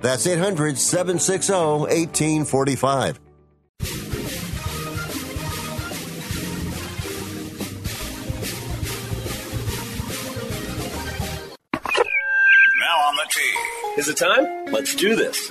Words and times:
That's 0.00 0.26
800 0.26 0.78
760 0.78 1.52
1845. 1.52 3.20
Now 12.78 12.98
on 12.98 13.16
the 13.16 13.28
tee. 13.30 14.00
Is 14.00 14.08
it 14.08 14.16
time? 14.16 14.72
Let's 14.72 14.94
do 14.94 15.14
this. 15.14 15.50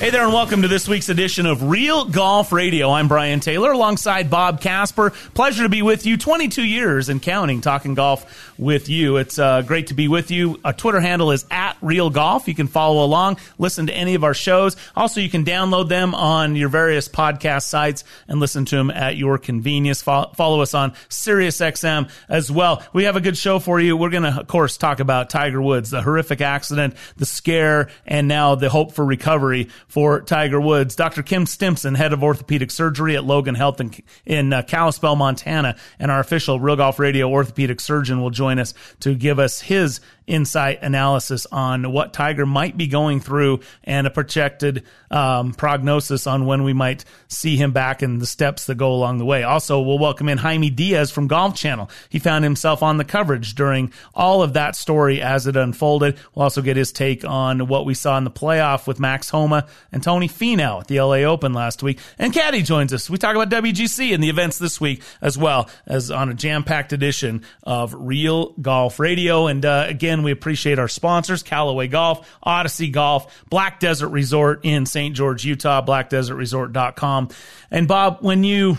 Hey 0.00 0.10
there, 0.10 0.24
and 0.24 0.34
welcome 0.34 0.60
to 0.62 0.68
this 0.68 0.86
week's 0.86 1.08
edition 1.08 1.46
of 1.46 1.70
Real 1.70 2.04
Golf 2.04 2.52
Radio. 2.52 2.90
I'm 2.90 3.08
Brian 3.08 3.40
Taylor 3.40 3.72
alongside 3.72 4.28
Bob 4.28 4.60
Casper. 4.60 5.10
Pleasure 5.32 5.62
to 5.62 5.68
be 5.70 5.80
with 5.82 6.04
you. 6.04 6.18
22 6.18 6.62
years 6.62 7.08
and 7.08 7.22
counting 7.22 7.62
talking 7.62 7.94
golf 7.94 8.53
with 8.58 8.88
you. 8.88 9.16
It's 9.16 9.38
uh, 9.38 9.62
great 9.62 9.88
to 9.88 9.94
be 9.94 10.08
with 10.08 10.30
you. 10.30 10.60
Our 10.64 10.72
Twitter 10.72 11.00
handle 11.00 11.30
is 11.32 11.44
at 11.50 11.76
Real 11.82 12.10
Golf. 12.10 12.48
You 12.48 12.54
can 12.54 12.66
follow 12.66 13.04
along, 13.04 13.38
listen 13.58 13.86
to 13.88 13.94
any 13.94 14.14
of 14.14 14.24
our 14.24 14.34
shows. 14.34 14.76
Also, 14.96 15.20
you 15.20 15.28
can 15.28 15.44
download 15.44 15.88
them 15.88 16.14
on 16.14 16.56
your 16.56 16.68
various 16.68 17.08
podcast 17.08 17.64
sites 17.64 18.04
and 18.28 18.40
listen 18.40 18.64
to 18.66 18.76
them 18.76 18.90
at 18.90 19.16
your 19.16 19.38
convenience. 19.38 20.02
Follow, 20.02 20.32
follow 20.34 20.60
us 20.60 20.74
on 20.74 20.92
SiriusXM 21.08 22.10
as 22.28 22.50
well. 22.50 22.82
We 22.92 23.04
have 23.04 23.16
a 23.16 23.20
good 23.20 23.36
show 23.36 23.58
for 23.58 23.80
you. 23.80 23.96
We're 23.96 24.10
going 24.10 24.22
to, 24.22 24.40
of 24.40 24.46
course, 24.46 24.76
talk 24.76 25.00
about 25.00 25.30
Tiger 25.30 25.60
Woods, 25.60 25.90
the 25.90 26.02
horrific 26.02 26.40
accident, 26.40 26.94
the 27.16 27.26
scare, 27.26 27.88
and 28.06 28.28
now 28.28 28.54
the 28.54 28.70
hope 28.70 28.92
for 28.92 29.04
recovery 29.04 29.68
for 29.88 30.20
Tiger 30.20 30.60
Woods. 30.60 30.96
Dr. 30.96 31.22
Kim 31.22 31.46
Stimson, 31.46 31.94
head 31.94 32.12
of 32.12 32.22
orthopedic 32.22 32.70
surgery 32.70 33.16
at 33.16 33.24
Logan 33.24 33.54
Health 33.54 33.80
in, 33.80 33.92
in 34.24 34.52
uh, 34.52 34.62
Kalispell, 34.62 35.16
Montana, 35.16 35.76
and 35.98 36.10
our 36.10 36.20
official 36.20 36.60
Real 36.60 36.76
Golf 36.76 36.98
Radio 36.98 37.28
orthopedic 37.28 37.80
surgeon 37.80 38.20
will 38.20 38.30
join 38.30 38.43
us 38.58 38.74
to 39.00 39.14
give 39.14 39.38
us 39.38 39.60
his 39.62 40.00
insight 40.26 40.82
analysis 40.82 41.46
on 41.52 41.92
what 41.92 42.12
Tiger 42.12 42.46
might 42.46 42.76
be 42.76 42.86
going 42.86 43.20
through 43.20 43.60
and 43.82 44.06
a 44.06 44.10
projected 44.10 44.84
um, 45.10 45.52
prognosis 45.52 46.26
on 46.26 46.46
when 46.46 46.64
we 46.64 46.72
might 46.72 47.04
see 47.28 47.56
him 47.56 47.72
back 47.72 48.02
and 48.02 48.20
the 48.20 48.26
steps 48.26 48.66
that 48.66 48.76
go 48.76 48.92
along 48.92 49.18
the 49.18 49.24
way. 49.24 49.42
Also, 49.42 49.80
we'll 49.80 49.98
welcome 49.98 50.28
in 50.28 50.38
Jaime 50.38 50.70
Diaz 50.70 51.10
from 51.10 51.26
Golf 51.26 51.54
Channel. 51.54 51.90
He 52.08 52.18
found 52.18 52.44
himself 52.44 52.82
on 52.82 52.96
the 52.96 53.04
coverage 53.04 53.54
during 53.54 53.92
all 54.14 54.42
of 54.42 54.54
that 54.54 54.76
story 54.76 55.20
as 55.20 55.46
it 55.46 55.56
unfolded. 55.56 56.16
We'll 56.34 56.44
also 56.44 56.62
get 56.62 56.76
his 56.76 56.92
take 56.92 57.24
on 57.24 57.66
what 57.68 57.84
we 57.84 57.94
saw 57.94 58.16
in 58.18 58.24
the 58.24 58.30
playoff 58.30 58.86
with 58.86 59.00
Max 59.00 59.30
Homa 59.30 59.66
and 59.92 60.02
Tony 60.02 60.28
Finau 60.28 60.80
at 60.80 60.88
the 60.88 61.00
LA 61.00 61.18
Open 61.18 61.52
last 61.52 61.82
week. 61.82 61.98
And 62.18 62.32
Caddy 62.32 62.62
joins 62.62 62.92
us. 62.92 63.10
We 63.10 63.18
talk 63.18 63.36
about 63.36 63.50
WGC 63.50 64.14
and 64.14 64.22
the 64.22 64.30
events 64.30 64.58
this 64.58 64.80
week 64.80 65.02
as 65.20 65.36
well 65.36 65.68
as 65.86 66.10
on 66.10 66.30
a 66.30 66.34
jam-packed 66.34 66.92
edition 66.92 67.42
of 67.62 67.94
Real 67.96 68.52
Golf 68.60 68.98
Radio. 68.98 69.46
And 69.46 69.64
uh, 69.64 69.86
again, 69.88 70.13
we 70.22 70.30
appreciate 70.30 70.78
our 70.78 70.88
sponsors, 70.88 71.42
Callaway 71.42 71.88
Golf, 71.88 72.28
Odyssey 72.42 72.88
Golf, 72.88 73.44
Black 73.50 73.80
Desert 73.80 74.08
Resort 74.08 74.60
in 74.62 74.86
St. 74.86 75.14
George, 75.14 75.44
Utah, 75.44 75.84
blackdesertresort.com. 75.84 77.28
And 77.70 77.88
Bob, 77.88 78.18
when 78.20 78.44
you 78.44 78.78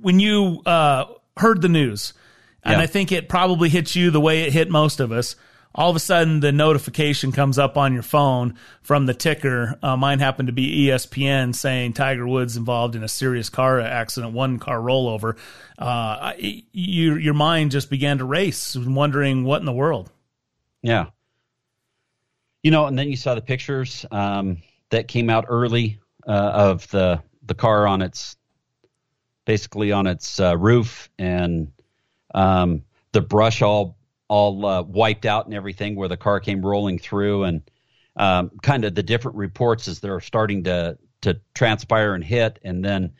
when 0.00 0.18
you 0.20 0.62
uh, 0.66 1.06
heard 1.36 1.62
the 1.62 1.68
news, 1.68 2.12
and 2.62 2.76
Yeah. 2.78 2.82
I 2.82 2.86
think 2.86 3.12
it 3.12 3.28
probably 3.28 3.68
hit 3.68 3.94
you 3.94 4.10
the 4.10 4.20
way 4.20 4.42
it 4.42 4.52
hit 4.52 4.70
most 4.70 5.00
of 5.00 5.12
us. 5.12 5.36
All 5.72 5.88
of 5.88 5.94
a 5.94 6.00
sudden, 6.00 6.40
the 6.40 6.50
notification 6.50 7.30
comes 7.30 7.56
up 7.56 7.76
on 7.76 7.92
your 7.92 8.02
phone 8.02 8.56
from 8.82 9.06
the 9.06 9.14
ticker. 9.14 9.78
Uh, 9.82 9.96
mine 9.96 10.18
happened 10.18 10.48
to 10.48 10.52
be 10.52 10.86
ESPN 10.86 11.54
saying 11.54 11.92
Tiger 11.92 12.26
Woods 12.26 12.56
involved 12.56 12.96
in 12.96 13.04
a 13.04 13.08
serious 13.08 13.48
car 13.48 13.80
accident, 13.80 14.32
one 14.32 14.58
car 14.58 14.78
rollover. 14.78 15.36
Uh, 15.78 16.32
your 16.72 17.18
your 17.18 17.34
mind 17.34 17.70
just 17.70 17.88
began 17.88 18.18
to 18.18 18.24
race, 18.24 18.74
wondering 18.76 19.44
what 19.44 19.60
in 19.60 19.66
the 19.66 19.72
world. 19.72 20.10
Yeah. 20.82 21.06
You 22.64 22.72
know, 22.72 22.86
and 22.86 22.98
then 22.98 23.08
you 23.08 23.16
saw 23.16 23.36
the 23.36 23.40
pictures 23.40 24.04
um, 24.10 24.58
that 24.90 25.06
came 25.06 25.30
out 25.30 25.46
early 25.48 26.00
uh, 26.26 26.32
of 26.32 26.88
the 26.90 27.22
the 27.44 27.54
car 27.54 27.86
on 27.86 28.02
its 28.02 28.36
basically 29.44 29.92
on 29.92 30.06
its 30.08 30.40
uh, 30.40 30.56
roof 30.56 31.10
and 31.18 31.72
um, 32.34 32.82
the 33.12 33.20
brush 33.20 33.62
all 33.62 33.96
all 34.30 34.64
uh, 34.64 34.82
wiped 34.82 35.26
out 35.26 35.46
and 35.46 35.54
everything 35.54 35.96
where 35.96 36.08
the 36.08 36.16
car 36.16 36.38
came 36.38 36.64
rolling 36.64 36.98
through 36.98 37.42
and 37.42 37.62
um, 38.16 38.52
kind 38.62 38.84
of 38.84 38.94
the 38.94 39.02
different 39.02 39.36
reports 39.36 39.88
as 39.88 39.98
they're 39.98 40.20
starting 40.20 40.64
to 40.64 40.96
to 41.22 41.38
transpire 41.52 42.14
and 42.14 42.24
hit. 42.24 42.58
And 42.62 42.82
then 42.82 43.12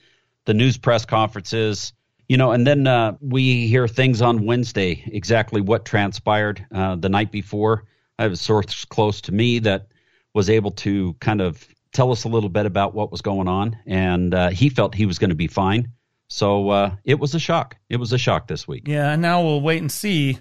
the 0.46 0.54
news 0.54 0.78
press 0.78 1.04
conferences 1.04 1.92
you 2.28 2.36
know 2.36 2.52
and 2.52 2.64
then 2.66 2.86
uh, 2.86 3.16
we 3.20 3.66
hear 3.66 3.88
things 3.88 4.22
on 4.22 4.46
wednesday 4.46 5.02
exactly 5.06 5.60
what 5.60 5.84
transpired 5.84 6.64
uh, 6.72 6.94
the 6.96 7.08
night 7.08 7.32
before. 7.32 7.84
I 8.18 8.22
have 8.22 8.32
a 8.32 8.36
source 8.36 8.84
close 8.84 9.20
to 9.22 9.32
me 9.32 9.58
that 9.60 9.88
was 10.32 10.48
able 10.48 10.70
to 10.72 11.14
kind 11.14 11.40
of 11.40 11.66
tell 11.92 12.12
us 12.12 12.24
a 12.24 12.28
little 12.28 12.48
bit 12.48 12.66
about 12.66 12.94
what 12.94 13.10
was 13.10 13.20
going 13.20 13.48
on. 13.48 13.76
And 13.86 14.34
uh, 14.34 14.50
he 14.50 14.68
felt 14.68 14.94
he 14.94 15.06
was 15.06 15.18
going 15.18 15.30
to 15.30 15.36
be 15.36 15.48
fine. 15.48 15.92
So 16.28 16.70
uh, 16.70 16.94
it 17.04 17.18
was 17.18 17.34
a 17.34 17.40
shock. 17.40 17.76
It 17.88 17.96
was 17.96 18.12
a 18.12 18.18
shock 18.18 18.46
this 18.46 18.68
week. 18.68 18.86
Yeah, 18.86 19.10
and 19.10 19.22
now 19.22 19.42
we'll 19.42 19.60
wait 19.60 19.80
and 19.80 19.90
see 19.90 20.38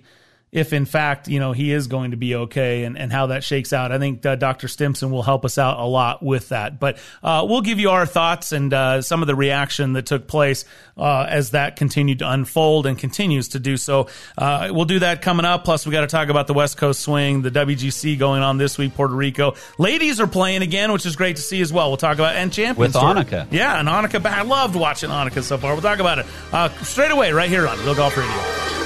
if, 0.51 0.73
in 0.73 0.85
fact, 0.85 1.27
you 1.27 1.39
know, 1.39 1.51
he 1.51 1.71
is 1.71 1.87
going 1.87 2.11
to 2.11 2.17
be 2.17 2.33
okay 2.35 2.83
and, 2.83 2.97
and 2.97 3.11
how 3.11 3.27
that 3.27 3.43
shakes 3.43 3.71
out. 3.71 3.91
I 3.91 3.99
think 3.99 4.25
uh, 4.25 4.35
Dr. 4.35 4.67
Stimson 4.67 5.11
will 5.11 5.21
help 5.21 5.45
us 5.45 5.57
out 5.57 5.79
a 5.79 5.85
lot 5.85 6.23
with 6.23 6.49
that. 6.49 6.79
But 6.79 6.97
uh, 7.21 7.45
we'll 7.47 7.61
give 7.61 7.79
you 7.79 7.91
our 7.91 8.05
thoughts 8.05 8.51
and 8.51 8.73
uh, 8.73 9.01
some 9.01 9.21
of 9.21 9.27
the 9.27 9.35
reaction 9.35 9.93
that 9.93 10.07
took 10.07 10.27
place 10.27 10.65
uh, 10.97 11.27
as 11.29 11.51
that 11.51 11.75
continued 11.75 12.19
to 12.19 12.31
unfold 12.31 12.87
and 12.87 12.97
continues 12.97 13.49
to 13.49 13.59
do 13.59 13.77
so. 13.77 14.07
Uh, 14.37 14.69
we'll 14.71 14.85
do 14.85 14.99
that 14.99 15.21
coming 15.21 15.45
up. 15.45 15.65
Plus, 15.65 15.85
we 15.85 15.91
got 15.91 16.01
to 16.01 16.07
talk 16.07 16.29
about 16.29 16.47
the 16.47 16.53
West 16.53 16.77
Coast 16.77 17.01
swing, 17.01 17.43
the 17.43 17.51
WGC 17.51 18.17
going 18.17 18.41
on 18.41 18.57
this 18.57 18.77
week, 18.77 18.95
Puerto 18.95 19.13
Rico. 19.13 19.53
Ladies 19.77 20.19
are 20.19 20.27
playing 20.27 20.63
again, 20.63 20.91
which 20.91 21.05
is 21.05 21.15
great 21.15 21.35
to 21.35 21.41
see 21.41 21.61
as 21.61 21.71
well. 21.71 21.89
We'll 21.89 21.97
talk 21.97 22.15
about 22.15 22.35
and 22.35 22.51
champions 22.51 22.95
With. 22.95 23.03
Annika. 23.03 23.47
Yeah, 23.51 23.79
and 23.79 23.87
Annika. 23.87 24.25
I 24.25 24.41
loved 24.41 24.75
watching 24.75 25.09
Annika 25.09 25.43
so 25.43 25.57
far. 25.57 25.73
We'll 25.73 25.81
talk 25.81 25.99
about 25.99 26.19
it 26.19 26.25
uh, 26.51 26.69
straight 26.83 27.11
away 27.11 27.31
right 27.31 27.49
here 27.49 27.67
on 27.67 27.77
Real 27.79 27.95
Golf 27.95 28.17
Radio. 28.17 28.78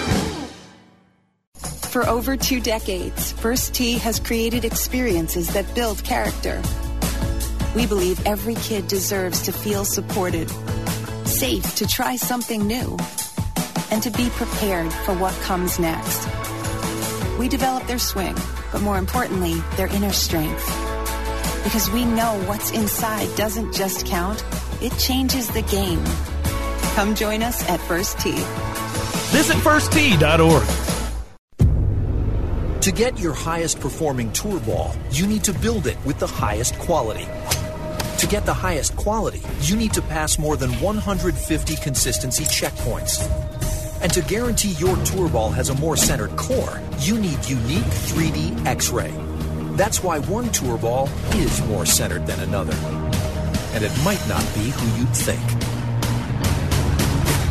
For 1.63 2.07
over 2.07 2.35
two 2.35 2.59
decades, 2.59 3.31
First 3.33 3.73
Tee 3.73 3.97
has 3.99 4.19
created 4.19 4.65
experiences 4.65 5.47
that 5.53 5.73
build 5.75 6.03
character. 6.03 6.61
We 7.75 7.85
believe 7.85 8.25
every 8.25 8.55
kid 8.55 8.87
deserves 8.87 9.41
to 9.43 9.51
feel 9.51 9.85
supported, 9.85 10.49
safe 11.25 11.75
to 11.75 11.87
try 11.87 12.15
something 12.15 12.65
new, 12.65 12.97
and 13.91 14.01
to 14.03 14.11
be 14.11 14.29
prepared 14.31 14.91
for 14.91 15.13
what 15.13 15.33
comes 15.41 15.79
next. 15.79 16.27
We 17.37 17.47
develop 17.47 17.85
their 17.87 17.99
swing, 17.99 18.35
but 18.71 18.81
more 18.81 18.97
importantly, 18.97 19.55
their 19.75 19.87
inner 19.87 20.13
strength. 20.13 20.65
Because 21.63 21.89
we 21.91 22.05
know 22.05 22.41
what's 22.45 22.71
inside 22.71 23.35
doesn't 23.35 23.73
just 23.73 24.05
count, 24.05 24.43
it 24.81 24.97
changes 24.97 25.47
the 25.47 25.61
game. 25.63 26.03
Come 26.95 27.15
join 27.15 27.41
us 27.41 27.67
at 27.69 27.79
First 27.81 28.19
Tee. 28.19 28.43
Visit 29.31 29.57
firsttee.org. 29.57 30.92
To 32.83 32.91
get 32.91 33.17
your 33.17 33.31
highest 33.31 33.79
performing 33.79 34.29
tour 34.33 34.59
ball, 34.59 34.93
you 35.09 35.25
need 35.25 35.45
to 35.45 35.53
build 35.53 35.87
it 35.87 35.95
with 36.05 36.19
the 36.19 36.27
highest 36.27 36.77
quality. 36.79 37.23
To 38.17 38.27
get 38.27 38.45
the 38.45 38.53
highest 38.53 38.97
quality, 38.97 39.41
you 39.61 39.77
need 39.77 39.93
to 39.93 40.01
pass 40.01 40.37
more 40.37 40.57
than 40.57 40.69
150 40.81 41.75
consistency 41.77 42.43
checkpoints. 42.43 43.23
And 44.01 44.11
to 44.11 44.21
guarantee 44.23 44.71
your 44.71 44.97
tour 45.05 45.29
ball 45.29 45.49
has 45.51 45.69
a 45.69 45.75
more 45.75 45.95
centered 45.95 46.35
core, 46.35 46.81
you 46.99 47.17
need 47.17 47.47
unique 47.47 47.85
3D 47.85 48.65
X 48.65 48.89
ray. 48.89 49.13
That's 49.77 50.03
why 50.03 50.19
one 50.19 50.49
tour 50.49 50.77
ball 50.77 51.07
is 51.35 51.65
more 51.67 51.85
centered 51.85 52.27
than 52.27 52.41
another. 52.41 52.75
And 53.75 53.85
it 53.85 53.97
might 54.03 54.27
not 54.27 54.43
be 54.55 54.71
who 54.71 54.99
you'd 54.99 55.15
think. 55.15 55.41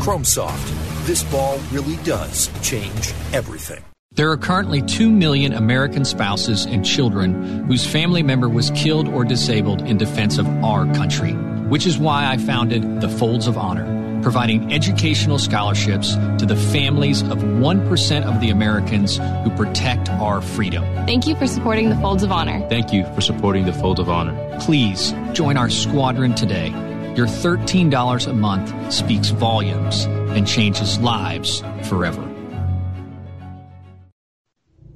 Chrome 0.03 0.27
Soft. 0.27 1.07
This 1.07 1.23
ball 1.33 1.59
really 1.71 1.97
does 2.05 2.51
change 2.61 3.15
everything. 3.33 3.83
There 4.15 4.31
are 4.31 4.37
currently 4.37 4.83
2 4.83 5.11
million 5.11 5.55
American 5.55 6.05
spouses 6.05 6.67
and 6.67 6.85
children 6.85 7.65
whose 7.65 7.87
family 7.87 8.23
member 8.23 8.47
was 8.47 8.71
killed 8.73 9.09
or 9.09 9.25
disabled 9.25 9.81
in 9.83 9.97
defense 9.97 10.37
of 10.37 10.47
our 10.63 10.85
country, 10.95 11.33
which 11.33 11.87
is 11.87 11.97
why 11.97 12.27
I 12.27 12.37
founded 12.37 13.01
the 13.01 13.09
Folds 13.09 13.47
of 13.47 13.57
Honor 13.57 14.01
providing 14.23 14.73
educational 14.73 15.39
scholarships 15.39 16.15
to 16.39 16.47
the 16.47 16.55
families 16.55 17.23
of 17.23 17.39
1% 17.39 18.23
of 18.23 18.41
the 18.41 18.51
Americans 18.51 19.17
who 19.17 19.51
protect 19.57 20.09
our 20.11 20.41
freedom. 20.41 20.85
Thank 21.07 21.27
you 21.27 21.35
for 21.35 21.49
supporting 21.49 21.89
the 21.89 21.97
Folds 21.97 22.23
of 22.23 22.31
Honor. 22.31 22.65
Thank 22.69 22.93
you 22.93 23.05
for 23.15 23.21
supporting 23.21 23.67
the 23.67 23.73
Folds 23.73 23.99
of 23.99 24.09
Honor. 24.09 24.59
Please 24.61 25.13
join 25.33 25.57
our 25.57 25.69
squadron 25.69 26.35
today. 26.37 26.69
Your 27.17 27.27
$13 27.27 28.27
a 28.29 28.33
month 28.33 28.93
speaks 28.93 29.31
volumes 29.31 30.05
and 30.05 30.47
changes 30.47 31.01
lives 31.01 31.65
forever. 31.83 32.32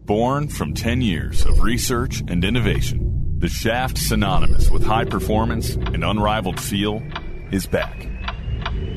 Born 0.07 0.47
from 0.47 0.73
10 0.73 1.01
years 1.01 1.45
of 1.45 1.63
research 1.63 2.23
and 2.29 2.45
innovation, 2.45 3.39
the 3.41 3.49
shaft 3.49 3.99
synonymous 3.99 4.71
with 4.71 4.85
high 4.85 5.05
performance 5.05 5.75
and 5.75 6.05
unrivaled 6.05 6.61
feel 6.61 7.03
is 7.51 7.67
back 7.67 8.07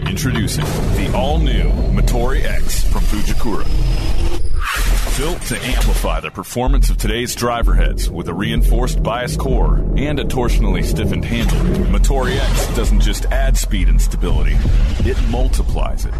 Introducing 0.05 0.65
the 0.65 1.11
all-new 1.15 1.69
Motore 1.93 2.43
X 2.43 2.83
from 2.83 3.01
Fujikura. 3.01 3.65
Built 5.17 5.41
to 5.47 5.57
amplify 5.65 6.19
the 6.19 6.29
performance 6.29 6.91
of 6.91 6.97
today's 6.97 7.33
driver 7.33 7.73
heads 7.73 8.07
with 8.07 8.27
a 8.27 8.33
reinforced 8.33 9.01
bias 9.01 9.35
core 9.35 9.77
and 9.97 10.19
a 10.19 10.23
torsionally 10.23 10.85
stiffened 10.85 11.25
handle, 11.25 11.57
Motore 11.85 12.37
X 12.37 12.75
doesn't 12.75 13.01
just 13.01 13.25
add 13.25 13.57
speed 13.57 13.89
and 13.89 13.99
stability, 13.99 14.57
it 14.99 15.17
multiplies 15.29 16.05
it. 16.05 16.13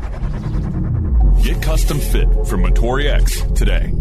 Get 1.44 1.62
custom 1.62 2.00
fit 2.00 2.28
from 2.48 2.64
Motore 2.64 3.06
X 3.06 3.42
today. 3.54 3.94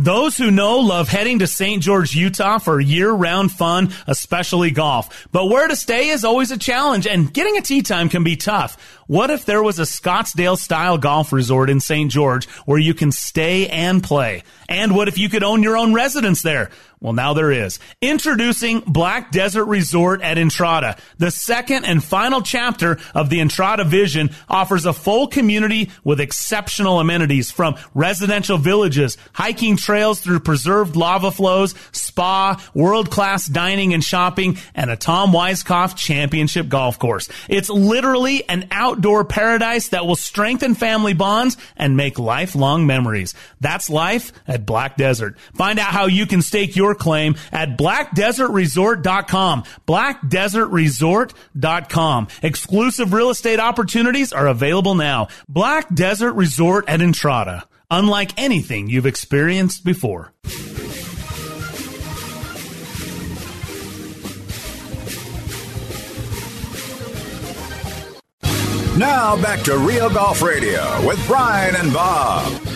Those 0.00 0.36
who 0.36 0.52
know 0.52 0.78
love 0.78 1.08
heading 1.08 1.40
to 1.40 1.48
St. 1.48 1.82
George, 1.82 2.14
Utah 2.14 2.58
for 2.58 2.78
year 2.78 3.10
round 3.10 3.50
fun, 3.50 3.92
especially 4.06 4.70
golf. 4.70 5.26
But 5.32 5.46
where 5.46 5.66
to 5.66 5.74
stay 5.74 6.10
is 6.10 6.24
always 6.24 6.52
a 6.52 6.56
challenge 6.56 7.08
and 7.08 7.34
getting 7.34 7.56
a 7.56 7.62
tee 7.62 7.82
time 7.82 8.08
can 8.08 8.22
be 8.22 8.36
tough. 8.36 8.76
What 9.08 9.30
if 9.30 9.44
there 9.44 9.60
was 9.60 9.80
a 9.80 9.82
Scottsdale 9.82 10.56
style 10.56 10.98
golf 10.98 11.32
resort 11.32 11.68
in 11.68 11.80
St. 11.80 12.12
George 12.12 12.46
where 12.64 12.78
you 12.78 12.94
can 12.94 13.10
stay 13.10 13.66
and 13.66 14.00
play? 14.00 14.44
And 14.68 14.94
what 14.94 15.08
if 15.08 15.16
you 15.16 15.28
could 15.28 15.42
own 15.42 15.62
your 15.62 15.76
own 15.76 15.94
residence 15.94 16.42
there? 16.42 16.70
Well, 17.00 17.12
now 17.12 17.32
there 17.32 17.52
is. 17.52 17.78
Introducing 18.02 18.80
Black 18.80 19.30
Desert 19.30 19.66
Resort 19.66 20.20
at 20.20 20.36
Entrada. 20.36 20.96
The 21.18 21.30
second 21.30 21.84
and 21.84 22.02
final 22.02 22.42
chapter 22.42 22.98
of 23.14 23.30
the 23.30 23.40
Entrada 23.40 23.84
vision 23.84 24.30
offers 24.48 24.84
a 24.84 24.92
full 24.92 25.28
community 25.28 25.90
with 26.02 26.20
exceptional 26.20 26.98
amenities 26.98 27.52
from 27.52 27.76
residential 27.94 28.58
villages, 28.58 29.16
hiking 29.32 29.76
trails 29.76 30.20
through 30.20 30.40
preserved 30.40 30.96
lava 30.96 31.30
flows, 31.30 31.74
spa, 31.92 32.60
world-class 32.74 33.46
dining 33.46 33.94
and 33.94 34.02
shopping, 34.02 34.58
and 34.74 34.90
a 34.90 34.96
Tom 34.96 35.30
Weiskopf 35.30 35.96
championship 35.96 36.68
golf 36.68 36.98
course. 36.98 37.28
It's 37.48 37.70
literally 37.70 38.48
an 38.48 38.66
outdoor 38.72 39.24
paradise 39.24 39.90
that 39.90 40.04
will 40.04 40.16
strengthen 40.16 40.74
family 40.74 41.14
bonds 41.14 41.56
and 41.76 41.96
make 41.96 42.18
lifelong 42.18 42.86
memories. 42.88 43.34
That's 43.60 43.88
life 43.88 44.32
at 44.48 44.57
Black 44.66 44.96
Desert. 44.96 45.38
Find 45.54 45.78
out 45.78 45.92
how 45.92 46.06
you 46.06 46.26
can 46.26 46.42
stake 46.42 46.74
your 46.76 46.94
claim 46.94 47.36
at 47.52 47.78
blackdesertresort.com. 47.78 49.64
Blackdesertresort.com. 49.86 52.28
Exclusive 52.42 53.12
real 53.12 53.30
estate 53.30 53.60
opportunities 53.60 54.32
are 54.32 54.46
available 54.46 54.94
now. 54.94 55.28
Black 55.48 55.92
Desert 55.94 56.34
Resort 56.34 56.88
at 56.88 57.00
Entrada. 57.00 57.66
Unlike 57.90 58.32
anything 58.36 58.88
you've 58.88 59.06
experienced 59.06 59.82
before. 59.84 60.32
Now 68.98 69.40
back 69.40 69.62
to 69.62 69.78
Real 69.78 70.10
Golf 70.10 70.42
Radio 70.42 71.06
with 71.06 71.24
Brian 71.28 71.76
and 71.76 71.92
Bob. 71.92 72.67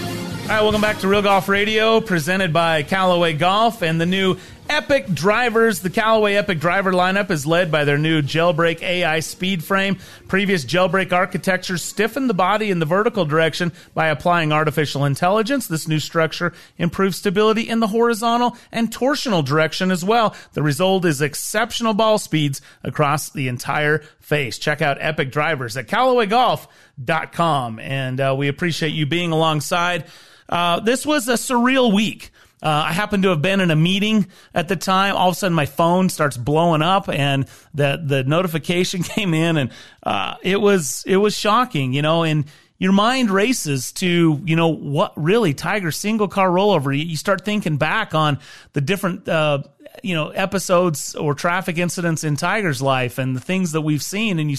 All 0.43 0.49
right, 0.49 0.63
welcome 0.63 0.81
back 0.81 0.99
to 0.99 1.07
Real 1.09 1.23
Golf 1.23 1.49
Radio, 1.49 2.01
presented 2.01 2.53
by 2.53 2.83
Callaway 2.83 3.33
Golf 3.33 3.81
and 3.81 4.01
the 4.01 4.07
new 4.07 4.39
Epic 4.69 5.07
drivers. 5.15 5.79
The 5.81 5.89
Callaway 5.89 6.35
Epic 6.35 6.59
driver 6.59 6.93
lineup 6.93 7.31
is 7.31 7.47
led 7.47 7.71
by 7.71 7.85
their 7.85 7.97
new 7.97 8.23
Jailbreak 8.23 8.83
AI 8.83 9.21
speed 9.21 9.63
frame. 9.63 9.99
Previous 10.27 10.65
Jailbreak 10.65 11.13
architecture 11.13 11.79
stiffened 11.79 12.29
the 12.29 12.35
body 12.35 12.73
in 12.73 12.81
the 12.81 12.87
vertical 12.87 13.25
direction 13.25 13.71
by 13.95 14.09
applying 14.09 14.53
artificial 14.53 15.05
intelligence. 15.05 15.69
This 15.69 15.87
new 15.87 16.01
structure 16.01 16.53
improves 16.77 17.19
stability 17.19 17.69
in 17.69 17.79
the 17.79 17.87
horizontal 17.87 18.57
and 18.73 18.91
torsional 18.91 19.45
direction 19.45 19.93
as 19.93 20.05
well. 20.05 20.35
The 20.55 20.63
result 20.63 21.05
is 21.05 21.23
exceptional 21.23 21.95
ball 21.95 22.19
speeds 22.19 22.61
across 22.83 23.31
the 23.31 23.47
entire 23.47 23.99
face. 24.19 24.59
Check 24.59 24.83
out 24.83 24.99
Epic 25.01 25.31
drivers 25.31 25.77
at 25.77 25.87
CallawayGolf.com. 25.87 27.79
And 27.79 28.21
uh, 28.21 28.35
we 28.37 28.49
appreciate 28.49 28.93
you 28.93 29.07
being 29.07 29.31
alongside. 29.31 30.05
Uh, 30.49 30.81
this 30.81 31.07
was 31.07 31.29
a 31.29 31.35
surreal 31.35 31.95
week. 31.95 32.31
Uh, 32.63 32.85
I 32.87 32.93
happened 32.93 33.25
to 33.25 33.31
have 33.31 33.43
been 33.43 33.61
in 33.61 33.73
a 33.73 33.77
meeting 33.77 34.29
at 34.55 34.69
the 34.69 34.77
time. 34.77 35.17
All 35.17 35.31
of 35.31 35.35
a 35.35 35.37
sudden, 35.37 35.55
my 35.55 35.67
phone 35.67 36.09
starts 36.09 36.37
blowing 36.37 36.81
up, 36.81 37.09
and 37.09 37.47
the 37.75 38.01
the 38.05 38.23
notification 38.23 39.03
came 39.03 39.35
in, 39.35 39.57
and 39.57 39.71
uh, 40.05 40.37
it 40.43 40.61
was 40.61 41.03
it 41.07 41.17
was 41.17 41.37
shocking, 41.37 41.93
you 41.93 42.03
know. 42.03 42.23
And 42.23 42.45
your 42.79 42.93
mind 42.93 43.31
races 43.31 43.93
to 43.93 44.41
you 44.45 44.55
know 44.55 44.69
what 44.69 45.13
really 45.17 45.55
Tiger 45.55 45.91
single 45.91 46.29
car 46.29 46.49
rollover. 46.49 46.97
You 46.97 47.17
start 47.17 47.45
thinking 47.45 47.79
back 47.79 48.15
on 48.15 48.39
the 48.75 48.81
different 48.81 49.29
uh, 49.29 49.65
you 50.03 50.15
know 50.15 50.31
episodes 50.31 51.17
or 51.17 51.35
traffic 51.35 51.79
incidents 51.79 52.25
in 52.25 52.37
Tiger's 52.37 52.81
life 52.81 53.19
and 53.19 53.35
the 53.35 53.41
things 53.41 53.73
that 53.73 53.83
we've 53.83 54.03
seen, 54.03 54.39
and 54.39 54.51
you 54.51 54.57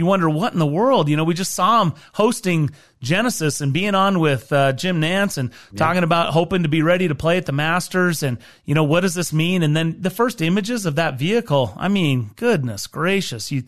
you 0.00 0.06
wonder 0.06 0.28
what 0.28 0.52
in 0.52 0.58
the 0.58 0.66
world. 0.66 1.08
You 1.08 1.16
know, 1.16 1.22
we 1.22 1.34
just 1.34 1.54
saw 1.54 1.82
him 1.82 1.94
hosting 2.12 2.70
Genesis 3.00 3.60
and 3.60 3.72
being 3.72 3.94
on 3.94 4.18
with 4.18 4.52
uh, 4.52 4.72
Jim 4.72 5.00
Nantz 5.00 5.38
and 5.38 5.50
yeah. 5.70 5.78
talking 5.78 6.02
about 6.02 6.32
hoping 6.32 6.64
to 6.64 6.68
be 6.68 6.82
ready 6.82 7.06
to 7.06 7.14
play 7.14 7.36
at 7.36 7.46
the 7.46 7.52
Masters, 7.52 8.22
and 8.22 8.38
you 8.64 8.74
know 8.74 8.84
what 8.84 9.00
does 9.00 9.14
this 9.14 9.32
mean? 9.32 9.62
And 9.62 9.76
then 9.76 10.00
the 10.00 10.10
first 10.10 10.42
images 10.42 10.86
of 10.86 10.96
that 10.96 11.18
vehicle. 11.18 11.72
I 11.76 11.86
mean, 11.86 12.30
goodness 12.34 12.88
gracious, 12.88 13.52
you 13.52 13.62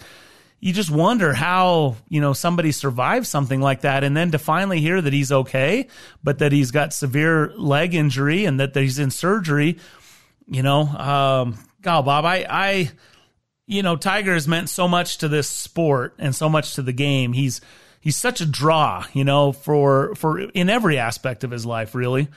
you 0.59 0.73
just 0.73 0.91
wonder 0.91 1.33
how 1.33 1.97
you 2.09 2.21
know 2.21 2.33
somebody 2.33 2.73
survives 2.73 3.29
something 3.29 3.61
like 3.61 3.83
that 3.83 4.03
and 4.03 4.17
then 4.17 4.33
to 4.33 4.39
finally 4.39 4.81
hear 4.81 5.01
that 5.01 5.13
he's 5.13 5.33
okay 5.33 5.89
but 6.23 6.39
that 6.39 6.53
he's 6.53 6.71
got 6.71 6.93
severe 6.93 7.53
leg 7.57 7.95
injury 7.95 8.45
and 8.45 8.61
that, 8.61 8.73
that 8.75 8.81
he's 8.81 9.01
in 9.01 9.11
surgery 9.11 9.77
you 10.49 10.63
know, 10.63 10.83
um, 10.83 11.59
God, 11.81 12.05
Bob, 12.05 12.25
I, 12.25 12.47
I, 12.49 12.91
you 13.73 13.83
know, 13.83 13.97
Tiger 13.97 14.35
has 14.35 14.47
meant 14.47 14.69
so 14.69 14.87
much 14.87 15.19
to 15.19 15.29
this 15.29 15.49
sport 15.49 16.15
and 16.19 16.35
so 16.35 16.49
much 16.49 16.75
to 16.75 16.83
the 16.83 16.93
game. 16.93 17.33
He's 17.33 17.61
he's 18.01 18.17
such 18.17 18.41
a 18.41 18.47
draw, 18.47 19.05
you 19.13 19.25
know, 19.25 19.53
for 19.53 20.15
for 20.15 20.41
in 20.41 20.69
every 20.69 20.99
aspect 20.99 21.43
of 21.43 21.51
his 21.51 21.65
life, 21.65 21.95
really. 21.95 22.29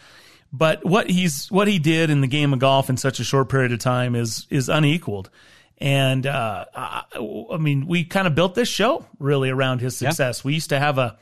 But 0.54 0.86
what 0.86 1.10
he's 1.10 1.52
what 1.52 1.68
he 1.68 1.80
did 1.80 2.10
in 2.10 2.22
the 2.22 2.28
game 2.28 2.54
of 2.54 2.60
golf 2.60 2.90
in 2.90 2.96
such 2.98 3.20
a 3.20 3.24
short 3.24 3.50
period 3.50 3.74
of 3.74 3.80
time 3.80 4.16
is 4.16 4.48
is 4.50 4.70
unequaled. 4.70 5.30
And 5.78 6.26
uh, 6.26 6.66
I, 6.74 7.04
I 7.52 7.58
mean, 7.58 7.86
we 7.86 8.06
kind 8.06 8.28
of 8.28 8.36
built 8.36 8.56
this 8.56 8.70
show 8.70 9.06
really 9.20 9.50
around 9.50 9.82
his 9.82 9.98
success. 9.98 10.40
Yeah. 10.40 10.48
We 10.48 10.54
used 10.54 10.70
to 10.70 10.80
have 10.80 10.98
a 10.98 11.18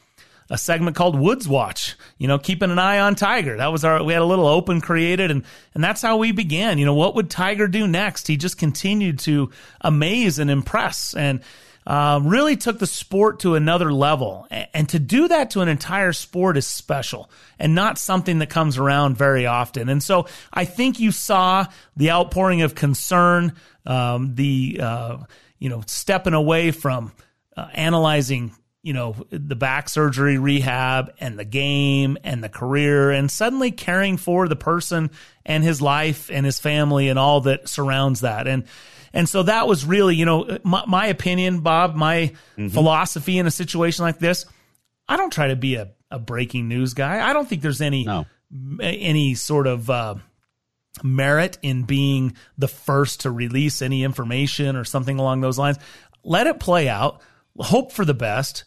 a 0.49 0.57
segment 0.57 0.95
called 0.95 1.19
Woods 1.19 1.47
Watch, 1.47 1.95
you 2.17 2.27
know, 2.27 2.37
keeping 2.37 2.71
an 2.71 2.79
eye 2.79 2.99
on 2.99 3.15
Tiger. 3.15 3.57
That 3.57 3.71
was 3.71 3.83
our, 3.83 4.03
we 4.03 4.13
had 4.13 4.21
a 4.21 4.25
little 4.25 4.47
open 4.47 4.81
created 4.81 5.31
and, 5.31 5.43
and 5.73 5.83
that's 5.83 6.01
how 6.01 6.17
we 6.17 6.31
began. 6.31 6.77
You 6.77 6.85
know, 6.85 6.93
what 6.93 7.15
would 7.15 7.29
Tiger 7.29 7.67
do 7.67 7.87
next? 7.87 8.27
He 8.27 8.37
just 8.37 8.57
continued 8.57 9.19
to 9.19 9.51
amaze 9.81 10.39
and 10.39 10.51
impress 10.51 11.13
and, 11.15 11.41
uh, 11.85 12.19
really 12.23 12.55
took 12.55 12.79
the 12.79 12.87
sport 12.87 13.39
to 13.41 13.55
another 13.55 13.91
level. 13.91 14.47
And 14.49 14.87
to 14.89 14.99
do 14.99 15.27
that 15.27 15.51
to 15.51 15.61
an 15.61 15.67
entire 15.67 16.13
sport 16.13 16.57
is 16.57 16.65
special 16.65 17.29
and 17.59 17.75
not 17.75 17.97
something 17.97 18.39
that 18.39 18.49
comes 18.49 18.77
around 18.77 19.17
very 19.17 19.45
often. 19.45 19.89
And 19.89 20.01
so 20.01 20.27
I 20.53 20.65
think 20.65 20.99
you 20.99 21.11
saw 21.11 21.65
the 21.97 22.11
outpouring 22.11 22.61
of 22.61 22.75
concern, 22.75 23.53
um, 23.85 24.35
the, 24.35 24.79
uh, 24.81 25.17
you 25.59 25.69
know, 25.69 25.83
stepping 25.85 26.33
away 26.33 26.71
from 26.71 27.11
uh, 27.57 27.67
analyzing 27.73 28.55
you 28.83 28.91
know, 28.91 29.15
the 29.29 29.55
back 29.55 29.87
surgery 29.87 30.37
rehab 30.37 31.13
and 31.19 31.39
the 31.39 31.45
game 31.45 32.17
and 32.23 32.43
the 32.43 32.49
career 32.49 33.11
and 33.11 33.31
suddenly 33.31 33.71
caring 33.71 34.17
for 34.17 34.49
the 34.49 34.57
person 34.57 35.09
and 35.45 35.63
his 35.63 35.81
life 35.81 36.29
and 36.29 36.45
his 36.45 36.59
family 36.59 37.07
and 37.07 37.17
all 37.17 37.41
that 37.41 37.69
surrounds 37.69 38.21
that. 38.21 38.45
And, 38.45 38.65
and 39.13 39.27
so 39.27 39.43
that 39.43 39.67
was 39.67 39.85
really, 39.85 40.17
you 40.17 40.25
know, 40.25 40.59
my, 40.63 40.83
my 40.85 41.07
opinion, 41.07 41.61
Bob, 41.61 41.95
my 41.95 42.33
mm-hmm. 42.57 42.67
philosophy 42.67 43.37
in 43.37 43.47
a 43.47 43.51
situation 43.51 44.03
like 44.03 44.19
this. 44.19 44.45
I 45.07 45.15
don't 45.15 45.31
try 45.31 45.47
to 45.47 45.55
be 45.55 45.75
a, 45.75 45.91
a 46.11 46.19
breaking 46.19 46.67
news 46.67 46.93
guy. 46.93 47.27
I 47.27 47.31
don't 47.31 47.47
think 47.47 47.61
there's 47.61 47.81
any, 47.81 48.03
no. 48.03 48.25
any 48.81 49.33
sort 49.35 49.65
of, 49.65 49.89
uh, 49.89 50.15
merit 51.01 51.57
in 51.61 51.83
being 51.83 52.35
the 52.57 52.67
first 52.67 53.21
to 53.21 53.31
release 53.31 53.81
any 53.81 54.03
information 54.03 54.75
or 54.75 54.83
something 54.83 55.17
along 55.17 55.41
those 55.41 55.57
lines. 55.57 55.79
Let 56.23 56.47
it 56.47 56.59
play 56.59 56.87
out, 56.87 57.21
hope 57.57 57.91
for 57.91 58.05
the 58.05 58.13
best, 58.13 58.65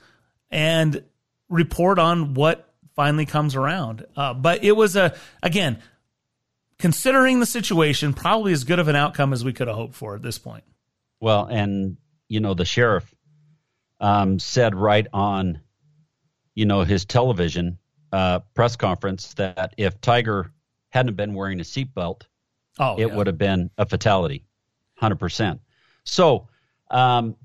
and 0.57 1.05
report 1.51 1.99
on 1.99 2.33
what 2.33 2.73
finally 2.95 3.27
comes 3.27 3.55
around. 3.55 4.07
Uh, 4.17 4.33
but 4.33 4.65
it 4.65 4.73
was 4.73 4.97
a, 4.97 5.15
again, 5.43 5.83
considering 6.79 7.41
the 7.41 7.47
situation, 7.47 8.15
probably 8.15 8.53
as 8.53 8.65
good 8.65 8.79
of 8.79 8.89
an 8.89 8.97
outcome 8.97 9.35
as 9.35 9.45
we 9.45 9.53
could 9.53 9.69
have 9.69 9.77
hoped 9.77 9.95
for 9.95 10.17
at 10.17 10.23
this 10.23 10.39
point. 10.39 10.65
Well, 11.21 11.45
and, 11.45 11.99
you 12.27 12.41
know, 12.41 12.55
the 12.55 12.65
sheriff 12.65 13.15
um, 14.01 14.39
said 14.39 14.75
right 14.75 15.07
on, 15.13 15.61
you 16.55 16.65
know, 16.65 16.85
his 16.85 17.05
television 17.05 17.77
uh, 18.11 18.39
press 18.55 18.77
conference 18.77 19.35
that 19.35 19.75
if 19.77 20.01
Tiger 20.01 20.51
hadn't 20.89 21.17
been 21.17 21.35
wearing 21.35 21.61
a 21.61 21.65
seatbelt, 21.65 22.23
oh, 22.79 22.97
it 22.97 23.09
yeah. 23.09 23.15
would 23.15 23.27
have 23.27 23.37
been 23.37 23.71
a 23.77 23.85
fatality, 23.85 24.47
hundred 24.95 25.17
percent. 25.17 25.61
So, 26.05 26.49
um, 26.91 27.37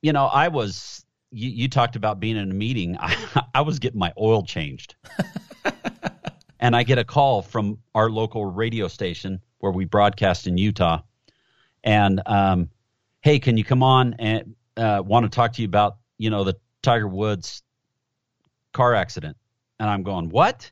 you 0.00 0.14
know, 0.14 0.24
I 0.24 0.48
was. 0.48 1.04
You, 1.30 1.50
you, 1.50 1.68
talked 1.68 1.96
about 1.96 2.20
being 2.20 2.36
in 2.36 2.50
a 2.50 2.54
meeting. 2.54 2.96
I, 2.98 3.16
I 3.54 3.60
was 3.62 3.78
getting 3.78 3.98
my 3.98 4.12
oil 4.18 4.42
changed, 4.42 4.94
and 6.60 6.74
I 6.74 6.82
get 6.82 6.98
a 6.98 7.04
call 7.04 7.42
from 7.42 7.78
our 7.94 8.10
local 8.10 8.46
radio 8.46 8.88
station 8.88 9.40
where 9.58 9.72
we 9.72 9.84
broadcast 9.84 10.46
in 10.46 10.56
Utah, 10.56 11.02
and 11.84 12.22
um, 12.26 12.70
hey, 13.20 13.38
can 13.38 13.56
you 13.56 13.64
come 13.64 13.82
on 13.82 14.14
and 14.18 14.54
uh, 14.76 15.02
want 15.04 15.24
to 15.24 15.30
talk 15.34 15.52
to 15.54 15.62
you 15.62 15.68
about 15.68 15.98
you 16.16 16.30
know 16.30 16.44
the 16.44 16.56
Tiger 16.82 17.08
Woods 17.08 17.62
car 18.72 18.94
accident? 18.94 19.36
And 19.80 19.88
I'm 19.88 20.02
going, 20.02 20.28
what? 20.30 20.70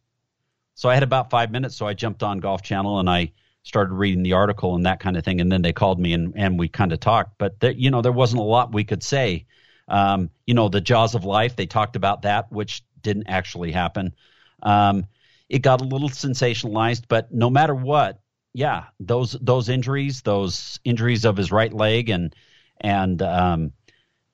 So 0.75 0.89
I 0.89 0.95
had 0.95 1.03
about 1.03 1.31
five 1.31 1.51
minutes, 1.51 1.77
so 1.77 1.87
I 1.87 1.95
jumped 1.95 2.23
on 2.23 2.39
Golf 2.39 2.63
Channel 2.63 2.99
and 2.99 3.09
I 3.09 3.33
started 3.63 3.95
reading 3.95 4.23
the 4.23 4.35
article 4.35 4.77
and 4.77 4.87
that 4.87 5.01
kind 5.01 5.17
of 5.17 5.25
thing. 5.25 5.41
And 5.41 5.51
then 5.51 5.63
they 5.63 5.73
called 5.73 5.99
me 5.99 6.13
and, 6.13 6.33
and 6.37 6.59
we 6.59 6.69
kind 6.69 6.93
of 6.93 7.01
talked. 7.01 7.33
But 7.39 7.59
there, 7.61 7.73
you 7.73 7.91
know, 7.91 8.01
there 8.01 8.13
wasn't 8.13 8.41
a 8.41 8.45
lot 8.45 8.73
we 8.73 8.85
could 8.85 9.03
say. 9.03 9.47
Um, 9.89 10.31
you 10.47 10.55
know, 10.55 10.69
the 10.69 10.81
jaws 10.81 11.15
of 11.15 11.25
life, 11.25 11.57
they 11.57 11.67
talked 11.67 11.97
about 11.97 12.23
that, 12.23 12.51
which 12.51 12.83
didn't 13.03 13.29
actually 13.29 13.73
happen. 13.73 14.15
Um, 14.63 15.07
it 15.49 15.61
got 15.61 15.81
a 15.81 15.85
little 15.85 16.09
sensationalized, 16.09 17.05
but 17.09 17.33
no 17.33 17.51
matter 17.51 17.75
what, 17.75 18.21
yeah, 18.53 18.85
those 18.99 19.33
those 19.41 19.69
injuries, 19.69 20.23
those 20.23 20.81
injuries 20.85 21.25
of 21.25 21.37
his 21.37 21.53
right 21.53 21.73
leg 21.73 22.09
and 22.09 22.35
and 22.81 23.21
um, 23.23 23.73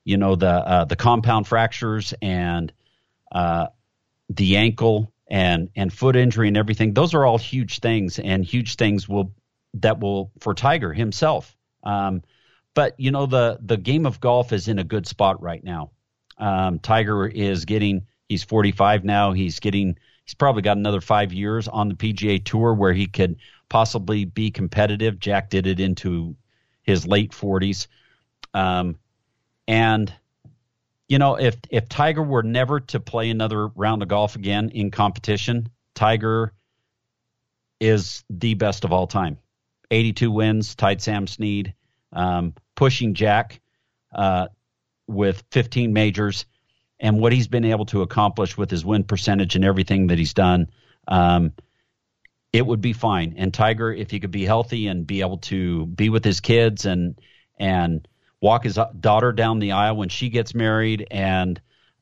you 0.05 0.17
know 0.17 0.35
the 0.35 0.47
uh, 0.47 0.85
the 0.85 0.95
compound 0.95 1.47
fractures 1.47 2.13
and 2.21 2.71
uh, 3.31 3.67
the 4.29 4.57
ankle 4.57 5.13
and 5.27 5.69
and 5.75 5.91
foot 5.91 6.15
injury 6.15 6.47
and 6.47 6.57
everything. 6.57 6.93
Those 6.93 7.13
are 7.13 7.25
all 7.25 7.37
huge 7.37 7.79
things, 7.79 8.17
and 8.17 8.43
huge 8.45 8.75
things 8.75 9.07
will 9.07 9.33
that 9.75 9.99
will 9.99 10.31
for 10.39 10.53
Tiger 10.53 10.93
himself. 10.93 11.55
Um, 11.83 12.23
but 12.73 12.99
you 12.99 13.11
know 13.11 13.25
the 13.25 13.59
the 13.61 13.77
game 13.77 14.05
of 14.05 14.19
golf 14.19 14.51
is 14.53 14.67
in 14.67 14.79
a 14.79 14.83
good 14.83 15.07
spot 15.07 15.41
right 15.41 15.63
now. 15.63 15.91
Um, 16.37 16.79
Tiger 16.79 17.27
is 17.27 17.65
getting 17.65 18.05
he's 18.27 18.43
45 18.43 19.03
now. 19.03 19.33
He's 19.33 19.59
getting 19.59 19.97
he's 20.25 20.33
probably 20.33 20.61
got 20.61 20.77
another 20.77 21.01
five 21.01 21.33
years 21.33 21.67
on 21.67 21.89
the 21.89 21.95
PGA 21.95 22.43
Tour 22.43 22.73
where 22.73 22.93
he 22.93 23.07
could 23.07 23.37
possibly 23.69 24.25
be 24.25 24.51
competitive. 24.51 25.19
Jack 25.19 25.49
did 25.49 25.67
it 25.67 25.79
into 25.79 26.35
his 26.81 27.07
late 27.07 27.31
40s, 27.31 27.87
um, 28.53 28.97
and 29.67 30.13
you 31.07 31.19
know, 31.19 31.35
if 31.35 31.57
if 31.69 31.89
Tiger 31.89 32.23
were 32.23 32.43
never 32.43 32.79
to 32.79 32.99
play 32.99 33.29
another 33.29 33.67
round 33.67 34.01
of 34.01 34.07
golf 34.07 34.35
again 34.35 34.69
in 34.69 34.89
competition, 34.89 35.69
Tiger 35.93 36.53
is 37.79 38.23
the 38.29 38.53
best 38.53 38.83
of 38.83 38.93
all 38.93 39.07
time. 39.07 39.37
82 39.91 40.31
wins, 40.31 40.73
tied 40.75 41.01
Sam 41.01 41.27
Snead, 41.27 41.73
um, 42.13 42.53
pushing 42.75 43.13
Jack 43.13 43.61
uh, 44.13 44.47
with 45.07 45.43
15 45.51 45.93
majors, 45.93 46.45
and 46.99 47.19
what 47.19 47.33
he's 47.33 47.47
been 47.47 47.65
able 47.65 47.85
to 47.85 48.01
accomplish 48.01 48.57
with 48.57 48.71
his 48.71 48.85
win 48.85 49.03
percentage 49.03 49.55
and 49.55 49.65
everything 49.65 50.07
that 50.07 50.17
he's 50.17 50.33
done. 50.33 50.69
Um, 51.07 51.51
it 52.53 52.65
would 52.65 52.81
be 52.81 52.93
fine. 52.93 53.33
And 53.37 53.53
Tiger, 53.53 53.91
if 53.91 54.11
he 54.11 54.19
could 54.19 54.31
be 54.31 54.45
healthy 54.45 54.87
and 54.87 55.05
be 55.05 55.21
able 55.21 55.39
to 55.39 55.87
be 55.87 56.09
with 56.09 56.23
his 56.23 56.39
kids 56.39 56.85
and 56.85 57.19
and 57.57 58.07
walk 58.39 58.63
his 58.63 58.77
daughter 58.99 59.31
down 59.31 59.59
the 59.59 59.71
aisle 59.71 59.95
when 59.95 60.09
she 60.09 60.29
gets 60.29 60.53
married, 60.53 61.07
and 61.09 61.59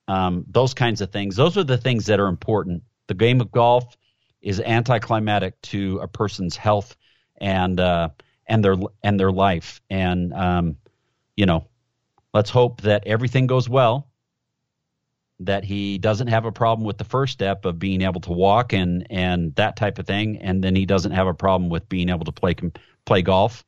um, 0.08 0.46
those 0.50 0.74
kinds 0.74 1.02
of 1.02 1.12
things. 1.12 1.36
Those 1.36 1.58
are 1.58 1.64
the 1.64 1.78
things 1.78 2.08
that 2.08 2.20
are 2.20 2.28
important. 2.28 2.84
The 3.08 3.14
game 3.14 3.42
of 3.42 3.52
golf 3.52 3.96
is 4.42 4.60
anticlimactic 4.60 5.62
to 5.62 6.00
a 6.00 6.08
person's 6.08 6.58
health 6.58 6.96
and 7.38 7.80
uh, 7.80 8.10
and 8.52 8.64
their 8.64 8.76
and 9.02 9.20
their 9.20 9.32
life. 9.32 9.82
And 9.90 10.34
um, 10.34 10.78
you 11.36 11.46
know, 11.46 11.66
let's 12.34 12.50
hope 12.50 12.82
that 12.82 13.08
everything 13.08 13.48
goes 13.48 13.68
well. 13.68 14.08
That 15.40 15.64
he 15.64 15.98
doesn't 15.98 16.28
have 16.28 16.46
a 16.46 16.52
problem 16.52 16.86
with 16.86 17.00
the 17.00 17.04
first 17.04 17.34
step 17.34 17.66
of 17.66 17.80
being 17.80 18.04
able 18.04 18.22
to 18.22 18.32
walk 18.32 18.74
and 18.74 19.08
and 19.10 19.56
that 19.56 19.78
type 19.78 19.98
of 19.98 20.06
thing, 20.06 20.38
and 20.38 20.64
then 20.64 20.76
he 20.76 20.86
doesn't 20.86 21.14
have 21.14 21.26
a 21.26 21.34
problem 21.34 21.70
with 21.70 21.90
being 21.90 22.10
able 22.10 22.26
to 22.26 22.32
play 22.32 22.54
play 23.06 23.22
golf, 23.24 23.66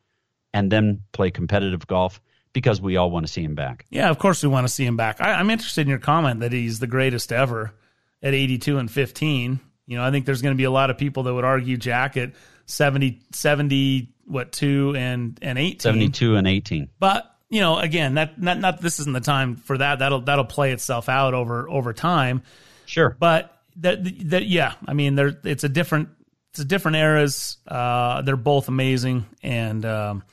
and 0.53 0.71
then 0.71 1.01
play 1.13 1.31
competitive 1.31 1.87
golf 1.87 2.21
because 2.51 2.79
we 2.79 2.97
all 2.97 3.09
want 3.09 3.25
to 3.25 3.31
see 3.31 3.41
him 3.41 3.55
back. 3.55 3.87
Yeah, 3.89 4.09
of 4.09 4.19
course 4.19 4.43
we 4.43 4.49
want 4.49 4.67
to 4.67 4.73
see 4.73 4.85
him 4.85 4.97
back. 4.97 5.19
I, 5.19 5.39
am 5.39 5.49
interested 5.49 5.81
in 5.81 5.87
your 5.87 5.97
comment 5.97 6.41
that 6.41 6.51
he's 6.51 6.79
the 6.79 6.85
greatest 6.85 7.31
ever 7.31 7.73
at 8.21 8.35
82 8.35 8.77
and 8.77 8.91
15. 8.91 9.59
You 9.87 9.97
know, 9.97 10.03
I 10.03 10.11
think 10.11 10.27
there's 10.27 10.43
going 10.43 10.53
to 10.53 10.57
be 10.57 10.65
a 10.65 10.71
lot 10.71 10.91
of 10.91 10.97
people 10.99 11.23
that 11.23 11.33
would 11.33 11.43
argue 11.43 11.77
Jack 11.77 12.15
at 12.17 12.33
70, 12.67 13.21
70 13.31 14.12
what 14.25 14.51
two 14.51 14.93
and 14.97 15.37
and 15.41 15.57
18. 15.57 15.79
72 15.79 16.35
and 16.35 16.47
18. 16.47 16.89
But 16.99 17.29
you 17.49 17.59
know, 17.59 17.77
again, 17.77 18.15
that 18.15 18.41
not 18.41 18.59
not 18.59 18.81
this 18.81 18.99
isn't 18.99 19.13
the 19.13 19.21
time 19.21 19.57
for 19.57 19.77
that. 19.77 19.99
That'll 19.99 20.21
that'll 20.21 20.45
play 20.45 20.71
itself 20.71 21.09
out 21.09 21.33
over 21.33 21.69
over 21.69 21.93
time. 21.93 22.41
Sure. 22.85 23.15
But 23.19 23.55
that 23.77 24.03
that 24.29 24.45
yeah, 24.45 24.73
I 24.87 24.93
mean, 24.93 25.15
there 25.15 25.37
it's 25.43 25.63
a 25.63 25.69
different 25.69 26.09
it's 26.51 26.59
a 26.59 26.65
different 26.65 26.97
eras. 26.97 27.57
Uh, 27.67 28.21
they're 28.21 28.35
both 28.37 28.67
amazing, 28.67 29.25
and 29.41 29.85
um, 29.85 30.23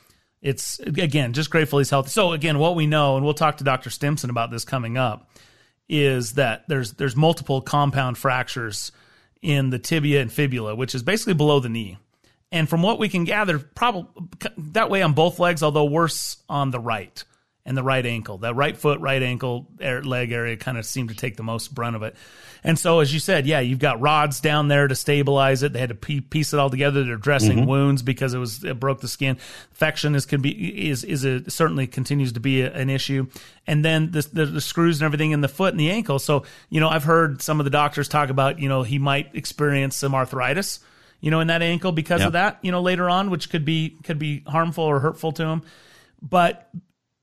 it's 0.42 0.78
again 0.80 1.32
just 1.32 1.50
grateful 1.50 1.78
he's 1.78 1.90
healthy. 1.90 2.10
So 2.10 2.32
again, 2.32 2.58
what 2.58 2.74
we 2.74 2.86
know, 2.86 3.16
and 3.16 3.24
we'll 3.24 3.34
talk 3.34 3.58
to 3.58 3.64
Dr. 3.64 3.90
Stimson 3.90 4.30
about 4.30 4.50
this 4.50 4.64
coming 4.64 4.96
up, 4.96 5.30
is 5.88 6.32
that 6.32 6.64
there's 6.68 6.92
there's 6.92 7.16
multiple 7.16 7.60
compound 7.60 8.18
fractures 8.18 8.92
in 9.42 9.70
the 9.70 9.78
tibia 9.78 10.20
and 10.20 10.32
fibula, 10.32 10.74
which 10.74 10.94
is 10.94 11.02
basically 11.02 11.34
below 11.34 11.60
the 11.60 11.68
knee. 11.68 11.98
And 12.52 12.68
from 12.68 12.82
what 12.82 12.98
we 12.98 13.08
can 13.08 13.24
gather, 13.24 13.58
probably 13.58 14.08
that 14.58 14.90
way 14.90 15.02
on 15.02 15.12
both 15.12 15.38
legs, 15.38 15.62
although 15.62 15.84
worse 15.84 16.36
on 16.48 16.70
the 16.70 16.80
right 16.80 17.22
and 17.64 17.76
the 17.76 17.82
right 17.82 18.04
ankle. 18.04 18.38
That 18.38 18.56
right 18.56 18.76
foot, 18.76 19.00
right 19.00 19.22
ankle, 19.22 19.68
leg 19.78 20.32
area 20.32 20.56
kind 20.56 20.78
of 20.78 20.86
seemed 20.86 21.10
to 21.10 21.14
take 21.14 21.36
the 21.36 21.42
most 21.42 21.74
brunt 21.74 21.94
of 21.94 22.02
it. 22.02 22.16
And 22.64 22.78
so, 22.78 23.00
as 23.00 23.12
you 23.12 23.20
said, 23.20 23.46
yeah, 23.46 23.60
you've 23.60 23.78
got 23.78 24.00
rods 24.00 24.40
down 24.40 24.68
there 24.68 24.88
to 24.88 24.94
stabilize 24.94 25.62
it. 25.62 25.72
They 25.72 25.78
had 25.78 25.90
to 25.90 25.94
piece 25.94 26.52
it 26.52 26.58
all 26.58 26.70
together. 26.70 27.04
They're 27.04 27.16
dressing 27.16 27.58
mm-hmm. 27.58 27.68
wounds 27.68 28.02
because 28.02 28.34
it 28.34 28.38
was 28.38 28.64
it 28.64 28.80
broke 28.80 29.00
the 29.00 29.08
skin. 29.08 29.38
Infection 29.70 30.14
is 30.14 30.26
can 30.26 30.42
be 30.42 30.88
is 30.90 31.04
is 31.04 31.24
a, 31.24 31.48
certainly 31.50 31.86
continues 31.86 32.32
to 32.32 32.40
be 32.40 32.62
a, 32.62 32.72
an 32.72 32.90
issue. 32.90 33.28
And 33.66 33.84
then 33.84 34.10
the, 34.10 34.28
the, 34.32 34.46
the 34.46 34.60
screws 34.60 35.00
and 35.00 35.06
everything 35.06 35.30
in 35.30 35.40
the 35.40 35.48
foot 35.48 35.72
and 35.72 35.80
the 35.80 35.90
ankle. 35.90 36.18
So 36.18 36.44
you 36.70 36.80
know, 36.80 36.88
I've 36.88 37.04
heard 37.04 37.40
some 37.40 37.60
of 37.60 37.64
the 37.64 37.70
doctors 37.70 38.08
talk 38.08 38.30
about 38.30 38.58
you 38.58 38.68
know 38.68 38.82
he 38.82 38.98
might 38.98 39.34
experience 39.34 39.96
some 39.96 40.14
arthritis 40.14 40.80
you 41.20 41.30
know, 41.30 41.40
in 41.40 41.48
that 41.48 41.62
ankle 41.62 41.92
because 41.92 42.20
yep. 42.20 42.28
of 42.28 42.32
that, 42.34 42.58
you 42.62 42.72
know, 42.72 42.80
later 42.80 43.08
on, 43.08 43.30
which 43.30 43.50
could 43.50 43.64
be 43.64 43.98
could 44.04 44.18
be 44.18 44.42
harmful 44.46 44.84
or 44.84 45.00
hurtful 45.00 45.32
to 45.32 45.44
him. 45.44 45.62
But 46.22 46.70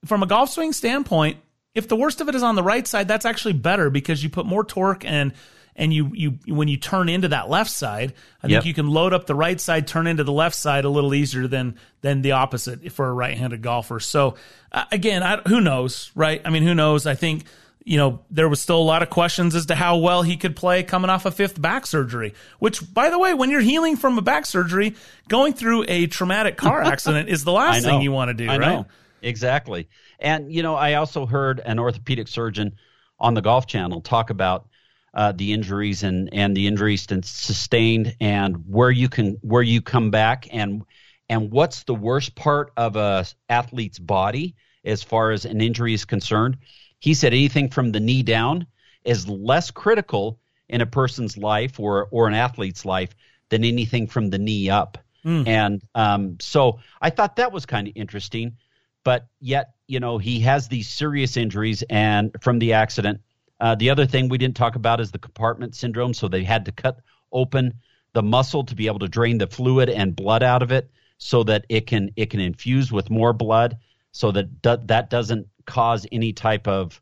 from 0.06 0.24
a 0.24 0.28
golf 0.28 0.50
swing 0.50 0.74
standpoint, 0.74 1.38
if 1.74 1.88
the 1.88 1.96
worst 1.96 2.22
of 2.22 2.30
it 2.30 2.36
is 2.36 2.44
on 2.44 2.56
the 2.56 2.64
right 2.64 2.88
side, 2.88 3.08
that's 3.08 3.26
actually 3.26 3.54
better 3.54 3.90
because 3.90 4.24
you 4.24 4.30
put 4.30 4.46
more 4.46 4.64
torque 4.64 5.06
and 5.06 5.34
and 5.76 5.94
you 5.94 6.12
you 6.14 6.40
when 6.48 6.68
you 6.68 6.78
turn 6.78 7.08
into 7.08 7.28
that 7.30 7.50
left 7.50 7.70
side, 7.70 8.14
I 8.42 8.48
yep. 8.48 8.64
think 8.64 8.66
you 8.66 8.74
can 8.74 8.90
load 8.90 9.14
up 9.14 9.28
the 9.28 9.36
right 9.36 9.62
side, 9.62 9.88
turn 9.88 10.08
into 10.08 10.24
the 10.24 10.32
left 10.32 10.56
side 10.56 10.86
a 10.86 10.90
little 10.90 11.14
easier 11.14 11.48
than 11.48 11.78
than 12.02 12.22
the 12.22 12.32
opposite 12.32 12.92
for 12.92 13.08
a 13.08 13.14
right-handed 13.14 13.62
golfer. 13.62 14.00
So 14.00 14.36
uh, 14.72 14.86
again, 14.92 15.22
I, 15.22 15.38
who 15.48 15.62
knows, 15.62 16.12
right? 16.16 16.42
I 16.44 16.50
mean, 16.50 16.64
who 16.64 16.74
knows? 16.74 17.06
I 17.06 17.14
think 17.14 17.46
you 17.88 17.98
know 17.98 18.20
there 18.30 18.50
was 18.50 18.62
still 18.62 18.80
a 18.80 18.84
lot 18.84 19.02
of 19.02 19.10
questions 19.10 19.56
as 19.56 19.68
to 19.68 19.76
how 19.76 19.98
well 19.98 20.22
he 20.22 20.36
could 20.36 20.58
play 20.58 20.84
coming 20.84 21.10
off 21.10 21.26
a 21.26 21.32
fifth 21.32 21.60
back 21.60 21.88
surgery. 21.88 22.34
Which, 22.60 22.94
by 22.94 23.10
the 23.10 23.18
way, 23.18 23.34
when 23.34 23.50
you're 23.50 23.62
healing 23.62 23.96
from 23.96 24.18
a 24.18 24.22
back 24.22 24.46
surgery, 24.46 24.96
going 25.30 25.54
through 25.54 25.86
a 25.88 26.08
traumatic 26.08 26.58
car 26.58 26.82
accident 26.84 27.30
is 27.30 27.46
the 27.46 27.54
last 27.54 27.84
thing 27.84 28.02
you 28.02 28.12
want 28.12 28.28
to 28.28 28.34
do, 28.34 28.50
I 28.50 28.58
right? 28.58 28.76
Know. 28.76 28.88
Exactly. 29.22 29.88
And, 30.20 30.54
you 30.54 30.64
know, 30.64 30.76
I 30.76 30.96
also 30.96 31.26
heard 31.26 31.62
an 31.64 31.80
orthopedic 31.80 32.28
surgeon 32.28 32.76
on 33.20 33.34
the 33.34 33.42
Golf 33.42 33.68
Channel 33.68 34.02
talk 34.02 34.30
about 34.30 34.68
uh, 35.14 35.32
the 35.32 35.54
injuries 35.54 36.04
and 36.04 36.30
and 36.34 36.56
the 36.56 36.68
injuries 36.68 37.08
sustained 37.24 38.18
and 38.20 38.66
where 38.68 38.92
you 38.92 39.08
can 39.08 39.38
where 39.42 39.64
you 39.64 39.82
come 39.82 40.12
back 40.12 40.48
and 40.52 40.84
and 41.30 41.52
what's 41.52 41.84
the 41.84 41.96
worst 41.96 42.36
part 42.36 42.72
of 42.76 42.98
a 42.98 43.26
athlete's 43.50 43.98
body 43.98 44.56
as 44.84 45.04
far 45.04 45.32
as 45.32 45.46
an 45.46 45.62
injury 45.62 45.94
is 45.94 46.04
concerned. 46.04 46.58
He 47.00 47.14
said 47.14 47.34
anything 47.34 47.70
from 47.70 47.92
the 47.92 48.00
knee 48.00 48.24
down 48.24 48.68
is 49.04 49.28
less 49.28 49.72
critical 49.72 50.40
in 50.70 50.82
a 50.82 50.86
person's 50.86 51.38
life 51.38 51.80
or 51.80 52.08
or 52.12 52.28
an 52.28 52.34
athlete's 52.34 52.86
life 52.86 53.16
than 53.50 53.64
anything 53.64 54.08
from 54.08 54.30
the 54.30 54.38
knee 54.38 54.70
up. 54.70 54.98
Mm. 55.24 55.48
And 55.48 55.82
um, 55.96 56.38
so 56.40 56.80
I 57.02 57.10
thought 57.10 57.38
that 57.38 57.52
was 57.52 57.66
kind 57.66 57.88
of 57.88 57.94
interesting. 57.96 58.58
But 59.04 59.28
yet, 59.40 59.76
you 59.88 60.00
know, 60.00 60.18
he 60.18 60.42
has 60.42 60.68
these 60.68 60.90
serious 60.90 61.38
injuries 61.38 61.84
and 61.90 62.36
from 62.42 62.60
the 62.60 62.74
accident. 62.74 63.22
Uh, 63.60 63.76
the 63.76 63.90
other 63.90 64.06
thing 64.06 64.28
we 64.28 64.38
didn't 64.38 64.58
talk 64.58 64.76
about 64.76 65.00
is 65.00 65.12
the 65.12 65.20
compartment 65.20 65.76
syndrome. 65.76 66.14
So 66.14 66.28
they 66.28 66.44
had 66.44 66.66
to 66.66 66.72
cut 66.72 67.00
open 67.32 67.74
the 68.14 68.24
muscle 68.24 68.64
to 68.66 68.76
be 68.76 68.88
able 68.88 69.00
to 69.00 69.08
drain 69.08 69.38
the 69.38 69.48
fluid 69.48 69.90
and 69.90 70.16
blood 70.16 70.44
out 70.44 70.64
of 70.64 70.72
it, 70.72 70.90
so 71.18 71.44
that 71.44 71.66
it 71.70 71.88
can 71.88 72.12
it 72.16 72.30
can 72.30 72.40
infuse 72.40 72.92
with 72.92 73.10
more 73.10 73.34
blood, 73.34 73.78
so 74.12 74.32
that 74.32 74.62
do, 74.62 74.78
that 74.86 75.10
doesn't 75.10 75.48
cause 75.68 76.08
any 76.12 76.34
type 76.34 76.68
of 76.68 77.00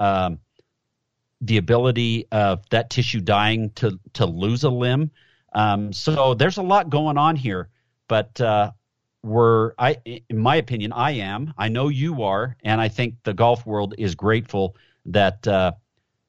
um, 0.00 0.40
the 1.40 1.58
ability 1.58 2.26
of 2.32 2.68
that 2.70 2.90
tissue 2.90 3.20
dying 3.20 3.70
to 3.76 4.00
to 4.14 4.26
lose 4.26 4.64
a 4.64 4.70
limb. 4.70 5.10
Um, 5.52 5.92
so 5.92 6.34
there's 6.34 6.56
a 6.56 6.62
lot 6.62 6.90
going 6.90 7.16
on 7.18 7.36
here, 7.36 7.68
but 8.08 8.40
uh, 8.40 8.72
we're 9.22 9.72
I 9.78 9.98
in 10.04 10.38
my 10.38 10.56
opinion 10.56 10.92
I 10.92 11.12
am 11.12 11.54
I 11.56 11.68
know 11.68 11.88
you 11.88 12.24
are, 12.24 12.56
and 12.64 12.80
I 12.80 12.88
think 12.88 13.14
the 13.22 13.34
golf 13.34 13.64
world 13.64 13.94
is 13.98 14.14
grateful 14.14 14.76
that 15.06 15.46
uh, 15.46 15.72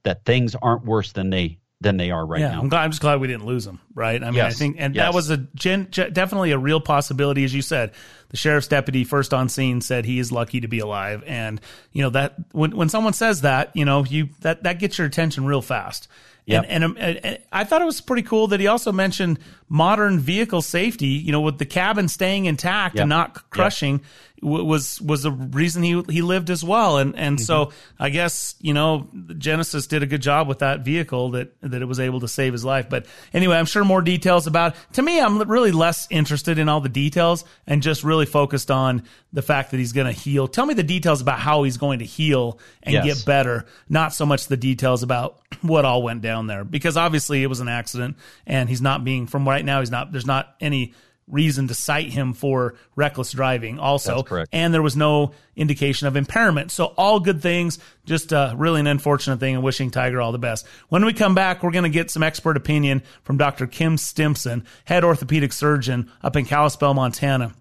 that 0.04 0.26
things 0.26 0.56
aren't 0.56 0.86
worse 0.86 1.12
than 1.14 1.30
they 1.30 1.58
than 1.80 1.98
they 1.98 2.10
are 2.10 2.26
right 2.26 2.42
yeah, 2.42 2.52
now. 2.52 2.62
I'm, 2.62 2.70
glad, 2.70 2.84
I'm 2.84 2.92
just 2.92 3.02
glad 3.02 3.20
we 3.22 3.28
didn't 3.28 3.46
lose 3.46 3.64
them, 3.66 3.80
right? 3.94 4.22
I 4.22 4.26
mean, 4.28 4.36
yes. 4.36 4.56
I 4.56 4.58
think, 4.58 4.78
and 4.80 4.96
yes. 4.96 5.06
that 5.06 5.14
was 5.14 5.30
a 5.30 5.38
gen, 5.38 5.88
definitely 5.92 6.52
a 6.52 6.58
real 6.58 6.80
possibility, 6.80 7.44
as 7.44 7.54
you 7.54 7.62
said. 7.62 7.92
The 8.30 8.38
sheriff's 8.38 8.68
deputy 8.68 9.04
first 9.04 9.34
on 9.34 9.48
scene 9.48 9.80
said 9.82 10.06
he 10.06 10.20
is 10.20 10.32
lucky 10.32 10.60
to 10.62 10.68
be 10.68 10.80
alive, 10.80 11.24
and 11.26 11.62
you 11.94 12.02
know 12.02 12.10
that 12.10 12.36
when 12.52 12.76
when 12.76 12.90
someone 12.90 13.14
says 13.14 13.42
that, 13.42 13.74
you 13.76 13.86
know, 13.86 14.04
you 14.04 14.30
that 14.42 14.64
that 14.64 14.80
gets 14.80 14.98
your 14.98 15.08
attention 15.08 15.46
real 15.46 15.62
fast. 15.62 16.08
Yep. 16.48 16.66
And, 16.70 16.72
and, 16.72 16.84
um, 16.84 16.98
and, 16.98 17.40
I 17.52 17.66
thought 17.66 17.82
it 17.82 17.86
was 17.86 18.00
pretty 18.00 18.24
cool 18.24 18.48
that 18.48 18.62
he 18.62 18.68
also 18.68 18.94
mentioned 18.94 19.38
modern 19.68 20.18
vehicle 20.18 20.62
safety. 20.62 21.08
You 21.08 21.32
know, 21.32 21.42
with 21.42 21.58
the 21.58 21.66
cabin 21.66 22.08
staying 22.08 22.46
intact 22.46 22.96
yep. 22.96 23.04
and 23.04 23.10
not 23.10 23.50
crushing, 23.50 24.00
yep. 24.00 24.06
Was 24.42 25.02
was 25.02 25.26
a 25.26 25.32
reason 25.32 25.84
he 25.84 26.02
he 26.10 26.22
lived 26.22 26.50
as 26.50 26.64
well. 26.64 26.98
And 26.98 27.16
and 27.16 27.38
mm-hmm. 27.38 27.44
so 27.44 27.72
I 28.00 28.10
guess 28.10 28.56
you 28.60 28.74
know 28.74 29.08
Genesis 29.38 29.88
did 29.88 30.04
a 30.04 30.06
good 30.06 30.22
job 30.22 30.48
with 30.48 30.60
that 30.60 30.82
vehicle 30.82 31.32
that 31.32 31.60
that 31.62 31.82
it 31.82 31.86
was 31.86 32.00
able 32.00 32.20
to 32.20 32.28
save 32.28 32.54
his 32.54 32.64
life. 32.64 32.90
But 32.90 33.06
anyway, 33.34 33.58
I'm 33.58 33.66
sure 33.66 33.84
more 33.84 34.02
details 34.02 34.48
about. 34.48 34.76
To 34.94 35.02
me, 35.02 35.20
I'm 35.20 35.42
really 35.50 35.72
less 35.72 36.08
interested 36.10 36.60
in 36.60 36.70
all 36.70 36.82
the 36.82 36.90
details 36.90 37.46
and 37.66 37.82
just 37.82 38.04
really 38.04 38.26
focused 38.26 38.72
on 38.72 39.04
the 39.34 39.42
fact 39.42 39.72
that 39.72 39.78
he's 39.78 39.94
going 39.94 40.08
to 40.08 40.20
heal. 40.20 40.48
Tell 40.48 40.66
me 40.66 40.74
the 40.74 40.84
details 40.84 41.22
about 41.22 41.40
how 41.40 41.64
he's 41.64 41.78
going 41.78 42.00
to 42.00 42.06
heal 42.06 42.60
and 42.84 42.94
yes. 42.94 43.06
get 43.06 43.26
better, 43.26 43.66
not 43.90 44.14
so 44.14 44.26
much 44.26 44.48
the 44.48 44.58
details 44.58 45.04
about 45.04 45.42
what 45.62 45.86
all 45.86 46.04
went 46.04 46.22
down 46.22 46.48
there 46.48 46.64
because 46.64 46.98
obviously 46.98 47.44
it 47.44 47.48
was 47.48 47.60
an 47.60 47.68
accident 47.68 48.18
and 48.46 48.70
he's 48.70 48.82
not 48.82 49.04
being 49.04 49.28
from 49.28 49.48
right 49.48 49.64
now 49.64 49.80
he's 49.80 49.92
not 49.92 50.12
there's 50.12 50.26
not 50.26 50.56
any 50.60 50.94
reason 51.28 51.68
to 51.68 51.74
cite 51.74 52.10
him 52.10 52.34
for 52.34 52.76
reckless 52.96 53.32
driving 53.32 53.80
also 53.80 54.24
and 54.54 54.74
there 54.74 54.82
was 54.82 54.96
no 54.96 55.32
indication 55.56 56.08
of 56.08 56.16
impairment 56.16 56.72
so 56.72 56.86
all 56.98 57.20
good 57.20 57.42
things 57.42 57.80
just 58.06 58.32
uh, 58.32 58.54
really 58.58 58.80
an 58.80 58.88
unfortunate 58.88 59.40
thing 59.40 59.56
and 59.56 59.64
wishing 59.64 59.92
tiger 59.92 60.22
all 60.22 60.32
the 60.32 60.40
best 60.40 60.66
when 60.88 61.04
we 61.04 61.14
come 61.14 61.36
back 61.36 61.64
we're 61.64 61.72
going 61.72 61.84
to 61.84 61.90
get 61.90 62.10
some 62.10 62.24
expert 62.24 62.56
opinion 62.56 63.04
from 63.24 63.38
dr 63.38 63.68
kim 63.68 63.98
stimson 63.98 64.66
head 64.86 65.04
orthopedic 65.04 65.52
surgeon 65.52 66.10
up 66.24 66.36
in 66.38 66.46
kalispell 66.46 66.94
montana 66.94 67.54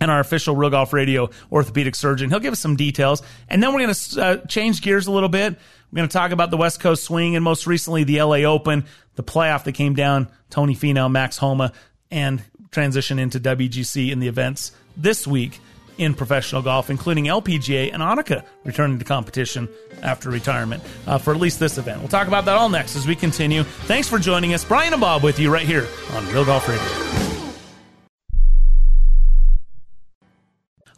and 0.00 0.10
our 0.10 0.20
official 0.20 0.56
Real 0.56 0.70
Golf 0.70 0.92
Radio 0.92 1.28
orthopedic 1.52 1.94
surgeon. 1.94 2.30
He'll 2.30 2.40
give 2.40 2.52
us 2.52 2.58
some 2.58 2.74
details. 2.74 3.22
And 3.48 3.62
then 3.62 3.74
we're 3.74 3.80
going 3.80 3.94
to 3.94 4.22
uh, 4.22 4.36
change 4.46 4.80
gears 4.80 5.06
a 5.06 5.12
little 5.12 5.28
bit. 5.28 5.58
We're 5.92 5.96
going 5.96 6.08
to 6.08 6.12
talk 6.12 6.30
about 6.30 6.50
the 6.50 6.56
West 6.56 6.80
Coast 6.80 7.04
swing 7.04 7.36
and 7.36 7.44
most 7.44 7.66
recently 7.66 8.04
the 8.04 8.22
LA 8.22 8.38
Open, 8.38 8.86
the 9.16 9.22
playoff 9.22 9.64
that 9.64 9.72
came 9.72 9.94
down, 9.94 10.28
Tony 10.48 10.74
Finau, 10.74 11.10
Max 11.10 11.36
Homa, 11.36 11.72
and 12.10 12.42
transition 12.70 13.18
into 13.18 13.40
WGC 13.40 14.10
in 14.10 14.20
the 14.20 14.28
events 14.28 14.72
this 14.96 15.26
week 15.26 15.60
in 15.98 16.14
professional 16.14 16.62
golf, 16.62 16.88
including 16.88 17.26
LPGA 17.26 17.92
and 17.92 18.02
Annika 18.02 18.44
returning 18.64 18.98
to 18.98 19.04
competition 19.04 19.68
after 20.02 20.30
retirement 20.30 20.82
uh, 21.06 21.18
for 21.18 21.34
at 21.34 21.40
least 21.40 21.60
this 21.60 21.76
event. 21.76 21.98
We'll 21.98 22.08
talk 22.08 22.26
about 22.26 22.46
that 22.46 22.56
all 22.56 22.70
next 22.70 22.96
as 22.96 23.06
we 23.06 23.14
continue. 23.14 23.64
Thanks 23.64 24.08
for 24.08 24.18
joining 24.18 24.54
us. 24.54 24.64
Brian 24.64 24.94
and 24.94 25.00
Bob 25.00 25.22
with 25.22 25.38
you 25.38 25.52
right 25.52 25.66
here 25.66 25.86
on 26.12 26.26
Real 26.28 26.44
Golf 26.44 26.68
Radio. 26.68 27.30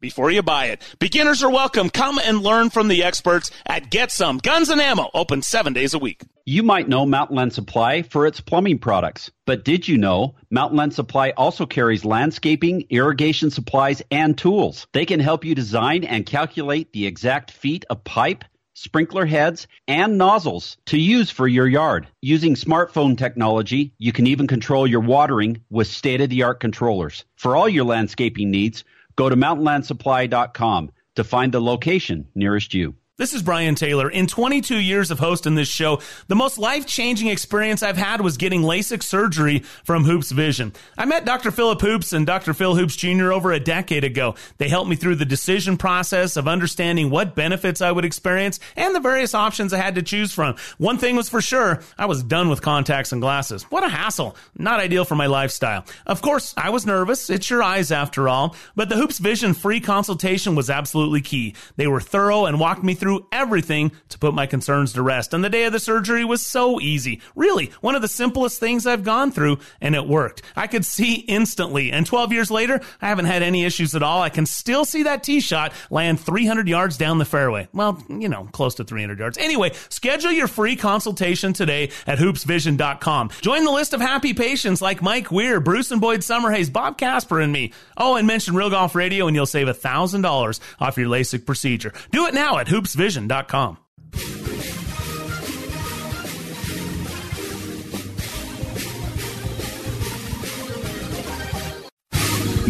before 0.00 0.30
you 0.30 0.42
buy 0.42 0.66
it. 0.66 0.82
Beginners 0.98 1.42
are 1.42 1.50
welcome. 1.50 1.90
Come 1.90 2.18
and 2.18 2.42
learn 2.42 2.70
from 2.70 2.88
the 2.88 3.04
experts 3.04 3.50
at 3.66 3.90
Get 3.90 4.10
Some 4.10 4.38
Guns 4.38 4.70
and 4.70 4.80
Ammo, 4.80 5.10
open 5.14 5.42
seven 5.42 5.72
days 5.72 5.94
a 5.94 5.98
week. 5.98 6.22
You 6.46 6.62
might 6.62 6.88
know 6.88 7.06
Mountainland 7.06 7.52
Supply 7.52 8.02
for 8.02 8.26
its 8.26 8.40
plumbing 8.40 8.78
products, 8.78 9.30
but 9.46 9.64
did 9.64 9.86
you 9.86 9.98
know 9.98 10.34
Mountainland 10.52 10.92
Supply 10.92 11.30
also 11.36 11.66
carries 11.66 12.04
landscaping, 12.04 12.86
irrigation 12.90 13.50
supplies, 13.50 14.02
and 14.10 14.36
tools? 14.36 14.86
They 14.92 15.06
can 15.06 15.20
help 15.20 15.44
you 15.44 15.54
design 15.54 16.04
and 16.04 16.26
calculate 16.26 16.92
the 16.92 17.06
exact 17.06 17.50
feet 17.50 17.84
of 17.90 18.02
pipe 18.02 18.44
sprinkler 18.80 19.26
heads, 19.26 19.66
and 19.86 20.16
nozzles 20.16 20.78
to 20.86 20.96
use 20.96 21.30
for 21.30 21.46
your 21.46 21.68
yard. 21.68 22.06
Using 22.22 22.54
smartphone 22.54 23.16
technology, 23.16 23.92
you 23.98 24.10
can 24.10 24.26
even 24.26 24.46
control 24.46 24.86
your 24.86 25.00
watering 25.00 25.62
with 25.68 25.86
state 25.86 26.22
of 26.22 26.30
the 26.30 26.44
art 26.44 26.60
controllers. 26.60 27.24
For 27.36 27.56
all 27.56 27.68
your 27.68 27.84
landscaping 27.84 28.50
needs, 28.50 28.84
Go 29.20 29.28
to 29.28 29.36
mountainlandsupply.com 29.36 30.92
to 31.16 31.24
find 31.24 31.52
the 31.52 31.60
location 31.60 32.28
nearest 32.34 32.72
you. 32.72 32.94
This 33.20 33.34
is 33.34 33.42
Brian 33.42 33.74
Taylor. 33.74 34.08
In 34.08 34.26
22 34.26 34.76
years 34.76 35.10
of 35.10 35.18
hosting 35.18 35.54
this 35.54 35.68
show, 35.68 36.00
the 36.28 36.34
most 36.34 36.56
life 36.56 36.86
changing 36.86 37.28
experience 37.28 37.82
I've 37.82 37.98
had 37.98 38.22
was 38.22 38.38
getting 38.38 38.62
LASIK 38.62 39.02
surgery 39.02 39.58
from 39.84 40.04
Hoops 40.04 40.30
Vision. 40.30 40.72
I 40.96 41.04
met 41.04 41.26
Dr. 41.26 41.50
Philip 41.50 41.82
Hoops 41.82 42.14
and 42.14 42.26
Dr. 42.26 42.54
Phil 42.54 42.76
Hoops 42.76 42.96
Jr. 42.96 43.30
over 43.30 43.52
a 43.52 43.60
decade 43.60 44.04
ago. 44.04 44.36
They 44.56 44.70
helped 44.70 44.88
me 44.88 44.96
through 44.96 45.16
the 45.16 45.26
decision 45.26 45.76
process 45.76 46.38
of 46.38 46.48
understanding 46.48 47.10
what 47.10 47.34
benefits 47.34 47.82
I 47.82 47.92
would 47.92 48.06
experience 48.06 48.58
and 48.74 48.94
the 48.94 49.00
various 49.00 49.34
options 49.34 49.74
I 49.74 49.82
had 49.82 49.96
to 49.96 50.02
choose 50.02 50.32
from. 50.32 50.56
One 50.78 50.96
thing 50.96 51.14
was 51.14 51.28
for 51.28 51.42
sure, 51.42 51.82
I 51.98 52.06
was 52.06 52.22
done 52.22 52.48
with 52.48 52.62
contacts 52.62 53.12
and 53.12 53.20
glasses. 53.20 53.64
What 53.64 53.84
a 53.84 53.90
hassle. 53.90 54.34
Not 54.56 54.80
ideal 54.80 55.04
for 55.04 55.14
my 55.14 55.26
lifestyle. 55.26 55.84
Of 56.06 56.22
course, 56.22 56.54
I 56.56 56.70
was 56.70 56.86
nervous. 56.86 57.28
It's 57.28 57.50
your 57.50 57.62
eyes 57.62 57.92
after 57.92 58.30
all. 58.30 58.56
But 58.74 58.88
the 58.88 58.96
Hoops 58.96 59.18
Vision 59.18 59.52
free 59.52 59.80
consultation 59.80 60.54
was 60.54 60.70
absolutely 60.70 61.20
key. 61.20 61.54
They 61.76 61.86
were 61.86 62.00
thorough 62.00 62.46
and 62.46 62.58
walked 62.58 62.82
me 62.82 62.94
through 62.94 63.09
through 63.10 63.26
everything 63.32 63.90
to 64.08 64.18
put 64.20 64.34
my 64.34 64.46
concerns 64.46 64.92
to 64.92 65.02
rest. 65.02 65.34
And 65.34 65.42
the 65.42 65.50
day 65.50 65.64
of 65.64 65.72
the 65.72 65.80
surgery 65.80 66.24
was 66.24 66.46
so 66.46 66.80
easy. 66.80 67.20
Really, 67.34 67.72
one 67.80 67.96
of 67.96 68.02
the 68.02 68.08
simplest 68.08 68.60
things 68.60 68.86
I've 68.86 69.02
gone 69.02 69.32
through, 69.32 69.58
and 69.80 69.96
it 69.96 70.06
worked. 70.06 70.42
I 70.54 70.68
could 70.68 70.84
see 70.84 71.14
instantly. 71.14 71.90
And 71.90 72.06
12 72.06 72.32
years 72.32 72.52
later, 72.52 72.80
I 73.02 73.08
haven't 73.08 73.24
had 73.24 73.42
any 73.42 73.64
issues 73.64 73.96
at 73.96 74.04
all. 74.04 74.22
I 74.22 74.28
can 74.28 74.46
still 74.46 74.84
see 74.84 75.02
that 75.02 75.24
tee 75.24 75.40
shot 75.40 75.72
land 75.90 76.20
300 76.20 76.68
yards 76.68 76.96
down 76.96 77.18
the 77.18 77.24
fairway. 77.24 77.66
Well, 77.72 78.00
you 78.08 78.28
know, 78.28 78.48
close 78.52 78.76
to 78.76 78.84
300 78.84 79.18
yards. 79.18 79.38
Anyway, 79.38 79.72
schedule 79.88 80.30
your 80.30 80.46
free 80.46 80.76
consultation 80.76 81.52
today 81.52 81.90
at 82.06 82.18
hoopsvision.com. 82.18 83.30
Join 83.40 83.64
the 83.64 83.72
list 83.72 83.92
of 83.92 84.00
happy 84.00 84.34
patients 84.34 84.80
like 84.80 85.02
Mike 85.02 85.32
Weir, 85.32 85.58
Bruce 85.58 85.90
and 85.90 86.00
Boyd 86.00 86.20
Summerhays, 86.20 86.72
Bob 86.72 86.96
Casper, 86.96 87.40
and 87.40 87.52
me. 87.52 87.72
Oh, 87.96 88.14
and 88.14 88.28
mention 88.28 88.54
Real 88.54 88.70
Golf 88.70 88.94
Radio 88.94 89.26
and 89.26 89.34
you'll 89.34 89.46
save 89.46 89.66
$1,000 89.66 90.60
off 90.78 90.96
your 90.96 91.08
LASIK 91.08 91.44
procedure. 91.44 91.92
Do 92.12 92.26
it 92.26 92.34
now 92.34 92.58
at 92.58 92.68
hoopsvision.com 92.68 92.89
vision.com. 92.94 93.78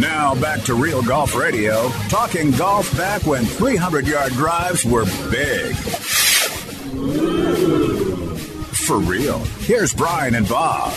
Now 0.00 0.35
back 0.35 0.62
to 0.62 0.74
Real 0.74 1.02
Golf 1.02 1.35
Radio, 1.35 1.90
talking 2.09 2.52
golf 2.52 2.96
back 2.96 3.26
when 3.26 3.44
300 3.44 4.06
yard 4.06 4.33
drives 4.33 4.83
were 4.83 5.04
big. 5.30 5.76
For 8.87 8.98
real, 8.98 9.40
here's 9.61 9.92
Brian 9.92 10.35
and 10.37 10.48
Bob. 10.48 10.94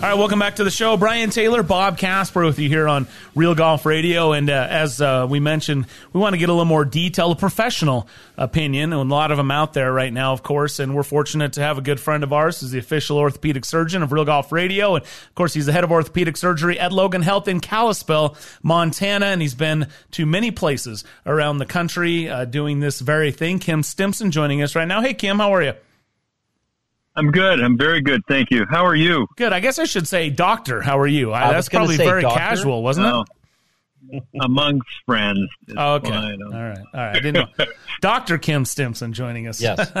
All 0.00 0.06
right, 0.06 0.14
welcome 0.14 0.38
back 0.38 0.56
to 0.56 0.64
the 0.64 0.70
show. 0.70 0.96
Brian 0.96 1.28
Taylor, 1.28 1.62
Bob 1.62 1.98
Casper 1.98 2.42
with 2.46 2.58
you 2.58 2.70
here 2.70 2.88
on 2.88 3.06
Real 3.34 3.54
Golf 3.54 3.84
Radio. 3.84 4.32
And 4.32 4.48
uh, 4.48 4.66
as 4.70 4.98
uh, 4.98 5.26
we 5.28 5.40
mentioned, 5.40 5.86
we 6.14 6.20
want 6.22 6.32
to 6.32 6.38
get 6.38 6.48
a 6.48 6.52
little 6.52 6.64
more 6.64 6.86
detail, 6.86 7.32
a 7.32 7.36
professional 7.36 8.08
opinion, 8.38 8.94
and 8.94 9.12
a 9.12 9.14
lot 9.14 9.30
of 9.30 9.36
them 9.36 9.50
out 9.50 9.74
there 9.74 9.92
right 9.92 10.10
now, 10.10 10.32
of 10.32 10.42
course. 10.42 10.78
And 10.78 10.94
we're 10.94 11.02
fortunate 11.02 11.52
to 11.52 11.60
have 11.60 11.76
a 11.76 11.82
good 11.82 12.00
friend 12.00 12.24
of 12.24 12.32
ours 12.32 12.60
who's 12.60 12.70
the 12.70 12.78
official 12.78 13.18
orthopedic 13.18 13.66
surgeon 13.66 14.02
of 14.02 14.10
Real 14.10 14.24
Golf 14.24 14.52
Radio. 14.52 14.94
And 14.94 15.04
of 15.04 15.34
course, 15.34 15.52
he's 15.52 15.66
the 15.66 15.72
head 15.72 15.84
of 15.84 15.92
orthopedic 15.92 16.38
surgery 16.38 16.80
at 16.80 16.92
Logan 16.92 17.20
Health 17.20 17.46
in 17.46 17.60
Kalispell, 17.60 18.38
Montana. 18.62 19.26
And 19.26 19.42
he's 19.42 19.54
been 19.54 19.86
to 20.12 20.24
many 20.24 20.50
places 20.50 21.04
around 21.26 21.58
the 21.58 21.66
country 21.66 22.26
uh, 22.26 22.46
doing 22.46 22.80
this 22.80 23.00
very 23.00 23.32
thing. 23.32 23.58
Kim 23.58 23.82
Stimson 23.82 24.30
joining 24.30 24.62
us 24.62 24.74
right 24.74 24.88
now. 24.88 25.02
Hey, 25.02 25.12
Kim, 25.12 25.40
how 25.40 25.54
are 25.54 25.62
you? 25.62 25.74
I'm 27.20 27.30
good. 27.30 27.60
I'm 27.60 27.76
very 27.76 28.00
good. 28.00 28.22
Thank 28.26 28.50
you. 28.50 28.64
How 28.70 28.86
are 28.86 28.94
you? 28.94 29.26
Good. 29.36 29.52
I 29.52 29.60
guess 29.60 29.78
I 29.78 29.84
should 29.84 30.08
say 30.08 30.30
doctor. 30.30 30.80
How 30.80 30.98
are 30.98 31.06
you? 31.06 31.34
I, 31.34 31.52
that's 31.52 31.68
probably 31.68 31.98
very 31.98 32.22
doctor? 32.22 32.38
casual, 32.38 32.82
wasn't 32.82 33.08
no. 33.08 33.26
it? 34.10 34.22
Amongst 34.40 34.88
friends. 35.04 35.46
Oh, 35.76 35.96
okay. 35.96 36.08
Fine. 36.08 36.42
All 36.42 36.50
right. 36.50 36.78
All 36.78 37.00
right. 37.00 37.16
I 37.16 37.20
didn't 37.20 37.34
know. 37.58 37.66
Dr. 38.00 38.38
Kim 38.38 38.64
Stimson 38.64 39.12
joining 39.12 39.48
us. 39.48 39.60
Yes. 39.60 39.92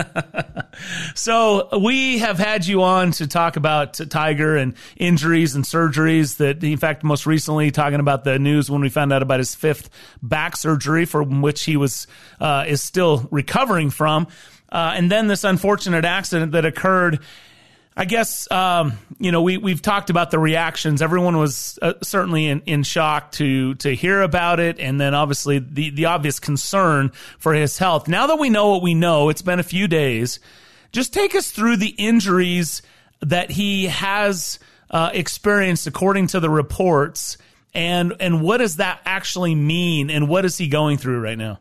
so 1.14 1.68
we 1.78 2.20
have 2.20 2.38
had 2.38 2.66
you 2.66 2.82
on 2.82 3.10
to 3.12 3.26
talk 3.26 3.56
about 3.56 4.00
Tiger 4.08 4.56
and 4.56 4.74
injuries 4.96 5.54
and 5.54 5.64
surgeries 5.64 6.38
that, 6.38 6.64
in 6.64 6.78
fact, 6.78 7.04
most 7.04 7.26
recently 7.26 7.70
talking 7.70 8.00
about 8.00 8.24
the 8.24 8.38
news 8.38 8.70
when 8.70 8.80
we 8.80 8.88
found 8.88 9.12
out 9.12 9.20
about 9.20 9.40
his 9.40 9.54
fifth 9.54 9.90
back 10.22 10.56
surgery 10.56 11.04
from 11.04 11.42
which 11.42 11.64
he 11.64 11.76
was, 11.76 12.06
uh, 12.40 12.64
is 12.66 12.82
still 12.82 13.28
recovering 13.30 13.90
from. 13.90 14.26
Uh, 14.70 14.92
and 14.94 15.10
then 15.10 15.26
this 15.26 15.44
unfortunate 15.44 16.04
accident 16.04 16.52
that 16.52 16.64
occurred. 16.64 17.20
I 17.96 18.04
guess 18.04 18.50
um, 18.50 18.92
you 19.18 19.32
know 19.32 19.42
we 19.42 19.58
we've 19.58 19.82
talked 19.82 20.10
about 20.10 20.30
the 20.30 20.38
reactions. 20.38 21.02
Everyone 21.02 21.36
was 21.36 21.78
uh, 21.82 21.94
certainly 22.02 22.46
in, 22.46 22.62
in 22.62 22.82
shock 22.82 23.32
to 23.32 23.74
to 23.76 23.94
hear 23.94 24.22
about 24.22 24.60
it, 24.60 24.78
and 24.78 25.00
then 25.00 25.14
obviously 25.14 25.58
the 25.58 25.90
the 25.90 26.06
obvious 26.06 26.38
concern 26.38 27.10
for 27.38 27.52
his 27.52 27.76
health. 27.78 28.08
Now 28.08 28.28
that 28.28 28.38
we 28.38 28.48
know 28.48 28.70
what 28.70 28.82
we 28.82 28.94
know, 28.94 29.28
it's 29.28 29.42
been 29.42 29.58
a 29.58 29.64
few 29.64 29.88
days. 29.88 30.38
Just 30.92 31.12
take 31.12 31.34
us 31.34 31.50
through 31.50 31.76
the 31.76 31.94
injuries 31.98 32.82
that 33.20 33.50
he 33.50 33.86
has 33.86 34.58
uh, 34.90 35.10
experienced, 35.12 35.86
according 35.86 36.28
to 36.28 36.40
the 36.40 36.48
reports, 36.48 37.38
and 37.74 38.14
and 38.20 38.40
what 38.40 38.58
does 38.58 38.76
that 38.76 39.00
actually 39.04 39.54
mean, 39.54 40.10
and 40.10 40.28
what 40.28 40.44
is 40.44 40.56
he 40.56 40.68
going 40.68 40.96
through 40.96 41.20
right 41.20 41.38
now? 41.38 41.58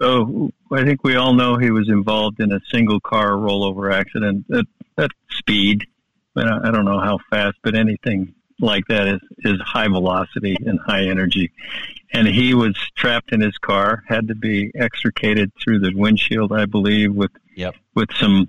So 0.00 0.50
I 0.70 0.84
think 0.84 1.02
we 1.02 1.16
all 1.16 1.34
know 1.34 1.56
he 1.56 1.70
was 1.70 1.88
involved 1.88 2.40
in 2.40 2.52
a 2.52 2.60
single 2.70 3.00
car 3.00 3.30
rollover 3.32 3.92
accident 3.92 4.46
at, 4.52 4.66
at 4.96 5.10
speed. 5.30 5.84
I 6.36 6.70
don't 6.70 6.84
know 6.84 7.00
how 7.00 7.18
fast, 7.30 7.56
but 7.64 7.74
anything 7.74 8.34
like 8.60 8.86
that 8.88 9.08
is, 9.08 9.20
is 9.38 9.60
high 9.60 9.88
velocity 9.88 10.56
and 10.64 10.78
high 10.78 11.04
energy. 11.06 11.50
And 12.12 12.28
he 12.28 12.54
was 12.54 12.76
trapped 12.96 13.32
in 13.32 13.40
his 13.40 13.56
car, 13.58 14.02
had 14.06 14.28
to 14.28 14.34
be 14.34 14.70
extricated 14.74 15.52
through 15.62 15.80
the 15.80 15.92
windshield, 15.94 16.52
I 16.52 16.66
believe, 16.66 17.14
with 17.14 17.32
yep. 17.54 17.74
with 17.94 18.08
some 18.14 18.48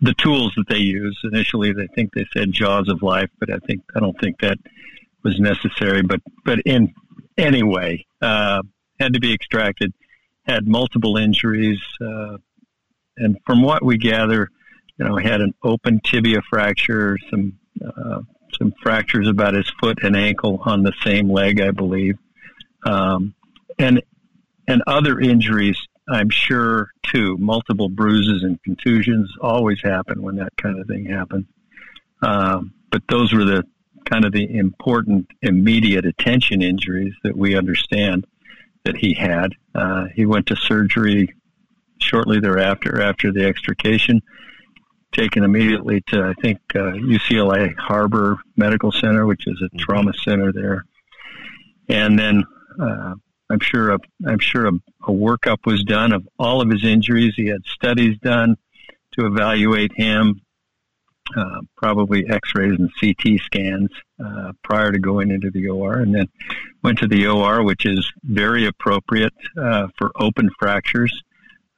the 0.00 0.14
tools 0.14 0.52
that 0.56 0.68
they 0.68 0.78
use. 0.78 1.18
Initially, 1.24 1.72
they 1.72 1.86
think 1.88 2.14
they 2.14 2.26
said 2.32 2.52
jaws 2.52 2.88
of 2.88 3.02
life, 3.02 3.30
but 3.38 3.52
I 3.52 3.58
think 3.66 3.82
I 3.94 4.00
don't 4.00 4.18
think 4.20 4.40
that 4.40 4.58
was 5.22 5.38
necessary. 5.38 6.02
But 6.02 6.20
but 6.44 6.60
in 6.60 6.94
anyway, 7.36 8.06
uh, 8.22 8.62
had 8.98 9.12
to 9.14 9.20
be 9.20 9.34
extracted 9.34 9.92
had 10.46 10.66
multiple 10.66 11.16
injuries, 11.16 11.80
uh, 12.00 12.36
and 13.16 13.38
from 13.46 13.62
what 13.62 13.84
we 13.84 13.96
gather, 13.96 14.50
you 14.98 15.04
know, 15.04 15.16
had 15.16 15.40
an 15.40 15.54
open 15.62 16.00
tibia 16.04 16.40
fracture, 16.48 17.16
some 17.30 17.58
uh, 17.84 18.20
some 18.58 18.72
fractures 18.82 19.28
about 19.28 19.54
his 19.54 19.70
foot 19.80 19.98
and 20.04 20.16
ankle 20.16 20.60
on 20.64 20.82
the 20.82 20.92
same 21.02 21.28
leg, 21.28 21.60
I 21.60 21.70
believe, 21.70 22.16
um, 22.86 23.34
and 23.78 24.02
and 24.68 24.82
other 24.86 25.18
injuries. 25.18 25.78
I'm 26.08 26.28
sure 26.28 26.90
too. 27.06 27.38
Multiple 27.38 27.88
bruises 27.88 28.42
and 28.42 28.62
contusions 28.62 29.30
always 29.40 29.80
happen 29.82 30.20
when 30.22 30.36
that 30.36 30.54
kind 30.60 30.78
of 30.78 30.86
thing 30.86 31.06
happens. 31.06 31.46
Um, 32.22 32.74
but 32.90 33.02
those 33.08 33.32
were 33.32 33.44
the 33.44 33.64
kind 34.04 34.24
of 34.24 34.32
the 34.32 34.56
important 34.56 35.26
immediate 35.40 36.04
attention 36.04 36.62
injuries 36.62 37.14
that 37.22 37.36
we 37.36 37.56
understand 37.56 38.26
that 38.84 38.96
he 38.96 39.14
had. 39.14 39.52
Uh, 39.74 40.06
he 40.14 40.26
went 40.26 40.46
to 40.46 40.56
surgery 40.56 41.34
shortly 41.98 42.40
thereafter, 42.40 43.00
after 43.00 43.32
the 43.32 43.44
extrication, 43.44 44.20
taken 45.12 45.44
immediately 45.44 46.02
to, 46.08 46.22
I 46.22 46.34
think, 46.42 46.58
uh, 46.74 46.92
UCLA 46.92 47.74
Harbor 47.78 48.38
Medical 48.56 48.92
Center, 48.92 49.26
which 49.26 49.46
is 49.46 49.60
a 49.62 49.66
mm-hmm. 49.66 49.78
trauma 49.78 50.12
center 50.22 50.52
there. 50.52 50.84
And 51.88 52.18
then 52.18 52.44
uh, 52.80 53.14
I'm 53.50 53.60
sure 53.60 53.92
a, 53.92 53.98
I'm 54.26 54.38
sure 54.38 54.66
a, 54.66 54.72
a 55.06 55.12
workup 55.12 55.66
was 55.66 55.82
done 55.84 56.12
of 56.12 56.26
all 56.38 56.60
of 56.60 56.70
his 56.70 56.84
injuries. 56.84 57.34
He 57.36 57.46
had 57.46 57.64
studies 57.64 58.18
done 58.18 58.56
to 59.18 59.26
evaluate 59.26 59.92
him, 59.94 60.40
uh, 61.36 61.60
probably 61.76 62.28
X-rays 62.28 62.78
and 62.78 62.90
CT 63.00 63.40
scans 63.40 63.90
uh, 64.24 64.52
prior 64.62 64.92
to 64.92 64.98
going 64.98 65.30
into 65.30 65.50
the 65.50 65.68
OR, 65.68 65.98
and 65.98 66.14
then 66.14 66.28
went 66.82 66.98
to 66.98 67.08
the 67.08 67.26
OR, 67.26 67.62
which 67.62 67.86
is 67.86 68.10
very 68.22 68.66
appropriate 68.66 69.34
uh, 69.60 69.88
for 69.98 70.12
open 70.16 70.50
fractures 70.58 71.22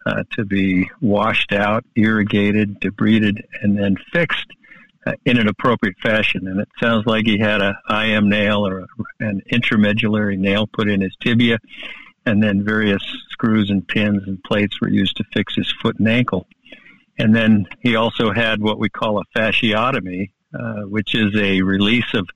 uh, 0.06 0.22
to 0.32 0.44
be 0.44 0.88
washed 1.00 1.52
out, 1.52 1.84
irrigated, 1.96 2.80
debrided, 2.80 3.42
and 3.62 3.78
then 3.78 3.96
fixed 4.12 4.46
uh, 5.06 5.12
in 5.24 5.38
an 5.38 5.48
appropriate 5.48 5.96
fashion. 6.02 6.46
And 6.48 6.60
it 6.60 6.68
sounds 6.80 7.06
like 7.06 7.26
he 7.26 7.38
had 7.38 7.60
a 7.60 7.76
IM 7.90 8.28
nail 8.28 8.66
or 8.66 8.80
a, 8.80 8.86
an 9.20 9.42
intramedullary 9.52 10.38
nail 10.38 10.66
put 10.66 10.88
in 10.88 11.00
his 11.00 11.16
tibia, 11.20 11.58
and 12.24 12.42
then 12.42 12.64
various 12.64 13.02
screws 13.30 13.70
and 13.70 13.86
pins 13.86 14.22
and 14.26 14.42
plates 14.42 14.80
were 14.80 14.90
used 14.90 15.16
to 15.16 15.24
fix 15.32 15.54
his 15.54 15.72
foot 15.80 15.98
and 15.98 16.08
ankle. 16.08 16.46
And 17.18 17.34
then 17.34 17.66
he 17.80 17.96
also 17.96 18.32
had 18.32 18.60
what 18.60 18.78
we 18.78 18.88
call 18.88 19.18
a 19.18 19.38
fasciotomy, 19.38 20.30
uh, 20.58 20.82
which 20.82 21.14
is 21.14 21.34
a 21.36 21.62
release 21.62 22.12
of 22.14 22.28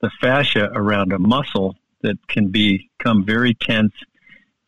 the 0.00 0.10
fascia 0.20 0.70
around 0.74 1.12
a 1.12 1.18
muscle 1.18 1.76
that 2.02 2.16
can 2.28 2.48
become 2.48 3.24
very 3.24 3.54
tense 3.54 3.92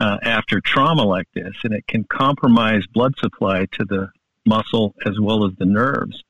uh, 0.00 0.18
after 0.22 0.60
trauma 0.60 1.04
like 1.04 1.28
this, 1.34 1.54
and 1.64 1.72
it 1.72 1.86
can 1.86 2.04
compromise 2.04 2.86
blood 2.86 3.14
supply 3.18 3.66
to 3.72 3.84
the 3.84 4.10
muscle 4.44 4.94
as 5.06 5.18
well 5.18 5.44
as 5.46 5.52
the 5.58 5.64
nerves, 5.64 6.22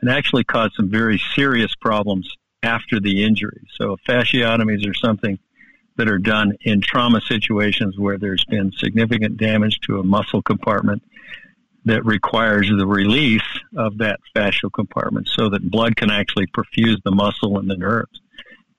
and 0.00 0.10
actually 0.10 0.44
cause 0.44 0.70
some 0.74 0.90
very 0.90 1.20
serious 1.34 1.74
problems 1.74 2.34
after 2.62 3.00
the 3.00 3.24
injury. 3.24 3.62
So 3.78 3.96
fasciotomies 4.06 4.88
are 4.88 4.94
something 4.94 5.38
that 5.96 6.08
are 6.08 6.18
done 6.18 6.56
in 6.62 6.80
trauma 6.80 7.20
situations 7.20 7.98
where 7.98 8.18
there's 8.18 8.44
been 8.46 8.72
significant 8.72 9.36
damage 9.36 9.80
to 9.80 10.00
a 10.00 10.02
muscle 10.02 10.42
compartment 10.42 11.02
that 11.90 12.04
requires 12.04 12.68
the 12.68 12.86
release 12.86 13.42
of 13.76 13.98
that 13.98 14.20
fascial 14.34 14.72
compartment 14.72 15.28
so 15.28 15.48
that 15.48 15.70
blood 15.70 15.96
can 15.96 16.10
actually 16.10 16.46
perfuse 16.46 17.00
the 17.04 17.10
muscle 17.10 17.58
and 17.58 17.68
the 17.68 17.76
nerves 17.76 18.20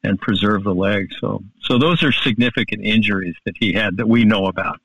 and 0.04 0.19
preserve 0.19 0.63
the 0.63 0.74
leg. 0.74 1.10
So, 1.19 1.43
so 1.62 1.78
those 1.78 2.02
are 2.04 2.12
significant 2.12 2.84
injuries 2.84 3.36
that 3.45 3.56
he 3.60 3.74
had 3.74 3.97
that 3.97 4.08
we 4.08 4.24
know 4.24 4.45
about. 4.45 4.80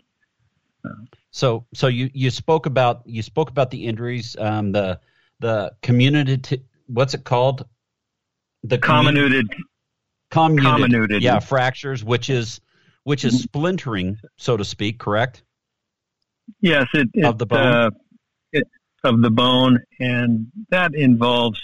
So, 1.30 1.66
so 1.74 1.86
you, 1.86 2.10
you 2.14 2.30
spoke 2.30 2.66
about 2.66 3.02
you 3.04 3.22
spoke 3.22 3.50
about 3.50 3.70
the 3.70 3.86
injuries, 3.86 4.36
um, 4.38 4.72
the 4.72 5.00
the 5.40 5.72
community. 5.82 6.62
What's 6.86 7.14
it 7.14 7.24
called? 7.24 7.66
The 8.62 8.78
comminuted, 8.78 9.42
comminuted, 10.30 10.88
comminuted, 10.88 11.20
yeah, 11.20 11.40
fractures, 11.40 12.04
which 12.04 12.30
is 12.30 12.60
which 13.02 13.24
is 13.24 13.42
splintering, 13.42 14.18
so 14.36 14.56
to 14.56 14.64
speak. 14.64 14.98
Correct? 14.98 15.42
Yes, 16.60 16.86
it, 16.94 17.08
it 17.14 17.24
of 17.24 17.38
the 17.38 17.46
bone. 17.46 17.58
Uh, 17.60 17.90
of 19.04 19.22
the 19.22 19.30
bone, 19.30 19.80
and 20.00 20.46
that 20.70 20.94
involves 20.94 21.60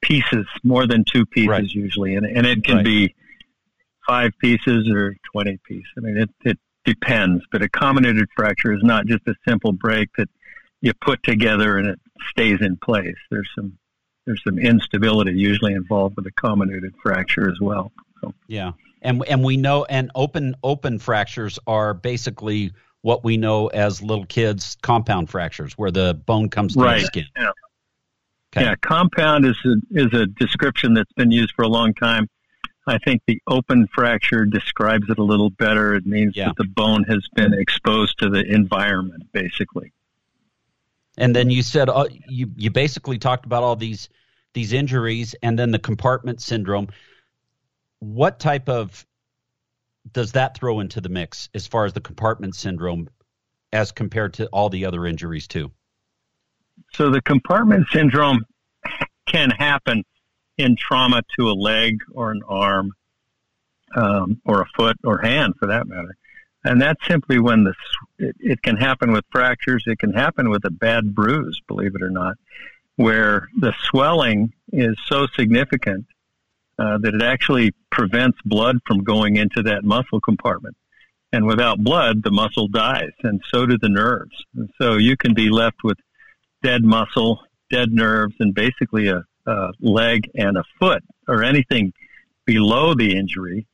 pieces, 0.00 0.46
more 0.62 0.86
than 0.86 1.04
two 1.04 1.26
pieces 1.26 1.48
right. 1.48 1.64
usually, 1.64 2.14
and 2.14 2.26
and 2.26 2.46
it 2.46 2.64
can 2.64 2.76
right. 2.76 2.84
be 2.84 3.14
five 4.06 4.32
pieces 4.40 4.88
or 4.90 5.16
twenty 5.32 5.58
pieces. 5.64 5.90
I 5.96 6.00
mean, 6.00 6.16
it 6.16 6.30
it 6.44 6.58
depends, 6.84 7.44
but 7.52 7.62
a 7.62 7.68
comminuted 7.68 8.26
fracture 8.36 8.72
is 8.72 8.82
not 8.82 9.06
just 9.06 9.26
a 9.26 9.34
simple 9.46 9.72
break 9.72 10.08
that 10.16 10.28
you 10.80 10.92
put 10.94 11.22
together 11.22 11.76
and 11.76 11.88
it 11.88 12.00
stays 12.30 12.58
in 12.60 12.76
place. 12.76 13.16
There's 13.30 13.48
some 13.54 13.78
there's 14.26 14.42
some 14.44 14.58
instability 14.58 15.32
usually 15.32 15.72
involved 15.72 16.16
with 16.16 16.26
a 16.26 16.32
comminuted 16.32 16.92
fracture 17.02 17.50
as 17.50 17.58
well. 17.60 17.92
So. 18.20 18.34
Yeah, 18.46 18.72
and 19.02 19.24
and 19.26 19.42
we 19.42 19.56
know 19.56 19.84
and 19.84 20.10
open 20.14 20.56
open 20.62 20.98
fractures 20.98 21.58
are 21.66 21.94
basically 21.94 22.72
what 23.02 23.24
we 23.24 23.36
know 23.36 23.68
as 23.68 24.02
little 24.02 24.26
kids 24.26 24.76
compound 24.82 25.30
fractures, 25.30 25.72
where 25.74 25.90
the 25.90 26.14
bone 26.26 26.48
comes 26.48 26.74
to 26.74 26.80
right. 26.80 27.00
the 27.00 27.06
skin. 27.06 27.26
Yeah. 27.36 27.50
Okay. 28.52 28.64
yeah, 28.66 28.74
compound 28.82 29.46
is 29.46 29.56
a, 29.64 29.76
is 29.92 30.12
a 30.12 30.26
description 30.26 30.94
that's 30.94 31.12
been 31.12 31.30
used 31.30 31.54
for 31.54 31.62
a 31.62 31.68
long 31.68 31.94
time. 31.94 32.28
I 32.86 32.98
think 32.98 33.22
the 33.26 33.40
open 33.46 33.86
fracture 33.94 34.44
describes 34.44 35.08
it 35.08 35.18
a 35.18 35.22
little 35.22 35.50
better. 35.50 35.94
It 35.94 36.04
means 36.04 36.36
yeah. 36.36 36.46
that 36.46 36.56
the 36.56 36.64
bone 36.64 37.04
has 37.04 37.28
been 37.34 37.54
exposed 37.54 38.18
to 38.18 38.28
the 38.28 38.40
environment, 38.40 39.30
basically. 39.32 39.92
And 41.16 41.36
then 41.36 41.50
you 41.50 41.62
said 41.62 41.88
uh, 41.88 42.06
you 42.28 42.50
you 42.56 42.70
basically 42.70 43.18
talked 43.18 43.44
about 43.44 43.62
all 43.62 43.76
these 43.76 44.08
these 44.54 44.72
injuries, 44.72 45.34
and 45.42 45.58
then 45.58 45.70
the 45.70 45.78
compartment 45.78 46.40
syndrome. 46.40 46.88
What 48.00 48.40
type 48.40 48.68
of 48.68 49.06
does 50.12 50.32
that 50.32 50.56
throw 50.56 50.80
into 50.80 51.00
the 51.00 51.08
mix 51.08 51.48
as 51.54 51.66
far 51.66 51.84
as 51.84 51.92
the 51.92 52.00
compartment 52.00 52.54
syndrome, 52.54 53.08
as 53.72 53.92
compared 53.92 54.34
to 54.34 54.46
all 54.46 54.68
the 54.68 54.84
other 54.84 55.06
injuries 55.06 55.46
too? 55.46 55.70
So 56.94 57.10
the 57.10 57.22
compartment 57.22 57.86
syndrome 57.92 58.44
can 59.26 59.50
happen 59.50 60.04
in 60.58 60.76
trauma 60.76 61.22
to 61.38 61.50
a 61.50 61.52
leg 61.52 61.98
or 62.12 62.30
an 62.32 62.42
arm 62.48 62.92
um, 63.94 64.40
or 64.44 64.62
a 64.62 64.66
foot 64.76 64.96
or 65.04 65.18
hand 65.18 65.54
for 65.58 65.66
that 65.66 65.86
matter. 65.86 66.16
And 66.64 66.80
that's 66.80 67.00
simply 67.06 67.38
when 67.38 67.64
the 67.64 67.74
it, 68.18 68.36
it, 68.38 68.62
can 68.62 68.76
happen 68.76 69.12
with 69.12 69.24
fractures. 69.30 69.84
It 69.86 69.98
can 69.98 70.12
happen 70.12 70.50
with 70.50 70.64
a 70.66 70.70
bad 70.70 71.14
bruise, 71.14 71.60
believe 71.66 71.94
it 71.94 72.02
or 72.02 72.10
not, 72.10 72.36
where 72.96 73.48
the 73.58 73.72
swelling 73.84 74.52
is 74.72 74.96
so 75.06 75.26
significant 75.34 76.06
uh, 76.80 76.96
that 76.98 77.14
it 77.14 77.22
actually 77.22 77.72
prevents 77.90 78.38
blood 78.46 78.78
from 78.86 79.04
going 79.04 79.36
into 79.36 79.62
that 79.62 79.84
muscle 79.84 80.18
compartment. 80.18 80.74
And 81.30 81.46
without 81.46 81.78
blood, 81.78 82.22
the 82.22 82.30
muscle 82.30 82.68
dies, 82.68 83.12
and 83.22 83.40
so 83.52 83.66
do 83.66 83.76
the 83.76 83.90
nerves. 83.90 84.34
And 84.56 84.70
so 84.80 84.96
you 84.96 85.14
can 85.16 85.34
be 85.34 85.50
left 85.50 85.84
with 85.84 85.98
dead 86.62 86.82
muscle, 86.82 87.40
dead 87.68 87.92
nerves, 87.92 88.34
and 88.40 88.54
basically 88.54 89.08
a, 89.08 89.22
a 89.46 89.72
leg 89.80 90.28
and 90.34 90.56
a 90.56 90.64
foot 90.78 91.04
or 91.28 91.44
anything 91.44 91.92
below 92.46 92.94
the 92.94 93.14
injury 93.14 93.66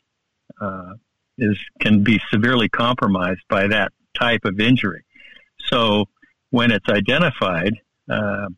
uh, 0.61 0.95
is 1.39 1.57
can 1.81 2.03
be 2.03 2.21
severely 2.31 2.69
compromised 2.69 3.43
by 3.49 3.69
that 3.69 3.93
type 4.19 4.45
of 4.45 4.59
injury. 4.59 5.05
So 5.67 6.07
when 6.51 6.73
it's 6.73 6.89
identified, 6.89 7.75
uh, 8.11 8.49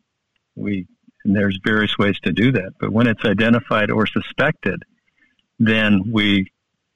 we 0.55 0.87
and 1.25 1.35
there's 1.35 1.59
various 1.63 1.97
ways 1.97 2.19
to 2.23 2.31
do 2.31 2.51
that. 2.53 2.73
But 2.79 2.91
when 2.91 3.07
it's 3.07 3.25
identified 3.25 3.91
or 3.91 4.07
suspected, 4.07 4.83
then 5.59 6.11
we 6.11 6.51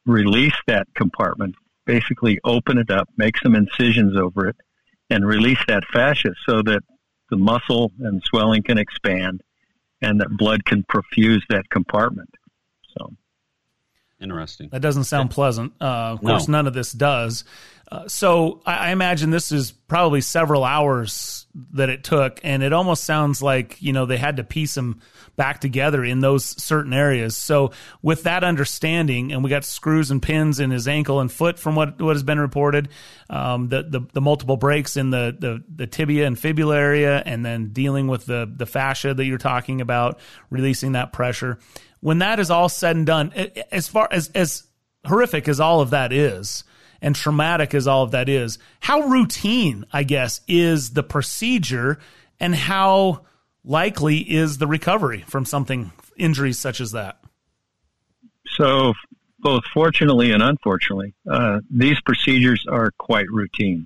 release 0.06 0.56
that 0.68 0.88
compartment, 0.96 1.56
basically 1.86 2.40
open 2.44 2.78
it 2.78 2.90
up, 2.90 3.10
make 3.18 3.38
some 3.38 3.56
incisions 3.56 4.18
over 4.18 4.48
it, 4.50 4.56
and 5.10 5.26
release 5.26 5.60
that 5.68 5.84
fascia 5.92 6.34
so 6.48 6.62
that 6.62 6.82
the 7.30 7.38
muscle 7.38 7.92
and 8.00 8.22
swelling 8.24 8.64
can 8.64 8.78
expand 8.78 9.42
and 10.02 10.20
that 10.20 10.30
blood 10.38 10.66
can 10.66 10.84
perfuse 10.84 11.44
that 11.50 11.70
compartment. 11.70 12.30
So 12.98 13.14
interesting. 14.22 14.70
That 14.70 14.82
doesn't 14.82 15.06
sound 15.06 15.32
pleasant. 15.32 15.74
Uh, 15.80 15.86
of 15.86 16.22
course, 16.22 16.48
none 16.48 16.68
of 16.68 16.74
this 16.74 16.92
does. 16.92 17.44
Uh, 17.92 18.08
so 18.08 18.62
I, 18.66 18.90
I, 18.90 18.90
imagine 18.92 19.30
this 19.30 19.52
is 19.52 19.74
probably 19.94 20.22
several 20.22 20.64
hours 20.64 21.46
that 21.74 21.88
it 21.88 22.04
took, 22.04 22.40
and 22.44 22.64
it 22.64 22.74
almost 22.74 23.04
sounds 23.04 23.44
like 23.44 23.80
you 23.80 23.94
know 23.94 24.08
they 24.08 24.18
had 24.18 24.38
to 24.38 24.44
piece 24.44 24.74
them 24.74 25.00
back 25.36 25.62
together 25.62 26.04
in 26.04 26.20
those 26.20 26.44
certain 26.44 26.94
areas. 26.94 27.38
So 27.38 27.74
with 28.02 28.24
that 28.24 28.44
understanding, 28.44 29.32
and 29.32 29.44
we 29.44 29.52
got 29.52 29.64
screws 29.64 30.10
and 30.10 30.20
pins 30.20 30.60
in 30.60 30.72
his 30.72 30.88
ankle 30.88 31.20
and 31.20 31.32
foot 31.32 31.60
from 31.60 31.76
what 31.76 32.02
what 32.02 32.16
has 32.16 32.24
been 32.24 32.40
reported, 32.40 32.90
um, 33.30 33.70
the, 33.70 33.84
the 33.84 34.02
the 34.14 34.22
multiple 34.22 34.58
breaks 34.58 34.98
in 34.98 35.12
the, 35.12 35.38
the 35.38 35.64
the 35.70 35.86
tibia 35.86 36.26
and 36.26 36.40
fibula 36.40 36.76
area, 36.76 37.22
and 37.24 37.46
then 37.46 37.68
dealing 37.72 38.08
with 38.08 38.26
the 38.26 38.52
the 38.52 38.66
fascia 38.66 39.14
that 39.14 39.26
you're 39.26 39.38
talking 39.38 39.80
about, 39.80 40.20
releasing 40.50 40.94
that 40.94 41.14
pressure. 41.14 41.60
When 42.00 42.18
that 42.18 42.40
is 42.40 42.50
all 42.50 42.68
said 42.68 42.96
and 42.96 43.06
done, 43.06 43.32
as 43.72 43.88
far 43.88 44.08
as 44.10 44.30
as 44.30 44.64
horrific 45.06 45.48
as 45.48 45.60
all 45.60 45.82
of 45.82 45.92
that 45.92 46.12
is 46.12 46.64
and 47.04 47.16
traumatic 47.16 47.76
as 47.76 47.86
all 47.86 48.02
of 48.02 48.12
that 48.12 48.30
is, 48.30 48.58
how 48.80 49.02
routine, 49.02 49.86
I 49.92 50.04
guess, 50.04 50.40
is 50.48 50.92
the 50.92 51.04
procedure 51.04 52.00
and 52.40 52.56
how 52.56 53.26
likely 53.66 54.20
is 54.20 54.58
the 54.58 54.68
recovery 54.68 55.24
from 55.28 55.46
something, 55.46 55.92
injuries 56.18 56.58
such 56.58 56.80
as 56.80 56.94
that? 56.94 57.20
So, 58.48 58.94
both 59.40 59.66
fortunately 59.74 60.32
and 60.32 60.42
unfortunately, 60.42 61.14
uh, 61.30 61.60
these 61.70 62.00
procedures 62.02 62.66
are 62.70 62.92
quite 62.98 63.30
routine, 63.30 63.86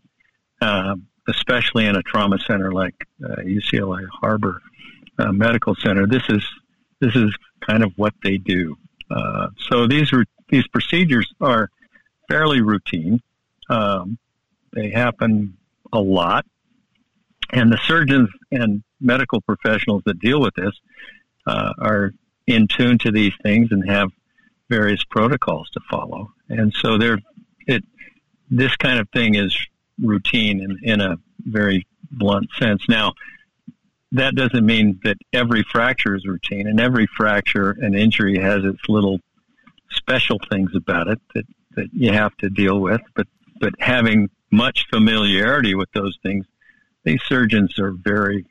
uh, 0.61 0.95
especially 1.27 1.87
in 1.87 1.95
a 1.95 2.03
trauma 2.03 2.37
center 2.37 2.71
like 2.71 2.93
uh, 3.25 3.37
UCLA 3.37 4.05
Harbor 4.21 4.61
uh, 5.17 5.31
Medical 5.31 5.73
Center. 5.75 6.05
This 6.05 6.23
is 6.29 6.47
this 6.99 7.15
is 7.15 7.35
kind 7.67 7.83
of 7.83 7.91
what 7.95 8.13
they 8.23 8.37
do. 8.37 8.77
Uh, 9.09 9.47
so 9.57 9.87
these 9.87 10.11
these 10.49 10.67
procedures 10.67 11.33
are 11.41 11.71
fairly 12.27 12.61
routine. 12.61 13.21
Um, 13.69 14.17
they 14.73 14.89
happen 14.89 15.57
a 15.91 15.99
lot. 15.99 16.45
And 17.51 17.71
the 17.71 17.79
surgeons 17.85 18.29
and 18.51 18.83
medical 18.99 19.41
professionals 19.41 20.03
that 20.05 20.19
deal 20.19 20.41
with 20.41 20.53
this 20.55 20.73
uh, 21.45 21.73
are 21.79 22.11
in 22.45 22.67
tune 22.67 22.97
to 22.99 23.11
these 23.11 23.33
things 23.41 23.69
and 23.71 23.89
have 23.89 24.09
various 24.69 25.03
protocols 25.05 25.69
to 25.71 25.79
follow. 25.89 26.33
And 26.49 26.73
so 26.73 26.97
they're, 26.97 27.19
it, 27.67 27.83
this 28.49 28.75
kind 28.75 28.99
of 28.99 29.07
thing 29.09 29.35
is 29.35 29.57
routine 30.01 30.61
in, 30.61 30.79
in 30.83 31.01
a 31.01 31.17
very 31.39 31.87
blunt 32.11 32.49
sense. 32.59 32.83
Now, 32.89 33.13
that 34.13 34.35
doesn't 34.35 34.65
mean 34.65 34.99
that 35.03 35.17
every 35.33 35.63
fracture 35.63 36.15
is 36.15 36.25
routine, 36.25 36.67
and 36.67 36.79
every 36.79 37.07
fracture 37.17 37.71
and 37.71 37.95
injury 37.95 38.39
has 38.39 38.63
its 38.63 38.79
little 38.87 39.19
special 39.91 40.39
things 40.49 40.71
about 40.75 41.07
it 41.07 41.19
that 41.35 41.45
that 41.77 41.87
you 41.93 42.11
have 42.11 42.35
to 42.37 42.49
deal 42.49 42.79
with. 42.81 43.01
But 43.15 43.27
but 43.59 43.73
having 43.79 44.29
much 44.51 44.85
familiarity 44.89 45.73
with 45.73 45.89
those 45.93 46.17
things, 46.21 46.45
these 47.05 47.21
surgeons 47.23 47.79
are 47.79 47.91
very 47.91 48.45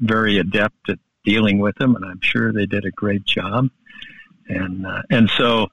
very 0.00 0.38
adept 0.38 0.90
at 0.90 0.98
dealing 1.24 1.58
with 1.58 1.76
them, 1.76 1.96
and 1.96 2.04
I'm 2.04 2.20
sure 2.20 2.52
they 2.52 2.66
did 2.66 2.84
a 2.84 2.90
great 2.90 3.24
job. 3.24 3.68
And 4.48 4.86
uh, 4.86 5.02
and 5.10 5.30
so 5.30 5.68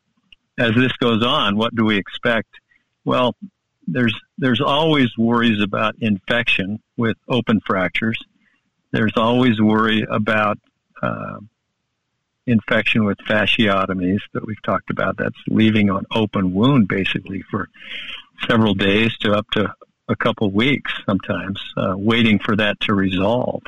as 0.58 0.76
this 0.76 0.94
goes 0.94 1.24
on, 1.26 1.58
what 1.58 1.76
do 1.76 1.84
we 1.84 1.98
expect? 1.98 2.50
Well, 3.04 3.36
there's 3.88 4.16
there's 4.38 4.62
always 4.62 5.18
worries 5.18 5.62
about 5.62 5.96
infection 6.00 6.80
with 6.96 7.18
open 7.28 7.60
fractures. 7.66 8.20
There's 8.92 9.18
always 9.18 9.60
worry 9.62 10.06
about 10.10 10.58
uh, 11.02 11.40
infection 12.50 13.06
with 13.06 13.18
fasciotomies 13.20 14.20
that 14.34 14.46
we've 14.46 14.62
talked 14.64 14.90
about. 14.90 15.18
That's 15.18 15.38
leaving 15.48 15.90
an 15.90 16.06
open 16.12 16.54
wound 16.54 16.88
basically 16.88 17.44
for 17.50 17.70
several 18.48 18.74
days 18.74 19.16
to 19.20 19.34
up 19.34 19.50
to 19.52 19.74
a 20.08 20.16
couple 20.16 20.50
weeks 20.52 20.92
sometimes, 21.06 21.62
uh, 21.78 21.94
waiting 21.96 22.40
for 22.40 22.56
that 22.56 22.80
to 22.82 22.94
resolve. 22.94 23.62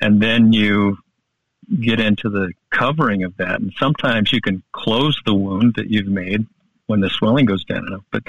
And 0.00 0.20
then 0.20 0.52
you 0.52 0.98
get 1.80 2.00
into 2.00 2.28
the 2.30 2.52
covering 2.70 3.24
of 3.24 3.36
that. 3.36 3.60
And 3.60 3.72
sometimes 3.78 4.32
you 4.32 4.40
can 4.40 4.62
close 4.72 5.20
the 5.24 5.34
wound 5.34 5.74
that 5.76 5.90
you've 5.90 6.06
made 6.06 6.46
when 6.86 7.00
the 7.00 7.10
swelling 7.10 7.46
goes 7.46 7.64
down 7.64 7.86
enough. 7.86 8.04
But 8.10 8.24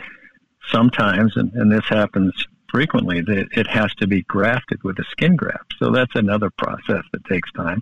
sometimes, 0.71 1.37
and, 1.37 1.53
and 1.53 1.71
this 1.71 1.85
happens 1.87 2.33
frequently, 2.69 3.21
that 3.21 3.47
it 3.53 3.67
has 3.67 3.93
to 3.95 4.07
be 4.07 4.23
grafted 4.23 4.83
with 4.83 4.99
a 4.99 5.05
skin 5.11 5.35
graft. 5.35 5.73
So 5.79 5.91
that's 5.91 6.15
another 6.15 6.49
process 6.51 7.03
that 7.11 7.25
takes 7.25 7.51
time. 7.53 7.81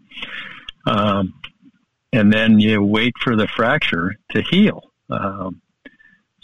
Um, 0.86 1.34
and 2.13 2.32
then 2.32 2.60
you 2.60 2.82
wait 2.82 3.13
for 3.20 3.36
the 3.36 3.48
fracture 3.48 4.15
to 4.32 4.41
heal. 4.41 4.91
Um, 5.10 5.62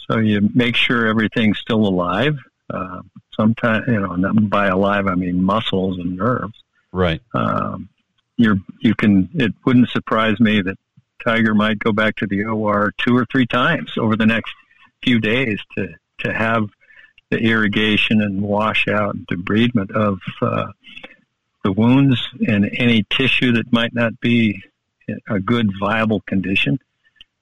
so 0.08 0.18
you 0.18 0.50
make 0.54 0.76
sure 0.76 1.06
everything's 1.06 1.58
still 1.58 1.86
alive. 1.86 2.36
Uh, 2.72 3.00
sometimes, 3.34 3.84
you 3.88 4.00
know, 4.00 4.32
by 4.42 4.66
alive 4.66 5.06
I 5.06 5.14
mean 5.14 5.42
muscles 5.42 5.98
and 5.98 6.16
nerves. 6.16 6.62
Right. 6.92 7.20
Um, 7.34 7.88
you're 8.36 8.56
you 8.80 8.94
can. 8.94 9.28
It 9.34 9.52
wouldn't 9.64 9.90
surprise 9.90 10.40
me 10.40 10.60
that 10.62 10.76
Tiger 11.24 11.54
might 11.54 11.78
go 11.78 11.92
back 11.92 12.16
to 12.16 12.26
the 12.26 12.44
OR 12.44 12.92
two 12.98 13.16
or 13.16 13.26
three 13.30 13.46
times 13.46 13.92
over 13.96 14.16
the 14.16 14.26
next 14.26 14.52
few 15.02 15.20
days 15.20 15.58
to 15.76 15.88
to 16.20 16.32
have 16.32 16.68
the 17.30 17.38
irrigation 17.38 18.20
and 18.20 18.42
washout 18.42 19.14
and 19.14 19.26
debridement 19.26 19.90
of 19.92 20.18
uh, 20.42 20.66
the 21.64 21.72
wounds 21.72 22.28
and 22.46 22.70
any 22.74 23.04
tissue 23.10 23.52
that 23.52 23.72
might 23.72 23.94
not 23.94 24.18
be 24.20 24.62
a 25.28 25.40
good 25.40 25.70
viable 25.80 26.20
condition. 26.22 26.78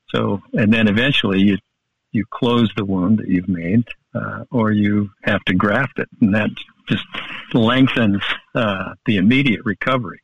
So, 0.08 0.42
and 0.52 0.72
then 0.72 0.88
eventually 0.88 1.40
you 1.40 1.58
you 2.12 2.24
close 2.30 2.70
the 2.76 2.84
wound 2.84 3.18
that 3.18 3.28
you've 3.28 3.48
made, 3.48 3.84
uh, 4.14 4.44
or 4.50 4.70
you 4.70 5.10
have 5.22 5.42
to 5.44 5.54
graft 5.54 5.98
it, 5.98 6.08
and 6.20 6.34
that 6.34 6.50
just 6.86 7.04
lengthens 7.54 8.22
uh, 8.54 8.92
the 9.06 9.16
immediate 9.16 9.64
recovery. 9.64 10.20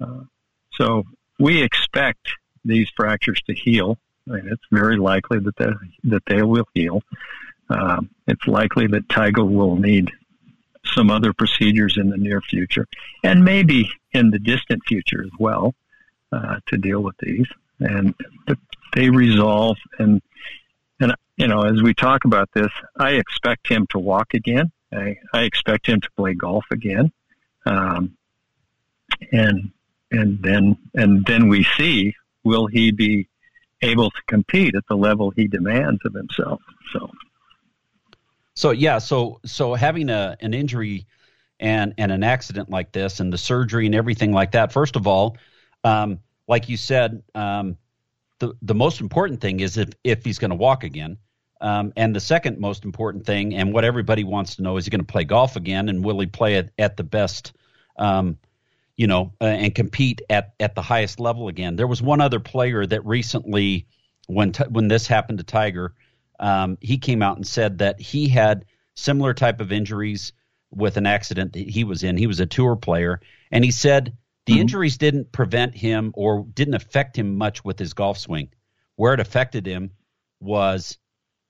Uh, 0.00 0.22
so 0.72 1.04
we 1.38 1.62
expect 1.62 2.32
these 2.64 2.88
fractures 2.96 3.42
to 3.42 3.54
heal. 3.54 3.98
I 4.26 4.36
mean, 4.36 4.48
it's 4.50 4.62
very 4.70 4.96
likely 4.96 5.38
that 5.40 5.56
they, 5.56 5.72
that 6.04 6.22
they 6.26 6.42
will 6.42 6.66
heal. 6.74 7.02
Um, 7.68 8.08
it's 8.26 8.46
likely 8.46 8.86
that 8.88 9.08
Tiger 9.08 9.44
will 9.44 9.76
need 9.76 10.10
some 10.84 11.10
other 11.10 11.32
procedures 11.32 11.96
in 11.96 12.10
the 12.10 12.16
near 12.16 12.40
future, 12.40 12.86
and 13.22 13.44
maybe 13.44 13.90
in 14.12 14.30
the 14.30 14.38
distant 14.38 14.82
future 14.86 15.22
as 15.22 15.30
well, 15.38 15.74
uh, 16.32 16.56
to 16.66 16.76
deal 16.76 17.00
with 17.00 17.16
these. 17.18 17.46
And 17.80 18.14
they 18.94 19.10
resolve 19.10 19.78
and 19.98 20.22
and 21.00 21.14
you 21.36 21.48
know, 21.48 21.62
as 21.62 21.82
we 21.82 21.94
talk 21.94 22.24
about 22.24 22.50
this, 22.52 22.70
I 22.96 23.12
expect 23.12 23.68
him 23.68 23.86
to 23.90 23.98
walk 23.98 24.34
again. 24.34 24.70
I, 24.92 25.18
I 25.32 25.42
expect 25.42 25.86
him 25.86 26.00
to 26.00 26.10
play 26.16 26.34
golf 26.34 26.64
again, 26.70 27.10
um, 27.64 28.16
and 29.32 29.72
and 30.10 30.42
then 30.42 30.76
and 30.94 31.24
then 31.24 31.48
we 31.48 31.64
see 31.76 32.14
will 32.44 32.66
he 32.66 32.92
be 32.92 33.28
able 33.80 34.10
to 34.10 34.22
compete 34.28 34.74
at 34.74 34.86
the 34.88 34.96
level 34.96 35.30
he 35.30 35.48
demands 35.48 36.00
of 36.04 36.14
himself. 36.14 36.60
So, 36.92 37.10
so 38.54 38.70
yeah, 38.70 38.98
so 38.98 39.40
so 39.44 39.74
having 39.74 40.10
a 40.10 40.36
an 40.40 40.52
injury 40.54 41.06
and 41.58 41.94
and 41.96 42.12
an 42.12 42.22
accident 42.22 42.68
like 42.68 42.92
this 42.92 43.20
and 43.20 43.32
the 43.32 43.38
surgery 43.38 43.86
and 43.86 43.94
everything 43.94 44.32
like 44.32 44.52
that. 44.52 44.72
First 44.72 44.96
of 44.96 45.06
all, 45.06 45.36
um, 45.84 46.18
like 46.48 46.68
you 46.68 46.76
said, 46.76 47.22
um, 47.34 47.76
the 48.38 48.54
the 48.62 48.74
most 48.74 49.00
important 49.00 49.40
thing 49.40 49.60
is 49.60 49.76
if 49.76 49.90
if 50.04 50.24
he's 50.24 50.38
going 50.38 50.50
to 50.50 50.56
walk 50.56 50.84
again. 50.84 51.18
Um, 51.60 51.92
and 51.96 52.14
the 52.14 52.20
second 52.20 52.58
most 52.58 52.84
important 52.84 53.24
thing, 53.24 53.54
and 53.54 53.72
what 53.72 53.84
everybody 53.84 54.24
wants 54.24 54.56
to 54.56 54.62
know, 54.62 54.76
is 54.78 54.84
he 54.84 54.90
going 54.90 55.00
to 55.00 55.06
play 55.06 55.22
golf 55.22 55.54
again, 55.54 55.88
and 55.88 56.04
will 56.04 56.18
he 56.18 56.26
play 56.26 56.56
it 56.56 56.72
at 56.76 56.96
the 56.96 57.04
best, 57.04 57.52
um, 57.96 58.36
you 58.96 59.06
know, 59.06 59.32
uh, 59.40 59.44
and 59.44 59.72
compete 59.72 60.22
at 60.28 60.54
at 60.58 60.74
the 60.74 60.82
highest 60.82 61.20
level 61.20 61.46
again? 61.46 61.76
There 61.76 61.86
was 61.86 62.02
one 62.02 62.20
other 62.20 62.40
player 62.40 62.84
that 62.84 63.06
recently, 63.06 63.86
when 64.26 64.52
when 64.70 64.88
this 64.88 65.06
happened 65.06 65.38
to 65.38 65.44
Tiger, 65.44 65.94
um, 66.40 66.78
he 66.80 66.98
came 66.98 67.22
out 67.22 67.36
and 67.36 67.46
said 67.46 67.78
that 67.78 68.00
he 68.00 68.28
had 68.28 68.64
similar 68.94 69.32
type 69.32 69.60
of 69.60 69.70
injuries 69.70 70.32
with 70.72 70.96
an 70.96 71.06
accident 71.06 71.52
that 71.52 71.68
he 71.68 71.84
was 71.84 72.02
in. 72.02 72.16
He 72.16 72.26
was 72.26 72.40
a 72.40 72.46
tour 72.46 72.74
player, 72.74 73.20
and 73.52 73.64
he 73.64 73.70
said 73.70 74.16
the 74.46 74.54
mm-hmm. 74.54 74.60
injuries 74.60 74.98
didn't 74.98 75.32
prevent 75.32 75.74
him 75.74 76.12
or 76.14 76.46
didn't 76.54 76.74
affect 76.74 77.16
him 77.16 77.36
much 77.36 77.64
with 77.64 77.78
his 77.78 77.94
golf 77.94 78.18
swing. 78.18 78.48
Where 78.96 79.14
it 79.14 79.20
affected 79.20 79.66
him 79.66 79.92
was 80.40 80.98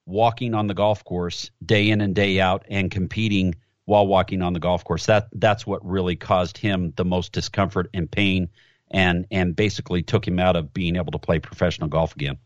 walking 0.06 0.54
on 0.54 0.66
the 0.66 0.74
golf 0.74 1.04
course 1.04 1.50
day 1.64 1.90
in 1.90 2.00
and 2.00 2.14
day 2.14 2.40
out 2.40 2.64
and 2.68 2.90
competing 2.90 3.54
while 3.84 4.06
walking 4.06 4.42
on 4.42 4.52
the 4.52 4.60
golf 4.60 4.84
course. 4.84 5.06
That 5.06 5.28
that's 5.32 5.66
what 5.66 5.84
really 5.84 6.16
caused 6.16 6.58
him 6.58 6.92
the 6.96 7.04
most 7.04 7.32
discomfort 7.32 7.88
and 7.94 8.10
pain 8.10 8.48
and 8.90 9.26
and 9.30 9.56
basically 9.56 10.02
took 10.02 10.26
him 10.26 10.38
out 10.38 10.56
of 10.56 10.72
being 10.72 10.96
able 10.96 11.12
to 11.12 11.18
play 11.18 11.38
professional 11.38 11.88
golf 11.88 12.14
again. 12.14 12.38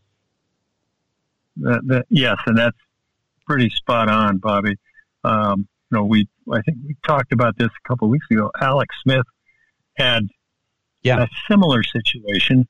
That, 1.57 1.81
that, 1.87 2.05
yes, 2.09 2.37
and 2.45 2.57
that's 2.57 2.77
pretty 3.45 3.69
spot 3.71 4.09
on, 4.09 4.37
Bobby. 4.37 4.75
Um, 5.23 5.67
you 5.91 5.97
know, 5.97 6.05
we 6.05 6.27
I 6.51 6.61
think 6.61 6.77
we 6.85 6.95
talked 7.05 7.33
about 7.33 7.57
this 7.57 7.69
a 7.69 7.87
couple 7.87 8.07
of 8.07 8.11
weeks 8.11 8.27
ago. 8.31 8.51
Alex 8.61 8.95
Smith 9.03 9.25
had 9.95 10.27
yeah. 11.07 11.23
a 11.23 11.27
similar 11.49 11.83
situation 11.83 12.67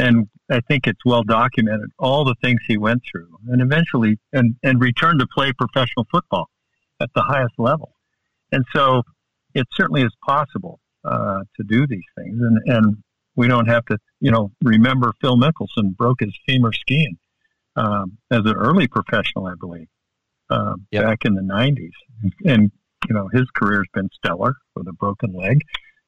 and 0.00 0.28
I 0.50 0.60
think 0.60 0.86
it's 0.86 1.04
well 1.04 1.22
documented 1.22 1.90
all 1.98 2.24
the 2.24 2.34
things 2.42 2.60
he 2.66 2.76
went 2.76 3.02
through, 3.10 3.28
and 3.48 3.60
eventually 3.60 4.18
and 4.32 4.56
and 4.62 4.80
returned 4.80 5.20
to 5.20 5.26
play 5.26 5.52
professional 5.52 6.06
football 6.10 6.48
at 7.00 7.10
the 7.14 7.22
highest 7.22 7.54
level. 7.58 7.94
And 8.52 8.64
so, 8.74 9.02
it 9.54 9.66
certainly 9.72 10.02
is 10.02 10.12
possible 10.26 10.80
uh, 11.04 11.40
to 11.56 11.64
do 11.64 11.86
these 11.86 12.04
things, 12.16 12.38
and 12.40 12.58
and 12.66 12.96
we 13.36 13.46
don't 13.46 13.68
have 13.68 13.84
to, 13.86 13.98
you 14.20 14.30
know, 14.30 14.50
remember 14.62 15.12
Phil 15.20 15.36
Mickelson 15.36 15.96
broke 15.96 16.20
his 16.20 16.36
femur 16.46 16.72
skiing 16.72 17.16
um, 17.76 18.18
as 18.30 18.40
an 18.40 18.54
early 18.54 18.88
professional, 18.88 19.46
I 19.46 19.54
believe, 19.58 19.88
um, 20.50 20.86
yep. 20.90 21.04
back 21.04 21.24
in 21.24 21.34
the 21.34 21.42
'90s, 21.42 21.92
and 22.44 22.72
you 23.08 23.14
know 23.14 23.28
his 23.32 23.44
career's 23.54 23.88
been 23.92 24.08
stellar 24.14 24.54
with 24.74 24.88
a 24.88 24.92
broken 24.92 25.32
leg 25.32 25.60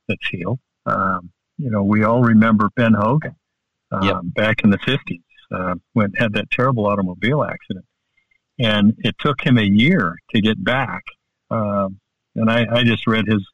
that's 0.09 0.29
healed. 0.31 0.59
Um, 0.87 1.31
you 1.59 1.71
know, 1.71 1.83
we 1.83 2.05
all 2.05 2.23
remember 2.23 2.69
Ben 2.75 2.95
Hogan 2.95 3.37
um, 3.91 4.03
yep. 4.03 4.17
back 4.25 4.65
in 4.65 4.71
the 4.71 4.79
50s 4.79 5.21
uh, 5.53 5.75
when 5.93 6.13
had 6.15 6.33
that 6.35 6.51
terrible 6.51 6.87
automobile 6.87 7.45
accident. 7.45 7.85
And 8.59 8.95
it 8.99 9.17
took 9.19 9.41
him 9.45 9.59
a 9.59 9.63
year 9.63 10.17
to 10.35 10.41
get 10.41 10.63
back. 10.63 11.03
Um, 11.51 11.99
and 12.35 12.51
I, 12.51 12.67
I 12.71 12.85
just 12.85 13.07
read 13.07 13.27
his 13.27 13.47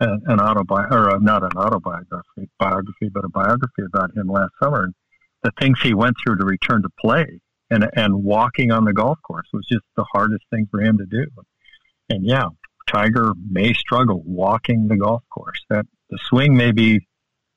uh, 0.00 0.16
an 0.26 0.40
autobiography, 0.40 0.94
or 0.94 1.10
uh, 1.10 1.18
not 1.18 1.42
an 1.42 1.56
autobiography, 1.56 2.48
biography, 2.58 3.08
but 3.12 3.24
a 3.24 3.28
biography 3.28 3.82
about 3.86 4.14
him 4.16 4.26
last 4.26 4.50
summer. 4.60 4.84
And 4.84 4.94
the 5.42 5.52
things 5.58 5.80
he 5.82 5.94
went 5.94 6.16
through 6.22 6.38
to 6.38 6.44
return 6.44 6.82
to 6.82 6.88
play 7.00 7.40
and 7.70 7.88
and 7.94 8.24
walking 8.24 8.70
on 8.70 8.84
the 8.84 8.92
golf 8.92 9.18
course 9.22 9.48
was 9.52 9.66
just 9.70 9.84
the 9.96 10.04
hardest 10.12 10.44
thing 10.50 10.66
for 10.70 10.80
him 10.80 10.98
to 10.98 11.06
do. 11.06 11.26
And 12.10 12.24
yeah, 12.24 12.48
Tiger 12.86 13.32
may 13.50 13.72
struggle 13.72 14.22
walking 14.26 14.88
the 14.88 14.96
golf 14.96 15.22
course. 15.32 15.60
That 15.70 15.86
the 16.10 16.18
swing 16.28 16.56
may 16.56 16.72
be, 16.72 17.06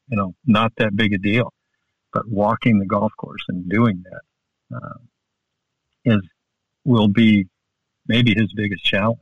you 0.08 0.18
know, 0.18 0.34
not 0.46 0.72
that 0.78 0.96
big 0.96 1.14
a 1.14 1.18
deal, 1.18 1.54
but 2.14 2.28
walking 2.28 2.80
the 2.80 2.86
golf 2.86 3.12
course 3.18 3.44
and 3.48 3.70
doing 3.70 4.04
that 4.10 4.78
uh, 4.78 4.98
is 6.06 6.22
will 6.86 7.08
be 7.08 7.48
maybe 8.08 8.34
his 8.34 8.52
biggest 8.54 8.84
challenge. 8.84 9.20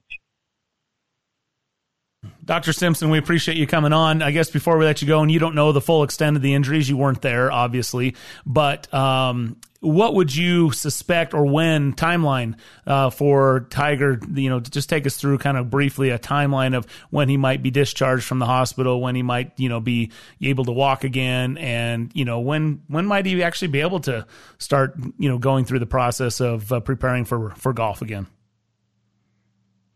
Dr. 2.44 2.74
Stimson, 2.74 3.10
we 3.10 3.18
appreciate 3.18 3.58
you 3.58 3.68
coming 3.68 3.94
on. 3.94 4.22
I 4.22 4.32
guess 4.32 4.50
before 4.50 4.78
we 4.78 4.86
let 4.86 5.02
you 5.02 5.08
go, 5.08 5.22
and 5.22 5.32
you 5.32 5.40
don't 5.40 5.56
know 5.56 5.72
the 5.72 5.82
full 5.82 6.04
extent 6.04 6.36
of 6.36 6.42
the 6.42 6.54
injuries, 6.54 6.88
you 6.88 6.98
weren't 6.98 7.22
there, 7.22 7.52
obviously, 7.52 8.16
but 8.46 8.92
um, 8.94 9.58
what 9.86 10.16
would 10.16 10.36
you 10.36 10.72
suspect 10.72 11.34
or 11.34 11.46
when 11.46 11.94
timeline 11.94 12.56
uh, 12.88 13.10
for 13.10 13.68
Tiger? 13.70 14.20
You 14.34 14.50
know, 14.50 14.60
just 14.60 14.90
take 14.90 15.06
us 15.06 15.18
through 15.18 15.38
kind 15.38 15.58
of 15.58 15.70
briefly 15.70 16.10
a 16.10 16.20
timeline 16.20 16.76
of 16.76 16.86
when 17.10 17.30
he 17.30 17.38
might 17.38 17.62
be 17.62 17.72
discharged 17.72 18.26
from 18.26 18.40
the 18.40 18.46
hospital, 18.46 19.02
when 19.02 19.16
he 19.16 19.22
might 19.22 19.52
you 19.58 19.70
know 19.70 19.80
be 19.80 20.12
able 20.42 20.66
to 20.66 20.72
walk 20.72 21.04
again, 21.04 21.58
and 21.58 22.12
you 22.14 22.26
know 22.26 22.40
when 22.40 22.82
when 22.88 23.06
might 23.06 23.26
he 23.26 23.42
actually 23.44 23.70
be 23.70 23.82
able 23.82 24.00
to 24.02 24.26
start 24.58 24.96
you 25.18 25.30
know 25.30 25.38
going 25.38 25.66
through 25.66 25.80
the 25.80 25.86
process 25.86 26.42
of 26.42 26.72
uh, 26.72 26.80
preparing 26.80 27.26
for 27.26 27.52
for 27.52 27.72
golf 27.72 28.02
again. 28.02 28.28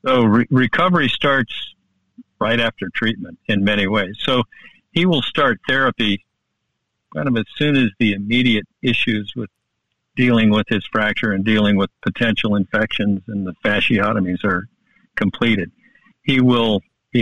So 0.06 0.24
re- 0.24 0.48
recovery 0.50 1.10
starts 1.10 1.54
right 2.40 2.60
after 2.60 2.90
treatment 2.94 3.38
in 3.48 3.64
many 3.64 3.88
ways. 3.88 4.16
So 4.20 4.44
he 4.92 5.06
will 5.06 5.22
start 5.22 5.60
therapy 5.68 6.26
kind 7.14 7.28
of 7.28 7.36
as 7.38 7.46
soon 7.56 7.76
as 7.76 7.90
the 8.00 8.14
immediate 8.14 8.68
issues 8.82 9.34
with 9.36 9.50
dealing 10.20 10.50
with 10.50 10.68
his 10.68 10.86
fracture 10.92 11.32
and 11.32 11.46
dealing 11.46 11.78
with 11.78 11.90
potential 12.02 12.58
infections 12.58 13.22
and 13.30 13.48
the 13.48 13.54
fasciotomies 13.64 14.44
are 14.44 14.68
completed. 15.16 15.72
He 16.24 16.42
will 16.42 16.82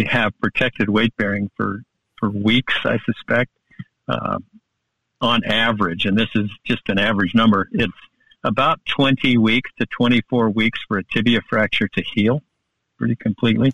have 0.10 0.34
protected 0.42 0.90
weight 0.90 1.16
bearing 1.16 1.52
for, 1.56 1.84
for 2.20 2.32
weeks, 2.32 2.74
I 2.84 2.98
suspect, 3.06 3.52
uh, 4.08 4.40
on 5.22 5.44
average, 5.46 6.06
and 6.06 6.18
this 6.18 6.30
is 6.34 6.50
just 6.66 6.90
an 6.90 6.98
average 6.98 7.36
number. 7.36 7.70
It's 7.72 7.94
about 8.44 8.80
20 8.88 9.38
weeks 9.38 9.70
to 9.80 9.86
24 9.86 10.50
weeks 10.50 10.80
for 10.88 10.98
a 10.98 11.04
tibia 11.04 11.42
fracture 11.48 11.88
to 11.90 12.04
heal 12.16 12.42
pretty 12.98 13.16
completely 13.16 13.72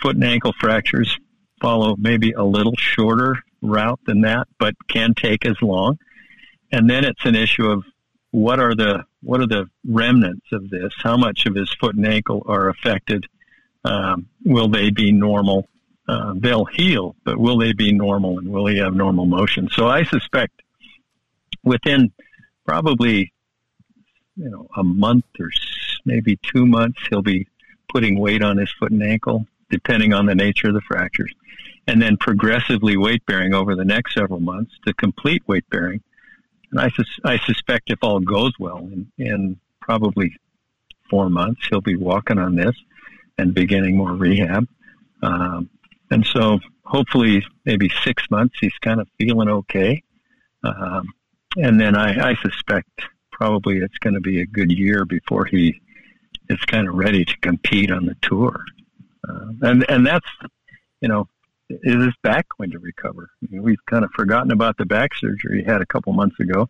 foot 0.00 0.14
and 0.14 0.24
ankle 0.24 0.54
fractures 0.58 1.14
follow 1.60 1.94
maybe 1.98 2.32
a 2.32 2.42
little 2.42 2.74
shorter 2.78 3.36
route 3.60 4.00
than 4.06 4.22
that, 4.22 4.48
but 4.58 4.74
can 4.88 5.12
take 5.12 5.44
as 5.44 5.56
long. 5.60 5.98
And 6.72 6.88
then 6.88 7.04
it's 7.04 7.24
an 7.26 7.34
issue 7.34 7.66
of 7.66 7.84
what 8.36 8.60
are 8.60 8.74
the 8.74 9.02
what 9.22 9.40
are 9.40 9.46
the 9.46 9.64
remnants 9.88 10.46
of 10.52 10.68
this? 10.68 10.92
How 11.02 11.16
much 11.16 11.46
of 11.46 11.54
his 11.54 11.72
foot 11.80 11.94
and 11.94 12.06
ankle 12.06 12.44
are 12.46 12.68
affected? 12.68 13.24
Um, 13.82 14.28
will 14.44 14.68
they 14.68 14.90
be 14.90 15.10
normal? 15.10 15.66
Uh, 16.06 16.34
they'll 16.36 16.66
heal, 16.66 17.16
but 17.24 17.38
will 17.38 17.56
they 17.56 17.72
be 17.72 17.92
normal 17.92 18.38
and 18.38 18.50
will 18.50 18.66
he 18.66 18.76
have 18.76 18.94
normal 18.94 19.24
motion? 19.24 19.70
So 19.72 19.88
I 19.88 20.04
suspect 20.04 20.60
within 21.64 22.12
probably 22.66 23.32
you 24.36 24.50
know 24.50 24.68
a 24.76 24.84
month 24.84 25.24
or 25.40 25.48
maybe 26.04 26.38
two 26.42 26.66
months 26.66 26.98
he'll 27.08 27.22
be 27.22 27.48
putting 27.90 28.18
weight 28.18 28.42
on 28.42 28.58
his 28.58 28.70
foot 28.78 28.92
and 28.92 29.02
ankle, 29.02 29.46
depending 29.70 30.12
on 30.12 30.26
the 30.26 30.34
nature 30.34 30.68
of 30.68 30.74
the 30.74 30.82
fractures, 30.82 31.32
and 31.86 32.02
then 32.02 32.18
progressively 32.18 32.98
weight 32.98 33.24
bearing 33.24 33.54
over 33.54 33.74
the 33.74 33.84
next 33.84 34.12
several 34.12 34.40
months 34.40 34.74
to 34.84 34.92
complete 34.92 35.42
weight 35.48 35.64
bearing. 35.70 36.02
I, 36.78 36.90
sus- 36.90 37.20
I 37.24 37.38
suspect 37.38 37.90
if 37.90 37.98
all 38.02 38.20
goes 38.20 38.52
well, 38.58 38.78
in, 38.78 39.10
in 39.18 39.60
probably 39.80 40.36
four 41.10 41.30
months, 41.30 41.66
he'll 41.68 41.80
be 41.80 41.96
walking 41.96 42.38
on 42.38 42.56
this 42.56 42.74
and 43.38 43.54
beginning 43.54 43.96
more 43.96 44.12
rehab. 44.12 44.66
Um, 45.22 45.70
and 46.10 46.24
so 46.26 46.58
hopefully 46.84 47.44
maybe 47.64 47.90
six 48.04 48.24
months, 48.30 48.56
he's 48.60 48.76
kind 48.80 49.00
of 49.00 49.08
feeling 49.18 49.48
okay. 49.48 50.02
Um, 50.62 51.06
and 51.56 51.80
then 51.80 51.96
I, 51.96 52.30
I 52.30 52.34
suspect 52.36 52.88
probably 53.30 53.78
it's 53.78 53.98
going 53.98 54.14
to 54.14 54.20
be 54.20 54.40
a 54.40 54.46
good 54.46 54.72
year 54.72 55.04
before 55.04 55.44
he 55.44 55.80
is 56.48 56.60
kind 56.66 56.88
of 56.88 56.94
ready 56.94 57.24
to 57.24 57.36
compete 57.38 57.90
on 57.90 58.06
the 58.06 58.16
tour. 58.22 58.64
Uh, 59.28 59.46
and 59.62 59.84
and 59.88 60.06
that's 60.06 60.28
you 61.00 61.08
know 61.08 61.28
is 61.68 62.04
his 62.04 62.14
back 62.22 62.46
going 62.56 62.70
to 62.70 62.78
recover? 62.78 63.30
We've 63.50 63.84
kind 63.90 64.04
of 64.04 64.10
forgotten 64.12 64.52
about 64.52 64.76
the 64.76 64.86
back 64.86 65.14
surgery 65.14 65.62
he 65.62 65.70
had 65.70 65.82
a 65.82 65.86
couple 65.86 66.12
months 66.12 66.38
ago. 66.40 66.68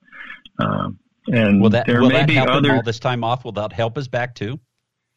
Um, 0.58 0.98
and 1.28 1.60
will 1.60 1.70
that, 1.70 1.86
there 1.86 2.00
will 2.00 2.08
may 2.08 2.20
that 2.20 2.28
be 2.28 2.34
help 2.34 2.48
other 2.48 2.70
him 2.70 2.76
all 2.76 2.82
this 2.82 2.98
time 2.98 3.24
off? 3.24 3.44
Will 3.44 3.52
that 3.52 3.72
help 3.72 3.96
his 3.96 4.08
back 4.08 4.34
too? 4.34 4.58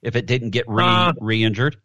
If 0.01 0.15
it 0.15 0.25
didn't 0.25 0.51
get 0.51 0.65
re 0.67 0.83
Uh, 0.83 1.13
re 1.19 1.43
injured? 1.43 1.77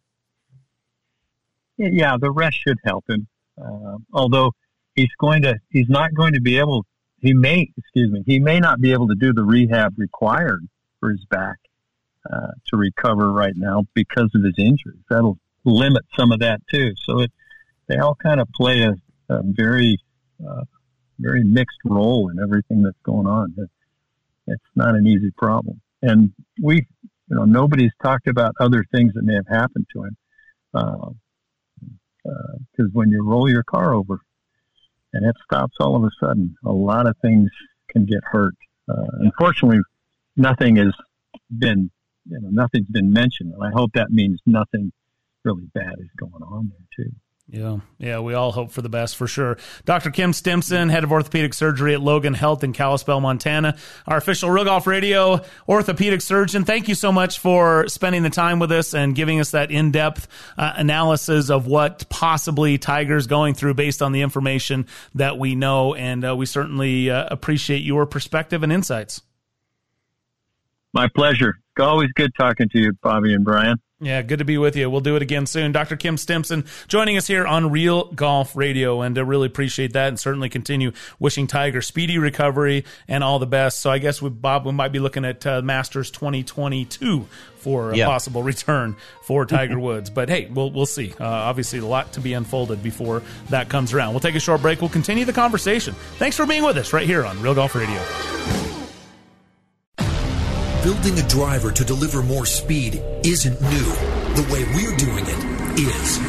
yeah, 1.77 2.17
the 2.19 2.31
rest 2.31 2.57
should 2.65 2.77
help 2.83 3.09
him. 3.09 3.27
Uh, 3.61 3.97
although 4.13 4.53
he's 4.95 5.13
going 5.19 5.41
to, 5.43 5.59
he's 5.69 5.89
not 5.89 6.13
going 6.13 6.33
to 6.33 6.41
be 6.41 6.57
able. 6.57 6.85
He 7.19 7.33
may, 7.33 7.71
excuse 7.77 8.11
me, 8.11 8.23
he 8.25 8.39
may 8.39 8.59
not 8.59 8.81
be 8.81 8.91
able 8.91 9.07
to 9.07 9.15
do 9.15 9.33
the 9.33 9.43
rehab 9.43 9.93
required 9.97 10.67
for 10.99 11.11
his 11.11 11.25
back 11.25 11.57
uh, 12.31 12.51
to 12.67 12.77
recover 12.77 13.31
right 13.31 13.55
now 13.55 13.83
because 13.93 14.29
of 14.35 14.43
his 14.43 14.53
injuries. 14.57 15.01
That'll 15.09 15.39
limit 15.63 16.03
some 16.17 16.31
of 16.31 16.39
that 16.39 16.61
too. 16.69 16.93
So 17.03 17.21
it, 17.21 17.31
they 17.87 17.97
all 17.97 18.15
kind 18.15 18.39
of 18.39 18.47
play 18.51 18.83
a, 18.83 18.93
a 19.29 19.41
very, 19.43 19.97
uh, 20.45 20.63
very 21.19 21.43
mixed 21.43 21.79
role 21.85 22.29
in 22.29 22.39
everything 22.39 22.83
that's 22.83 23.01
going 23.03 23.27
on. 23.27 23.53
It, 23.57 23.69
it's 24.47 24.63
not 24.75 24.95
an 24.95 25.07
easy 25.07 25.31
problem, 25.37 25.81
and 26.01 26.31
we, 26.61 26.87
you 27.29 27.35
know, 27.35 27.45
nobody's 27.45 27.91
talked 28.03 28.27
about 28.27 28.53
other 28.59 28.85
things 28.91 29.13
that 29.13 29.23
may 29.23 29.33
have 29.33 29.47
happened 29.47 29.87
to 29.93 30.03
him. 30.03 30.17
Because 30.71 31.15
uh, 32.79 32.93
when 32.93 33.09
you 33.09 33.23
roll 33.23 33.49
your 33.49 33.63
car 33.63 33.93
over 33.93 34.19
and 35.13 35.25
it 35.25 35.35
stops 35.43 35.75
all 35.79 35.95
of 35.95 36.03
a 36.03 36.09
sudden, 36.19 36.55
a 36.65 36.71
lot 36.71 37.07
of 37.07 37.15
things 37.21 37.49
can 37.89 38.05
get 38.05 38.23
hurt. 38.23 38.55
Uh, 38.89 39.07
unfortunately, 39.19 39.79
nothing 40.35 40.75
has 40.75 40.93
been, 41.57 41.89
you 42.29 42.39
know, 42.41 42.49
nothing's 42.51 42.89
been 42.89 43.11
mentioned, 43.11 43.53
and 43.53 43.63
I 43.63 43.71
hope 43.71 43.91
that 43.93 44.11
means 44.11 44.39
nothing 44.45 44.91
really 45.43 45.69
bad 45.73 45.93
is 45.99 46.09
going 46.17 46.43
on 46.43 46.69
there 46.69 47.05
too. 47.05 47.11
Yeah, 47.47 47.77
yeah, 47.99 48.19
we 48.21 48.33
all 48.33 48.51
hope 48.51 48.71
for 48.71 48.81
the 48.81 48.89
best 48.89 49.15
for 49.15 49.27
sure. 49.27 49.57
Dr. 49.85 50.09
Kim 50.09 50.33
Stimson, 50.33 50.89
head 50.89 51.03
of 51.03 51.11
orthopedic 51.11 51.53
surgery 51.53 51.93
at 51.93 52.01
Logan 52.01 52.33
Health 52.33 52.63
in 52.63 52.73
Kalispell, 52.73 53.21
Montana, 53.21 53.77
our 54.07 54.17
official 54.17 54.49
Real 54.49 54.65
Golf 54.65 54.87
Radio 54.87 55.41
orthopedic 55.69 56.21
surgeon. 56.21 56.65
Thank 56.65 56.87
you 56.87 56.95
so 56.95 57.11
much 57.11 57.37
for 57.37 57.87
spending 57.87 58.23
the 58.23 58.31
time 58.31 58.57
with 58.57 58.71
us 58.71 58.95
and 58.95 59.13
giving 59.13 59.39
us 59.39 59.51
that 59.51 59.69
in 59.69 59.91
depth 59.91 60.27
uh, 60.57 60.73
analysis 60.75 61.51
of 61.51 61.67
what 61.67 62.09
possibly 62.09 62.79
Tiger's 62.79 63.27
going 63.27 63.53
through 63.53 63.75
based 63.75 64.01
on 64.01 64.11
the 64.11 64.21
information 64.21 64.87
that 65.13 65.37
we 65.37 65.53
know. 65.53 65.93
And 65.93 66.25
uh, 66.25 66.35
we 66.35 66.47
certainly 66.47 67.11
uh, 67.11 67.27
appreciate 67.29 67.83
your 67.83 68.07
perspective 68.07 68.63
and 68.63 68.73
insights. 68.73 69.21
My 70.95 71.07
pleasure. 71.09 71.59
Always 71.77 72.09
good 72.15 72.31
talking 72.39 72.69
to 72.69 72.79
you, 72.79 72.93
Bobby 73.03 73.33
and 73.33 73.43
Brian. 73.43 73.77
Yeah, 73.99 74.21
good 74.21 74.39
to 74.39 74.45
be 74.45 74.57
with 74.57 74.75
you. 74.75 74.89
We'll 74.89 75.01
do 75.01 75.15
it 75.15 75.21
again 75.21 75.45
soon. 75.45 75.71
Dr. 75.71 75.95
Kim 75.97 76.15
Stimson 76.17 76.65
joining 76.87 77.17
us 77.17 77.27
here 77.27 77.45
on 77.45 77.69
Real 77.71 78.05
Golf 78.11 78.55
Radio, 78.55 79.01
and 79.01 79.17
I 79.17 79.21
really 79.21 79.47
appreciate 79.47 79.93
that, 79.93 80.07
and 80.09 80.19
certainly 80.19 80.47
continue 80.49 80.91
wishing 81.19 81.47
Tiger 81.47 81.81
speedy 81.81 82.17
recovery 82.17 82.85
and 83.09 83.23
all 83.25 83.39
the 83.39 83.45
best. 83.47 83.79
So 83.79 83.89
I 83.89 83.97
guess 83.99 84.21
with 84.21 84.41
Bob, 84.41 84.65
we 84.65 84.71
might 84.73 84.91
be 84.93 84.99
looking 84.99 85.25
at 85.25 85.45
uh, 85.45 85.61
Masters 85.61 86.11
2022 86.11 87.27
for 87.57 87.91
a 87.91 87.97
Yeah. 87.97 88.05
possible 88.05 88.43
return 88.43 88.95
for 89.23 89.45
Tiger 89.45 89.79
Woods. 89.79 90.09
But 90.09 90.29
hey, 90.29 90.47
we'll 90.53 90.71
we'll 90.71 90.85
see. 90.85 91.13
Uh, 91.19 91.25
obviously, 91.25 91.79
a 91.79 91.85
lot 91.85 92.13
to 92.13 92.21
be 92.21 92.33
unfolded 92.33 92.83
before 92.83 93.21
that 93.49 93.67
comes 93.69 93.93
around. 93.93 94.11
We'll 94.13 94.19
take 94.21 94.35
a 94.35 94.39
short 94.41 94.61
break. 94.61 94.81
We'll 94.81 94.89
continue 94.89 95.25
the 95.25 95.33
conversation. 95.33 95.93
Thanks 96.19 96.37
for 96.37 96.45
being 96.45 96.63
with 96.63 96.77
us 96.77 96.91
right 96.93 97.07
here 97.07 97.25
on 97.25 97.41
Real 97.41 97.55
Golf 97.55 97.75
Radio. 97.75 98.01
Building 100.85 101.17
a 101.17 101.27
driver 101.27 101.71
to 101.71 101.83
deliver 101.83 102.21
more 102.21 102.45
speed 102.45 103.01
isn't 103.25 103.59
new. 103.59 103.89
The 104.37 104.45
way 104.53 104.61
we're 104.77 104.95
doing 105.01 105.25
it 105.25 105.41
is. 105.81 106.21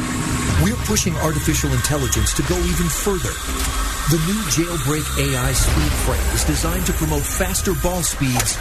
We're 0.65 0.81
pushing 0.89 1.13
artificial 1.17 1.69
intelligence 1.69 2.33
to 2.33 2.41
go 2.49 2.57
even 2.57 2.89
further. 2.89 3.29
The 4.09 4.17
new 4.25 4.41
Jailbreak 4.49 5.05
AI 5.21 5.53
speed 5.53 5.93
frame 6.01 6.33
is 6.33 6.43
designed 6.43 6.87
to 6.87 6.93
promote 6.93 7.21
faster 7.21 7.73
ball 7.83 8.01
speeds 8.01 8.57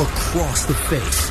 across 0.00 0.64
the 0.64 0.72
face. 0.88 1.28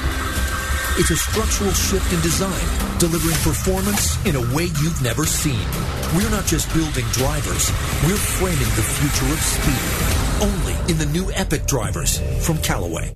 It's 1.02 1.10
a 1.10 1.18
structural 1.18 1.74
shift 1.74 2.14
in 2.14 2.22
design, 2.22 2.70
delivering 3.00 3.42
performance 3.42 4.24
in 4.28 4.36
a 4.36 4.46
way 4.54 4.66
you've 4.78 5.02
never 5.02 5.26
seen. 5.26 5.66
We're 6.14 6.30
not 6.30 6.46
just 6.46 6.72
building 6.72 7.10
drivers, 7.18 7.74
we're 8.06 8.22
framing 8.38 8.70
the 8.78 8.86
future 8.94 9.34
of 9.34 9.42
speed. 9.42 9.90
Only 10.38 10.78
in 10.92 11.00
the 11.00 11.10
new 11.10 11.32
Epic 11.34 11.66
drivers 11.66 12.22
from 12.46 12.60
Callaway. 12.60 13.16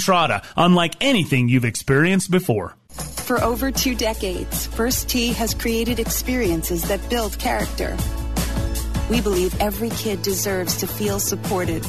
unlike 0.57 0.95
anything 1.01 1.49
you've 1.49 1.65
experienced 1.65 2.31
before. 2.31 2.75
For 2.91 3.41
over 3.43 3.71
two 3.71 3.95
decades, 3.95 4.67
First 4.67 5.07
Tee 5.07 5.31
has 5.33 5.53
created 5.53 5.99
experiences 5.99 6.87
that 6.89 7.09
build 7.09 7.37
character. 7.39 7.95
We 9.09 9.21
believe 9.21 9.59
every 9.61 9.89
kid 9.91 10.21
deserves 10.21 10.77
to 10.77 10.87
feel 10.87 11.19
supported, 11.19 11.85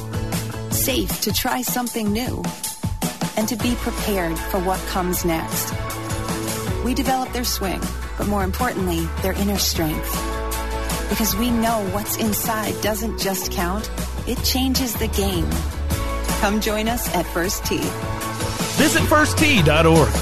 safe 0.70 1.20
to 1.22 1.32
try 1.32 1.62
something 1.62 2.12
new, 2.12 2.42
and 3.36 3.48
to 3.48 3.56
be 3.56 3.74
prepared 3.76 4.38
for 4.38 4.60
what 4.60 4.80
comes 4.86 5.24
next. 5.24 5.72
We 6.84 6.94
develop 6.94 7.32
their 7.32 7.44
swing, 7.44 7.80
but 8.18 8.28
more 8.28 8.44
importantly, 8.44 9.06
their 9.22 9.32
inner 9.32 9.58
strength. 9.58 10.10
Because 11.08 11.36
we 11.36 11.50
know 11.50 11.88
what's 11.92 12.16
inside 12.16 12.74
doesn't 12.82 13.20
just 13.20 13.52
count, 13.52 13.90
it 14.26 14.42
changes 14.44 14.94
the 14.94 15.08
game. 15.08 15.48
Come 16.42 16.60
join 16.60 16.88
us 16.88 17.08
at 17.14 17.24
First 17.26 17.64
Tee. 17.64 17.78
Visit 18.74 19.02
firsttee.org. 19.02 20.12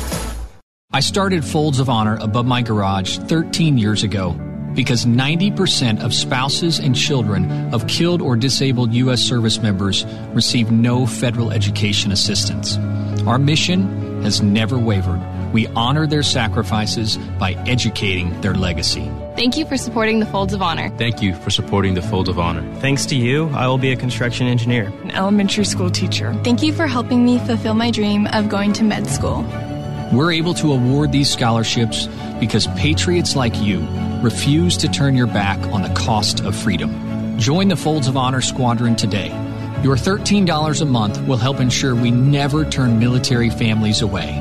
I 0.92 1.00
started 1.00 1.42
Folds 1.42 1.80
of 1.80 1.88
Honor 1.88 2.18
above 2.20 2.44
my 2.44 2.60
garage 2.60 3.16
13 3.16 3.78
years 3.78 4.02
ago 4.02 4.32
because 4.74 5.06
90% 5.06 6.04
of 6.04 6.12
spouses 6.12 6.78
and 6.78 6.94
children 6.94 7.72
of 7.72 7.86
killed 7.86 8.20
or 8.20 8.36
disabled 8.36 8.92
U.S. 8.92 9.22
service 9.22 9.62
members 9.62 10.04
receive 10.34 10.70
no 10.70 11.06
federal 11.06 11.52
education 11.52 12.12
assistance. 12.12 12.76
Our 13.26 13.38
mission 13.38 14.22
has 14.22 14.42
never 14.42 14.78
wavered. 14.78 15.26
We 15.54 15.68
honor 15.68 16.06
their 16.06 16.22
sacrifices 16.22 17.16
by 17.38 17.54
educating 17.66 18.38
their 18.42 18.54
legacy. 18.54 19.10
Thank 19.40 19.56
you 19.56 19.64
for 19.64 19.78
supporting 19.78 20.20
the 20.20 20.26
Folds 20.26 20.52
of 20.52 20.60
Honor. 20.60 20.90
Thank 20.98 21.22
you 21.22 21.34
for 21.34 21.48
supporting 21.48 21.94
the 21.94 22.02
Fold 22.02 22.28
of 22.28 22.38
Honor. 22.38 22.60
Thanks 22.80 23.06
to 23.06 23.16
you, 23.16 23.48
I 23.54 23.68
will 23.68 23.78
be 23.78 23.90
a 23.90 23.96
construction 23.96 24.46
engineer, 24.46 24.92
an 25.02 25.12
elementary 25.12 25.64
school 25.64 25.88
teacher. 25.88 26.34
Thank 26.44 26.62
you 26.62 26.74
for 26.74 26.86
helping 26.86 27.24
me 27.24 27.38
fulfill 27.38 27.72
my 27.72 27.90
dream 27.90 28.26
of 28.34 28.50
going 28.50 28.74
to 28.74 28.84
med 28.84 29.06
school. 29.06 29.40
We're 30.12 30.32
able 30.32 30.52
to 30.52 30.74
award 30.74 31.12
these 31.12 31.30
scholarships 31.30 32.06
because 32.38 32.66
patriots 32.76 33.34
like 33.34 33.58
you 33.62 33.80
refuse 34.20 34.76
to 34.76 34.88
turn 34.88 35.16
your 35.16 35.26
back 35.26 35.58
on 35.72 35.80
the 35.80 35.94
cost 35.94 36.44
of 36.44 36.54
freedom. 36.54 37.38
Join 37.38 37.68
the 37.68 37.76
Folds 37.76 38.08
of 38.08 38.18
Honor 38.18 38.42
Squadron 38.42 38.94
today. 38.94 39.28
Your 39.82 39.96
$13 39.96 40.82
a 40.82 40.84
month 40.84 41.18
will 41.26 41.38
help 41.38 41.60
ensure 41.60 41.94
we 41.94 42.10
never 42.10 42.66
turn 42.66 42.98
military 42.98 43.48
families 43.48 44.02
away. 44.02 44.36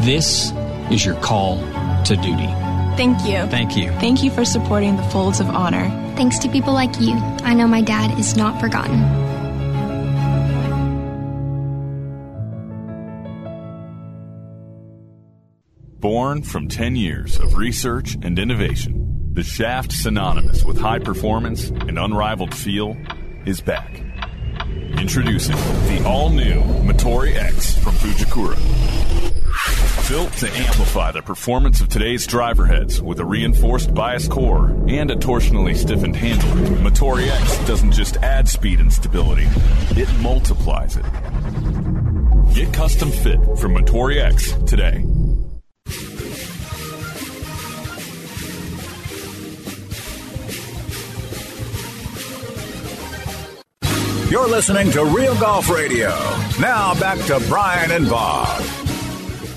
This 0.00 0.52
is 0.90 1.02
your 1.06 1.18
call 1.22 1.56
to 2.04 2.14
duty. 2.16 2.67
Thank 2.98 3.24
you. 3.24 3.46
Thank 3.46 3.76
you. 3.76 3.92
Thank 4.00 4.24
you 4.24 4.30
for 4.32 4.44
supporting 4.44 4.96
the 4.96 5.04
Folds 5.04 5.38
of 5.38 5.48
Honor. 5.50 5.88
Thanks 6.16 6.36
to 6.40 6.48
people 6.48 6.72
like 6.72 7.00
you, 7.00 7.14
I 7.44 7.54
know 7.54 7.68
my 7.68 7.80
dad 7.80 8.18
is 8.18 8.36
not 8.36 8.60
forgotten. 8.60 8.98
Born 16.00 16.42
from 16.42 16.66
10 16.66 16.96
years 16.96 17.38
of 17.38 17.56
research 17.56 18.16
and 18.20 18.36
innovation, 18.36 19.30
the 19.32 19.44
shaft 19.44 19.92
synonymous 19.92 20.64
with 20.64 20.80
high 20.80 20.98
performance 20.98 21.68
and 21.68 22.00
unrivaled 22.00 22.52
feel 22.52 22.96
is 23.46 23.60
back. 23.60 24.02
Introducing 24.98 25.54
the 25.54 26.02
all 26.04 26.30
new 26.30 26.60
Motore 26.82 27.32
X 27.32 27.78
from 27.78 27.94
Fujikura. 27.94 29.27
Built 30.08 30.32
to 30.38 30.50
amplify 30.50 31.12
the 31.12 31.20
performance 31.20 31.82
of 31.82 31.90
today's 31.90 32.26
driver 32.26 32.64
heads 32.64 33.02
with 33.02 33.20
a 33.20 33.24
reinforced 33.26 33.92
bias 33.92 34.26
core 34.26 34.68
and 34.88 35.10
a 35.10 35.16
torsionally 35.16 35.76
stiffened 35.76 36.16
handle, 36.16 36.48
Motore 36.78 37.28
X 37.28 37.66
doesn't 37.66 37.92
just 37.92 38.16
add 38.16 38.48
speed 38.48 38.80
and 38.80 38.90
stability, 38.90 39.46
it 40.00 40.08
multiplies 40.20 40.96
it. 40.96 41.04
Get 42.54 42.72
custom 42.72 43.10
fit 43.10 43.38
from 43.58 43.74
Motore 43.74 44.16
X 44.16 44.54
today. 44.64 45.04
You're 54.30 54.48
listening 54.48 54.90
to 54.92 55.04
Real 55.04 55.38
Golf 55.38 55.68
Radio. 55.68 56.08
Now 56.58 56.98
back 56.98 57.18
to 57.26 57.44
Brian 57.48 57.90
and 57.90 58.08
Bob. 58.08 58.67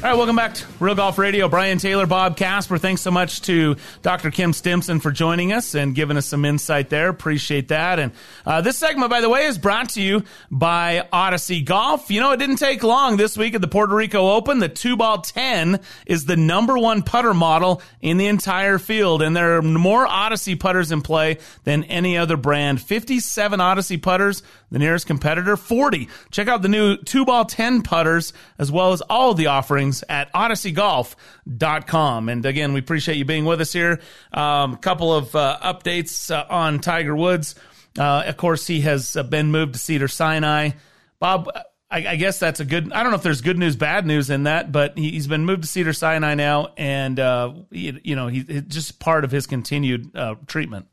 All 0.03 0.09
right, 0.09 0.17
welcome 0.17 0.35
back 0.35 0.55
to 0.55 0.65
Real 0.79 0.95
Golf 0.95 1.19
Radio. 1.19 1.47
Brian 1.47 1.77
Taylor, 1.77 2.07
Bob 2.07 2.35
Casper. 2.35 2.79
Thanks 2.79 3.01
so 3.01 3.11
much 3.11 3.43
to 3.43 3.75
Dr. 4.01 4.31
Kim 4.31 4.51
Stimson 4.51 4.99
for 4.99 5.11
joining 5.11 5.53
us 5.53 5.75
and 5.75 5.93
giving 5.93 6.17
us 6.17 6.25
some 6.25 6.43
insight 6.43 6.89
there. 6.89 7.07
Appreciate 7.09 7.67
that. 7.67 7.99
And 7.99 8.11
uh, 8.43 8.61
this 8.61 8.79
segment, 8.79 9.11
by 9.11 9.21
the 9.21 9.29
way, 9.29 9.45
is 9.45 9.59
brought 9.59 9.89
to 9.89 10.01
you 10.01 10.23
by 10.49 11.07
Odyssey 11.13 11.61
Golf. 11.61 12.09
You 12.09 12.19
know, 12.19 12.31
it 12.31 12.37
didn't 12.37 12.55
take 12.55 12.81
long 12.81 13.17
this 13.17 13.37
week 13.37 13.53
at 13.53 13.61
the 13.61 13.67
Puerto 13.67 13.93
Rico 13.93 14.31
Open. 14.31 14.57
The 14.57 14.69
two 14.69 14.97
ball 14.97 15.21
10 15.21 15.79
is 16.07 16.25
the 16.25 16.35
number 16.35 16.79
one 16.79 17.03
putter 17.03 17.35
model 17.35 17.83
in 18.01 18.17
the 18.17 18.25
entire 18.25 18.79
field. 18.79 19.21
And 19.21 19.35
there 19.35 19.57
are 19.57 19.61
more 19.61 20.07
Odyssey 20.07 20.55
putters 20.55 20.91
in 20.91 21.03
play 21.03 21.37
than 21.63 21.83
any 21.83 22.17
other 22.17 22.37
brand. 22.37 22.81
57 22.81 23.61
Odyssey 23.61 23.97
putters, 23.97 24.41
the 24.71 24.79
nearest 24.79 25.05
competitor, 25.05 25.55
40. 25.55 26.09
Check 26.31 26.47
out 26.47 26.63
the 26.63 26.69
new 26.69 26.97
two 26.97 27.23
ball 27.23 27.45
10 27.45 27.83
putters 27.83 28.33
as 28.57 28.71
well 28.71 28.93
as 28.93 29.01
all 29.01 29.35
the 29.35 29.45
offerings 29.45 29.90
at 30.09 30.31
odysseygolf.com. 30.33 32.29
And 32.29 32.45
again, 32.45 32.73
we 32.73 32.79
appreciate 32.79 33.17
you 33.17 33.25
being 33.25 33.45
with 33.45 33.61
us 33.61 33.73
here. 33.73 33.99
A 34.31 34.39
um, 34.39 34.77
couple 34.77 35.13
of 35.13 35.35
uh, 35.35 35.57
updates 35.61 36.33
uh, 36.33 36.45
on 36.49 36.79
Tiger 36.79 37.15
Woods. 37.15 37.55
Uh, 37.97 38.23
of 38.25 38.37
course, 38.37 38.67
he 38.67 38.81
has 38.81 39.15
uh, 39.15 39.23
been 39.23 39.51
moved 39.51 39.73
to 39.73 39.79
Cedar 39.79 40.07
Sinai. 40.07 40.71
Bob, 41.19 41.49
I, 41.89 42.07
I, 42.07 42.15
guess 42.15 42.39
that's 42.39 42.61
a 42.61 42.65
good. 42.65 42.91
I 42.93 43.03
don't 43.03 43.11
know 43.11 43.17
if 43.17 43.23
there's 43.23 43.41
good 43.41 43.57
news, 43.57 43.75
bad 43.75 44.05
news 44.05 44.29
in 44.29 44.43
that, 44.43 44.71
but 44.71 44.97
he, 44.97 45.13
has 45.15 45.27
been 45.27 45.45
moved 45.45 45.63
to 45.63 45.67
Cedar 45.67 45.93
Sinai 45.93 46.35
now, 46.35 46.73
and 46.77 47.19
uh, 47.19 47.53
he, 47.69 47.99
you 48.03 48.15
know, 48.15 48.27
he's 48.27 48.45
just 48.63 48.99
part 48.99 49.25
of 49.25 49.31
his 49.31 49.45
continued 49.45 50.15
uh, 50.15 50.35
treatment. 50.47 50.87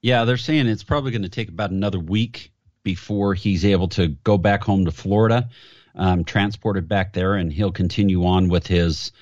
Yeah, 0.00 0.24
they're 0.24 0.36
saying 0.36 0.68
it's 0.68 0.84
probably 0.84 1.10
going 1.10 1.22
to 1.22 1.28
take 1.28 1.48
about 1.48 1.70
another 1.70 1.98
week 1.98 2.52
before 2.82 3.34
he's 3.34 3.64
able 3.64 3.88
to 3.88 4.08
go 4.08 4.38
back 4.38 4.64
home 4.64 4.86
to 4.86 4.90
Florida 4.90 5.50
um, 5.94 6.24
transported 6.24 6.88
back 6.88 7.12
there, 7.12 7.34
and 7.34 7.52
he'll 7.52 7.72
continue 7.72 8.24
on 8.24 8.48
with 8.48 8.66
his 8.66 9.12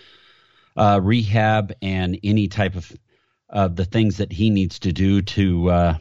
uh, 0.76 1.00
rehab 1.02 1.72
and 1.82 2.18
any 2.22 2.48
type 2.48 2.74
of 2.74 3.76
the 3.76 3.84
things 3.84 4.18
that 4.18 4.32
he 4.32 4.50
needs 4.50 4.80
to 4.80 4.92
do 4.92 5.22
to 5.22 5.70
uh, 5.70 5.98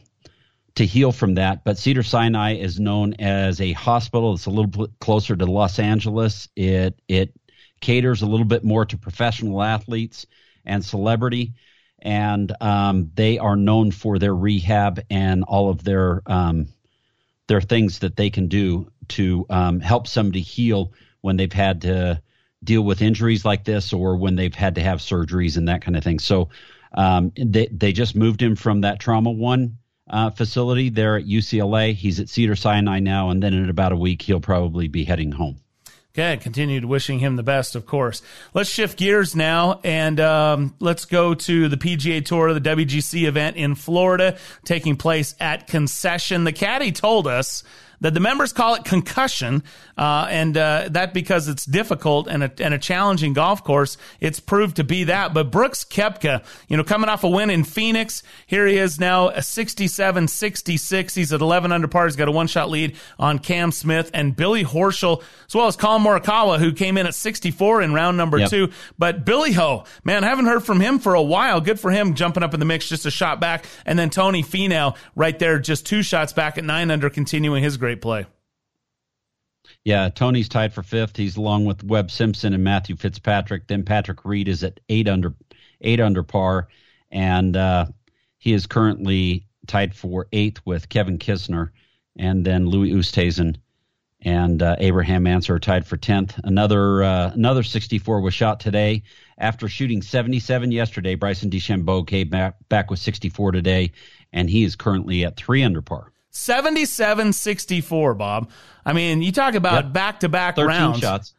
to 0.76 0.86
heal 0.86 1.12
from 1.12 1.36
that. 1.36 1.64
But 1.64 1.78
Cedar 1.78 2.04
Sinai 2.04 2.56
is 2.56 2.80
known 2.80 3.16
as 3.16 3.62
a 3.62 3.72
hospital. 3.74 4.34
It's 4.34 4.46
a 4.46 4.50
little 4.50 4.68
bit 4.68 4.92
closer 5.00 5.36
to 5.36 5.46
Los 5.46 5.80
Angeles. 5.80 6.50
It 6.56 7.00
it 7.08 7.34
caters 7.80 8.22
a 8.22 8.26
little 8.26 8.46
bit 8.46 8.64
more 8.64 8.86
to 8.86 8.98
professional 8.98 9.64
athletes 9.64 10.26
and 10.66 10.84
celebrity, 10.84 11.54
and 12.00 12.52
um, 12.62 13.12
they 13.14 13.38
are 13.38 13.56
known 13.56 13.92
for 13.92 14.20
their 14.20 14.36
rehab 14.36 15.02
and 15.10 15.44
all 15.44 15.70
of 15.70 15.84
their 15.84 16.22
um, 16.26 16.68
their 17.48 17.62
things 17.62 18.00
that 18.00 18.16
they 18.16 18.30
can 18.30 18.48
do 18.48 18.92
to 19.10 19.46
um, 19.50 19.80
help 19.80 20.08
somebody 20.08 20.42
heal 20.42 20.94
when 21.22 21.38
they've 21.38 21.52
had 21.52 21.82
to 21.82 22.22
deal 22.64 22.82
with 22.82 23.02
injuries 23.02 23.46
like 23.46 23.64
this 23.64 23.94
or 23.94 24.16
when 24.16 24.36
they've 24.36 24.56
had 24.56 24.76
to 24.76 24.82
have 24.82 25.00
surgeries 25.00 25.58
and 25.58 25.68
that 25.68 25.82
kind 25.82 25.96
of 25.96 26.04
thing. 26.04 26.20
So 26.20 26.50
um, 26.94 27.32
they 27.38 27.68
they 27.68 27.92
just 27.92 28.16
moved 28.16 28.42
him 28.42 28.56
from 28.56 28.82
that 28.82 29.00
trauma 29.00 29.32
one 29.32 29.78
uh, 30.10 30.30
facility 30.30 30.90
there 30.90 31.18
at 31.18 31.26
UCLA. 31.26 31.94
He's 31.94 32.20
at 32.20 32.30
Cedar 32.30 32.56
Sinai 32.56 33.00
now, 33.00 33.30
and 33.30 33.42
then 33.42 33.54
in 33.54 33.70
about 33.70 33.92
a 33.92 33.98
week 33.98 34.22
he'll 34.22 34.40
probably 34.40 34.88
be 34.88 35.04
heading 35.04 35.32
home. 35.32 35.58
Okay, 36.18 36.38
continued 36.38 36.86
wishing 36.86 37.20
him 37.20 37.36
the 37.36 37.44
best, 37.44 37.76
of 37.76 37.86
course. 37.86 38.22
Let's 38.54 38.70
shift 38.70 38.98
gears 38.98 39.36
now 39.36 39.82
and 39.84 40.18
um, 40.22 40.74
let's 40.80 41.04
go 41.04 41.34
to 41.34 41.68
the 41.68 41.76
PGA 41.76 42.24
Tour, 42.24 42.54
the 42.54 42.62
WGC 42.62 43.28
event 43.28 43.58
in 43.58 43.76
Florida, 43.76 44.38
taking 44.64 44.96
place 44.96 45.36
at 45.42 45.68
Concession. 45.68 46.46
The 46.46 46.54
caddy 46.54 46.94
told 46.94 47.28
us 47.28 47.66
that 48.06 48.14
the 48.14 48.20
members 48.20 48.54
call 48.54 48.76
it 48.76 48.86
concussion, 48.86 49.64
uh, 49.98 50.28
and 50.30 50.56
uh, 50.56 50.88
that 50.92 51.12
because 51.12 51.48
it's 51.48 51.66
difficult 51.66 52.28
and 52.28 52.44
a, 52.44 52.52
and 52.60 52.72
a 52.72 52.78
challenging 52.78 53.34
golf 53.34 53.64
course, 53.64 53.98
it's 54.20 54.40
proved 54.40 54.76
to 54.76 54.84
be 54.84 55.06
that. 55.06 55.34
But 55.34 55.50
Brooks 55.50 55.84
Koepka, 55.84 56.46
you 56.68 56.78
know, 56.78 56.84
coming 56.84 57.10
off 57.10 57.24
a 57.24 57.28
win 57.28 57.50
in 57.50 57.64
Phoenix, 57.64 58.22
here 58.46 58.68
he 58.68 58.78
is 58.78 59.00
now 59.00 59.30
a 59.30 59.42
67 59.42 60.28
66. 60.28 61.16
He's 61.16 61.34
at 61.34 61.42
11 61.42 61.72
under 61.72 61.88
par. 61.88 62.06
He's 62.06 62.16
got 62.16 62.28
a 62.28 62.32
one 62.32 62.46
shot 62.46 62.70
lead 62.70 62.96
on 63.18 63.40
Cam 63.40 63.72
Smith 63.72 64.12
and 64.14 64.36
Billy 64.36 64.64
Horschel, 64.64 65.24
as 65.48 65.56
well 65.56 65.66
as 65.66 65.76
Collin 65.76 66.04
Morikawa, 66.04 66.60
who 66.60 66.74
came 66.74 67.00
in 67.00 67.08
at 67.08 67.16
64 67.16 67.82
in 67.82 67.92
round 67.92 68.18
number 68.18 68.38
yep. 68.38 68.52
two. 68.52 68.70
But 69.00 69.26
Billy 69.26 69.54
Ho, 69.54 69.86
man, 70.04 70.24
I 70.24 70.28
haven't 70.28 70.46
heard 70.46 70.64
from 70.64 70.80
him 70.80 71.00
for 71.00 71.16
a 71.16 71.24
while. 71.24 71.60
Good 71.60 71.80
for 71.80 71.90
him 71.90 72.14
jumping 72.14 72.44
up 72.44 72.54
in 72.54 72.60
the 72.60 72.68
mix, 72.68 72.88
just 72.88 73.08
a 73.08 73.12
shot 73.12 73.40
back. 73.40 73.66
And 73.84 73.98
then 73.98 74.12
Tony 74.12 74.44
Finau 74.44 74.96
right 75.16 75.40
there, 75.40 75.58
just 75.58 75.88
two 75.88 76.04
shots 76.04 76.34
back 76.34 76.60
at 76.60 76.64
nine 76.64 76.92
under, 76.92 77.10
continuing 77.10 77.64
his 77.64 77.78
great 77.78 77.95
play. 77.96 78.26
Yeah, 79.84 80.10
Tony's 80.10 80.50
tied 80.50 80.74
for 80.74 80.84
fifth. 80.84 81.18
He's 81.18 81.38
along 81.38 81.66
with 81.66 81.84
Webb 81.84 82.12
Simpson 82.12 82.54
and 82.54 82.64
Matthew 82.64 82.96
Fitzpatrick. 82.96 83.68
Then 83.68 83.84
Patrick 83.84 84.24
Reed 84.24 84.48
is 84.48 84.64
at 84.64 84.80
eight 84.90 85.08
under 85.08 85.34
eight 85.82 86.00
under 86.00 86.24
par, 86.24 86.68
and 87.12 87.58
uh, 87.58 87.86
he 88.38 88.54
is 88.54 88.68
currently 88.68 89.48
tied 89.68 89.96
for 89.96 90.28
eighth 90.32 90.62
with 90.66 90.90
Kevin 90.90 91.18
Kisner, 91.18 91.72
and 92.16 92.46
then 92.46 92.68
Louis 92.68 92.92
Oosthuizen 92.92 93.58
and 94.26 94.64
uh, 94.64 94.76
Abraham 94.80 95.28
are 95.28 95.60
tied 95.60 95.86
for 95.86 95.98
tenth. 95.98 96.40
Another 96.44 97.04
uh, 97.04 97.32
another 97.34 97.64
64 97.64 98.22
was 98.22 98.34
shot 98.34 98.60
today 98.60 99.04
after 99.38 99.70
shooting 99.70 100.02
77 100.02 100.72
yesterday. 100.72 101.16
Bryson 101.16 101.50
DeChambeau 101.50 102.06
came 102.08 102.30
back, 102.30 102.56
back 102.68 102.90
with 102.90 103.00
64 103.00 103.52
today, 103.52 103.92
and 104.34 104.50
he 104.50 104.64
is 104.64 104.76
currently 104.76 105.24
at 105.26 105.38
three 105.38 105.64
under 105.64 105.82
par. 105.82 106.12
77 106.36 107.32
64, 107.32 108.14
Bob. 108.14 108.50
I 108.86 108.92
mean, 108.92 109.22
you 109.22 109.32
talk 109.32 109.56
about 109.56 109.94
back 109.94 110.20
to 110.20 110.30
back 110.30 110.58
rounds. 110.58 111.00
shots. 111.00 111.34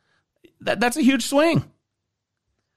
That, 0.63 0.81
that's 0.81 0.97
a 0.97 1.03
huge 1.03 1.27
swing. 1.27 1.65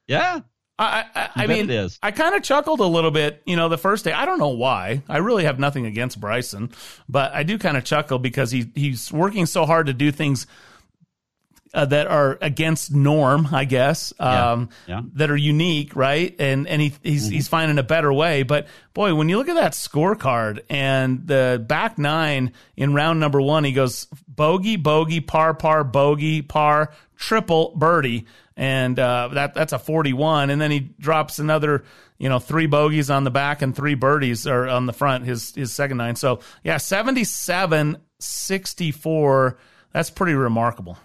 Yeah. 0.05 0.41
I, 0.77 1.05
I, 1.15 1.29
I 1.35 1.47
mean, 1.47 1.65
it 1.65 1.71
is. 1.71 1.99
I 2.03 2.11
kind 2.11 2.35
of 2.35 2.43
chuckled 2.43 2.81
a 2.81 2.85
little 2.85 3.11
bit, 3.11 3.41
you 3.45 3.55
know, 3.55 3.67
the 3.67 3.77
first 3.77 4.05
day. 4.05 4.11
I 4.11 4.25
don't 4.25 4.39
know 4.39 4.49
why. 4.49 5.01
I 5.09 5.17
really 5.17 5.43
have 5.45 5.59
nothing 5.59 5.85
against 5.85 6.19
Bryson, 6.19 6.71
but 7.07 7.33
I 7.33 7.43
do 7.43 7.57
kind 7.57 7.75
of 7.77 7.83
chuckle 7.83 8.19
because 8.19 8.51
he 8.51 8.69
he's 8.75 9.11
working 9.11 9.45
so 9.45 9.65
hard 9.65 9.87
to 9.87 9.93
do 9.93 10.11
things 10.11 10.45
uh, 11.73 11.85
that 11.85 12.07
are 12.07 12.37
against 12.41 12.93
norm, 12.93 13.47
I 13.51 13.65
guess, 13.65 14.13
um, 14.19 14.69
yeah. 14.87 14.95
Yeah. 14.95 15.01
that 15.13 15.29
are 15.29 15.37
unique, 15.37 15.95
right? 15.95 16.35
And 16.39 16.67
and 16.67 16.81
he 16.81 16.93
he's 17.03 17.25
mm-hmm. 17.25 17.33
he's 17.33 17.47
finding 17.47 17.77
a 17.77 17.83
better 17.83 18.11
way. 18.11 18.43
But 18.43 18.67
boy, 18.93 19.13
when 19.15 19.29
you 19.29 19.37
look 19.37 19.49
at 19.49 19.55
that 19.55 19.73
scorecard 19.73 20.61
and 20.69 21.27
the 21.27 21.63
back 21.65 21.97
nine 21.97 22.53
in 22.75 22.93
round 22.93 23.19
number 23.19 23.41
one, 23.41 23.63
he 23.63 23.71
goes 23.71 24.07
bogey, 24.27 24.77
bogey, 24.77 25.21
par, 25.21 25.53
par, 25.53 25.83
bogey, 25.83 26.41
par, 26.41 26.93
triple, 27.15 27.73
birdie, 27.75 28.25
and 28.57 28.97
uh, 28.97 29.29
that 29.33 29.53
that's 29.53 29.73
a 29.73 29.79
forty-one. 29.79 30.49
And 30.49 30.59
then 30.59 30.71
he 30.71 30.79
drops 30.79 31.37
another, 31.37 31.83
you 32.17 32.29
know, 32.29 32.39
three 32.39 32.65
bogeys 32.65 33.11
on 33.11 33.23
the 33.25 33.31
back 33.31 33.61
and 33.61 33.75
three 33.75 33.95
birdies 33.95 34.47
are 34.47 34.67
on 34.67 34.87
the 34.87 34.93
front. 34.93 35.25
His 35.25 35.53
his 35.53 35.71
second 35.71 35.97
nine. 35.97 36.15
So 36.15 36.39
yeah, 36.63 36.77
77, 36.77 37.97
64. 38.19 39.57
That's 39.91 40.09
pretty 40.09 40.33
remarkable. 40.33 40.97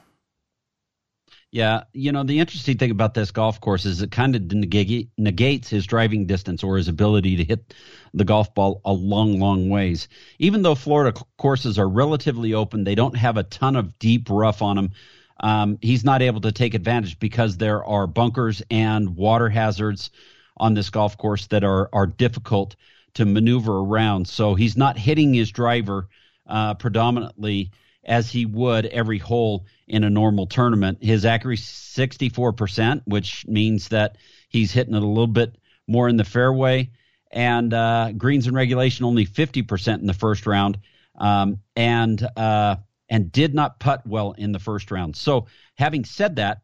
Yeah, 1.55 1.85
you 1.93 2.11
know 2.11 2.25
the 2.25 2.41
interesting 2.41 2.79
thing 2.79 2.91
about 2.91 3.15
this 3.15 3.31
golf 3.31 3.61
course 3.61 3.85
is 3.85 4.03
it 4.03 4.11
kind 4.11 4.35
of 4.35 4.43
negate, 4.53 5.11
negates 5.17 5.69
his 5.69 5.87
driving 5.87 6.27
distance 6.27 6.65
or 6.65 6.77
his 6.77 6.89
ability 6.89 7.37
to 7.37 7.45
hit 7.45 7.73
the 8.13 8.25
golf 8.25 8.53
ball 8.57 8.81
a 8.85 8.93
long, 8.93 9.39
long 9.39 9.69
ways. 9.69 10.09
Even 10.41 10.63
though 10.63 10.75
Florida 10.75 11.17
courses 11.39 11.79
are 11.79 11.89
relatively 11.89 12.55
open, 12.55 12.83
they 12.83 12.97
don't 12.97 13.17
have 13.17 13.37
a 13.37 13.45
ton 13.45 13.77
of 13.77 14.01
deep 14.01 14.27
rough 14.31 14.63
on 14.63 14.75
them. 14.75 14.91
Um, 15.39 15.79
he's 15.81 16.03
not 16.03 16.23
able 16.23 16.41
to 16.41 16.51
take 16.51 16.75
advantage 16.75 17.21
because 17.21 17.57
there 17.57 17.85
are 17.85 18.09
bunkers 18.09 18.61
and 18.69 19.15
water 19.15 19.49
hazards 19.49 20.11
on 20.57 20.75
this 20.75 20.91
golf 20.91 21.17
course 21.19 21.47
that 21.47 21.63
are 21.63 21.89
are 21.93 22.09
difficult 22.09 22.75
to 23.15 23.25
maneuver 23.25 23.79
around. 23.79 24.27
So 24.27 24.57
he's 24.57 24.77
not 24.77 24.99
hitting 24.99 25.33
his 25.33 25.53
driver 25.53 26.09
uh, 26.49 26.75
predominantly 26.75 27.71
as 28.03 28.29
he 28.29 28.45
would 28.45 28.87
every 28.87 29.19
hole 29.19 29.67
in 29.87 30.05
a 30.05 30.11
normal 30.11 30.47
tournament. 30.47 30.99
His 31.03 31.25
accuracy 31.25 31.63
64%, 31.63 33.03
which 33.05 33.47
means 33.47 33.89
that 33.89 34.17
he's 34.49 34.73
hitting 34.73 34.95
it 34.95 35.03
a 35.03 35.07
little 35.07 35.27
bit 35.27 35.57
more 35.87 36.09
in 36.09 36.17
the 36.17 36.25
fairway. 36.25 36.91
And 37.31 37.75
uh, 37.75 38.13
greens 38.13 38.47
and 38.47 38.57
regulation 38.57 39.05
only 39.05 39.27
50% 39.27 39.99
in 39.99 40.07
the 40.07 40.15
first 40.15 40.47
round, 40.47 40.79
um, 41.17 41.61
and 41.75 42.25
uh, 42.37 42.77
and 43.09 43.33
did 43.33 43.55
not 43.55 43.81
putt 43.81 44.07
well 44.07 44.33
in 44.33 44.53
the 44.53 44.61
first 44.61 44.91
round. 44.91 45.17
So, 45.17 45.47
having 45.77 46.05
said 46.05 46.37
that, 46.37 46.63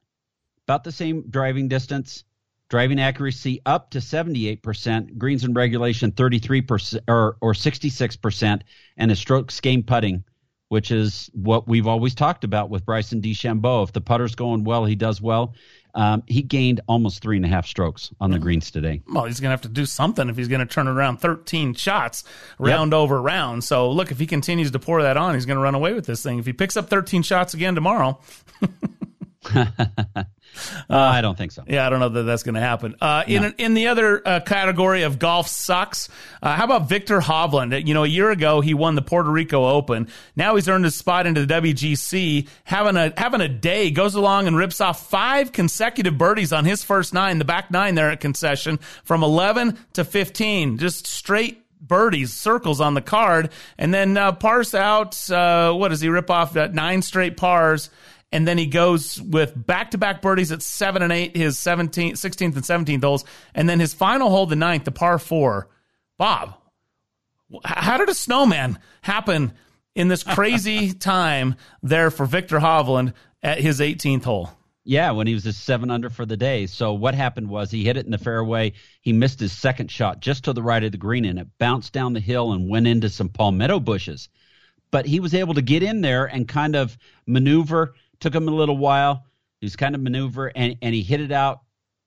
about 0.66 0.84
the 0.84 0.92
same 0.92 1.28
driving 1.28 1.66
distance, 1.66 2.22
driving 2.68 3.00
accuracy 3.00 3.60
up 3.66 3.90
to 3.90 3.98
78%, 3.98 5.18
greens 5.18 5.42
and 5.42 5.56
regulation 5.56 6.12
33% 6.12 7.00
or, 7.08 7.36
or 7.40 7.52
66%, 7.52 8.62
and 8.96 9.10
his 9.10 9.18
strokes 9.18 9.60
gained 9.60 9.88
putting 9.88 10.22
which 10.70 10.92
is 10.92 11.28
what 11.34 11.66
we've 11.66 11.88
always 11.88 12.14
talked 12.14 12.44
about 12.44 12.70
with 12.70 12.86
Bryson 12.86 13.20
DeChambeau. 13.20 13.82
If 13.82 13.92
the 13.92 14.00
putter's 14.00 14.36
going 14.36 14.62
well, 14.62 14.84
he 14.84 14.94
does 14.94 15.20
well. 15.20 15.54
Um, 15.96 16.22
he 16.28 16.42
gained 16.42 16.80
almost 16.86 17.20
three 17.20 17.36
and 17.36 17.44
a 17.44 17.48
half 17.48 17.66
strokes 17.66 18.12
on 18.20 18.30
the 18.30 18.38
greens 18.38 18.70
today. 18.70 19.02
Well, 19.12 19.24
he's 19.24 19.40
going 19.40 19.48
to 19.48 19.54
have 19.54 19.62
to 19.62 19.68
do 19.68 19.84
something 19.84 20.28
if 20.28 20.36
he's 20.36 20.46
going 20.46 20.60
to 20.60 20.72
turn 20.72 20.86
around 20.86 21.16
13 21.16 21.74
shots 21.74 22.22
round 22.60 22.92
yep. 22.92 22.98
over 22.98 23.20
round. 23.20 23.64
So, 23.64 23.90
look, 23.90 24.12
if 24.12 24.20
he 24.20 24.28
continues 24.28 24.70
to 24.70 24.78
pour 24.78 25.02
that 25.02 25.16
on, 25.16 25.34
he's 25.34 25.44
going 25.44 25.56
to 25.56 25.62
run 25.62 25.74
away 25.74 25.92
with 25.92 26.06
this 26.06 26.22
thing. 26.22 26.38
If 26.38 26.46
he 26.46 26.52
picks 26.52 26.76
up 26.76 26.88
13 26.88 27.24
shots 27.24 27.52
again 27.52 27.74
tomorrow. 27.74 28.20
Uh, 30.88 30.96
I 30.96 31.20
don't 31.20 31.38
think 31.38 31.52
so. 31.52 31.62
Yeah, 31.66 31.86
I 31.86 31.90
don't 31.90 32.00
know 32.00 32.08
that 32.08 32.24
that's 32.24 32.42
going 32.42 32.56
to 32.56 32.60
happen. 32.60 32.96
Uh, 33.00 33.22
in 33.26 33.42
no. 33.42 33.52
in 33.56 33.74
the 33.74 33.86
other 33.86 34.26
uh, 34.26 34.40
category 34.40 35.02
of 35.02 35.20
golf 35.20 35.46
sucks, 35.46 36.08
uh, 36.42 36.56
how 36.56 36.64
about 36.64 36.88
Viktor 36.88 37.20
Hovland? 37.20 37.86
You 37.86 37.94
know, 37.94 38.02
a 38.02 38.08
year 38.08 38.30
ago 38.30 38.60
he 38.60 38.74
won 38.74 38.96
the 38.96 39.02
Puerto 39.02 39.30
Rico 39.30 39.66
Open. 39.66 40.08
Now 40.34 40.56
he's 40.56 40.68
earned 40.68 40.84
his 40.84 40.96
spot 40.96 41.26
into 41.26 41.46
the 41.46 41.54
WGC. 41.54 42.48
Having 42.64 42.96
a 42.96 43.12
having 43.16 43.40
a 43.40 43.48
day 43.48 43.90
goes 43.92 44.16
along 44.16 44.48
and 44.48 44.56
rips 44.56 44.80
off 44.80 45.08
five 45.08 45.52
consecutive 45.52 46.18
birdies 46.18 46.52
on 46.52 46.64
his 46.64 46.82
first 46.82 47.14
nine, 47.14 47.38
the 47.38 47.44
back 47.44 47.70
nine 47.70 47.94
there 47.94 48.10
at 48.10 48.20
concession 48.20 48.78
from 49.04 49.22
eleven 49.22 49.78
to 49.92 50.04
fifteen, 50.04 50.78
just 50.78 51.06
straight 51.06 51.64
birdies, 51.80 52.32
circles 52.32 52.80
on 52.80 52.94
the 52.94 53.00
card, 53.00 53.50
and 53.78 53.94
then 53.94 54.16
uh, 54.16 54.32
parse 54.32 54.74
out. 54.74 55.30
Uh, 55.30 55.72
what 55.72 55.88
does 55.88 56.00
he 56.00 56.08
rip 56.08 56.28
off? 56.28 56.56
Uh, 56.56 56.68
nine 56.72 57.02
straight 57.02 57.36
pars 57.36 57.88
and 58.32 58.46
then 58.46 58.58
he 58.58 58.66
goes 58.66 59.20
with 59.20 59.52
back-to-back 59.66 60.22
birdies 60.22 60.52
at 60.52 60.62
seven 60.62 61.02
and 61.02 61.12
eight, 61.12 61.36
his 61.36 61.56
17th, 61.56 62.12
16th 62.12 62.54
and 62.54 62.86
17th 62.86 63.02
holes, 63.02 63.24
and 63.54 63.68
then 63.68 63.80
his 63.80 63.94
final 63.94 64.30
hole, 64.30 64.46
the 64.46 64.56
ninth, 64.56 64.84
the 64.84 64.92
par 64.92 65.18
four. 65.18 65.68
Bob, 66.18 66.54
how 67.64 67.96
did 67.96 68.08
a 68.08 68.14
snowman 68.14 68.78
happen 69.02 69.52
in 69.94 70.08
this 70.08 70.22
crazy 70.22 70.92
time 70.94 71.56
there 71.82 72.10
for 72.10 72.26
Viktor 72.26 72.58
Hovland 72.58 73.14
at 73.42 73.58
his 73.58 73.80
18th 73.80 74.24
hole? 74.24 74.50
Yeah, 74.84 75.10
when 75.10 75.26
he 75.26 75.34
was 75.34 75.46
a 75.46 75.52
seven 75.52 75.90
under 75.90 76.08
for 76.08 76.24
the 76.24 76.36
day. 76.36 76.66
So 76.66 76.94
what 76.94 77.14
happened 77.14 77.48
was 77.48 77.70
he 77.70 77.84
hit 77.84 77.96
it 77.96 78.06
in 78.06 78.12
the 78.12 78.18
fairway. 78.18 78.72
He 79.02 79.12
missed 79.12 79.40
his 79.40 79.52
second 79.52 79.90
shot 79.90 80.20
just 80.20 80.44
to 80.44 80.52
the 80.52 80.62
right 80.62 80.82
of 80.82 80.92
the 80.92 80.98
green, 80.98 81.24
and 81.26 81.38
it 81.38 81.48
bounced 81.58 81.92
down 81.92 82.12
the 82.12 82.20
hill 82.20 82.52
and 82.52 82.68
went 82.68 82.86
into 82.86 83.10
some 83.10 83.28
palmetto 83.28 83.78
bushes. 83.78 84.28
But 84.90 85.06
he 85.06 85.20
was 85.20 85.34
able 85.34 85.54
to 85.54 85.62
get 85.62 85.82
in 85.82 86.00
there 86.00 86.24
and 86.26 86.48
kind 86.48 86.74
of 86.74 86.96
maneuver 87.26 87.94
Took 88.20 88.34
him 88.34 88.48
a 88.48 88.52
little 88.52 88.76
while. 88.76 89.24
He 89.60 89.66
was 89.66 89.76
kind 89.76 89.94
of 89.94 90.00
maneuver 90.00 90.52
and, 90.54 90.76
and 90.82 90.94
he 90.94 91.02
hit 91.02 91.20
it 91.20 91.32
out 91.32 91.60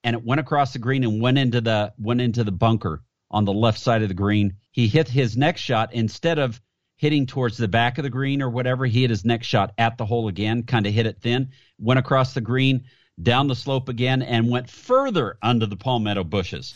and 0.03 0.15
it 0.15 0.23
went 0.23 0.41
across 0.41 0.73
the 0.73 0.79
green 0.79 1.03
and 1.03 1.21
went 1.21 1.37
into 1.37 1.61
the 1.61 1.93
went 1.97 2.21
into 2.21 2.43
the 2.43 2.51
bunker 2.51 3.03
on 3.31 3.45
the 3.45 3.53
left 3.53 3.79
side 3.79 4.01
of 4.01 4.09
the 4.09 4.13
green. 4.13 4.55
He 4.71 4.87
hit 4.87 5.07
his 5.07 5.37
next 5.37 5.61
shot 5.61 5.93
instead 5.93 6.39
of 6.39 6.61
hitting 6.95 7.25
towards 7.25 7.57
the 7.57 7.67
back 7.67 7.97
of 7.97 8.03
the 8.03 8.09
green 8.09 8.41
or 8.41 8.49
whatever, 8.49 8.85
he 8.85 9.01
hit 9.01 9.09
his 9.09 9.25
next 9.25 9.47
shot 9.47 9.73
at 9.77 9.97
the 9.97 10.05
hole 10.05 10.27
again, 10.27 10.63
kind 10.63 10.85
of 10.85 10.93
hit 10.93 11.05
it 11.05 11.19
thin, 11.19 11.49
went 11.79 11.99
across 11.99 12.33
the 12.33 12.41
green, 12.41 12.85
down 13.21 13.47
the 13.47 13.55
slope 13.55 13.89
again, 13.89 14.21
and 14.21 14.49
went 14.49 14.69
further 14.69 15.37
under 15.41 15.65
the 15.65 15.75
palmetto 15.75 16.23
bushes. 16.23 16.75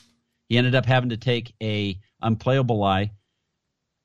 He 0.50 0.58
ended 0.58 0.76
up 0.76 0.86
having 0.86 1.10
to 1.10 1.18
take 1.18 1.54
a 1.62 2.00
unplayable 2.22 2.78
lie. 2.78 3.12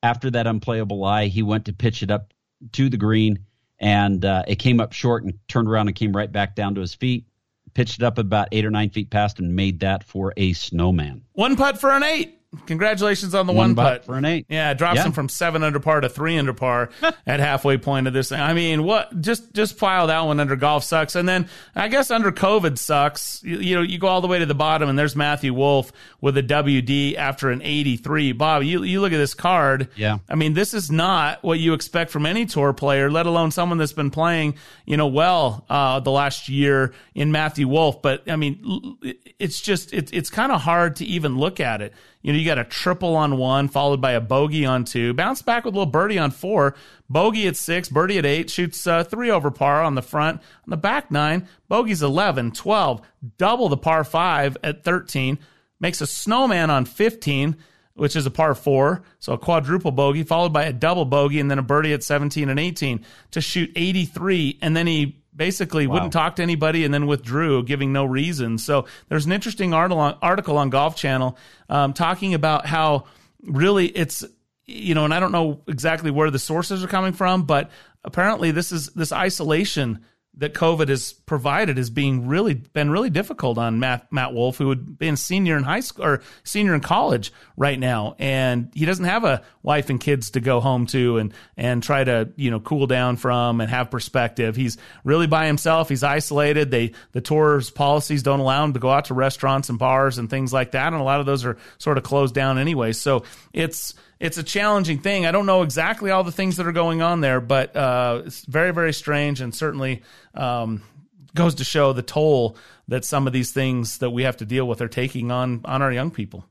After 0.03 0.30
that 0.30 0.47
unplayable 0.47 0.99
lie, 0.99 1.26
he 1.26 1.43
went 1.43 1.64
to 1.66 1.72
pitch 1.72 2.03
it 2.03 2.11
up 2.11 2.33
to 2.72 2.89
the 2.89 2.97
green 2.97 3.47
and 3.83 4.24
uh, 4.24 4.45
it 4.47 4.57
came 4.57 4.80
up 4.80 4.93
short 4.93 5.24
and 5.24 5.35
turned 5.49 5.68
around 5.68 5.89
and 5.89 5.97
came 5.97 6.16
right 6.16 6.30
back 6.30 6.55
down 6.55 6.76
to 6.76 6.80
his 6.80 6.95
feet. 6.95 7.26
Pitched 7.74 8.01
it 8.01 8.05
up 8.05 8.18
about 8.18 8.49
eight 8.53 8.64
or 8.64 8.70
nine 8.70 8.91
feet 8.91 9.11
past 9.11 9.39
and 9.39 9.57
made 9.57 9.80
that 9.80 10.05
for 10.05 10.33
a 10.37 10.53
snowman. 10.53 11.22
One 11.33 11.57
putt 11.57 11.78
for 11.78 11.91
an 11.91 12.03
eight. 12.03 12.39
Congratulations 12.67 13.35
on 13.35 13.47
the 13.47 13.53
one, 13.53 13.75
one 13.75 13.77
putt 13.77 14.05
for 14.05 14.19
an 14.19 14.27
eight. 14.27 14.45
Yeah, 14.51 14.75
drops 14.75 14.97
yeah. 14.97 15.05
him 15.05 15.13
from 15.13 15.31
seven 15.31 15.63
under 15.63 15.81
par 15.81 16.03
to 16.03 16.11
three 16.11 16.37
under 16.37 16.53
par 16.53 16.91
at 17.27 17.41
halfway 17.41 17.79
point 17.79 18.07
of 18.07 18.13
this 18.13 18.29
thing. 18.29 18.41
I 18.41 18.53
mean, 18.53 18.83
what? 18.83 19.23
Just 19.23 19.55
just 19.55 19.79
file 19.79 20.09
that 20.09 20.21
one 20.21 20.39
under 20.39 20.55
golf 20.55 20.85
sucks, 20.85 21.15
and 21.15 21.27
then 21.27 21.49
I 21.75 21.89
guess 21.89 22.11
under 22.11 22.31
COVID 22.31 22.77
sucks. 22.77 23.43
You, 23.43 23.59
you 23.59 23.75
know, 23.75 23.81
you 23.81 23.99
go 23.99 24.07
all 24.07 24.21
the 24.21 24.29
way 24.29 24.39
to 24.39 24.45
the 24.45 24.55
bottom, 24.55 24.91
and 24.91 24.99
there's 24.99 25.17
Matthew 25.17 25.55
Wolff 25.55 25.93
with 26.21 26.37
a 26.37 26.43
WD 26.43 27.17
after 27.17 27.51
an 27.51 27.63
83. 27.63 28.33
Bob, 28.33 28.65
you 28.65 28.83
you 28.83 29.01
look 29.01 29.15
at 29.15 29.19
this 29.19 29.33
card. 29.33 29.89
Yeah, 29.97 30.19
I 30.29 30.35
mean, 30.35 30.53
this 30.53 30.75
is 30.75 30.91
not 30.91 31.43
what 31.43 31.59
you 31.59 31.73
expect 31.73 32.11
from 32.11 32.27
any 32.27 32.45
tour 32.45 32.75
player, 32.75 33.11
let 33.11 33.25
alone 33.25 33.51
someone 33.51 33.79
that's 33.79 33.95
been 33.95 34.11
playing, 34.11 34.57
you 34.85 34.99
know, 34.99 35.07
well 35.07 35.65
uh, 35.71 36.01
the 36.01 36.11
last 36.11 36.51
year 36.51 36.93
in 37.15 37.33
Matthew 37.33 37.67
Wolff. 37.67 38.03
But 38.03 38.31
I 38.31 38.37
mean, 38.37 38.99
it's 39.39 39.59
just 39.59 39.95
it, 39.95 40.13
it's 40.13 40.29
kind 40.29 40.53
of 40.53 40.61
hard 40.61 40.97
to 40.97 41.07
even 41.07 41.39
look 41.39 41.59
at 41.59 41.81
it. 41.81 41.95
You 42.23 42.33
know, 42.33 42.39
you 42.39 42.45
got 42.45 42.59
a 42.59 42.64
triple 42.64 43.16
on 43.16 43.37
one, 43.37 43.68
followed 43.68 44.01
by 44.01 44.12
a 44.12 44.20
bogey 44.20 44.64
on 44.64 44.85
two, 44.85 45.12
bounce 45.12 45.43
back 45.43 45.64
with 45.64 45.75
a 45.75 45.77
little 45.77 45.91
birdie 45.91 46.18
on 46.18 46.31
four, 46.31 46.75
bogey 47.11 47.49
at 47.49 47.57
six, 47.57 47.89
birdie 47.89 48.18
at 48.18 48.27
eight, 48.27 48.49
shoots 48.49 48.87
uh, 48.87 49.05
three 49.05 49.31
over 49.31 49.51
par 49.51 49.83
on 49.83 49.97
the 49.97 50.03
front. 50.03 50.41
On 50.41 50.70
the 50.70 50.77
back 50.77 51.11
nine, 51.11 51.49
bogey's 51.68 52.03
11, 52.03 52.53
12, 52.53 53.03
double 53.39 53.68
the 53.68 53.77
par 53.77 54.05
five 54.05 54.57
at 54.62 54.85
13, 54.85 55.39
makes 55.81 56.01
a 56.01 56.07
snowman 56.07 56.70
on 56.70 56.85
15 56.85 57.57
which 57.95 58.16
is 58.16 58.27
a 58.27 58.31
par 58.31 58.55
four, 58.55 59.03
so 59.18 59.35
a 59.35 59.39
quadruple 59.39 59.91
bogey, 59.91 60.23
followed 60.23 60.53
by 60.53 60.64
a 60.64 60.73
double 60.73 61.05
bogey, 61.05 61.41
and 61.41 61.51
then 61.51 61.59
a 61.59 61.62
birdie 61.62 61.93
at 61.93 62.03
17 62.03 62.49
and 62.49 62.59
18 62.59 63.05
to 63.33 63.41
shoot 63.41 63.70
83. 63.77 64.59
And 64.62 64.77
then 64.77 64.87
he 64.87 65.22
basically 65.35 65.87
wow. 65.87 65.95
wouldn't 65.95 66.12
talk 66.12 66.37
to 66.37 66.43
anybody 66.43 66.85
and 66.85 66.93
then 66.93 67.07
withdrew, 67.07 67.62
giving 67.64 67.93
no 67.93 68.05
reason. 68.05 68.59
So 68.59 68.87
there's 69.09 69.26
an 69.26 69.33
interesting 69.33 69.72
article 69.74 70.59
on 70.59 70.70
Golf 70.70 70.97
Channel 70.97 71.37
um, 71.68 71.93
talking 71.93 72.35
about 72.35 72.66
how 72.66 73.05
really 73.43 73.87
it's 73.87 74.24
you 74.64 74.95
know, 74.95 75.05
and 75.05 75.12
I 75.12 75.20
don't 75.20 75.33
know 75.33 75.61
exactly 75.66 76.11
where 76.11 76.30
the 76.30 76.39
sources 76.39 76.85
are 76.85 76.89
coming 76.89 77.12
from, 77.12 77.45
but 77.45 77.70
apparently 78.05 78.53
this 78.53 78.72
is 78.72 78.89
this 78.91 79.12
isolation 79.12 80.05
that 80.39 80.55
COVID 80.55 80.89
has 80.89 81.12
provided 81.12 81.76
has 81.76 81.91
being 81.91 82.26
really 82.26 82.55
been 82.55 82.91
really 82.91 83.11
difficult 83.11 83.59
on 83.59 83.80
Matt 83.80 84.11
Matt 84.11 84.33
Wolff, 84.33 84.57
who 84.57 84.68
would 84.68 84.99
be 84.99 85.09
a 85.09 85.16
senior 85.16 85.59
in 85.59 85.62
high 85.62 85.80
school 85.80 86.05
or 86.07 86.22
senior 86.43 86.74
in 86.74 86.80
college 86.80 87.33
right 87.57 87.78
now, 87.78 88.16
and 88.18 88.70
he 88.74 88.87
doesn't 88.87 89.05
have 89.05 89.24
a 89.24 89.43
wife 89.62 89.91
and 89.91 90.01
kids 90.01 90.30
to 90.30 90.41
go 90.41 90.61
home 90.61 90.87
to 90.87 91.18
and 91.18 91.35
and 91.57 91.83
try 91.83 92.03
to 92.03 92.33
you 92.37 92.51
know 92.51 92.61
cool 92.61 92.87
down 92.87 93.16
from 93.16 93.61
and 93.61 93.68
have 93.68 93.91
perspective. 93.91 94.57
He's 94.57 94.78
really 95.05 95.26
by 95.26 95.47
himself. 95.47 95.91
He's 95.91 96.03
isolated. 96.03 96.70
They 96.70 96.93
the 97.12 97.20
tour's 97.20 97.70
policies 97.70 98.22
don't 98.22 98.41
allow 98.41 98.64
him 98.64 98.72
to 98.72 98.80
go 98.80 98.91
out 98.91 99.07
to 99.07 99.14
restaurants 99.14 99.68
and 99.68 99.78
bars 99.78 100.16
and 100.16 100.30
things 100.30 100.53
like 100.53 100.70
that, 100.70 100.93
and 100.93 101.01
a 101.01 101.05
lot 101.05 101.20
of 101.20 101.26
those 101.26 101.45
are 101.45 101.59
sort 101.76 101.99
of 101.99 102.05
closed 102.05 102.35
down 102.35 102.59
anyway. 102.59 102.93
So 102.93 103.24
it's 103.53 103.95
it's 104.23 104.39
a 104.39 104.43
challenging 104.45 105.01
thing. 105.01 105.27
I 105.27 105.33
don't 105.33 105.47
know 105.47 105.62
exactly 105.62 106.12
all 106.12 106.23
the 106.23 106.31
things 106.31 106.57
that 106.59 106.66
are 106.68 106.73
going 106.73 107.03
on 107.03 107.20
there, 107.20 107.41
but 107.41 107.75
uh, 107.75 108.23
it's 108.25 108.45
very, 108.45 108.70
very 108.70 108.93
strange 108.93 109.41
and 109.41 109.53
certainly 109.53 110.03
um, 110.35 110.81
goes 111.35 111.57
to 111.57 111.64
show 111.64 111.93
the 111.93 112.03
toll 112.03 112.57
that 112.87 113.05
some 113.05 113.27
of 113.27 113.33
these 113.33 113.51
things 113.51 113.99
that 113.99 114.11
we 114.11 114.23
have 114.23 114.37
to 114.37 114.45
deal 114.47 114.68
with 114.68 114.81
are 114.81 114.87
taking 114.87 115.33
on 115.33 115.62
on 115.64 115.83
our 115.83 115.91
young 115.93 116.12
people. 116.12 116.45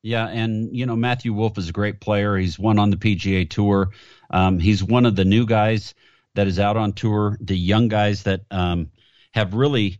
Yeah, 0.00 0.28
and 0.28 0.74
you 0.74 0.86
know 0.86 0.94
Matthew 0.94 1.32
Wolff 1.32 1.58
is 1.58 1.70
a 1.70 1.72
great 1.72 2.00
player. 2.00 2.36
He's 2.36 2.56
won 2.56 2.78
on 2.78 2.90
the 2.90 2.96
PGA 2.96 3.50
Tour. 3.50 3.90
Um, 4.30 4.60
he's 4.60 4.82
one 4.82 5.06
of 5.06 5.16
the 5.16 5.24
new 5.24 5.44
guys 5.44 5.92
that 6.36 6.46
is 6.46 6.60
out 6.60 6.76
on 6.76 6.92
tour. 6.92 7.36
The 7.40 7.58
young 7.58 7.88
guys 7.88 8.22
that 8.22 8.42
um, 8.52 8.92
have 9.32 9.54
really 9.54 9.98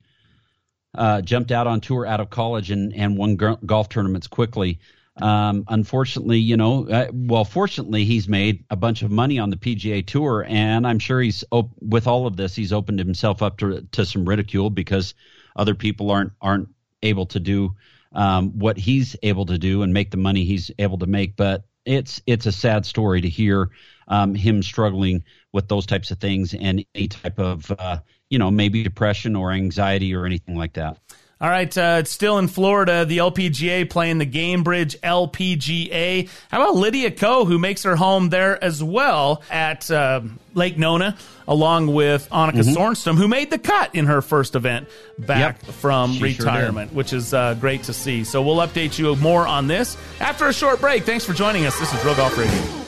uh, 0.95 1.20
jumped 1.20 1.51
out 1.51 1.66
on 1.66 1.80
tour 1.80 2.07
out 2.07 2.20
of 2.20 2.30
college 2.30 2.70
and 2.70 2.95
and 2.95 3.18
won 3.18 3.34
golf 3.34 3.89
tournaments 3.89 4.28
quickly. 4.28 4.78
Um, 5.21 5.64
unfortunately, 5.69 6.39
you 6.39 6.57
know, 6.57 6.89
uh, 6.89 7.09
well, 7.12 7.45
fortunately, 7.45 8.05
he's 8.05 8.29
made 8.29 8.64
a 8.71 8.77
bunch 8.77 9.03
of 9.03 9.11
money 9.11 9.39
on 9.39 9.51
the 9.51 9.57
PGA 9.57 10.07
Tour, 10.07 10.45
and 10.49 10.87
I'm 10.87 10.99
sure 10.99 11.21
he's 11.21 11.45
op- 11.51 11.73
with 11.81 12.07
all 12.07 12.27
of 12.27 12.37
this, 12.37 12.55
he's 12.55 12.73
opened 12.73 12.99
himself 12.99 13.43
up 13.43 13.59
to 13.59 13.83
to 13.93 14.07
some 14.07 14.29
ridicule 14.29 14.71
because 14.71 15.14
other 15.57 15.75
people 15.75 16.11
aren't 16.11 16.33
aren't 16.41 16.69
able 17.03 17.27
to 17.27 17.41
do 17.41 17.75
um, 18.12 18.59
what 18.59 18.77
he's 18.77 19.16
able 19.23 19.47
to 19.47 19.59
do 19.59 19.83
and 19.83 19.93
make 19.93 20.11
the 20.11 20.16
money 20.16 20.45
he's 20.45 20.71
able 20.79 20.99
to 20.99 21.07
make. 21.07 21.37
But 21.37 21.64
it's 21.85 22.21
it's 22.27 22.47
a 22.47 22.53
sad 22.53 22.87
story 22.87 23.21
to 23.21 23.29
hear 23.29 23.71
um, 24.09 24.35
him 24.35 24.62
struggling 24.62 25.25
with 25.53 25.69
those 25.69 25.87
types 25.87 26.11
of 26.11 26.19
things 26.19 26.55
and 26.55 26.85
any 26.95 27.09
type 27.09 27.39
of 27.39 27.71
uh, 27.79 27.99
you 28.31 28.39
know 28.39 28.51
maybe 28.51 28.83
depression 28.83 29.35
or 29.35 29.53
anxiety 29.53 30.14
or 30.14 30.27
anything 30.27 30.57
like 30.57 30.75
that. 30.75 30.99
All 31.41 31.49
right, 31.49 31.76
uh, 31.78 31.99
it's 32.01 32.11
still 32.11 32.39
in 32.39 32.49
Florida. 32.49 33.05
The 33.05 33.18
LPGA 33.18 33.89
playing 33.89 34.18
the 34.18 34.26
Gainbridge 34.26 34.99
LPGA. 35.01 36.28
How 36.51 36.62
about 36.62 36.74
Lydia 36.74 37.12
Ko, 37.12 37.45
who 37.45 37.61
makes 37.61 37.84
her 37.84 37.95
home 37.95 38.28
there 38.30 38.62
as 38.62 38.82
well 38.82 39.43
at 39.49 39.89
uh, 39.89 40.22
Lake 40.55 40.76
Nona, 40.76 41.16
along 41.47 41.95
with 41.95 42.28
Annika 42.30 42.64
mm-hmm. 42.64 42.76
Sorenstam, 42.76 43.16
who 43.16 43.28
made 43.28 43.51
the 43.51 43.59
cut 43.59 43.95
in 43.95 44.07
her 44.07 44.20
first 44.20 44.57
event 44.57 44.89
back 45.16 45.62
yep. 45.62 45.74
from 45.76 46.14
she 46.14 46.24
retirement, 46.24 46.91
sure 46.91 46.97
which 46.97 47.12
is 47.12 47.32
uh, 47.32 47.55
great 47.55 47.84
to 47.84 47.93
see. 47.93 48.24
So 48.24 48.43
we'll 48.43 48.57
update 48.57 48.99
you 48.99 49.14
more 49.16 49.47
on 49.47 49.68
this 49.68 49.97
after 50.18 50.49
a 50.49 50.53
short 50.53 50.80
break. 50.80 51.05
Thanks 51.05 51.24
for 51.24 51.34
joining 51.34 51.66
us. 51.66 51.78
This 51.78 51.95
is 51.95 52.05
Real 52.05 52.16
Golf 52.16 52.36
Radio. 52.36 52.88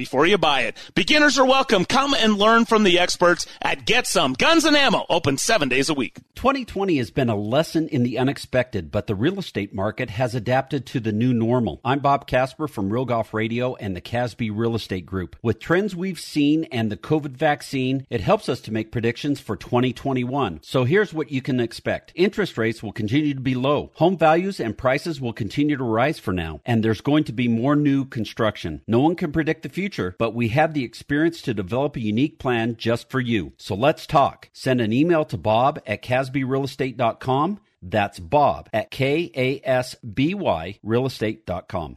before 0.00 0.24
you 0.24 0.38
buy 0.38 0.62
it. 0.62 0.78
Beginners 0.94 1.38
are 1.38 1.44
welcome. 1.44 1.84
Come 1.84 2.14
and 2.14 2.38
learn 2.38 2.64
from 2.64 2.84
the 2.84 2.98
experts 2.98 3.44
at 3.60 3.84
Get 3.84 4.06
Some 4.06 4.32
Guns 4.32 4.64
and 4.64 4.74
Ammo, 4.74 5.04
open 5.10 5.36
seven 5.36 5.68
days 5.68 5.90
a 5.90 5.94
week. 5.94 6.16
2020 6.36 6.96
has 6.96 7.10
been 7.10 7.28
a 7.28 7.36
lesson 7.36 7.86
in 7.88 8.02
the 8.02 8.16
unexpected, 8.16 8.90
but 8.90 9.06
the 9.06 9.14
real 9.14 9.38
estate 9.38 9.74
market 9.74 10.08
has 10.08 10.34
adapted 10.34 10.86
to 10.86 11.00
the 11.00 11.12
new 11.12 11.34
normal. 11.34 11.82
I'm 11.84 11.98
Bob 11.98 12.26
Casper 12.26 12.66
from 12.66 12.90
Real 12.90 13.04
Golf 13.04 13.34
Radio 13.34 13.74
and 13.74 13.94
the 13.94 14.00
Kasby 14.00 14.50
Real 14.50 14.74
Estate 14.74 15.04
Group. 15.04 15.36
With 15.42 15.60
trends 15.60 15.94
we've 15.94 16.18
seen 16.18 16.64
and 16.72 16.90
the 16.90 16.96
COVID 16.96 17.32
vaccine, 17.32 18.06
it 18.08 18.22
helps 18.22 18.48
us 18.48 18.62
to 18.62 18.72
make 18.72 18.92
predictions 18.92 19.38
for 19.38 19.54
2021. 19.54 20.60
So 20.62 20.84
here's 20.84 21.12
what 21.12 21.30
you 21.30 21.42
can 21.42 21.60
expect. 21.60 22.12
Interest 22.14 22.56
rates 22.56 22.82
will 22.82 22.92
continue 22.92 23.34
to 23.34 23.40
be 23.40 23.54
low. 23.54 23.90
Home 23.96 24.16
values 24.16 24.60
and 24.60 24.78
prices 24.78 25.20
will 25.20 25.34
continue 25.34 25.76
to 25.76 25.84
rise 25.84 26.18
for 26.18 26.32
now, 26.32 26.62
and 26.64 26.82
there's 26.82 27.02
going 27.02 27.24
to 27.24 27.34
be 27.34 27.48
more 27.48 27.76
new 27.76 28.06
construction. 28.06 28.80
No 28.86 29.00
one 29.00 29.14
can 29.14 29.30
predict 29.30 29.62
the 29.62 29.68
future 29.68 29.89
future, 29.90 30.14
but 30.18 30.34
we 30.34 30.48
have 30.48 30.72
the 30.72 30.84
experience 30.84 31.42
to 31.42 31.52
develop 31.54 31.96
a 31.96 32.00
unique 32.00 32.38
plan 32.38 32.76
just 32.76 33.10
for 33.10 33.20
you. 33.20 33.52
So 33.56 33.74
let's 33.74 34.06
talk. 34.06 34.48
Send 34.52 34.80
an 34.80 34.92
email 34.92 35.24
to 35.26 35.36
bob 35.36 35.80
at 35.86 36.02
kasbyrealestate.com. 36.02 37.60
That's 37.82 38.20
bob 38.20 38.68
at 38.72 38.90
K-A-S-B-Y 38.90 40.78
realestate.com. 40.84 41.96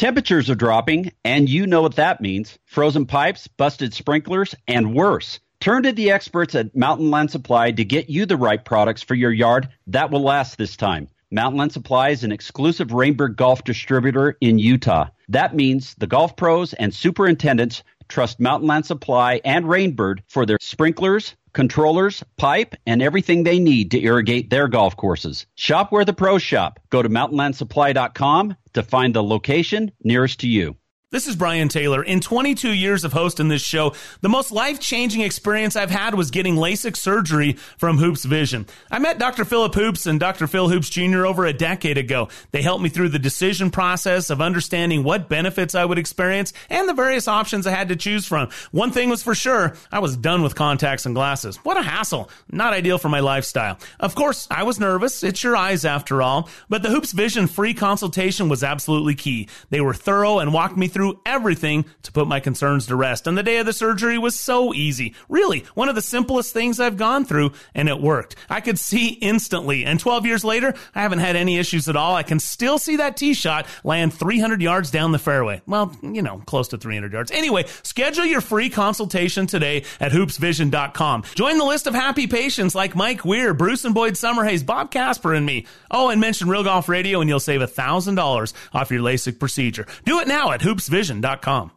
Temperatures 0.00 0.48
are 0.48 0.54
dropping, 0.54 1.12
and 1.26 1.46
you 1.46 1.66
know 1.66 1.82
what 1.82 1.96
that 1.96 2.22
means 2.22 2.58
frozen 2.64 3.04
pipes, 3.04 3.46
busted 3.48 3.92
sprinklers, 3.92 4.54
and 4.66 4.94
worse. 4.94 5.40
Turn 5.60 5.82
to 5.82 5.92
the 5.92 6.10
experts 6.10 6.54
at 6.54 6.74
Mountain 6.74 7.10
Land 7.10 7.30
Supply 7.30 7.70
to 7.72 7.84
get 7.84 8.08
you 8.08 8.24
the 8.24 8.38
right 8.38 8.64
products 8.64 9.02
for 9.02 9.14
your 9.14 9.30
yard 9.30 9.68
that 9.88 10.10
will 10.10 10.22
last 10.22 10.56
this 10.56 10.74
time. 10.74 11.06
Mountain 11.30 11.58
Land 11.58 11.72
Supply 11.72 12.08
is 12.08 12.24
an 12.24 12.32
exclusive 12.32 12.88
Rainbird 12.88 13.36
golf 13.36 13.62
distributor 13.62 14.38
in 14.40 14.58
Utah. 14.58 15.10
That 15.28 15.54
means 15.54 15.94
the 15.96 16.06
golf 16.06 16.34
pros 16.34 16.72
and 16.72 16.94
superintendents 16.94 17.82
trust 18.08 18.40
Mountain 18.40 18.68
Land 18.68 18.86
Supply 18.86 19.42
and 19.44 19.66
Rainbird 19.66 20.20
for 20.28 20.46
their 20.46 20.58
sprinklers, 20.62 21.36
controllers, 21.52 22.24
pipe, 22.38 22.74
and 22.86 23.02
everything 23.02 23.42
they 23.42 23.58
need 23.58 23.90
to 23.90 24.02
irrigate 24.02 24.48
their 24.48 24.66
golf 24.66 24.96
courses. 24.96 25.44
Shop 25.56 25.92
where 25.92 26.06
the 26.06 26.14
pros 26.14 26.42
shop. 26.42 26.80
Go 26.88 27.02
to 27.02 27.10
mountainlandsupply.com 27.10 28.56
to 28.74 28.82
find 28.82 29.14
the 29.14 29.22
location 29.22 29.92
nearest 30.02 30.40
to 30.40 30.48
you. 30.48 30.76
This 31.12 31.26
is 31.26 31.34
Brian 31.34 31.68
Taylor. 31.68 32.04
In 32.04 32.20
22 32.20 32.70
years 32.70 33.02
of 33.02 33.12
hosting 33.12 33.48
this 33.48 33.62
show, 33.62 33.94
the 34.20 34.28
most 34.28 34.52
life 34.52 34.78
changing 34.78 35.22
experience 35.22 35.74
I've 35.74 35.90
had 35.90 36.14
was 36.14 36.30
getting 36.30 36.54
LASIK 36.54 36.96
surgery 36.96 37.54
from 37.78 37.98
Hoops 37.98 38.24
Vision. 38.24 38.64
I 38.92 39.00
met 39.00 39.18
Dr. 39.18 39.44
Philip 39.44 39.74
Hoops 39.74 40.06
and 40.06 40.20
Dr. 40.20 40.46
Phil 40.46 40.68
Hoops 40.68 40.88
Jr. 40.88 41.26
over 41.26 41.46
a 41.46 41.52
decade 41.52 41.98
ago. 41.98 42.28
They 42.52 42.62
helped 42.62 42.84
me 42.84 42.90
through 42.90 43.08
the 43.08 43.18
decision 43.18 43.72
process 43.72 44.30
of 44.30 44.40
understanding 44.40 45.02
what 45.02 45.28
benefits 45.28 45.74
I 45.74 45.84
would 45.84 45.98
experience 45.98 46.52
and 46.68 46.88
the 46.88 46.94
various 46.94 47.26
options 47.26 47.66
I 47.66 47.72
had 47.72 47.88
to 47.88 47.96
choose 47.96 48.24
from. 48.24 48.48
One 48.70 48.92
thing 48.92 49.10
was 49.10 49.24
for 49.24 49.34
sure, 49.34 49.74
I 49.90 49.98
was 49.98 50.16
done 50.16 50.44
with 50.44 50.54
contacts 50.54 51.06
and 51.06 51.14
glasses. 51.16 51.56
What 51.64 51.76
a 51.76 51.82
hassle. 51.82 52.30
Not 52.52 52.72
ideal 52.72 52.98
for 52.98 53.08
my 53.08 53.18
lifestyle. 53.18 53.78
Of 53.98 54.14
course, 54.14 54.46
I 54.48 54.62
was 54.62 54.78
nervous. 54.78 55.24
It's 55.24 55.42
your 55.42 55.56
eyes 55.56 55.84
after 55.84 56.22
all. 56.22 56.48
But 56.68 56.84
the 56.84 56.90
Hoops 56.90 57.10
Vision 57.10 57.48
free 57.48 57.74
consultation 57.74 58.48
was 58.48 58.62
absolutely 58.62 59.16
key. 59.16 59.48
They 59.70 59.80
were 59.80 59.92
thorough 59.92 60.38
and 60.38 60.54
walked 60.54 60.76
me 60.76 60.86
through 60.86 60.99
through 61.00 61.18
everything 61.24 61.86
to 62.02 62.12
put 62.12 62.28
my 62.28 62.40
concerns 62.40 62.86
to 62.86 62.94
rest. 62.94 63.26
And 63.26 63.38
the 63.38 63.42
day 63.42 63.56
of 63.56 63.64
the 63.64 63.72
surgery 63.72 64.18
was 64.18 64.38
so 64.38 64.74
easy. 64.74 65.14
Really, 65.30 65.64
one 65.72 65.88
of 65.88 65.94
the 65.94 66.02
simplest 66.02 66.52
things 66.52 66.78
I've 66.78 66.98
gone 66.98 67.24
through, 67.24 67.52
and 67.74 67.88
it 67.88 67.98
worked. 67.98 68.36
I 68.50 68.60
could 68.60 68.78
see 68.78 69.08
instantly. 69.08 69.86
And 69.86 69.98
12 69.98 70.26
years 70.26 70.44
later, 70.44 70.74
I 70.94 71.00
haven't 71.00 71.20
had 71.20 71.36
any 71.36 71.56
issues 71.56 71.88
at 71.88 71.96
all. 71.96 72.14
I 72.14 72.22
can 72.22 72.38
still 72.38 72.76
see 72.78 72.96
that 72.96 73.16
tee 73.16 73.32
shot 73.32 73.66
land 73.82 74.12
300 74.12 74.60
yards 74.60 74.90
down 74.90 75.12
the 75.12 75.18
fairway. 75.18 75.62
Well, 75.66 75.96
you 76.02 76.20
know, 76.20 76.42
close 76.44 76.68
to 76.68 76.76
300 76.76 77.14
yards. 77.14 77.30
Anyway, 77.30 77.64
schedule 77.82 78.26
your 78.26 78.42
free 78.42 78.68
consultation 78.68 79.46
today 79.46 79.84
at 80.00 80.12
hoopsvision.com. 80.12 81.22
Join 81.34 81.56
the 81.56 81.64
list 81.64 81.86
of 81.86 81.94
happy 81.94 82.26
patients 82.26 82.74
like 82.74 82.94
Mike 82.94 83.24
Weir, 83.24 83.54
Bruce 83.54 83.86
and 83.86 83.94
Boyd 83.94 84.16
Summerhays, 84.16 84.66
Bob 84.66 84.90
Casper, 84.90 85.32
and 85.32 85.46
me. 85.46 85.64
Oh, 85.90 86.10
and 86.10 86.20
mention 86.20 86.50
Real 86.50 86.62
Golf 86.62 86.90
Radio, 86.90 87.22
and 87.22 87.30
you'll 87.30 87.40
save 87.40 87.62
$1,000 87.62 88.52
off 88.74 88.90
your 88.90 89.00
LASIK 89.00 89.38
procedure. 89.38 89.86
Do 90.04 90.20
it 90.20 90.28
now 90.28 90.52
at 90.52 90.60
Hoops 90.60 90.89
Vision.com. 90.90 91.70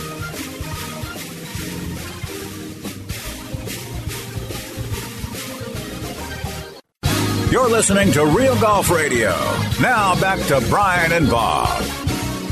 You're 7.51 7.69
listening 7.69 8.11
to 8.13 8.25
Real 8.25 8.59
Golf 8.59 8.89
Radio. 8.89 9.29
Now 9.79 10.19
back 10.19 10.39
to 10.47 10.59
Brian 10.69 11.11
and 11.11 11.29
Bob. 11.29 11.69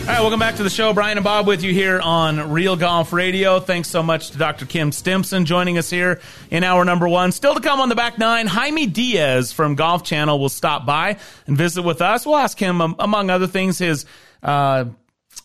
All 0.01 0.07
right, 0.07 0.19
welcome 0.19 0.39
back 0.39 0.57
to 0.57 0.63
the 0.63 0.69
show. 0.69 0.93
Brian 0.93 1.17
and 1.17 1.23
Bob 1.23 1.47
with 1.47 1.63
you 1.63 1.73
here 1.73 1.99
on 1.99 2.51
Real 2.51 2.75
Golf 2.75 3.11
Radio. 3.11 3.59
Thanks 3.59 3.87
so 3.87 4.03
much 4.03 4.29
to 4.31 4.37
Dr. 4.37 4.67
Kim 4.67 4.91
Stimson 4.91 5.45
joining 5.45 5.79
us 5.79 5.89
here 5.89 6.21
in 6.51 6.63
hour 6.63 6.85
number 6.85 7.07
one. 7.07 7.31
Still 7.31 7.55
to 7.55 7.61
come 7.61 7.81
on 7.81 7.89
the 7.89 7.95
back 7.95 8.19
nine, 8.19 8.45
Jaime 8.45 8.85
Diaz 8.85 9.51
from 9.51 9.73
Golf 9.73 10.03
Channel 10.03 10.39
will 10.39 10.49
stop 10.49 10.85
by 10.85 11.17
and 11.47 11.57
visit 11.57 11.81
with 11.81 12.01
us. 12.01 12.23
We'll 12.23 12.37
ask 12.37 12.59
him, 12.59 12.81
um, 12.81 12.95
among 12.99 13.31
other 13.31 13.47
things, 13.47 13.79
his 13.79 14.05
uh, 14.43 14.85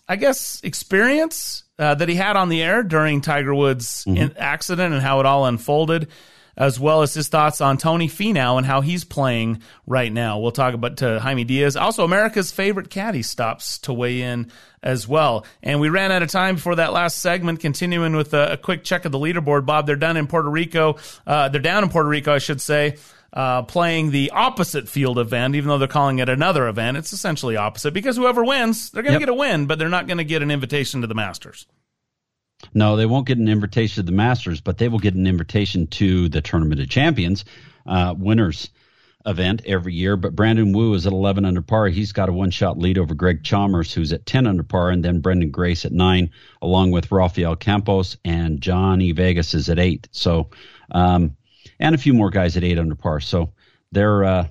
I 0.08 0.16
guess, 0.16 0.60
experience 0.62 1.64
uh, 1.78 1.94
that 1.96 2.08
he 2.08 2.14
had 2.14 2.36
on 2.36 2.48
the 2.48 2.62
air 2.62 2.82
during 2.82 3.20
Tiger 3.20 3.54
Woods' 3.54 4.04
mm-hmm. 4.06 4.32
accident 4.36 4.94
and 4.94 5.02
how 5.02 5.20
it 5.20 5.26
all 5.26 5.46
unfolded, 5.46 6.08
as 6.56 6.80
well 6.80 7.02
as 7.02 7.12
his 7.12 7.28
thoughts 7.28 7.60
on 7.60 7.76
Tony 7.76 8.08
Finau 8.08 8.56
and 8.56 8.64
how 8.64 8.80
he's 8.80 9.04
playing 9.04 9.62
right 9.86 10.12
now. 10.12 10.38
We'll 10.38 10.52
talk 10.52 10.74
about 10.74 10.98
to 10.98 11.18
Jaime 11.18 11.44
Diaz. 11.44 11.76
Also, 11.76 12.04
America's 12.04 12.52
favorite 12.52 12.88
caddy 12.88 13.22
stops 13.22 13.78
to 13.80 13.92
weigh 13.92 14.22
in 14.22 14.50
as 14.82 15.08
well. 15.08 15.44
And 15.62 15.80
we 15.80 15.88
ran 15.88 16.12
out 16.12 16.22
of 16.22 16.30
time 16.30 16.54
before 16.54 16.76
that 16.76 16.92
last 16.92 17.18
segment. 17.18 17.60
Continuing 17.60 18.14
with 18.14 18.32
a, 18.32 18.52
a 18.52 18.56
quick 18.56 18.84
check 18.84 19.04
of 19.04 19.12
the 19.12 19.18
leaderboard, 19.18 19.66
Bob. 19.66 19.86
They're 19.86 19.96
done 19.96 20.16
in 20.16 20.28
Puerto 20.28 20.48
Rico. 20.48 20.96
Uh, 21.26 21.48
they're 21.48 21.60
down 21.60 21.82
in 21.82 21.90
Puerto 21.90 22.08
Rico, 22.08 22.32
I 22.32 22.38
should 22.38 22.60
say 22.60 22.96
uh, 23.32 23.62
playing 23.62 24.10
the 24.10 24.30
opposite 24.30 24.88
field 24.88 25.18
event, 25.18 25.54
even 25.54 25.68
though 25.68 25.78
they're 25.78 25.88
calling 25.88 26.18
it 26.18 26.28
another 26.28 26.68
event. 26.68 26.96
It's 26.96 27.12
essentially 27.12 27.56
opposite 27.56 27.92
because 27.92 28.16
whoever 28.16 28.44
wins, 28.44 28.90
they're 28.90 29.02
going 29.02 29.14
to 29.14 29.20
yep. 29.20 29.28
get 29.28 29.28
a 29.28 29.34
win, 29.34 29.66
but 29.66 29.78
they're 29.78 29.88
not 29.88 30.06
going 30.06 30.18
to 30.18 30.24
get 30.24 30.42
an 30.42 30.50
invitation 30.50 31.00
to 31.02 31.06
the 31.06 31.14
Masters. 31.14 31.66
No, 32.72 32.96
they 32.96 33.06
won't 33.06 33.26
get 33.26 33.38
an 33.38 33.48
invitation 33.48 34.02
to 34.02 34.10
the 34.10 34.16
Masters, 34.16 34.60
but 34.60 34.78
they 34.78 34.88
will 34.88 34.98
get 34.98 35.14
an 35.14 35.26
invitation 35.26 35.86
to 35.88 36.28
the 36.28 36.40
Tournament 36.40 36.80
of 36.80 36.88
Champions 36.88 37.44
uh, 37.84 38.14
winners 38.16 38.70
event 39.26 39.62
every 39.66 39.92
year. 39.92 40.16
But 40.16 40.36
Brandon 40.36 40.72
Wu 40.72 40.94
is 40.94 41.06
at 41.06 41.12
11 41.12 41.44
under 41.44 41.60
par. 41.60 41.88
He's 41.88 42.12
got 42.12 42.28
a 42.28 42.32
one 42.32 42.50
shot 42.50 42.78
lead 42.78 42.96
over 42.96 43.14
Greg 43.14 43.42
Chalmers, 43.42 43.92
who's 43.92 44.12
at 44.12 44.24
10 44.24 44.46
under 44.46 44.62
par, 44.62 44.90
and 44.90 45.04
then 45.04 45.20
Branden 45.20 45.50
Grace 45.50 45.84
at 45.84 45.92
nine, 45.92 46.30
along 46.62 46.92
with 46.92 47.10
Rafael 47.10 47.56
Campos 47.56 48.16
and 48.24 48.60
Johnny 48.60 49.12
Vegas 49.12 49.52
is 49.52 49.68
at 49.68 49.78
eight. 49.78 50.08
So, 50.12 50.50
um, 50.92 51.36
and 51.78 51.94
a 51.94 51.98
few 51.98 52.14
more 52.14 52.30
guys 52.30 52.56
at 52.56 52.64
eight 52.64 52.78
under 52.78 52.94
par. 52.94 53.20
So 53.20 53.52
they're 53.92 54.24
uh, 54.24 54.48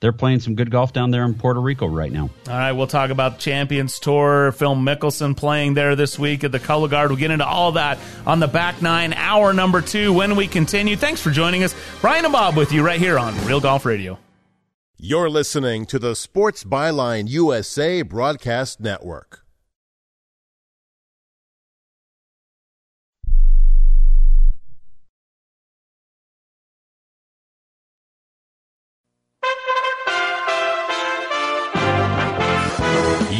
they're 0.00 0.12
playing 0.12 0.40
some 0.40 0.54
good 0.54 0.70
golf 0.70 0.92
down 0.92 1.10
there 1.10 1.24
in 1.24 1.34
Puerto 1.34 1.60
Rico 1.60 1.86
right 1.86 2.10
now. 2.10 2.30
All 2.48 2.54
right, 2.54 2.72
we'll 2.72 2.86
talk 2.86 3.10
about 3.10 3.38
Champions 3.38 3.98
Tour. 3.98 4.52
Phil 4.52 4.74
Mickelson 4.74 5.36
playing 5.36 5.74
there 5.74 5.94
this 5.94 6.18
week 6.18 6.42
at 6.42 6.52
the 6.52 6.60
Cologuard. 6.60 7.08
We'll 7.08 7.18
get 7.18 7.30
into 7.30 7.46
all 7.46 7.72
that 7.72 7.98
on 8.26 8.40
the 8.40 8.48
back 8.48 8.80
nine, 8.80 9.12
hour 9.12 9.52
number 9.52 9.82
two, 9.82 10.12
when 10.12 10.36
we 10.36 10.46
continue. 10.46 10.96
Thanks 10.96 11.20
for 11.20 11.30
joining 11.30 11.64
us. 11.64 11.74
Brian 12.00 12.24
and 12.24 12.32
Bob 12.32 12.56
with 12.56 12.72
you 12.72 12.82
right 12.82 12.98
here 12.98 13.18
on 13.18 13.36
Real 13.46 13.60
Golf 13.60 13.84
Radio. 13.84 14.18
You're 14.96 15.30
listening 15.30 15.86
to 15.86 15.98
the 15.98 16.14
Sports 16.14 16.64
Byline 16.64 17.28
USA 17.28 18.02
Broadcast 18.02 18.80
Network. 18.80 19.44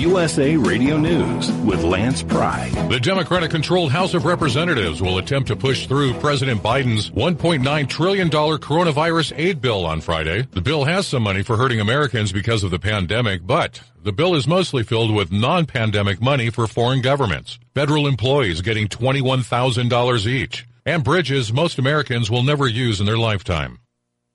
USA 0.01 0.57
Radio 0.57 0.97
News 0.97 1.53
with 1.59 1.83
Lance 1.83 2.23
Pry. 2.23 2.71
The 2.89 2.99
Democratic 2.99 3.51
controlled 3.51 3.93
House 3.93 4.15
of 4.15 4.25
Representatives 4.25 5.03
will 5.03 5.19
attempt 5.19 5.49
to 5.49 5.57
push 5.57 5.87
through 5.87 6.15
President 6.15 6.63
Biden's 6.63 7.11
$1.9 7.11 7.89
trillion 7.89 8.31
coronavirus 8.31 9.35
aid 9.37 9.61
bill 9.61 9.85
on 9.85 10.01
Friday. 10.01 10.49
The 10.53 10.63
bill 10.63 10.85
has 10.85 11.07
some 11.07 11.23
money 11.23 11.43
for 11.43 11.59
hurting 11.59 11.81
Americans 11.81 12.33
because 12.33 12.65
of 12.65 12.71
the 12.71 12.79
pandemic, 12.79 13.47
but 13.47 13.83
the 14.03 14.13
bill 14.13 14.35
is 14.35 14.49
mostly 14.49 14.85
filled 14.85 15.15
with 15.15 15.31
non-pandemic 15.31 16.23
money 16.23 16.49
for 16.49 16.67
foreign 16.67 17.03
governments. 17.03 17.59
Federal 17.75 18.07
employees 18.07 18.63
getting 18.63 18.89
$21,000 18.89 20.27
each. 20.27 20.67
And 20.87 21.05
bridges 21.05 21.53
most 21.53 21.79
Americans 21.79 22.31
will 22.31 22.43
never 22.43 22.67
use 22.67 23.01
in 23.01 23.07
their 23.07 23.19
lifetime. 23.19 23.81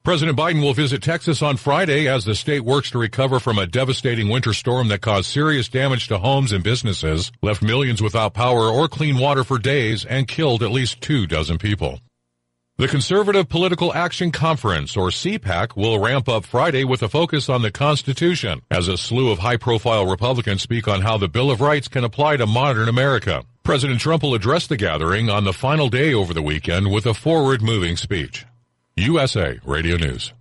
President 0.06 0.38
Biden 0.38 0.62
will 0.62 0.76
visit 0.76 1.02
Texas 1.02 1.42
on 1.42 1.58
Friday 1.58 2.08
as 2.08 2.26
the 2.26 2.36
state 2.36 2.60
works 2.60 2.92
to 2.92 3.00
recover 3.00 3.40
from 3.40 3.58
a 3.58 3.66
devastating 3.66 4.30
winter 4.30 4.54
storm 4.54 4.88
that 4.90 5.02
caused 5.02 5.26
serious 5.26 5.68
damage 5.68 6.10
to 6.10 6.20
homes 6.20 6.52
and 6.52 6.64
businesses, 6.64 7.32
left 7.42 7.64
millions 7.64 8.04
without 8.04 8.36
power 8.36 8.70
or 8.70 8.88
clean 8.88 9.18
water 9.18 9.44
for 9.44 9.58
days, 9.58 10.06
and 10.06 10.28
killed 10.28 10.62
at 10.62 10.70
least 10.70 11.02
two 11.02 11.26
dozen 11.26 11.58
people. 11.58 12.00
The 12.78 12.88
Conservative 12.88 13.50
Political 13.50 13.96
Action 13.96 14.32
Conference, 14.32 14.96
or 14.96 15.10
CPAC, 15.10 15.76
will 15.76 15.98
ramp 15.98 16.30
up 16.30 16.46
Friday 16.46 16.84
with 16.84 17.02
a 17.02 17.10
focus 17.10 17.50
on 17.50 17.64
the 17.64 17.72
Constitution 17.72 18.62
as 18.70 18.88
a 18.88 19.00
slew 19.00 19.32
of 19.32 19.40
high-profile 19.40 20.06
Republicans 20.06 20.62
speak 20.62 20.88
on 20.88 21.02
how 21.02 21.18
the 21.18 21.28
Bill 21.28 21.50
of 21.50 21.62
Rights 21.62 21.88
can 21.88 22.04
apply 22.04 22.38
to 22.38 22.46
modern 22.46 22.90
America. 22.90 23.44
President 23.64 24.00
Trump 24.00 24.22
will 24.22 24.36
address 24.36 24.68
the 24.68 24.78
gathering 24.78 25.32
on 25.32 25.46
the 25.46 25.54
final 25.54 25.90
day 25.90 26.14
over 26.14 26.32
the 26.32 26.44
weekend 26.44 26.92
with 26.92 27.08
a 27.08 27.16
forward-moving 27.16 27.98
speech. 27.98 28.46
USA 28.98 29.60
Radio 29.66 29.98
News. 29.98 30.32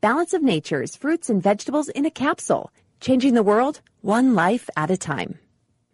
Balance 0.00 0.32
of 0.32 0.42
Nature's 0.42 0.96
fruits 0.96 1.28
and 1.28 1.42
vegetables 1.42 1.90
in 1.90 2.06
a 2.06 2.10
capsule, 2.10 2.72
changing 3.00 3.34
the 3.34 3.42
world 3.42 3.82
one 4.00 4.34
life 4.34 4.70
at 4.78 4.90
a 4.90 4.96
time. 4.96 5.38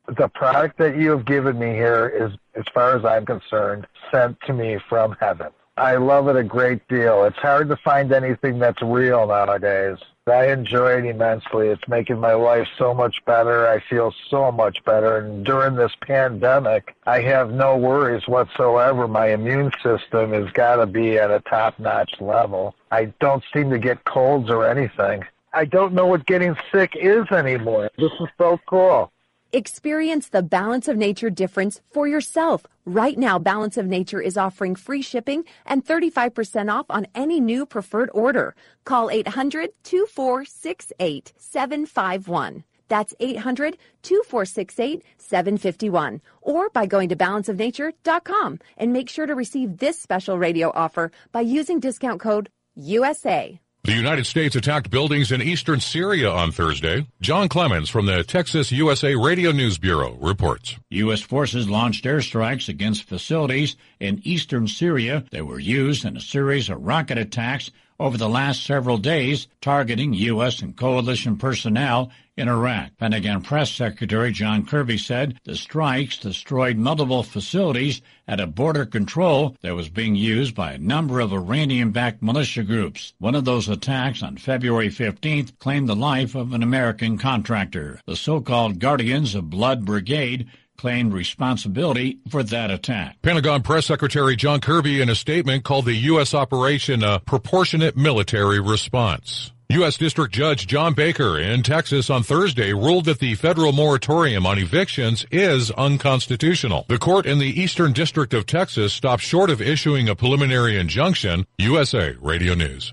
The 0.07 0.29
product 0.29 0.79
that 0.79 0.97
you 0.97 1.11
have 1.11 1.27
given 1.27 1.59
me 1.59 1.71
here 1.71 2.07
is, 2.07 2.31
as 2.55 2.63
far 2.73 2.97
as 2.97 3.05
I'm 3.05 3.27
concerned, 3.27 3.89
sent 4.13 4.41
to 4.43 4.53
me 4.53 4.79
from 4.89 5.17
heaven. 5.19 5.49
I 5.77 5.97
love 5.97 6.29
it 6.29 6.37
a 6.37 6.45
great 6.45 6.87
deal. 6.87 7.25
It's 7.25 7.39
hard 7.39 7.69
to 7.71 7.77
find 7.79 8.13
anything 8.13 8.61
that's 8.61 8.81
real 8.81 9.27
nowadays. 9.27 9.99
I 10.27 10.53
enjoy 10.53 10.99
it 10.99 11.07
immensely. 11.07 11.69
It's 11.69 11.89
making 11.89 12.21
my 12.21 12.35
life 12.35 12.69
so 12.79 12.93
much 12.93 13.17
better. 13.25 13.67
I 13.67 13.81
feel 13.81 14.15
so 14.29 14.53
much 14.53 14.85
better. 14.85 15.19
And 15.19 15.45
during 15.45 15.77
this 15.77 15.93
pandemic, 16.03 16.95
I 17.07 17.21
have 17.23 17.51
no 17.53 17.77
worries 17.77 18.29
whatsoever. 18.29 19.09
My 19.09 19.29
immune 19.29 19.73
system 19.83 20.33
has 20.33 20.51
got 20.53 20.77
to 20.77 20.87
be 20.87 21.19
at 21.19 21.31
a 21.31 21.41
top 21.41 21.79
notch 21.79 22.21
level. 22.21 22.75
I 22.91 23.07
don't 23.21 23.43
seem 23.53 23.71
to 23.71 23.79
get 23.79 24.05
colds 24.05 24.51
or 24.51 24.67
anything. 24.67 25.25
I 25.53 25.65
don't 25.65 25.95
know 25.95 26.07
what 26.07 26.27
getting 26.27 26.57
sick 26.71 26.95
is 26.97 27.27
anymore. 27.33 27.91
This 27.99 28.13
is 28.21 28.29
so 28.39 28.61
cool. 28.67 29.11
Experience 29.53 30.29
the 30.29 30.43
Balance 30.43 30.87
of 30.87 30.97
Nature 30.97 31.29
difference 31.29 31.81
for 31.91 32.07
yourself. 32.07 32.67
Right 32.85 33.19
now, 33.19 33.37
Balance 33.37 33.77
of 33.77 33.87
Nature 33.87 34.21
is 34.21 34.37
offering 34.37 34.77
free 34.77 35.03
shipping 35.03 35.45
and 35.67 35.85
35% 35.85 36.73
off 36.73 36.87
on 36.89 37.09
any 37.17 37.41
new 37.41 37.67
preferred 37.67 38.11
order. 38.15 38.55
Call 38.85 39.11
800 39.11 39.71
2468 39.83 41.33
751. 41.37 42.63
That's 42.87 43.13
800 43.19 43.77
2468 44.03 45.03
751. 45.19 46.21
Or 46.43 46.71
by 46.71 46.87
going 46.87 47.09
to 47.09 47.17
balanceofnature.com 47.17 48.61
and 48.77 48.93
make 48.93 49.09
sure 49.09 49.27
to 49.27 49.35
receive 49.35 49.79
this 49.79 49.99
special 49.99 50.39
radio 50.39 50.71
offer 50.73 51.11
by 51.33 51.41
using 51.41 51.81
discount 51.81 52.21
code 52.21 52.51
USA. 52.77 53.61
The 53.83 53.95
United 53.95 54.27
States 54.27 54.55
attacked 54.55 54.91
buildings 54.91 55.33
in 55.33 55.41
eastern 55.41 55.81
Syria 55.81 56.31
on 56.31 56.53
Thursday. 56.53 57.07
John 57.23 57.49
Clemens 57.49 57.89
from 57.89 58.05
the 58.05 58.23
Texas 58.23 58.71
USA 58.71 59.15
Radio 59.15 59.53
News 59.53 59.79
Bureau 59.79 60.19
reports. 60.21 60.77
U.S. 60.91 61.23
forces 61.23 61.69
launched 61.69 62.05
airstrikes 62.05 62.69
against 62.69 63.05
facilities 63.05 63.77
in 63.99 64.21
eastern 64.23 64.69
Syria 64.69 65.25
that 65.31 65.47
were 65.47 65.59
used 65.59 66.05
in 66.05 66.15
a 66.15 66.21
series 66.21 66.69
of 66.69 66.83
rocket 66.83 67.17
attacks 67.17 67.71
over 67.99 68.19
the 68.19 68.29
last 68.29 68.65
several 68.65 68.99
days 68.99 69.49
targeting 69.63 70.13
U.S. 70.13 70.61
and 70.61 70.77
coalition 70.77 71.39
personnel 71.39 72.13
in 72.41 72.49
Iraq. 72.49 72.91
Pentagon 72.99 73.43
Press 73.43 73.71
Secretary 73.71 74.33
John 74.33 74.67
Kirby 74.67 74.99
said 74.99 75.39
the 75.45 75.55
strikes 75.55 76.19
destroyed 76.19 76.77
multiple 76.77 77.23
facilities 77.23 78.03
at 78.27 78.41
a 78.41 78.47
border 78.47 78.87
control 78.87 79.57
that 79.61 79.75
was 79.75 79.89
being 79.89 80.17
used 80.17 80.55
by 80.55 80.73
a 80.73 80.79
number 80.79 81.21
of 81.21 81.33
Iranian-backed 81.33 82.23
militia 82.23 82.63
groups. 82.63 83.13
One 83.19 83.35
of 83.35 83.45
those 83.45 83.69
attacks 83.69 84.23
on 84.23 84.39
February 84.39 84.89
15th 84.89 85.59
claimed 85.59 85.89
the 85.89 85.95
life 85.95 86.35
of 86.35 86.53
an 86.53 86.63
American 86.63 87.19
contractor. 87.19 88.01
The 88.07 88.17
so-called 88.17 88.79
Guardians 88.79 89.35
of 89.35 89.51
Blood 89.51 89.85
Brigade 89.85 90.49
claimed 90.79 91.13
responsibility 91.13 92.21
for 92.31 92.43
that 92.43 92.71
attack. 92.71 93.21
Pentagon 93.21 93.63
Press 93.63 93.85
Secretary 93.85 94.35
John 94.35 94.61
Kirby 94.61 95.03
in 95.03 95.11
a 95.11 95.15
statement 95.15 95.63
called 95.63 95.85
the 95.85 95.95
U.S. 95.95 96.33
operation 96.33 97.05
a 97.05 97.21
proportionate 97.21 97.99
military 97.99 98.61
response. 98.61 99.53
U.S. 99.71 99.97
District 99.97 100.35
Judge 100.35 100.67
John 100.67 100.95
Barker 100.95 101.39
in 101.39 101.63
Texas 101.63 102.11
on 102.11 102.25
Thursday 102.25 102.73
ruled 102.73 103.05
that 103.05 103.21
the 103.21 103.37
federal 103.37 103.71
moratorium 103.71 104.45
on 104.45 104.59
evictions 104.59 105.25
is 105.31 105.71
unconstitutional. 105.71 106.87
The 106.89 106.99
court 106.99 107.25
in 107.25 107.39
the 107.39 107.61
Eastern 107.61 107.93
District 107.93 108.35
of 108.35 108.47
Texas 108.47 108.93
stopped 108.93 109.23
short 109.23 109.49
of 109.49 109.63
issuing 109.63 110.09
a 110.09 110.17
preliminary 110.17 110.77
injunction. 110.77 111.47
USA 111.59 112.17
Radio 112.21 112.55
News. 112.55 112.93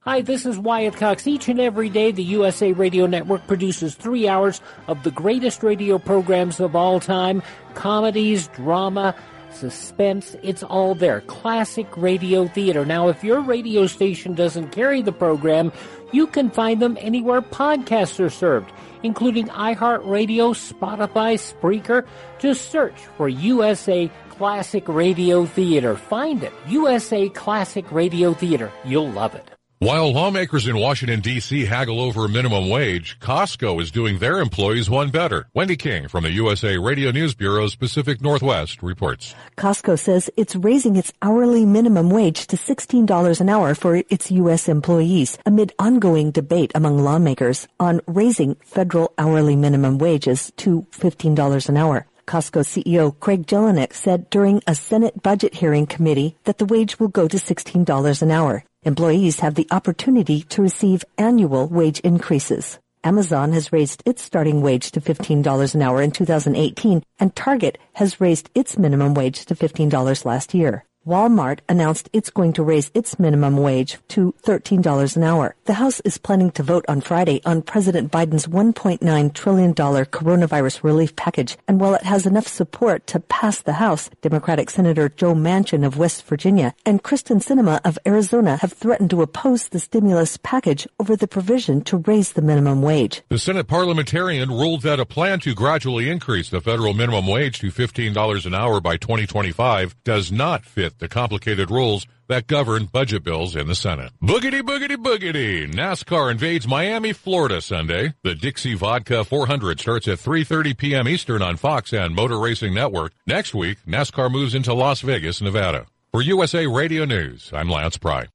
Hi, 0.00 0.22
this 0.22 0.46
is 0.46 0.58
Wyatt 0.58 0.96
Cox. 0.96 1.26
Each 1.26 1.46
and 1.46 1.60
every 1.60 1.90
day, 1.90 2.10
the 2.10 2.24
USA 2.24 2.72
Radio 2.72 3.06
Network 3.06 3.46
produces 3.46 3.94
three 3.94 4.26
hours 4.26 4.62
of 4.88 5.02
the 5.02 5.10
greatest 5.10 5.62
radio 5.62 5.98
programs 5.98 6.58
of 6.58 6.74
all 6.74 7.00
time 7.00 7.42
comedies, 7.74 8.48
drama, 8.48 9.14
suspense. 9.54 10.36
It's 10.42 10.62
all 10.62 10.94
there. 10.94 11.20
Classic 11.22 11.86
radio 11.96 12.46
theater. 12.48 12.84
Now, 12.84 13.08
if 13.08 13.22
your 13.22 13.40
radio 13.40 13.86
station 13.86 14.34
doesn't 14.34 14.70
carry 14.72 15.02
the 15.02 15.12
program, 15.12 15.72
you 16.12 16.26
can 16.26 16.50
find 16.50 16.80
them 16.80 16.98
anywhere 17.00 17.42
podcasts 17.42 18.18
are 18.20 18.30
served, 18.30 18.72
including 19.02 19.48
iHeartRadio, 19.48 20.54
Spotify, 20.54 21.38
Spreaker. 21.38 22.06
Just 22.38 22.70
search 22.70 22.98
for 23.16 23.28
USA 23.28 24.10
Classic 24.30 24.86
Radio 24.88 25.46
Theater. 25.46 25.96
Find 25.96 26.42
it. 26.42 26.52
USA 26.68 27.28
Classic 27.28 27.90
Radio 27.92 28.34
Theater. 28.34 28.72
You'll 28.84 29.10
love 29.10 29.34
it. 29.34 29.51
While 29.82 30.12
lawmakers 30.12 30.68
in 30.68 30.78
Washington, 30.78 31.18
D.C. 31.18 31.64
haggle 31.64 32.00
over 32.00 32.24
a 32.24 32.28
minimum 32.28 32.68
wage, 32.68 33.18
Costco 33.18 33.82
is 33.82 33.90
doing 33.90 34.20
their 34.20 34.38
employees 34.38 34.88
one 34.88 35.10
better. 35.10 35.48
Wendy 35.54 35.74
King 35.74 36.06
from 36.06 36.22
the 36.22 36.30
USA 36.30 36.78
Radio 36.78 37.10
News 37.10 37.34
Bureau's 37.34 37.74
Pacific 37.74 38.20
Northwest 38.20 38.80
reports. 38.80 39.34
Costco 39.56 39.98
says 39.98 40.30
it's 40.36 40.54
raising 40.54 40.94
its 40.94 41.12
hourly 41.20 41.66
minimum 41.66 42.10
wage 42.10 42.46
to 42.46 42.56
$16 42.56 43.40
an 43.40 43.48
hour 43.48 43.74
for 43.74 43.96
its 43.96 44.30
U.S. 44.30 44.68
employees 44.68 45.36
amid 45.44 45.72
ongoing 45.80 46.30
debate 46.30 46.70
among 46.76 46.98
lawmakers 47.02 47.66
on 47.80 48.00
raising 48.06 48.54
federal 48.62 49.12
hourly 49.18 49.56
minimum 49.56 49.98
wages 49.98 50.52
to 50.58 50.86
$15 50.92 51.68
an 51.68 51.76
hour. 51.76 52.06
Costco 52.28 52.62
CEO 52.62 53.18
Craig 53.18 53.48
Jelinek 53.48 53.94
said 53.94 54.30
during 54.30 54.62
a 54.68 54.76
Senate 54.76 55.24
budget 55.24 55.54
hearing 55.54 55.86
committee 55.86 56.36
that 56.44 56.58
the 56.58 56.66
wage 56.66 57.00
will 57.00 57.08
go 57.08 57.26
to 57.26 57.36
$16 57.36 58.22
an 58.22 58.30
hour. 58.30 58.62
Employees 58.84 59.38
have 59.38 59.54
the 59.54 59.68
opportunity 59.70 60.42
to 60.42 60.60
receive 60.60 61.04
annual 61.16 61.68
wage 61.68 62.00
increases. 62.00 62.80
Amazon 63.04 63.52
has 63.52 63.72
raised 63.72 64.02
its 64.04 64.24
starting 64.24 64.60
wage 64.60 64.90
to 64.90 65.00
$15 65.00 65.74
an 65.76 65.82
hour 65.82 66.02
in 66.02 66.10
2018, 66.10 67.04
and 67.20 67.36
Target 67.36 67.78
has 67.92 68.20
raised 68.20 68.50
its 68.56 68.76
minimum 68.76 69.14
wage 69.14 69.46
to 69.46 69.54
$15 69.54 70.24
last 70.24 70.52
year. 70.52 70.84
Walmart 71.06 71.58
announced 71.68 72.08
it's 72.12 72.30
going 72.30 72.52
to 72.52 72.62
raise 72.62 72.92
its 72.94 73.18
minimum 73.18 73.56
wage 73.56 73.98
to 74.06 74.32
$13 74.44 75.16
an 75.16 75.24
hour. 75.24 75.56
The 75.64 75.74
House 75.74 75.98
is 76.00 76.16
planning 76.16 76.52
to 76.52 76.62
vote 76.62 76.84
on 76.86 77.00
Friday 77.00 77.40
on 77.44 77.62
President 77.62 78.12
Biden's 78.12 78.46
$1.9 78.46 79.34
trillion 79.34 79.74
coronavirus 79.74 80.84
relief 80.84 81.16
package. 81.16 81.58
And 81.66 81.80
while 81.80 81.94
it 81.94 82.04
has 82.04 82.24
enough 82.24 82.46
support 82.46 83.06
to 83.08 83.18
pass 83.18 83.62
the 83.62 83.74
House, 83.74 84.10
Democratic 84.20 84.70
Senator 84.70 85.08
Joe 85.08 85.34
Manchin 85.34 85.84
of 85.84 85.98
West 85.98 86.24
Virginia 86.24 86.72
and 86.86 87.02
Kyrsten 87.02 87.42
Sinema 87.42 87.80
of 87.84 87.98
Arizona 88.06 88.58
have 88.58 88.72
threatened 88.72 89.10
to 89.10 89.22
oppose 89.22 89.68
the 89.68 89.80
stimulus 89.80 90.36
package 90.36 90.86
over 91.00 91.16
the 91.16 91.26
provision 91.26 91.80
to 91.82 91.96
raise 91.96 92.32
the 92.32 92.42
minimum 92.42 92.80
wage. 92.80 93.22
The 93.28 93.38
Senate 93.38 93.66
parliamentarian 93.66 94.50
ruled 94.50 94.82
that 94.82 95.00
a 95.00 95.06
plan 95.06 95.40
to 95.40 95.52
gradually 95.52 96.08
increase 96.08 96.48
the 96.48 96.60
federal 96.60 96.94
minimum 96.94 97.26
wage 97.26 97.58
to 97.58 97.72
$15 97.72 98.46
an 98.46 98.54
hour 98.54 98.80
by 98.80 98.96
2025 98.96 99.96
does 100.04 100.30
not 100.30 100.64
fit 100.64 100.91
the 100.98 101.08
complicated 101.08 101.70
rules 101.70 102.06
that 102.28 102.46
govern 102.46 102.86
budget 102.86 103.24
bills 103.24 103.56
in 103.56 103.66
the 103.66 103.74
Senate. 103.74 104.12
Boogity, 104.22 104.62
boogity, 104.62 104.96
boogity. 104.96 105.72
NASCAR 105.72 106.30
invades 106.30 106.66
Miami, 106.66 107.12
Florida 107.12 107.60
Sunday. 107.60 108.14
The 108.22 108.34
Dixie 108.34 108.74
Vodka 108.74 109.24
400 109.24 109.80
starts 109.80 110.08
at 110.08 110.18
3.30 110.18 110.76
p.m. 110.76 111.08
Eastern 111.08 111.42
on 111.42 111.56
Fox 111.56 111.92
and 111.92 112.14
Motor 112.14 112.38
Racing 112.38 112.74
Network. 112.74 113.12
Next 113.26 113.54
week, 113.54 113.78
NASCAR 113.86 114.30
moves 114.30 114.54
into 114.54 114.72
Las 114.74 115.00
Vegas, 115.00 115.40
Nevada. 115.40 115.86
For 116.12 116.22
USA 116.22 116.66
Radio 116.66 117.04
News, 117.04 117.50
I'm 117.54 117.70
Lance 117.70 117.96
Pry. 117.96 118.28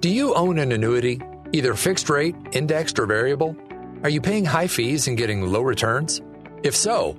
Do 0.00 0.08
you 0.08 0.32
own 0.34 0.58
an 0.58 0.70
annuity, 0.70 1.20
either 1.52 1.74
fixed 1.74 2.08
rate, 2.08 2.36
indexed, 2.52 2.98
or 2.98 3.06
variable? 3.06 3.56
Are 4.04 4.08
you 4.08 4.20
paying 4.20 4.44
high 4.44 4.68
fees 4.68 5.08
and 5.08 5.16
getting 5.16 5.42
low 5.42 5.62
returns? 5.62 6.22
If 6.62 6.76
so, 6.76 7.18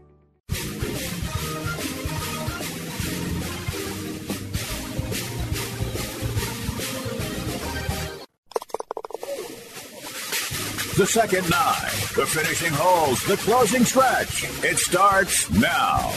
The 10.97 11.05
second 11.05 11.49
nine, 11.49 11.91
the 12.15 12.25
finishing 12.27 12.73
holes, 12.73 13.23
the 13.25 13.37
closing 13.37 13.85
stretch. 13.85 14.43
It 14.63 14.77
starts 14.77 15.49
now. 15.49 16.09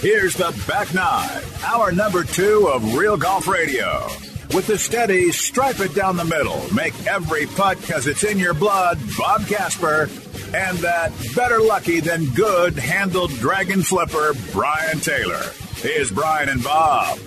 Here's 0.00 0.34
the 0.34 0.58
back 0.66 0.92
nine, 0.94 1.42
hour 1.64 1.92
number 1.92 2.24
two 2.24 2.66
of 2.68 2.94
Real 2.94 3.18
Golf 3.18 3.46
Radio. 3.46 4.06
With 4.54 4.66
the 4.66 4.78
steady, 4.78 5.32
stripe 5.32 5.80
it 5.80 5.94
down 5.94 6.16
the 6.16 6.24
middle, 6.24 6.62
make 6.74 6.94
every 7.06 7.46
putt 7.46 7.78
because 7.82 8.06
it's 8.06 8.24
in 8.24 8.38
your 8.38 8.54
blood, 8.54 8.98
Bob 9.18 9.46
Casper, 9.46 10.08
and 10.54 10.78
that 10.78 11.12
better 11.36 11.60
lucky 11.60 12.00
than 12.00 12.24
good 12.30 12.78
handled 12.78 13.30
dragon 13.32 13.82
flipper, 13.82 14.32
Brian 14.52 14.98
Taylor. 15.00 15.42
Here's 15.76 16.10
Brian 16.10 16.48
and 16.48 16.64
Bob. 16.64 17.18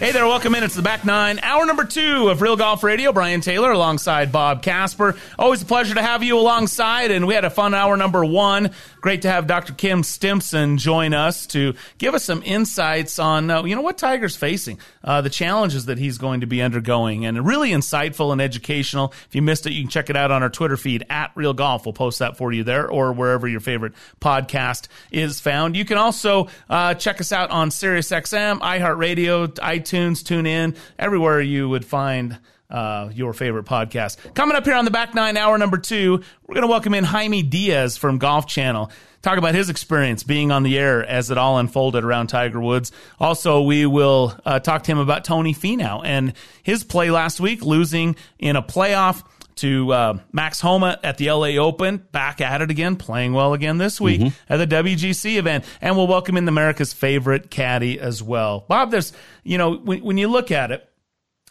Hey 0.00 0.10
there, 0.10 0.26
welcome 0.26 0.56
in. 0.56 0.64
It's 0.64 0.74
the 0.74 0.82
back 0.82 1.04
nine, 1.04 1.38
hour 1.38 1.64
number 1.64 1.84
two 1.84 2.28
of 2.28 2.42
Real 2.42 2.56
Golf 2.56 2.82
Radio. 2.82 3.12
Brian 3.12 3.40
Taylor 3.40 3.70
alongside 3.70 4.32
Bob 4.32 4.60
Casper. 4.60 5.16
Always 5.38 5.62
a 5.62 5.64
pleasure 5.64 5.94
to 5.94 6.02
have 6.02 6.22
you 6.24 6.36
alongside, 6.36 7.12
and 7.12 7.26
we 7.28 7.32
had 7.32 7.44
a 7.44 7.50
fun 7.50 7.74
hour 7.74 7.96
number 7.96 8.24
one. 8.24 8.72
Great 9.00 9.22
to 9.22 9.30
have 9.30 9.46
Dr. 9.46 9.72
Kim 9.72 10.02
Stimson 10.02 10.78
join 10.78 11.14
us 11.14 11.46
to 11.48 11.74
give 11.98 12.12
us 12.14 12.24
some 12.24 12.42
insights 12.44 13.18
on, 13.18 13.50
uh, 13.50 13.62
you 13.64 13.76
know, 13.76 13.82
what 13.82 13.96
Tiger's 13.96 14.34
facing, 14.36 14.78
uh, 15.04 15.20
the 15.20 15.30
challenges 15.30 15.86
that 15.86 15.96
he's 15.96 16.18
going 16.18 16.40
to 16.40 16.46
be 16.46 16.60
undergoing, 16.60 17.24
and 17.24 17.46
really 17.46 17.70
insightful 17.70 18.32
and 18.32 18.42
educational. 18.42 19.12
If 19.28 19.34
you 19.34 19.42
missed 19.42 19.66
it, 19.66 19.72
you 19.74 19.82
can 19.82 19.90
check 19.90 20.10
it 20.10 20.16
out 20.16 20.30
on 20.30 20.42
our 20.42 20.50
Twitter 20.50 20.76
feed 20.76 21.06
at 21.08 21.30
Real 21.34 21.54
Golf. 21.54 21.86
We'll 21.86 21.92
post 21.92 22.18
that 22.18 22.36
for 22.36 22.52
you 22.52 22.64
there 22.64 22.90
or 22.90 23.12
wherever 23.12 23.46
your 23.46 23.60
favorite 23.60 23.92
podcast 24.20 24.88
is 25.12 25.40
found. 25.40 25.76
You 25.76 25.84
can 25.84 25.98
also 25.98 26.48
uh, 26.68 26.94
check 26.94 27.20
us 27.20 27.30
out 27.30 27.50
on 27.50 27.70
SiriusXM, 27.70 28.58
iHeartRadio, 28.58 29.48
iTunes, 29.54 29.83
TuneIn, 29.84 30.76
everywhere 30.98 31.40
you 31.40 31.68
would 31.68 31.84
find 31.84 32.38
uh, 32.70 33.10
your 33.12 33.32
favorite 33.32 33.66
podcast. 33.66 34.16
Coming 34.34 34.56
up 34.56 34.64
here 34.64 34.74
on 34.74 34.84
the 34.84 34.90
back 34.90 35.14
nine, 35.14 35.36
hour 35.36 35.56
number 35.58 35.78
two, 35.78 36.22
we're 36.46 36.54
going 36.54 36.66
to 36.66 36.70
welcome 36.70 36.94
in 36.94 37.04
Jaime 37.04 37.42
Diaz 37.42 37.96
from 37.96 38.18
Golf 38.18 38.46
Channel. 38.46 38.90
Talk 39.22 39.38
about 39.38 39.54
his 39.54 39.70
experience 39.70 40.22
being 40.22 40.50
on 40.50 40.64
the 40.64 40.78
air 40.78 41.04
as 41.04 41.30
it 41.30 41.38
all 41.38 41.58
unfolded 41.58 42.04
around 42.04 42.26
Tiger 42.26 42.60
Woods. 42.60 42.92
Also, 43.18 43.62
we 43.62 43.86
will 43.86 44.38
uh, 44.44 44.58
talk 44.58 44.82
to 44.82 44.92
him 44.92 44.98
about 44.98 45.24
Tony 45.24 45.54
Finau 45.54 46.02
and 46.04 46.34
his 46.62 46.84
play 46.84 47.10
last 47.10 47.40
week, 47.40 47.62
losing 47.62 48.16
in 48.38 48.56
a 48.56 48.62
playoff 48.62 49.22
to 49.56 49.92
uh, 49.92 50.18
Max 50.32 50.60
Homa 50.60 50.98
at 51.02 51.18
the 51.18 51.30
LA 51.30 51.56
Open, 51.56 51.98
back 52.12 52.40
at 52.40 52.62
it 52.62 52.70
again, 52.70 52.96
playing 52.96 53.32
well 53.32 53.54
again 53.54 53.78
this 53.78 54.00
week 54.00 54.20
mm-hmm. 54.20 54.52
at 54.52 54.56
the 54.56 54.66
WGC 54.66 55.36
event. 55.36 55.64
And 55.80 55.96
we'll 55.96 56.06
welcome 56.06 56.36
in 56.36 56.48
America's 56.48 56.92
favorite 56.92 57.50
caddy 57.50 58.00
as 58.00 58.22
well. 58.22 58.64
Bob, 58.68 58.90
there's, 58.90 59.12
you 59.42 59.58
know, 59.58 59.74
when, 59.74 60.02
when 60.02 60.18
you 60.18 60.28
look 60.28 60.50
at 60.50 60.70
it, 60.70 60.88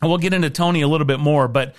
and 0.01 0.09
we'll 0.09 0.19
get 0.19 0.33
into 0.33 0.49
Tony 0.49 0.81
a 0.81 0.87
little 0.87 1.07
bit 1.07 1.19
more, 1.19 1.47
but 1.47 1.75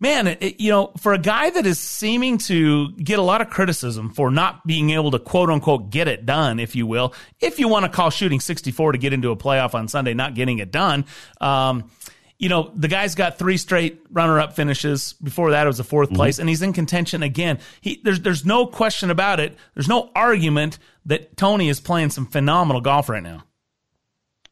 man, 0.00 0.26
it, 0.26 0.60
you 0.60 0.70
know, 0.70 0.92
for 0.98 1.12
a 1.12 1.18
guy 1.18 1.50
that 1.50 1.66
is 1.66 1.78
seeming 1.78 2.38
to 2.38 2.90
get 2.92 3.18
a 3.18 3.22
lot 3.22 3.40
of 3.40 3.50
criticism 3.50 4.10
for 4.10 4.30
not 4.30 4.66
being 4.66 4.90
able 4.90 5.10
to 5.10 5.18
quote 5.18 5.50
unquote 5.50 5.90
get 5.90 6.08
it 6.08 6.26
done, 6.26 6.58
if 6.58 6.76
you 6.76 6.86
will, 6.86 7.14
if 7.40 7.58
you 7.58 7.68
want 7.68 7.84
to 7.84 7.90
call 7.90 8.10
shooting 8.10 8.40
64 8.40 8.92
to 8.92 8.98
get 8.98 9.12
into 9.12 9.30
a 9.30 9.36
playoff 9.36 9.74
on 9.74 9.88
Sunday, 9.88 10.14
not 10.14 10.34
getting 10.34 10.58
it 10.58 10.70
done, 10.70 11.04
um, 11.40 11.90
you 12.38 12.48
know, 12.48 12.70
the 12.74 12.88
guy's 12.88 13.16
got 13.16 13.36
three 13.38 13.56
straight 13.56 14.00
runner-up 14.10 14.54
finishes. 14.54 15.14
Before 15.14 15.50
that, 15.50 15.64
it 15.64 15.66
was 15.66 15.80
a 15.80 15.84
4th 15.84 16.06
mm-hmm. 16.06 16.14
place, 16.14 16.38
and 16.38 16.48
he's 16.48 16.62
in 16.62 16.72
contention 16.72 17.22
again. 17.22 17.58
He, 17.80 18.00
there's 18.04 18.20
there's 18.20 18.46
no 18.46 18.66
question 18.66 19.10
about 19.10 19.40
it. 19.40 19.56
There's 19.74 19.88
no 19.88 20.10
argument 20.14 20.78
that 21.06 21.36
Tony 21.36 21.68
is 21.68 21.80
playing 21.80 22.10
some 22.10 22.26
phenomenal 22.26 22.80
golf 22.80 23.08
right 23.08 23.22
now. 23.22 23.44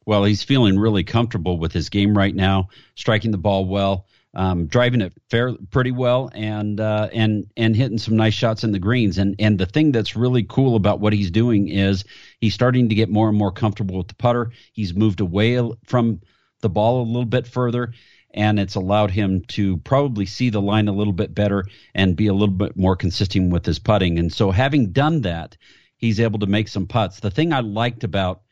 Well, 0.05 0.24
he's 0.24 0.43
feeling 0.43 0.78
really 0.78 1.05
comfortable 1.05 1.59
with 1.59 1.72
his 1.72 1.89
game 1.89 2.16
right 2.16 2.34
now, 2.34 2.68
striking 2.95 3.32
the 3.32 3.39
ball 3.39 3.64
well, 3.64 4.07
um, 4.34 4.66
driving 4.66 5.01
it 5.01 5.12
fair 5.30 5.55
pretty 5.70 5.91
well, 5.93 6.30
and 6.34 6.80
uh, 6.80 7.09
and 7.12 7.47
and 7.57 7.76
hitting 7.76 7.99
some 7.99 8.16
nice 8.16 8.34
shots 8.34 8.64
in 8.64 8.72
the 8.72 8.78
greens. 8.80 9.18
And 9.18 9.37
and 9.39 9.59
the 9.59 9.66
thing 9.66 9.93
that's 9.93 10.16
really 10.16 10.43
cool 10.43 10.74
about 10.74 10.99
what 10.99 11.12
he's 11.12 11.30
doing 11.30 11.68
is 11.68 12.05
he's 12.41 12.55
starting 12.55 12.89
to 12.89 12.97
get 12.97 13.09
more 13.09 13.28
and 13.28 13.39
more 13.39 13.53
comfortable 13.53 13.99
with 13.99 14.09
the 14.09 14.14
putter. 14.14 14.51
He's 14.72 14.95
moved 14.95 15.20
away 15.20 15.61
from 15.84 16.20
the 16.61 16.68
ball 16.68 17.02
a 17.02 17.04
little 17.04 17.24
bit 17.24 17.46
further 17.46 17.92
and 18.36 18.61
it's 18.61 18.74
allowed 18.74 19.11
him 19.11 19.40
to 19.48 19.78
probably 19.78 20.26
see 20.26 20.50
the 20.50 20.61
line 20.61 20.88
a 20.88 20.92
little 20.92 21.12
bit 21.12 21.34
better 21.34 21.64
and 21.94 22.16
be 22.16 22.26
a 22.26 22.34
little 22.34 22.54
bit 22.54 22.76
more 22.76 22.94
consistent 22.94 23.50
with 23.50 23.64
his 23.64 23.78
putting. 23.78 24.18
And 24.18 24.32
so, 24.32 24.50
having 24.50 24.92
done 24.92 25.22
that, 25.22 25.57
he's 25.96 26.20
able 26.20 26.38
to 26.40 26.46
make 26.46 26.68
some 26.68 26.86
putts. 26.86 27.20
The 27.20 27.30
thing 27.30 27.52
I 27.52 27.61
liked 27.61 28.04
about 28.04 28.42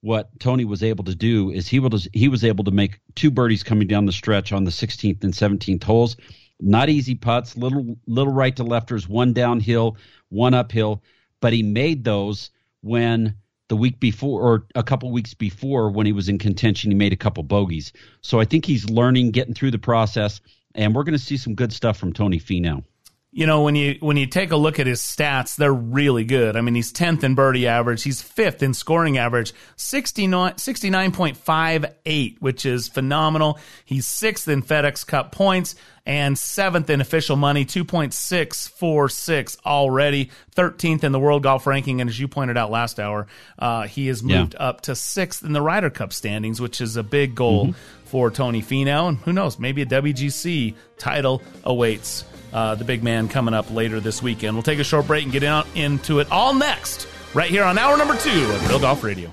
what 0.00 0.30
Tony 0.40 0.64
was 0.64 0.82
able 0.82 1.04
to 1.04 1.14
do 1.14 1.50
is 1.50 1.68
he 1.68 1.78
was 1.78 2.08
he 2.12 2.28
was 2.28 2.44
able 2.44 2.64
to 2.64 2.70
make 2.70 3.00
two 3.14 3.30
birdies 3.30 3.62
coming 3.62 3.86
down 3.86 4.06
the 4.06 4.12
stretch 4.12 4.52
on 4.52 4.64
the 4.64 4.70
16th 4.70 5.22
and 5.22 5.34
17th 5.34 5.82
holes. 5.82 6.16
Not 6.60 6.88
easy 6.88 7.14
putts, 7.14 7.56
little 7.56 7.96
little 8.06 8.32
right 8.32 8.56
to 8.56 8.64
lefters, 8.64 9.08
one 9.08 9.32
downhill, 9.32 9.96
one 10.30 10.54
uphill, 10.54 11.02
but 11.40 11.52
he 11.52 11.62
made 11.62 12.04
those 12.04 12.50
when 12.80 13.34
the 13.68 13.76
week 13.76 14.00
before 14.00 14.40
or 14.40 14.66
a 14.74 14.82
couple 14.82 15.10
weeks 15.10 15.34
before 15.34 15.90
when 15.90 16.06
he 16.06 16.12
was 16.12 16.28
in 16.28 16.38
contention 16.38 16.90
he 16.90 16.96
made 16.96 17.12
a 17.12 17.16
couple 17.16 17.42
bogeys. 17.42 17.92
So 18.22 18.40
I 18.40 18.44
think 18.44 18.64
he's 18.64 18.88
learning, 18.88 19.30
getting 19.30 19.54
through 19.54 19.70
the 19.70 19.78
process, 19.78 20.40
and 20.74 20.94
we're 20.94 21.04
going 21.04 21.18
to 21.18 21.24
see 21.24 21.36
some 21.36 21.54
good 21.54 21.72
stuff 21.72 21.98
from 21.98 22.12
Tony 22.12 22.38
Finau. 22.38 22.84
You 23.30 23.46
know, 23.46 23.62
when 23.62 23.76
you 23.76 23.96
when 24.00 24.16
you 24.16 24.26
take 24.26 24.52
a 24.52 24.56
look 24.56 24.80
at 24.80 24.86
his 24.86 25.00
stats, 25.00 25.56
they're 25.56 25.72
really 25.72 26.24
good. 26.24 26.56
I 26.56 26.62
mean, 26.62 26.74
he's 26.74 26.92
10th 26.92 27.24
in 27.24 27.34
birdie 27.34 27.66
average, 27.66 28.02
he's 28.02 28.22
5th 28.22 28.62
in 28.62 28.72
scoring 28.72 29.18
average, 29.18 29.52
69, 29.76 30.54
69.58, 30.54 32.40
which 32.40 32.64
is 32.64 32.88
phenomenal. 32.88 33.58
He's 33.84 34.06
6th 34.06 34.48
in 34.48 34.62
FedEx 34.62 35.06
Cup 35.06 35.32
points 35.32 35.74
and 36.06 36.36
7th 36.36 36.88
in 36.88 37.02
official 37.02 37.36
money, 37.36 37.66
2.646 37.66 39.58
already, 39.66 40.30
13th 40.56 41.04
in 41.04 41.12
the 41.12 41.20
World 41.20 41.42
Golf 41.42 41.66
Ranking, 41.66 42.00
and 42.00 42.08
as 42.08 42.18
you 42.18 42.28
pointed 42.28 42.56
out 42.56 42.70
last 42.70 42.98
hour, 42.98 43.26
uh, 43.58 43.86
he 43.86 44.06
has 44.06 44.22
moved 44.22 44.54
yeah. 44.54 44.68
up 44.68 44.80
to 44.82 44.92
6th 44.92 45.44
in 45.44 45.52
the 45.52 45.60
Ryder 45.60 45.90
Cup 45.90 46.14
standings, 46.14 46.62
which 46.62 46.80
is 46.80 46.96
a 46.96 47.02
big 47.02 47.34
goal 47.34 47.66
mm-hmm. 47.66 48.06
for 48.06 48.30
Tony 48.30 48.62
Finau, 48.62 49.10
and 49.10 49.18
who 49.18 49.34
knows, 49.34 49.58
maybe 49.58 49.82
a 49.82 49.86
WGC 49.86 50.74
title 50.96 51.42
awaits 51.62 52.24
uh, 52.52 52.74
the 52.74 52.84
big 52.84 53.02
man 53.02 53.28
coming 53.28 53.54
up 53.54 53.70
later 53.70 54.00
this 54.00 54.22
weekend. 54.22 54.54
We'll 54.54 54.62
take 54.62 54.78
a 54.78 54.84
short 54.84 55.06
break 55.06 55.24
and 55.24 55.32
get 55.32 55.42
in, 55.42 55.64
into 55.74 56.20
it 56.20 56.30
all 56.30 56.54
next, 56.54 57.08
right 57.34 57.50
here 57.50 57.64
on 57.64 57.78
hour 57.78 57.96
number 57.96 58.16
two 58.16 58.44
of 58.44 58.68
Real 58.68 58.78
Golf 58.80 59.02
Radio. 59.02 59.32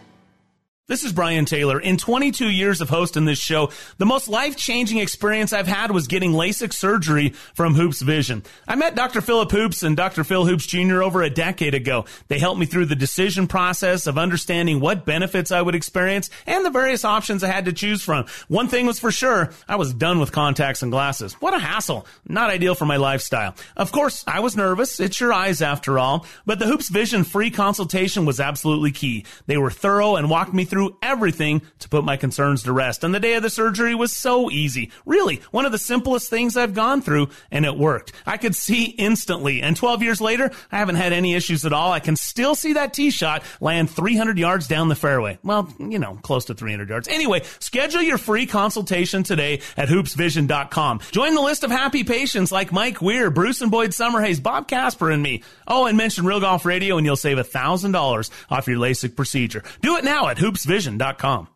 This 0.87 1.03
is 1.03 1.13
Brian 1.13 1.45
Taylor. 1.45 1.79
In 1.79 1.97
22 1.97 2.47
years 2.47 2.79
of 2.79 2.89
hosting 2.89 3.25
this 3.25 3.39
show, 3.39 3.71
the 3.97 4.05
most 4.05 4.27
life-changing 4.27 4.99
experience 4.99 5.51
I've 5.51 5.65
had 5.65 5.89
was 5.89 6.05
getting 6.05 6.33
LASIK 6.33 6.71
surgery 6.71 7.29
from 7.55 7.73
Hoops 7.73 8.03
Vision. 8.03 8.43
I 8.67 8.75
met 8.75 8.93
Dr. 8.93 9.21
Philip 9.21 9.49
Hoops 9.49 9.81
and 9.81 9.97
Dr. 9.97 10.23
Phil 10.23 10.45
Hoops 10.45 10.67
Jr. 10.67 11.01
over 11.01 11.23
a 11.23 11.29
decade 11.31 11.73
ago. 11.73 12.05
They 12.27 12.37
helped 12.37 12.59
me 12.59 12.67
through 12.67 12.85
the 12.85 12.95
decision 12.95 13.47
process 13.47 14.05
of 14.05 14.19
understanding 14.19 14.79
what 14.79 15.05
benefits 15.05 15.51
I 15.51 15.59
would 15.59 15.73
experience 15.73 16.29
and 16.45 16.63
the 16.63 16.69
various 16.69 17.03
options 17.03 17.43
I 17.43 17.47
had 17.47 17.65
to 17.65 17.73
choose 17.73 18.03
from. 18.03 18.27
One 18.47 18.67
thing 18.67 18.85
was 18.85 18.99
for 18.99 19.09
sure, 19.09 19.49
I 19.67 19.77
was 19.77 19.91
done 19.91 20.19
with 20.19 20.31
contacts 20.31 20.83
and 20.83 20.91
glasses. 20.91 21.33
What 21.41 21.55
a 21.55 21.59
hassle. 21.59 22.05
Not 22.27 22.51
ideal 22.51 22.75
for 22.75 22.85
my 22.85 22.97
lifestyle. 22.97 23.55
Of 23.75 23.91
course, 23.91 24.23
I 24.27 24.39
was 24.39 24.55
nervous. 24.55 24.99
It's 24.99 25.19
your 25.19 25.33
eyes 25.33 25.63
after 25.63 25.97
all. 25.97 26.27
But 26.45 26.59
the 26.59 26.67
Hoops 26.67 26.89
Vision 26.89 27.23
free 27.23 27.49
consultation 27.49 28.25
was 28.25 28.39
absolutely 28.39 28.91
key. 28.91 29.25
They 29.47 29.57
were 29.57 29.71
thorough 29.71 30.15
and 30.15 30.29
walked 30.29 30.53
me 30.53 30.63
through 30.63 30.74
through 30.75 30.97
everything 31.01 31.61
to 31.79 31.87
put 31.87 32.03
my 32.03 32.17
concerns 32.17 32.63
to 32.63 32.73
rest. 32.73 33.05
And 33.05 33.15
the 33.15 33.19
day 33.21 33.35
of 33.35 33.43
the 33.43 33.49
surgery 33.49 33.95
was 33.95 34.11
so 34.11 34.51
easy. 34.51 34.91
Really, 35.05 35.41
one 35.51 35.65
of 35.65 35.71
the 35.71 35.77
simplest 35.77 36.29
things 36.29 36.57
I've 36.57 36.73
gone 36.73 37.01
through, 37.01 37.29
and 37.49 37.65
it 37.65 37.77
worked. 37.77 38.11
I 38.25 38.35
could 38.35 38.57
see 38.57 38.83
instantly. 38.83 39.61
And 39.61 39.77
12 39.77 40.03
years 40.03 40.19
later, 40.19 40.51
I 40.73 40.79
haven't 40.79 40.97
had 40.97 41.13
any 41.13 41.33
issues 41.33 41.65
at 41.65 41.71
all. 41.71 41.93
I 41.93 42.01
can 42.01 42.17
still 42.17 42.55
see 42.55 42.73
that 42.73 42.93
tee 42.93 43.09
shot 43.09 43.43
land 43.61 43.89
300 43.89 44.37
yards 44.37 44.67
down 44.67 44.89
the 44.89 44.95
fairway. 44.95 45.39
Well, 45.45 45.73
you 45.79 45.97
know, 45.97 46.19
close 46.21 46.43
to 46.45 46.53
300 46.53 46.89
yards. 46.89 47.07
Anyway, 47.07 47.43
schedule 47.59 48.01
your 48.01 48.17
free 48.17 48.45
consultation 48.45 49.23
today 49.23 49.61
at 49.77 49.87
hoopsvision.com. 49.87 50.99
Join 51.11 51.35
the 51.35 51.41
list 51.41 51.63
of 51.63 51.71
happy 51.71 52.03
patients 52.03 52.51
like 52.51 52.73
Mike 52.73 53.01
Weir, 53.01 53.31
Bruce 53.31 53.61
and 53.61 53.71
Boyd 53.71 53.91
Summerhays, 53.91 54.43
Bob 54.43 54.67
Casper, 54.67 55.09
and 55.09 55.23
me. 55.23 55.41
Oh, 55.69 55.85
and 55.85 55.97
mention 55.97 56.25
Real 56.25 56.41
Golf 56.41 56.65
Radio 56.65 56.97
and 56.97 57.05
you'll 57.05 57.15
save 57.15 57.37
$1,000 57.37 58.29
off 58.49 58.67
your 58.67 58.77
LASIK 58.77 59.15
procedure. 59.15 59.63
Do 59.79 59.95
it 59.95 60.03
now 60.03 60.27
at 60.27 60.35
hoopsvision.com 60.35 60.64
vision.com. 60.65 61.47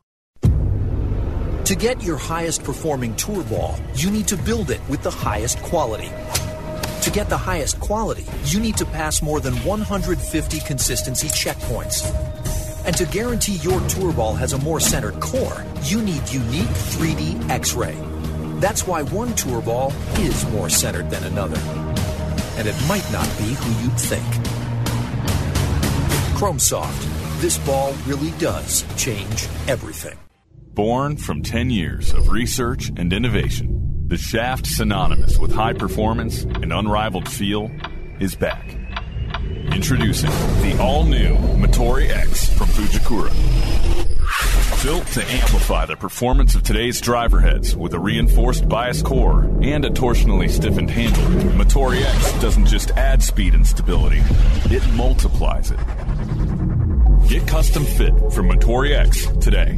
To 1.70 1.76
get 1.76 2.02
your 2.02 2.18
highest 2.18 2.64
performing 2.64 3.16
tour 3.16 3.44
ball, 3.44 3.76
you 3.94 4.10
need 4.10 4.28
to 4.30 4.38
build 4.38 4.72
it 4.72 4.82
with 4.90 5.04
the 5.04 5.12
highest 5.12 5.62
quality. 5.62 6.10
To 7.02 7.12
get 7.12 7.30
the 7.30 7.38
highest 7.38 7.80
quality, 7.80 8.26
you 8.46 8.60
need 8.60 8.76
to 8.78 8.86
pass 8.86 9.22
more 9.22 9.40
than 9.40 9.54
150 9.58 10.60
consistency 10.62 11.28
checkpoints. 11.28 12.10
And 12.86 12.98
to 12.98 13.06
guarantee 13.06 13.58
your 13.58 13.80
tour 13.82 14.12
ball 14.12 14.34
has 14.34 14.54
a 14.54 14.58
more 14.58 14.80
centered 14.80 15.20
core, 15.20 15.64
you 15.84 16.02
need 16.02 16.28
unique 16.32 16.74
3D 16.90 17.50
X 17.52 17.74
ray. 17.74 17.96
That's 18.60 18.88
why 18.88 19.04
one 19.04 19.36
tour 19.36 19.62
ball 19.62 19.94
is 20.18 20.44
more 20.48 20.70
centered 20.70 21.12
than 21.12 21.24
another. 21.26 21.60
And 22.58 22.68
it 22.68 22.76
might 22.88 23.08
not 23.12 23.28
be 23.38 23.54
who 23.54 23.84
you'd 23.84 24.00
think. 24.00 24.26
Chrome 26.36 26.58
Soft 26.58 27.19
this 27.40 27.58
ball 27.60 27.94
really 28.06 28.32
does 28.32 28.84
change 28.98 29.48
everything. 29.68 30.18
Born 30.74 31.16
from 31.16 31.42
10 31.42 31.70
years 31.70 32.12
of 32.14 32.30
research 32.30 32.92
and 32.98 33.14
innovation, 33.14 34.06
the 34.08 34.18
shaft 34.18 34.68
synonymous 34.68 35.40
with 35.40 35.54
high 35.54 35.72
performance 35.72 36.44
and 36.44 36.74
unrivaled 36.74 37.30
feel 37.30 37.72
is 38.20 38.36
back. 38.36 38.76
Introducing 39.72 40.32
the 40.62 40.78
all-new 40.82 41.36
Motore 41.56 42.10
X 42.10 42.50
from 42.58 42.68
Fujikura. 42.68 43.34
Built 44.84 45.08
to 45.08 45.24
amplify 45.32 45.86
the 45.86 45.96
performance 45.96 46.56
of 46.56 46.64
today's 46.64 47.00
driver 47.00 47.40
heads 47.40 47.74
with 47.76 47.94
a 47.94 48.00
reinforced 48.00 48.68
bias 48.68 49.02
core 49.02 49.44
and 49.62 49.86
a 49.86 49.90
torsionally 49.90 50.50
stiffened 50.50 50.90
handle, 50.90 51.24
Motore 51.52 52.02
X 52.02 52.42
doesn't 52.42 52.66
just 52.66 52.92
add 52.92 53.24
speed 53.24 53.54
and 53.54 53.66
stability, 53.66 54.22
it 54.66 54.86
multiplies 54.96 55.72
it. 55.72 56.89
Get 57.30 57.46
custom 57.46 57.86
fit 57.86 58.12
from 58.34 58.50
Motore 58.50 58.90
X 58.90 59.28
today. 59.40 59.78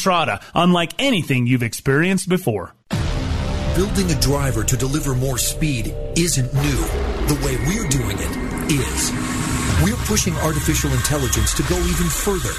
Entrada, 0.00 0.40
unlike 0.54 0.94
anything 0.98 1.46
you've 1.46 1.62
experienced 1.62 2.26
before. 2.26 2.72
Building 3.76 4.10
a 4.10 4.18
driver 4.18 4.64
to 4.64 4.74
deliver 4.74 5.14
more 5.14 5.36
speed 5.36 5.94
isn't 6.16 6.54
new. 6.54 6.80
The 7.28 7.36
way 7.44 7.60
we're 7.68 7.88
doing 7.92 8.16
it 8.16 8.32
is. 8.72 9.12
We're 9.84 10.00
pushing 10.08 10.34
artificial 10.36 10.90
intelligence 10.92 11.52
to 11.52 11.62
go 11.64 11.76
even 11.76 12.08
further. 12.08 12.56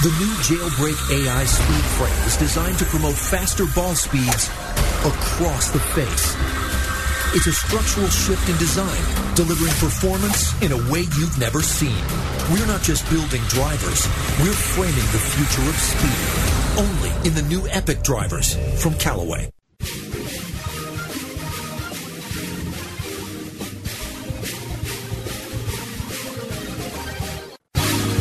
The 0.00 0.16
new 0.16 0.32
Jailbreak 0.40 0.96
AI 1.12 1.44
speed 1.44 1.84
frame 2.00 2.26
is 2.26 2.38
designed 2.38 2.78
to 2.78 2.86
promote 2.86 3.16
faster 3.16 3.66
ball 3.74 3.94
speeds 3.94 4.48
across 5.04 5.68
the 5.72 5.80
face. 5.92 6.34
It's 7.36 7.48
a 7.48 7.52
structural 7.52 8.08
shift 8.08 8.48
in 8.48 8.56
design, 8.56 9.34
delivering 9.34 9.72
performance 9.76 10.56
in 10.62 10.72
a 10.72 10.90
way 10.90 11.00
you've 11.20 11.38
never 11.38 11.60
seen. 11.60 12.00
We're 12.50 12.66
not 12.66 12.80
just 12.80 13.08
building 13.10 13.42
drivers, 13.48 14.08
we're 14.40 14.56
framing 14.72 15.08
the 15.12 15.20
future 15.20 15.68
of 15.68 15.76
speed. 15.76 16.61
Only 16.78 17.10
in 17.28 17.34
the 17.34 17.44
new 17.48 17.66
Epic 17.68 18.02
drivers 18.02 18.56
from 18.82 18.94
Callaway. 18.94 19.50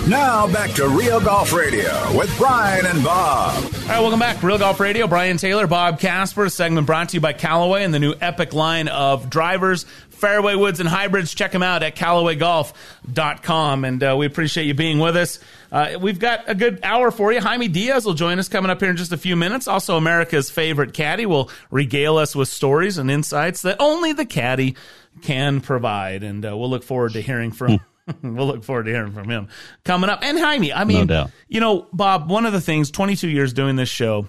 Now 0.08 0.52
back 0.52 0.72
to 0.72 0.89
Real 0.89 1.22
Golf 1.22 1.54
Radio 1.54 2.18
with 2.18 2.36
Brian 2.38 2.86
and 2.86 3.02
Bob. 3.02 3.56
All 3.64 3.70
right, 3.88 3.99
welcome 4.02 4.20
back. 4.20 4.43
Real 4.43 4.58
Golf 4.58 4.80
Radio. 4.82 5.08
Brian 5.08 5.38
Taylor, 5.38 5.68
Bob 5.68 5.99
Casper. 5.99 6.45
A 6.45 6.49
segment 6.49 6.86
brought 6.86 7.10
to 7.10 7.18
you 7.18 7.22
by 7.22 7.32
Callaway 7.32 7.84
and 7.84 7.93
the 7.93 7.99
new 7.99 8.14
Epic 8.20 8.54
line 8.54 8.89
of 8.89 9.30
drivers, 9.30 9.86
fairway 10.22 10.55
woods, 10.55 10.80
and 10.80 10.88
hybrids. 10.88 11.34
Check 11.34 11.51
them 11.51 11.63
out 11.63 11.84
at 11.84 11.95
CallawayGolf.com. 11.95 13.84
And 13.86 14.03
uh, 14.03 14.15
we 14.17 14.26
appreciate 14.26 14.65
you 14.65 14.74
being 14.74 14.99
with 14.99 15.17
us. 15.17 15.39
Uh, 15.72 15.97
we've 15.99 16.19
got 16.19 16.49
a 16.49 16.55
good 16.55 16.80
hour 16.84 17.11
for 17.11 17.34
you. 17.34 17.41
Jaime 17.41 17.67
Diaz 17.67 18.05
will 18.05 18.13
join 18.13 18.39
us 18.39 18.47
coming 18.47 18.69
up 18.72 18.80
here 18.80 18.89
in 18.89 18.97
just 18.97 19.11
a 19.11 19.17
few 19.17 19.36
minutes. 19.36 19.67
Also, 19.67 19.97
America's 19.97 20.49
favorite 20.49 20.93
caddy 20.93 21.26
will 21.26 21.49
regale 21.72 22.17
us 22.17 22.36
with 22.36 22.47
stories 22.47 22.97
and 22.97 23.09
insights 23.09 23.63
that 23.63 23.78
only 23.80 24.13
the 24.13 24.26
caddy 24.26 24.76
can 25.22 25.59
provide. 25.61 26.24
And 26.24 26.45
uh, 26.45 26.55
we'll 26.55 26.69
look 26.69 26.84
forward 26.84 27.13
to 27.13 27.22
hearing 27.22 27.51
from. 27.51 27.80
we'll 28.22 28.47
look 28.47 28.63
forward 28.63 28.86
to 28.86 28.91
hearing 28.91 29.13
from 29.13 29.30
him 29.30 29.47
coming 29.84 30.09
up. 30.09 30.24
And 30.24 30.38
Jaime, 30.38 30.73
I 30.73 30.84
mean, 30.84 31.07
no 31.07 31.30
you 31.48 31.60
know, 31.60 31.88
Bob, 31.93 32.30
one 32.30 32.45
of 32.45 32.53
the 32.53 32.61
things, 32.61 32.91
22 32.91 33.30
years 33.30 33.53
doing 33.53 33.76
this 33.76 33.89
show, 33.89 34.27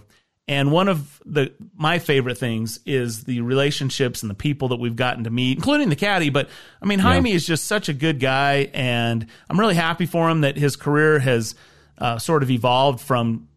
and 0.48 0.73
one 0.73 0.89
of 0.89 1.20
the 1.24 1.52
my 1.74 1.98
favorite 1.98 2.36
things 2.36 2.81
is 2.85 3.24
the 3.24 3.40
relationships 3.43 4.23
and 4.23 4.31
the 4.31 4.35
people 4.35 4.69
that 4.69 4.77
we've 4.77 4.97
gotten 4.97 5.24
to 5.24 5.31
meet, 5.31 5.56
including 5.56 5.89
the 5.89 5.97
caddy. 5.97 6.31
But 6.31 6.48
I 6.81 6.86
mean, 6.86 6.98
Jaime 6.98 7.31
yeah. 7.31 7.36
is 7.36 7.47
just 7.47 7.64
such 7.64 7.89
a 7.89 7.93
good 7.93 8.19
guy, 8.19 8.70
and 8.74 9.27
I'm 9.48 9.59
really 9.59 9.74
happy 9.74 10.06
for 10.06 10.28
him 10.28 10.40
that 10.43 10.56
his 10.56 10.77
career 10.77 11.19
has 11.20 11.55
uh, 11.98 12.19
sort 12.19 12.43
of 12.43 12.51
evolved 12.51 13.01
from 13.01 13.48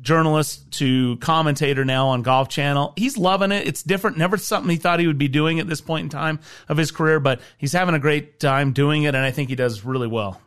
journalist 0.00 0.70
to 0.72 1.16
commentator 1.18 1.84
now 1.84 2.08
on 2.08 2.22
Golf 2.22 2.48
Channel. 2.48 2.92
He's 2.96 3.16
loving 3.16 3.52
it. 3.52 3.66
It's 3.66 3.82
different. 3.82 4.18
Never 4.18 4.36
something 4.36 4.70
he 4.70 4.76
thought 4.76 5.00
he 5.00 5.06
would 5.06 5.18
be 5.18 5.28
doing 5.28 5.60
at 5.60 5.68
this 5.68 5.80
point 5.80 6.04
in 6.04 6.08
time 6.08 6.40
of 6.68 6.76
his 6.76 6.90
career, 6.90 7.20
but 7.20 7.40
he's 7.58 7.72
having 7.72 7.94
a 7.94 8.00
great 8.00 8.38
time 8.38 8.72
doing 8.72 9.04
it, 9.04 9.14
and 9.14 9.24
I 9.24 9.30
think 9.30 9.48
he 9.48 9.56
does 9.56 9.84
really 9.84 10.08
well. 10.08 10.40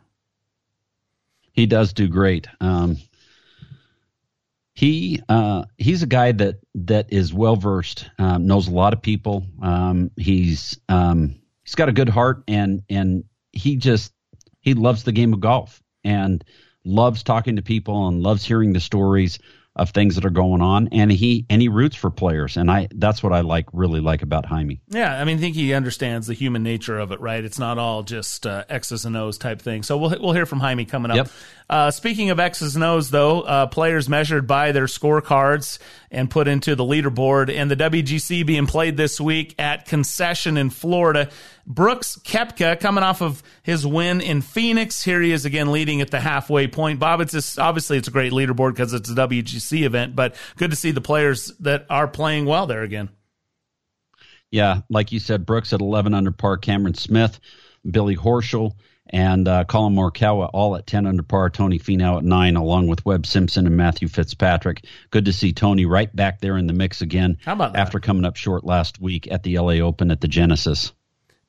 He 1.52 1.66
does 1.66 1.92
do 1.92 2.06
great. 2.06 2.46
Um, 2.60 2.98
he 4.76 5.22
uh, 5.30 5.64
he's 5.78 6.02
a 6.02 6.06
guy 6.06 6.32
that 6.32 6.56
that 6.74 7.10
is 7.10 7.32
well 7.32 7.56
versed, 7.56 8.10
um, 8.18 8.46
knows 8.46 8.68
a 8.68 8.72
lot 8.72 8.92
of 8.92 9.00
people. 9.00 9.46
Um, 9.62 10.10
he's 10.18 10.78
um, 10.90 11.36
he's 11.64 11.74
got 11.74 11.88
a 11.88 11.92
good 11.92 12.10
heart, 12.10 12.44
and 12.46 12.82
and 12.90 13.24
he 13.52 13.76
just 13.76 14.12
he 14.60 14.74
loves 14.74 15.02
the 15.02 15.12
game 15.12 15.32
of 15.32 15.40
golf 15.40 15.82
and 16.04 16.44
loves 16.84 17.22
talking 17.22 17.56
to 17.56 17.62
people 17.62 18.06
and 18.06 18.22
loves 18.22 18.44
hearing 18.44 18.74
the 18.74 18.80
stories 18.80 19.38
of 19.76 19.90
things 19.90 20.14
that 20.14 20.24
are 20.24 20.30
going 20.30 20.62
on 20.62 20.88
and 20.90 21.12
he 21.12 21.44
and 21.50 21.60
he 21.60 21.68
roots 21.68 21.94
for 21.94 22.10
players 22.10 22.56
and 22.56 22.70
I 22.70 22.88
that's 22.94 23.22
what 23.22 23.32
I 23.32 23.42
like 23.42 23.66
really 23.72 24.00
like 24.00 24.22
about 24.22 24.46
Jaime. 24.46 24.80
Yeah, 24.88 25.20
I 25.20 25.24
mean 25.24 25.36
I 25.36 25.40
think 25.40 25.54
he 25.54 25.74
understands 25.74 26.26
the 26.26 26.34
human 26.34 26.62
nature 26.62 26.98
of 26.98 27.12
it, 27.12 27.20
right? 27.20 27.44
It's 27.44 27.58
not 27.58 27.76
all 27.76 28.02
just 28.02 28.46
uh, 28.46 28.64
X's 28.70 29.04
and 29.04 29.16
O's 29.16 29.36
type 29.36 29.60
thing. 29.60 29.82
So 29.82 29.98
we'll 29.98 30.16
we'll 30.18 30.32
hear 30.32 30.46
from 30.46 30.60
Jaime 30.60 30.86
coming 30.86 31.10
up. 31.10 31.16
Yep. 31.16 31.28
Uh, 31.68 31.90
speaking 31.90 32.30
of 32.30 32.38
X's 32.38 32.76
and 32.76 32.84
O's, 32.84 33.10
though, 33.10 33.40
uh, 33.40 33.66
players 33.66 34.08
measured 34.08 34.46
by 34.46 34.70
their 34.70 34.84
scorecards 34.84 35.78
and 36.12 36.30
put 36.30 36.46
into 36.46 36.76
the 36.76 36.84
leaderboard, 36.84 37.52
and 37.52 37.68
the 37.68 37.76
WGC 37.76 38.46
being 38.46 38.66
played 38.66 38.96
this 38.96 39.20
week 39.20 39.54
at 39.58 39.84
Concession 39.86 40.56
in 40.56 40.70
Florida. 40.70 41.28
Brooks 41.66 42.20
Koepka 42.24 42.78
coming 42.78 43.02
off 43.02 43.20
of 43.20 43.42
his 43.64 43.84
win 43.84 44.20
in 44.20 44.42
Phoenix. 44.42 45.02
Here 45.02 45.20
he 45.20 45.32
is 45.32 45.44
again 45.44 45.72
leading 45.72 46.00
at 46.00 46.12
the 46.12 46.20
halfway 46.20 46.68
point. 46.68 47.00
Bob, 47.00 47.20
it's 47.20 47.32
just, 47.32 47.58
obviously 47.58 47.98
it's 47.98 48.06
a 48.06 48.12
great 48.12 48.32
leaderboard 48.32 48.70
because 48.70 48.92
it's 48.92 49.10
a 49.10 49.14
WGC 49.14 49.82
event, 49.82 50.14
but 50.14 50.36
good 50.56 50.70
to 50.70 50.76
see 50.76 50.92
the 50.92 51.00
players 51.00 51.48
that 51.58 51.86
are 51.90 52.06
playing 52.06 52.46
well 52.46 52.68
there 52.68 52.82
again. 52.82 53.08
Yeah, 54.52 54.82
like 54.88 55.10
you 55.10 55.18
said, 55.18 55.44
Brooks 55.44 55.72
at 55.72 55.80
11 55.80 56.14
under 56.14 56.30
par, 56.30 56.56
Cameron 56.56 56.94
Smith, 56.94 57.40
Billy 57.88 58.16
Horschel, 58.16 58.76
and 59.10 59.46
uh, 59.46 59.64
Collin 59.64 59.94
Morikawa 59.94 60.50
all 60.52 60.76
at 60.76 60.86
10 60.86 61.06
under 61.06 61.22
par. 61.22 61.48
Tony 61.50 61.78
Finau 61.78 62.18
at 62.18 62.24
9, 62.24 62.56
along 62.56 62.86
with 62.88 63.04
Webb 63.04 63.26
Simpson 63.26 63.66
and 63.66 63.76
Matthew 63.76 64.08
Fitzpatrick. 64.08 64.84
Good 65.10 65.24
to 65.26 65.32
see 65.32 65.52
Tony 65.52 65.86
right 65.86 66.14
back 66.14 66.40
there 66.40 66.56
in 66.56 66.66
the 66.66 66.72
mix 66.72 67.02
again. 67.02 67.38
How 67.44 67.52
about 67.52 67.72
that? 67.74 67.78
After 67.80 68.00
coming 68.00 68.24
up 68.24 68.36
short 68.36 68.64
last 68.64 69.00
week 69.00 69.28
at 69.30 69.42
the 69.42 69.58
LA 69.58 69.74
Open 69.74 70.10
at 70.10 70.20
the 70.20 70.28
Genesis. 70.28 70.92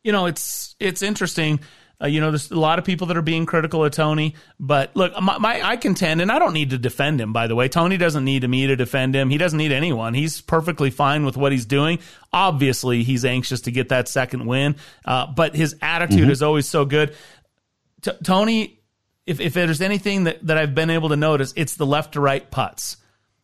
You 0.04 0.12
know, 0.12 0.26
it's 0.28 0.76
it's 0.80 1.02
interesting. 1.02 1.60
Uh, 2.00 2.06
you 2.06 2.22
know, 2.22 2.30
there's 2.30 2.52
a 2.52 2.60
lot 2.60 2.78
of 2.78 2.86
people 2.86 3.08
that 3.08 3.18
are 3.18 3.24
being 3.24 3.48
critical 3.48 3.84
of 3.84 3.92
Tony, 3.92 4.36
but 4.60 4.96
look, 4.96 5.20
my, 5.20 5.40
my, 5.40 5.64
I 5.68 5.78
contend, 5.78 6.22
and 6.22 6.32
I 6.32 6.38
don't 6.38 6.54
need 6.54 6.70
to 6.70 6.78
defend 6.78 7.20
him. 7.20 7.34
By 7.34 7.48
the 7.48 7.56
way, 7.56 7.70
Tony 7.70 7.98
doesn't 7.98 8.24
need 8.24 8.48
me 8.48 8.68
to 8.68 8.76
defend 8.76 9.16
him. 9.16 9.32
He 9.32 9.40
doesn't 9.40 9.58
need 9.58 9.72
anyone. 9.72 10.14
He's 10.14 10.40
perfectly 10.40 10.92
fine 10.92 11.26
with 11.26 11.36
what 11.38 11.52
he's 11.52 11.66
doing. 11.66 11.98
Obviously, 12.32 13.02
he's 13.02 13.26
anxious 13.26 13.62
to 13.62 13.72
get 13.72 13.90
that 13.90 14.08
second 14.08 14.46
win, 14.46 14.76
uh, 15.06 15.26
but 15.26 15.56
his 15.56 15.76
attitude 15.82 16.20
Mm-hmm. 16.20 16.30
is 16.32 16.44
always 16.44 16.68
so 16.70 16.86
good. 16.86 17.16
T- 18.08 18.18
Tony, 18.24 18.80
if 19.26 19.40
if 19.40 19.54
there's 19.54 19.82
anything 19.82 20.24
that 20.24 20.46
that 20.48 20.58
I've 20.58 20.74
been 20.74 20.90
able 20.90 21.10
to 21.10 21.18
notice, 21.18 21.54
it's 21.56 21.76
the 21.76 21.86
left 21.86 22.14
to 22.14 22.22
right 22.22 22.50
putts. 22.50 22.98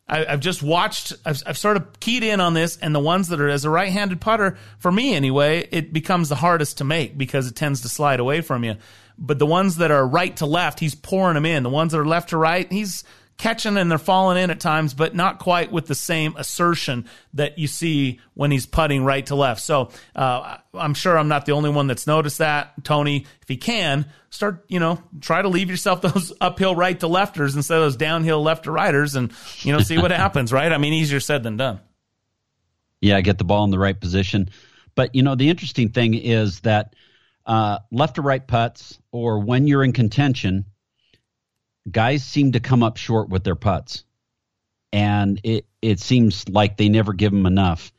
I, 0.08 0.24
I've 0.26 0.40
just 0.40 0.62
watched. 0.62 1.12
I've, 1.24 1.42
I've 1.46 1.58
sort 1.58 1.76
of 1.76 2.00
keyed 2.00 2.22
in 2.22 2.40
on 2.40 2.54
this, 2.54 2.76
and 2.78 2.94
the 2.94 3.00
ones 3.00 3.28
that 3.28 3.40
are 3.40 3.48
as 3.48 3.64
a 3.64 3.70
right-handed 3.70 4.20
putter, 4.20 4.56
for 4.78 4.92
me 4.92 5.14
anyway, 5.14 5.68
it 5.70 5.92
becomes 5.92 6.28
the 6.28 6.34
hardest 6.34 6.78
to 6.78 6.84
make 6.84 7.16
because 7.16 7.46
it 7.46 7.56
tends 7.56 7.82
to 7.82 7.88
slide 7.88 8.20
away 8.20 8.40
from 8.40 8.64
you. 8.64 8.76
But 9.16 9.38
the 9.38 9.46
ones 9.46 9.76
that 9.76 9.90
are 9.90 10.06
right 10.06 10.36
to 10.38 10.46
left, 10.46 10.80
he's 10.80 10.94
pouring 10.94 11.34
them 11.34 11.46
in. 11.46 11.62
The 11.62 11.70
ones 11.70 11.92
that 11.92 12.00
are 12.00 12.06
left 12.06 12.30
to 12.30 12.36
right, 12.36 12.70
he's 12.70 13.04
catching 13.36 13.76
and 13.76 13.90
they're 13.90 13.98
falling 13.98 14.42
in 14.42 14.50
at 14.50 14.60
times, 14.60 14.94
but 14.94 15.14
not 15.14 15.38
quite 15.38 15.72
with 15.72 15.86
the 15.86 15.94
same 15.94 16.34
assertion 16.36 17.06
that 17.34 17.58
you 17.58 17.66
see 17.66 18.20
when 18.34 18.50
he's 18.50 18.66
putting 18.66 19.04
right 19.04 19.26
to 19.26 19.34
left. 19.34 19.60
So 19.60 19.90
uh, 20.14 20.58
I'm 20.72 20.94
sure 20.94 21.18
I'm 21.18 21.28
not 21.28 21.46
the 21.46 21.52
only 21.52 21.70
one 21.70 21.86
that's 21.86 22.06
noticed 22.06 22.38
that. 22.38 22.72
Tony, 22.84 23.26
if 23.42 23.48
he 23.48 23.56
can, 23.56 24.06
start, 24.30 24.64
you 24.68 24.78
know, 24.78 25.02
try 25.20 25.42
to 25.42 25.48
leave 25.48 25.70
yourself 25.70 26.00
those 26.02 26.32
uphill 26.40 26.74
right 26.74 26.98
to 27.00 27.06
lefters 27.06 27.56
instead 27.56 27.76
of 27.78 27.84
those 27.84 27.96
downhill 27.96 28.42
left 28.42 28.64
to 28.64 28.70
righters 28.70 29.16
and, 29.16 29.32
you 29.60 29.72
know, 29.72 29.80
see 29.80 29.98
what 29.98 30.10
happens, 30.12 30.52
right? 30.52 30.72
I 30.72 30.78
mean, 30.78 30.92
easier 30.92 31.20
said 31.20 31.42
than 31.42 31.56
done. 31.56 31.80
Yeah, 33.00 33.20
get 33.20 33.38
the 33.38 33.44
ball 33.44 33.64
in 33.64 33.70
the 33.70 33.78
right 33.78 33.98
position. 33.98 34.48
But, 34.94 35.14
you 35.14 35.22
know, 35.22 35.34
the 35.34 35.50
interesting 35.50 35.90
thing 35.90 36.14
is 36.14 36.60
that 36.60 36.94
uh, 37.46 37.80
left 37.90 38.14
to 38.14 38.22
right 38.22 38.46
putts, 38.46 38.98
or 39.12 39.40
when 39.40 39.66
you're 39.66 39.84
in 39.84 39.92
contention, 39.92 40.64
guys 41.90 42.24
seem 42.24 42.52
to 42.52 42.60
come 42.60 42.82
up 42.82 42.96
short 42.96 43.28
with 43.28 43.44
their 43.44 43.54
putts. 43.54 44.04
And 44.92 45.40
it, 45.42 45.66
it 45.82 46.00
seems 46.00 46.48
like 46.48 46.76
they 46.76 46.88
never 46.88 47.12
give 47.12 47.32
them 47.32 47.46
enough. 47.46 47.92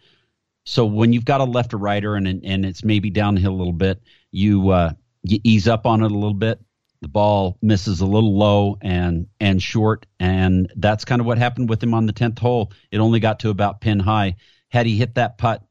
So 0.65 0.85
when 0.85 1.13
you've 1.13 1.25
got 1.25 1.41
a 1.41 1.45
left 1.45 1.73
or 1.73 1.77
righter 1.77 2.15
and 2.15 2.27
and 2.27 2.65
it's 2.65 2.83
maybe 2.83 3.09
downhill 3.11 3.53
a 3.53 3.55
little 3.55 3.73
bit, 3.73 4.01
you 4.31 4.69
uh, 4.69 4.93
you 5.23 5.39
ease 5.43 5.67
up 5.67 5.85
on 5.85 6.01
it 6.01 6.11
a 6.11 6.15
little 6.15 6.33
bit. 6.33 6.59
The 7.01 7.07
ball 7.07 7.57
misses 7.61 8.01
a 8.01 8.05
little 8.05 8.35
low 8.35 8.77
and 8.81 9.27
and 9.39 9.61
short, 9.61 10.07
and 10.19 10.71
that's 10.75 11.05
kind 11.05 11.21
of 11.21 11.27
what 11.27 11.37
happened 11.37 11.69
with 11.69 11.83
him 11.83 11.93
on 11.93 12.07
the 12.07 12.13
tenth 12.13 12.39
hole. 12.39 12.71
It 12.91 12.97
only 12.97 13.19
got 13.19 13.41
to 13.41 13.49
about 13.49 13.81
pin 13.81 13.99
high. 13.99 14.37
Had 14.69 14.87
he 14.87 14.97
hit 14.97 15.15
that 15.15 15.37
putt 15.37 15.63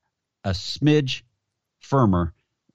a 0.45 0.51
smidge 0.51 1.23
firmer, 1.81 2.33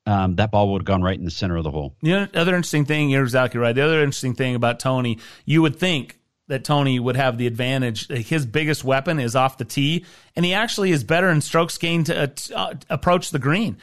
um, 0.10 0.36
that 0.38 0.50
ball 0.50 0.72
would 0.72 0.82
have 0.82 0.88
gone 0.88 1.04
right 1.04 1.18
in 1.18 1.24
the 1.24 1.32
center 1.32 1.56
of 1.56 1.64
the 1.64 1.70
hole. 1.70 1.96
The 2.02 2.30
other 2.34 2.56
interesting 2.56 2.86
thing, 2.86 3.10
you're 3.10 3.22
exactly 3.22 3.60
right. 3.60 3.74
The 3.74 3.84
other 3.84 4.00
interesting 4.00 4.34
thing 4.34 4.56
about 4.56 4.80
Tony, 4.80 5.20
you 5.46 5.62
would 5.62 5.76
think 5.76 6.18
that 6.48 6.64
Tony 6.64 7.00
would 7.00 7.16
have 7.16 7.38
the 7.38 7.46
advantage. 7.46 8.08
His 8.08 8.48
biggest 8.48 8.84
weapon 8.84 9.20
is 9.20 9.36
off 9.36 9.60
the 9.60 9.66
tee, 9.66 10.06
and 10.40 10.46
he 10.46 10.54
actually 10.54 10.92
is 10.92 11.04
better 11.04 11.28
in 11.30 11.42
strokes 11.42 11.78
gained 11.78 12.06
to 12.06 12.18
uh, 12.18 12.28
t- 12.34 12.54
uh, 12.54 12.74
approach 12.90 13.32
the 13.32 13.40
green. 13.40 13.76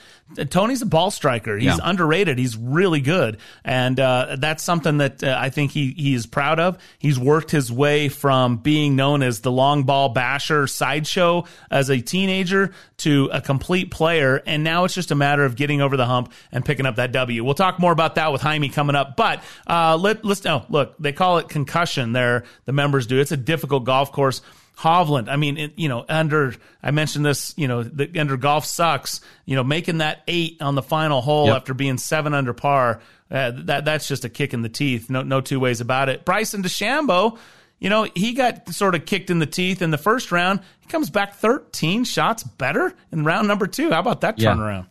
Tony's 0.48 0.80
a 0.80 0.86
ball 0.86 1.10
striker. 1.10 1.54
He's 1.58 1.66
Yeah. 1.66 1.76
underrated. 1.82 2.38
He's 2.38 2.56
really 2.56 3.02
good, 3.02 3.36
and 3.62 4.00
uh, 4.00 4.36
that's 4.38 4.62
something 4.62 4.96
that 4.98 5.22
uh, 5.22 5.36
I 5.38 5.50
think 5.50 5.70
he 5.72 5.92
he 5.94 6.14
is 6.14 6.24
proud 6.24 6.58
of. 6.58 6.78
He's 6.98 7.18
worked 7.18 7.50
his 7.50 7.70
way 7.70 8.08
from 8.08 8.56
being 8.56 8.96
known 8.96 9.22
as 9.22 9.40
the 9.40 9.52
long 9.52 9.82
ball 9.82 10.08
basher 10.08 10.66
sideshow 10.66 11.44
as 11.70 11.90
a 11.90 12.00
teenager 12.00 12.72
to 13.04 13.28
a 13.34 13.42
complete 13.42 13.90
player, 13.90 14.42
and 14.46 14.64
now 14.64 14.84
it's 14.84 14.94
just 14.94 15.10
a 15.10 15.14
matter 15.14 15.44
of 15.44 15.56
getting 15.56 15.82
over 15.82 15.98
the 15.98 16.06
hump 16.06 16.32
and 16.50 16.64
picking 16.64 16.86
up 16.86 16.96
that 16.96 17.12
W. 17.12 17.44
We'll 17.44 17.52
talk 17.52 17.78
more 17.78 17.92
about 17.92 18.14
that 18.14 18.32
with 18.32 18.40
Jaime 18.40 18.70
coming 18.70 18.96
up, 18.96 19.14
but 19.14 19.44
uh, 19.66 19.98
let, 20.00 20.24
let's 20.24 20.42
know. 20.42 20.64
look. 20.70 20.94
They 20.98 21.12
call 21.12 21.36
it 21.36 21.50
concussion. 21.50 22.12
There, 22.14 22.44
the 22.64 22.72
members 22.72 23.06
do. 23.06 23.20
It's 23.20 23.32
a 23.32 23.36
difficult 23.36 23.84
golf 23.84 24.10
course. 24.10 24.40
Hovland, 24.78 25.28
I 25.30 25.36
mean, 25.36 25.56
it, 25.56 25.72
you 25.76 25.88
know, 25.88 26.04
under 26.08 26.54
I 26.82 26.90
mentioned 26.90 27.24
this, 27.24 27.54
you 27.56 27.66
know, 27.66 27.82
the, 27.82 28.18
under 28.20 28.36
golf 28.36 28.66
sucks. 28.66 29.20
You 29.46 29.56
know, 29.56 29.64
making 29.64 29.98
that 29.98 30.22
eight 30.28 30.60
on 30.60 30.74
the 30.74 30.82
final 30.82 31.22
hole 31.22 31.46
Yep. 31.46 31.56
after 31.56 31.74
being 31.74 31.96
seven 31.98 32.34
under 32.34 32.52
par, 32.52 33.00
uh, 33.30 33.52
that 33.64 33.84
that's 33.86 34.06
just 34.06 34.24
a 34.24 34.28
kick 34.28 34.52
in 34.52 34.60
the 34.62 34.68
teeth. 34.68 35.08
No, 35.08 35.22
no 35.22 35.40
two 35.40 35.58
ways 35.60 35.80
about 35.80 36.08
it. 36.10 36.24
Bryson 36.26 36.62
DeChambeau, 36.62 37.38
you 37.78 37.88
know, 37.88 38.06
he 38.14 38.34
got 38.34 38.68
sort 38.68 38.94
of 38.94 39.06
kicked 39.06 39.30
in 39.30 39.38
the 39.38 39.46
teeth 39.46 39.80
in 39.80 39.90
the 39.90 39.98
first 39.98 40.30
round. 40.30 40.60
He 40.80 40.88
comes 40.88 41.08
back 41.08 41.34
13 41.36 42.04
shots 42.04 42.42
better 42.42 42.92
in 43.12 43.24
round 43.24 43.48
number 43.48 43.66
two. 43.66 43.90
How 43.90 44.00
about 44.00 44.20
that 44.20 44.38
Yeah. 44.38 44.52
turnaround? 44.54 44.86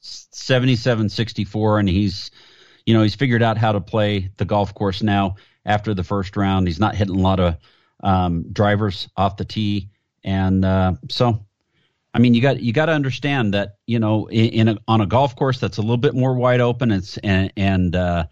77 0.00 1.08
64 1.08 1.78
and 1.80 1.88
he's 1.88 2.30
you 2.84 2.94
know 2.94 3.02
he's 3.02 3.14
figured 3.14 3.42
out 3.42 3.56
how 3.58 3.72
to 3.72 3.80
play 3.80 4.30
the 4.36 4.44
golf 4.44 4.72
course 4.74 5.02
now 5.02 5.34
after 5.64 5.94
the 5.94 6.04
first 6.04 6.36
round 6.36 6.68
he's 6.68 6.78
not 6.78 6.94
hitting 6.94 7.16
a 7.16 7.18
lot 7.18 7.40
of 7.40 7.56
um, 8.02 8.44
drivers 8.52 9.08
off 9.16 9.36
the 9.36 9.44
tee. 9.44 9.88
And 10.24 10.64
uh, 10.64 10.94
so 11.08 11.42
i 12.14 12.18
mean 12.18 12.32
you 12.32 12.40
got 12.40 12.60
you 12.60 12.72
got 12.72 12.86
to 12.86 12.92
understand 12.92 13.52
that 13.52 13.76
you 13.86 13.98
know 13.98 14.24
in, 14.28 14.48
in 14.48 14.68
a, 14.68 14.78
on 14.88 15.02
a 15.02 15.06
golf 15.06 15.36
course 15.36 15.60
that's 15.60 15.76
a 15.76 15.82
little 15.82 15.98
bit 15.98 16.14
more 16.14 16.32
wide 16.34 16.62
open 16.62 16.90
it's 16.90 17.18
and 17.18 17.52
and 17.58 17.94
uh, 17.94 18.24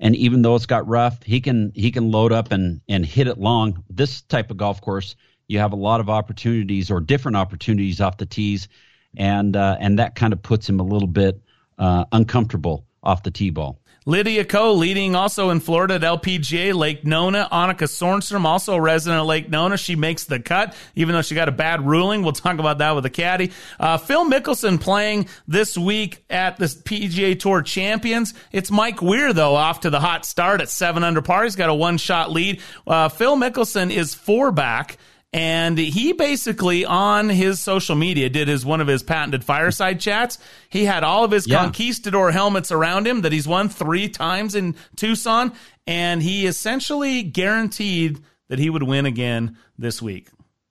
and 0.00 0.16
even 0.16 0.42
though 0.42 0.56
it's 0.56 0.66
got 0.66 0.86
rough 0.88 1.22
he 1.22 1.40
can 1.40 1.70
he 1.74 1.90
can 1.90 2.10
load 2.10 2.32
up 2.32 2.52
and 2.52 2.80
and 2.88 3.06
hit 3.06 3.26
it 3.26 3.38
long. 3.38 3.82
This 3.88 4.22
type 4.22 4.50
of 4.50 4.56
golf 4.56 4.80
course 4.80 5.16
you 5.48 5.58
have 5.58 5.72
a 5.72 5.76
lot 5.76 6.00
of 6.00 6.08
opportunities 6.08 6.90
or 6.90 7.00
different 7.00 7.36
opportunities 7.36 8.00
off 8.00 8.16
the 8.16 8.26
tees. 8.26 8.68
And 9.16 9.56
uh, 9.56 9.76
and 9.78 9.98
that 9.98 10.14
kind 10.16 10.32
of 10.32 10.42
puts 10.42 10.68
him 10.68 10.80
a 10.80 10.82
little 10.82 11.08
bit 11.08 11.40
uh, 11.78 12.04
uncomfortable 12.12 12.84
off 13.02 13.22
the 13.22 13.30
tee 13.30 13.50
ball. 13.50 13.78
Lydia 14.06 14.44
Ko 14.44 14.74
leading 14.74 15.14
also 15.14 15.48
in 15.48 15.60
Florida 15.60 15.94
at 15.94 16.02
LPGA 16.02 16.74
Lake 16.74 17.06
Nona. 17.06 17.48
Annika 17.50 17.88
Sorenstam, 17.88 18.44
also 18.44 18.74
a 18.74 18.80
resident 18.80 19.20
of 19.20 19.26
Lake 19.26 19.48
Nona. 19.48 19.78
She 19.78 19.96
makes 19.96 20.24
the 20.24 20.40
cut, 20.40 20.76
even 20.94 21.14
though 21.14 21.22
she 21.22 21.34
got 21.34 21.48
a 21.48 21.52
bad 21.52 21.86
ruling. 21.86 22.22
We'll 22.22 22.32
talk 22.32 22.58
about 22.58 22.78
that 22.78 22.94
with 22.94 23.04
the 23.04 23.10
caddy. 23.10 23.52
Uh, 23.80 23.96
Phil 23.96 24.28
Mickelson 24.28 24.78
playing 24.78 25.28
this 25.48 25.78
week 25.78 26.22
at 26.28 26.58
the 26.58 26.66
PGA 26.66 27.38
Tour 27.38 27.62
Champions. 27.62 28.34
It's 28.52 28.70
Mike 28.70 29.00
Weir, 29.00 29.32
though, 29.32 29.54
off 29.54 29.80
to 29.80 29.90
the 29.90 30.00
hot 30.00 30.26
start 30.26 30.60
at 30.60 30.68
seven 30.68 31.02
under 31.02 31.22
par. 31.22 31.44
He's 31.44 31.56
got 31.56 31.70
a 31.70 31.74
one 31.74 31.96
shot 31.96 32.30
lead. 32.30 32.60
Uh, 32.86 33.08
Phil 33.08 33.36
Mickelson 33.36 33.90
is 33.90 34.14
four 34.14 34.52
back. 34.52 34.98
And 35.34 35.76
he 35.76 36.12
basically 36.12 36.84
on 36.84 37.28
his 37.28 37.58
social 37.58 37.96
media 37.96 38.28
did 38.30 38.46
his 38.46 38.64
one 38.64 38.80
of 38.80 38.86
his 38.86 39.02
patented 39.02 39.42
fireside 39.42 39.98
chats. 39.98 40.38
He 40.68 40.84
had 40.84 41.02
all 41.02 41.24
of 41.24 41.32
his 41.32 41.48
Yeah. 41.48 41.58
conquistador 41.58 42.30
helmets 42.30 42.70
around 42.70 43.08
him 43.08 43.22
that 43.22 43.32
he's 43.32 43.48
won 43.48 43.68
three 43.68 44.08
times 44.08 44.54
in 44.54 44.76
Tucson, 44.94 45.52
and 45.88 46.22
he 46.22 46.46
essentially 46.46 47.24
guaranteed 47.24 48.20
that 48.48 48.60
he 48.60 48.70
would 48.70 48.84
win 48.84 49.06
again 49.06 49.56
this 49.76 50.00
week. 50.00 50.28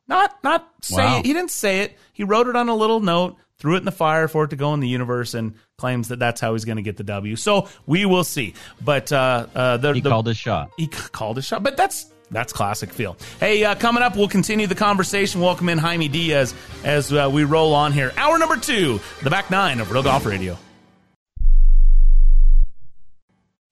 Not 0.07 0.34
not 0.45 0.65
say 0.81 0.95
Wow. 1.03 1.19
it. 1.19 1.26
He 1.26 1.34
didn't 1.34 1.52
say 1.52 1.81
it. 1.81 1.98
He 2.14 2.23
wrote 2.23 2.48
it 2.48 2.56
on 2.56 2.69
a 2.69 2.76
little 2.76 3.02
note, 3.02 3.35
threw 3.60 3.76
it 3.76 3.80
in 3.80 3.85
the 3.85 3.91
fire 3.91 4.30
for 4.30 4.45
it 4.45 4.49
to 4.52 4.56
go 4.56 4.73
in 4.73 4.80
the 4.80 4.88
universe, 4.88 5.34
and 5.34 5.56
claims 5.77 6.07
that 6.07 6.19
that's 6.19 6.40
how 6.40 6.53
he's 6.53 6.64
going 6.64 6.77
to 6.77 6.81
get 6.84 6.95
the 6.95 7.03
W. 7.03 7.35
So 7.35 7.68
we 7.85 8.06
will 8.06 8.23
see. 8.23 8.53
But 8.80 9.11
uh, 9.11 9.48
uh, 9.53 9.77
the, 9.77 9.94
He 9.94 9.99
the- 9.99 10.10
called 10.10 10.27
his 10.27 10.38
shot. 10.38 10.69
he 10.77 10.88
called 10.88 11.35
his 11.35 11.44
shot. 11.45 11.64
But 11.64 11.76
that's 11.76 12.06
That's 12.34 12.51
classic 12.51 12.91
Phil. 12.91 13.15
Hey, 13.39 13.64
uh, 13.64 13.76
coming 13.76 14.03
up, 14.03 14.18
we'll 14.18 14.27
continue 14.27 14.68
the 14.68 14.76
conversation. 14.76 15.39
Welcome 15.39 15.69
in 15.69 15.77
Jaime 15.77 16.07
Diaz 16.07 16.53
as 16.84 17.14
uh, 17.14 17.30
we 17.31 17.43
roll 17.43 17.73
on 17.73 17.93
here. 17.93 18.11
Hour 18.18 18.38
number 18.38 18.57
two, 18.57 18.99
the 19.22 19.30
back 19.30 19.49
nine 19.49 19.80
of 19.80 19.91
Real 19.91 20.03
Golf 20.03 20.26
Radio. 20.26 20.57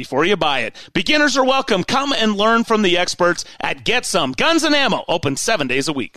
before 0.00 0.24
you 0.24 0.34
buy 0.34 0.60
it. 0.60 0.74
Beginners 0.94 1.36
are 1.36 1.44
welcome. 1.44 1.84
Come 1.84 2.14
and 2.14 2.34
learn 2.34 2.64
from 2.64 2.80
the 2.80 2.96
experts 2.96 3.44
at 3.60 3.84
Get 3.84 4.06
Some 4.06 4.32
Guns 4.32 4.64
and 4.64 4.74
Ammo, 4.74 5.04
open 5.08 5.36
seven 5.36 5.66
days 5.66 5.88
a 5.88 5.92
week. 5.92 6.16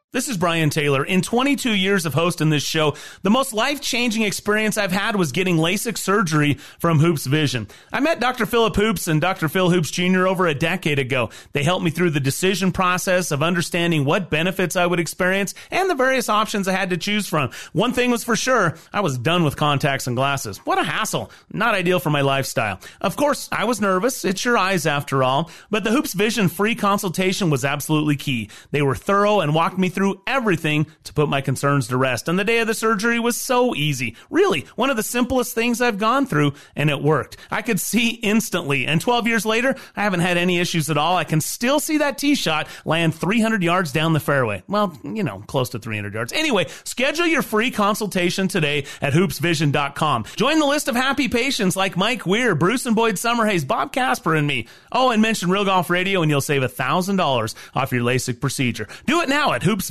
This 0.13 0.27
is 0.27 0.35
Brian 0.35 0.69
Taylor. 0.69 1.05
In 1.05 1.21
22 1.21 1.71
years 1.71 2.05
of 2.05 2.13
hosting 2.13 2.49
this 2.49 2.63
show, 2.63 2.95
the 3.21 3.29
most 3.29 3.53
life 3.53 3.79
changing 3.79 4.23
experience 4.23 4.77
I've 4.77 4.91
had 4.91 5.15
was 5.15 5.31
getting 5.31 5.55
LASIK 5.55 5.97
surgery 5.97 6.55
from 6.79 6.99
Hoops 6.99 7.25
Vision. 7.25 7.69
I 7.93 8.01
met 8.01 8.19
Dr. 8.19 8.45
Philip 8.45 8.75
Hoops 8.75 9.07
and 9.07 9.21
Dr. 9.21 9.47
Phil 9.47 9.69
Hoops 9.69 9.89
Jr. 9.89 10.27
over 10.27 10.47
a 10.47 10.53
decade 10.53 10.99
ago. 10.99 11.29
They 11.53 11.63
helped 11.63 11.85
me 11.85 11.91
through 11.91 12.09
the 12.09 12.19
decision 12.19 12.73
process 12.73 13.31
of 13.31 13.41
understanding 13.41 14.03
what 14.03 14.29
benefits 14.29 14.75
I 14.75 14.85
would 14.85 14.99
experience 14.99 15.53
and 15.71 15.89
the 15.89 15.95
various 15.95 16.27
options 16.27 16.67
I 16.67 16.73
had 16.73 16.89
to 16.89 16.97
choose 16.97 17.25
from. 17.25 17.51
One 17.71 17.93
thing 17.93 18.11
was 18.11 18.25
for 18.25 18.35
sure, 18.35 18.75
I 18.91 18.99
was 18.99 19.17
done 19.17 19.45
with 19.45 19.55
contacts 19.55 20.07
and 20.07 20.17
glasses. 20.17 20.57
What 20.65 20.77
a 20.77 20.83
hassle. 20.83 21.31
Not 21.53 21.73
ideal 21.73 22.01
for 22.01 22.09
my 22.09 22.19
lifestyle. 22.19 22.81
Of 22.99 23.15
course, 23.15 23.47
I 23.49 23.63
was 23.63 23.79
nervous. 23.79 24.25
It's 24.25 24.43
your 24.43 24.57
eyes 24.57 24.85
after 24.85 25.23
all. 25.23 25.49
But 25.69 25.85
the 25.85 25.91
Hoops 25.91 26.11
Vision 26.11 26.49
free 26.49 26.75
consultation 26.75 27.49
was 27.49 27.63
absolutely 27.63 28.17
key. 28.17 28.49
They 28.71 28.81
were 28.81 28.95
thorough 28.95 29.39
and 29.39 29.55
walked 29.55 29.77
me 29.77 29.87
through 29.87 30.00
through 30.01 30.19
everything 30.25 30.87
to 31.03 31.13
put 31.13 31.29
my 31.29 31.41
concerns 31.41 31.87
to 31.87 31.95
rest. 31.95 32.27
And 32.27 32.39
the 32.39 32.43
day 32.43 32.57
of 32.57 32.65
the 32.65 32.73
surgery 32.73 33.19
was 33.19 33.37
so 33.37 33.75
easy. 33.75 34.15
Really, 34.31 34.65
one 34.75 34.89
of 34.89 34.95
the 34.95 35.03
simplest 35.03 35.53
things 35.53 35.79
I've 35.79 35.99
gone 35.99 36.25
through, 36.25 36.53
and 36.75 36.89
it 36.89 37.03
worked. 37.03 37.37
I 37.51 37.61
could 37.61 37.79
see 37.79 38.09
instantly. 38.09 38.87
And 38.87 38.99
12 38.99 39.27
years 39.27 39.45
later, 39.45 39.75
I 39.95 40.01
haven't 40.01 40.21
had 40.21 40.37
any 40.37 40.57
issues 40.57 40.89
at 40.89 40.97
all. 40.97 41.17
I 41.17 41.23
can 41.23 41.39
still 41.39 41.79
see 41.79 41.99
that 41.99 42.17
tee 42.17 42.33
shot 42.33 42.67
land 42.83 43.13
300 43.13 43.61
yards 43.61 43.91
down 43.91 44.13
the 44.13 44.19
fairway. 44.19 44.63
Well, 44.67 44.97
you 45.03 45.21
know, 45.21 45.43
close 45.45 45.69
to 45.69 45.77
300 45.77 46.15
yards. 46.15 46.33
Anyway, 46.33 46.65
schedule 46.83 47.27
your 47.27 47.43
free 47.43 47.69
consultation 47.69 48.47
today 48.47 48.85
at 49.03 49.13
hoopsvision.com. 49.13 50.25
Join 50.35 50.57
the 50.57 50.65
list 50.65 50.87
of 50.87 50.95
happy 50.95 51.29
patients 51.29 51.75
like 51.75 51.95
Mike 51.95 52.25
Weir, 52.25 52.55
Bruce 52.55 52.87
and 52.87 52.95
Boyd 52.95 53.17
Summerhays, 53.17 53.67
Bob 53.67 53.93
Casper, 53.93 54.33
and 54.33 54.47
me. 54.47 54.67
Oh, 54.91 55.11
and 55.11 55.21
mention 55.21 55.51
Real 55.51 55.65
Golf 55.65 55.91
Radio, 55.91 56.23
and 56.23 56.31
you'll 56.31 56.41
save 56.41 56.63
$1,000 56.63 57.55
off 57.75 57.91
your 57.91 58.01
LASIK 58.01 58.41
procedure. 58.41 58.87
Do 59.05 59.21
it 59.21 59.29
now 59.29 59.53
at 59.53 59.61
hoopsvision.com 59.61 59.90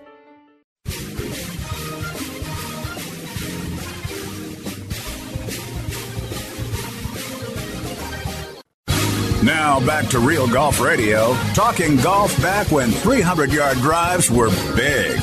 Now 9.43 9.83
back 9.83 10.07
to 10.09 10.19
Real 10.19 10.47
Golf 10.47 10.79
Radio, 10.79 11.33
talking 11.55 11.97
golf 11.97 12.39
back 12.43 12.71
when 12.71 12.91
300 12.91 13.51
yard 13.51 13.77
drives 13.77 14.29
were 14.29 14.49
big. 14.75 15.19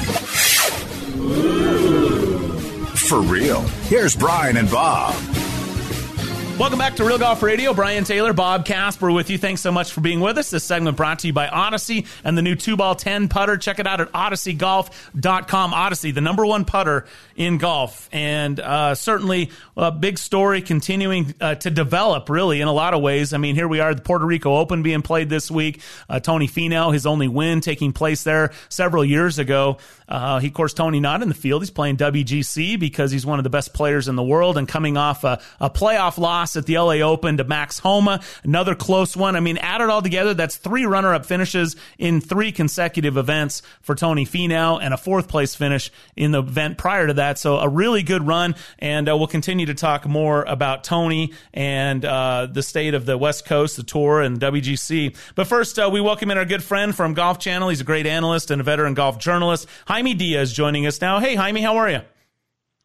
For 2.96 3.20
real. 3.20 3.60
Here's 3.86 4.16
Brian 4.16 4.56
and 4.56 4.68
Bob. 4.68 5.14
Welcome 6.58 6.80
back 6.80 6.96
to 6.96 7.04
Real 7.04 7.18
Golf 7.18 7.40
Radio. 7.44 7.72
Brian 7.72 8.02
Taylor, 8.02 8.32
Bob 8.32 8.64
Casper 8.64 9.12
with 9.12 9.30
you. 9.30 9.38
Thanks 9.38 9.60
so 9.60 9.70
much 9.70 9.92
for 9.92 10.00
being 10.00 10.18
with 10.18 10.38
us. 10.38 10.50
This 10.50 10.64
segment 10.64 10.96
brought 10.96 11.20
to 11.20 11.28
you 11.28 11.32
by 11.32 11.46
Odyssey 11.46 12.06
and 12.24 12.36
the 12.36 12.42
new 12.42 12.56
2 12.56 12.76
ball 12.76 12.96
10 12.96 13.28
putter. 13.28 13.56
Check 13.56 13.78
it 13.78 13.86
out 13.86 14.00
at 14.00 14.10
odysseygolf.com. 14.10 15.72
Odyssey, 15.72 16.10
the 16.10 16.20
number 16.20 16.44
one 16.44 16.64
putter 16.64 17.06
in 17.36 17.58
golf. 17.58 18.08
And 18.10 18.58
uh, 18.58 18.96
certainly 18.96 19.52
a 19.76 19.92
big 19.92 20.18
story 20.18 20.60
continuing 20.60 21.32
uh, 21.40 21.54
to 21.54 21.70
develop, 21.70 22.28
really, 22.28 22.60
in 22.60 22.66
a 22.66 22.72
lot 22.72 22.92
of 22.92 23.02
ways. 23.02 23.32
I 23.32 23.38
mean, 23.38 23.54
here 23.54 23.68
we 23.68 23.78
are, 23.78 23.94
the 23.94 24.02
Puerto 24.02 24.26
Rico 24.26 24.56
Open 24.56 24.82
being 24.82 25.02
played 25.02 25.28
this 25.28 25.52
week. 25.52 25.80
Uh, 26.08 26.18
Tony 26.18 26.48
Finau, 26.48 26.92
his 26.92 27.06
only 27.06 27.28
win 27.28 27.60
taking 27.60 27.92
place 27.92 28.24
there 28.24 28.50
several 28.68 29.04
years 29.04 29.38
ago. 29.38 29.78
Uh, 30.08 30.38
he, 30.38 30.48
of 30.48 30.54
course, 30.54 30.72
Tony 30.72 31.00
not 31.00 31.22
in 31.22 31.28
the 31.28 31.34
field. 31.34 31.62
He's 31.62 31.70
playing 31.70 31.96
WGC 31.96 32.78
because 32.80 33.10
he's 33.10 33.26
one 33.26 33.38
of 33.38 33.44
the 33.44 33.50
best 33.50 33.74
players 33.74 34.08
in 34.08 34.16
the 34.16 34.22
world 34.22 34.56
and 34.56 34.66
coming 34.66 34.96
off 34.96 35.24
a, 35.24 35.40
a 35.60 35.68
playoff 35.68 36.18
loss 36.18 36.56
at 36.56 36.66
the 36.66 36.78
LA 36.78 37.00
Open 37.00 37.36
to 37.36 37.44
Max 37.44 37.78
Homa. 37.78 38.20
Another 38.42 38.74
close 38.74 39.16
one. 39.16 39.36
I 39.36 39.40
mean, 39.40 39.58
add 39.58 39.80
it 39.80 39.90
all 39.90 40.02
together, 40.02 40.34
that's 40.34 40.56
three 40.56 40.86
runner 40.86 41.14
up 41.14 41.26
finishes 41.26 41.76
in 41.98 42.20
three 42.20 42.52
consecutive 42.52 43.16
events 43.16 43.62
for 43.82 43.94
Tony 43.94 44.24
Finau 44.24 44.80
and 44.80 44.94
a 44.94 44.96
fourth 44.96 45.28
place 45.28 45.54
finish 45.54 45.90
in 46.16 46.32
the 46.32 46.40
event 46.40 46.78
prior 46.78 47.06
to 47.06 47.14
that. 47.14 47.38
So 47.38 47.58
a 47.58 47.68
really 47.68 48.02
good 48.02 48.26
run. 48.26 48.54
And 48.78 49.08
uh, 49.08 49.16
we'll 49.16 49.26
continue 49.26 49.66
to 49.66 49.74
talk 49.74 50.06
more 50.06 50.42
about 50.44 50.84
Tony 50.84 51.32
and 51.52 52.04
uh, 52.04 52.46
the 52.50 52.62
state 52.62 52.94
of 52.94 53.06
the 53.06 53.18
West 53.18 53.44
Coast, 53.44 53.76
the 53.76 53.82
tour, 53.82 54.20
and 54.20 54.40
WGC. 54.40 55.16
But 55.34 55.46
first, 55.46 55.78
uh, 55.78 55.90
we 55.92 56.00
welcome 56.00 56.30
in 56.30 56.38
our 56.38 56.44
good 56.44 56.62
friend 56.62 56.94
from 56.94 57.14
Golf 57.14 57.38
Channel. 57.38 57.68
He's 57.68 57.80
a 57.80 57.84
great 57.84 58.06
analyst 58.06 58.50
and 58.50 58.60
a 58.60 58.64
veteran 58.64 58.94
golf 58.94 59.18
journalist. 59.18 59.68
Jaime 59.98 60.14
Diaz 60.14 60.52
joining 60.52 60.86
us 60.86 61.00
now. 61.00 61.18
Hey, 61.18 61.34
Jaime, 61.34 61.60
how 61.60 61.78
are 61.78 61.90
you? 61.90 62.02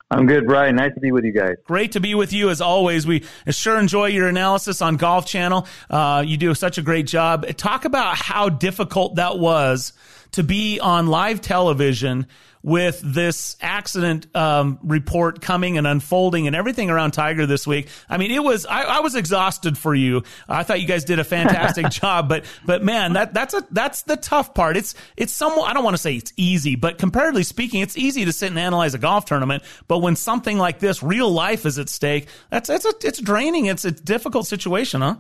I'm 0.10 0.26
good, 0.26 0.48
Brian. 0.48 0.76
Nice 0.76 0.96
to 0.96 1.00
be 1.00 1.12
with 1.12 1.24
you 1.24 1.32
guys. 1.32 1.58
Great 1.64 1.92
to 1.92 2.00
be 2.00 2.16
with 2.16 2.34
you 2.34 2.50
as 2.50 2.60
always. 2.60 3.06
We 3.06 3.24
sure 3.52 3.78
enjoy 3.78 4.08
your 4.08 4.28
analysis 4.28 4.82
on 4.82 4.96
Golf 4.96 5.28
Channel. 5.28 5.68
Uh, 5.92 6.24
you 6.26 6.38
do 6.38 6.56
such 6.56 6.80
a 6.80 6.82
great 6.82 7.06
job. 7.06 7.46
Talk 7.56 7.86
about 7.86 8.16
how 8.16 8.50
difficult 8.50 9.18
that 9.18 9.38
was 9.38 9.94
to 10.32 10.42
be 10.42 10.80
on 10.80 11.06
live 11.06 11.40
television 11.40 12.26
with 12.64 13.02
this 13.04 13.58
accident 13.60 14.34
um, 14.34 14.80
report 14.84 15.42
coming 15.42 15.78
and 15.78 15.86
unfolding 15.86 16.48
and 16.48 16.56
everything 16.56 16.90
around 16.90 17.12
Tiger 17.12 17.46
this 17.46 17.68
week. 17.68 17.90
I 18.10 18.18
mean, 18.18 18.32
it 18.32 18.42
was 18.42 18.66
I, 18.66 18.84
I 18.84 19.00
was 19.02 19.16
exhausted 19.16 19.78
for 19.78 19.94
you. 19.94 20.24
I 20.48 20.64
thought 20.64 20.80
you 20.80 20.88
guys 20.88 21.04
did 21.04 21.20
a 21.20 21.26
fantastic 21.26 21.90
job, 21.90 22.30
but 22.30 22.46
but 22.66 22.82
man, 22.82 23.14
that 23.14 23.34
that's 23.34 23.54
a 23.54 23.68
that's 23.72 24.04
the 24.04 24.16
tough 24.16 24.54
part. 24.54 24.78
It's 24.78 24.96
it's 25.18 25.34
somewhat 25.34 25.70
I 25.70 25.74
don't 25.74 25.84
want 25.84 25.96
to 25.96 26.02
say 26.02 26.16
it's 26.16 26.32
easy, 26.38 26.76
but 26.76 26.98
comparatively 26.98 27.44
speaking, 27.44 27.82
it's 27.82 27.98
easy 27.98 28.24
to 28.26 28.32
sit 28.32 28.50
and 28.50 28.58
analyze 28.58 28.94
a 28.94 29.00
golf 29.00 29.26
tournament. 29.26 29.64
But 29.90 30.00
when 30.00 30.16
something 30.16 30.58
like 30.58 30.80
this, 30.80 31.04
real 31.04 31.30
life 31.30 31.66
is 31.66 31.78
at 31.78 31.90
stake, 31.90 32.30
that's 32.50 32.70
it's 32.70 32.86
a 32.86 32.94
it's 33.04 33.20
draining. 33.20 33.66
It's 33.66 33.84
a 33.84 33.92
difficult 33.92 34.48
situation, 34.48 35.02
huh? 35.02 35.18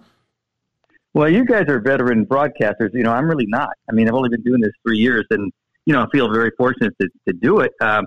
Well, 1.13 1.29
you 1.29 1.45
guys 1.45 1.65
are 1.67 1.79
veteran 1.79 2.25
broadcasters. 2.25 2.93
You 2.93 3.03
know, 3.03 3.11
I'm 3.11 3.27
really 3.27 3.45
not. 3.47 3.69
I 3.89 3.93
mean, 3.93 4.07
I've 4.07 4.15
only 4.15 4.29
been 4.29 4.41
doing 4.41 4.61
this 4.61 4.71
three 4.83 4.97
years, 4.97 5.25
and 5.29 5.51
you 5.85 5.93
know, 5.93 6.07
feel 6.11 6.31
very 6.31 6.51
fortunate 6.57 6.93
to, 7.01 7.07
to 7.27 7.33
do 7.33 7.59
it. 7.59 7.71
Um, 7.81 8.05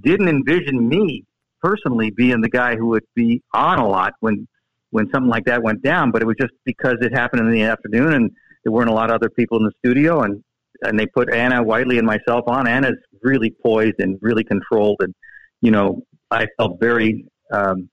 didn't 0.00 0.28
envision 0.28 0.88
me 0.88 1.24
personally 1.62 2.10
being 2.10 2.40
the 2.40 2.48
guy 2.48 2.76
who 2.76 2.86
would 2.88 3.04
be 3.14 3.42
on 3.52 3.78
a 3.78 3.86
lot 3.86 4.14
when 4.20 4.46
when 4.92 5.08
something 5.12 5.30
like 5.30 5.44
that 5.44 5.62
went 5.62 5.80
down, 5.82 6.10
but 6.10 6.20
it 6.20 6.24
was 6.24 6.34
just 6.40 6.52
because 6.64 6.96
it 7.00 7.12
happened 7.12 7.40
in 7.42 7.52
the 7.52 7.62
afternoon, 7.62 8.12
and 8.12 8.30
there 8.64 8.72
weren't 8.72 8.90
a 8.90 8.92
lot 8.92 9.08
of 9.08 9.14
other 9.14 9.30
people 9.30 9.56
in 9.58 9.64
the 9.64 9.72
studio, 9.78 10.22
and 10.22 10.42
and 10.82 10.98
they 10.98 11.06
put 11.06 11.32
Anna 11.32 11.62
Whiteley 11.62 11.98
and 11.98 12.06
myself 12.06 12.44
on. 12.48 12.66
Anna's 12.66 12.96
really 13.22 13.54
poised 13.62 14.00
and 14.00 14.18
really 14.20 14.44
controlled, 14.44 14.96
and 15.00 15.14
you 15.60 15.70
know, 15.70 16.02
I 16.30 16.46
felt 16.58 16.80
very 16.80 17.26
um, 17.52 17.88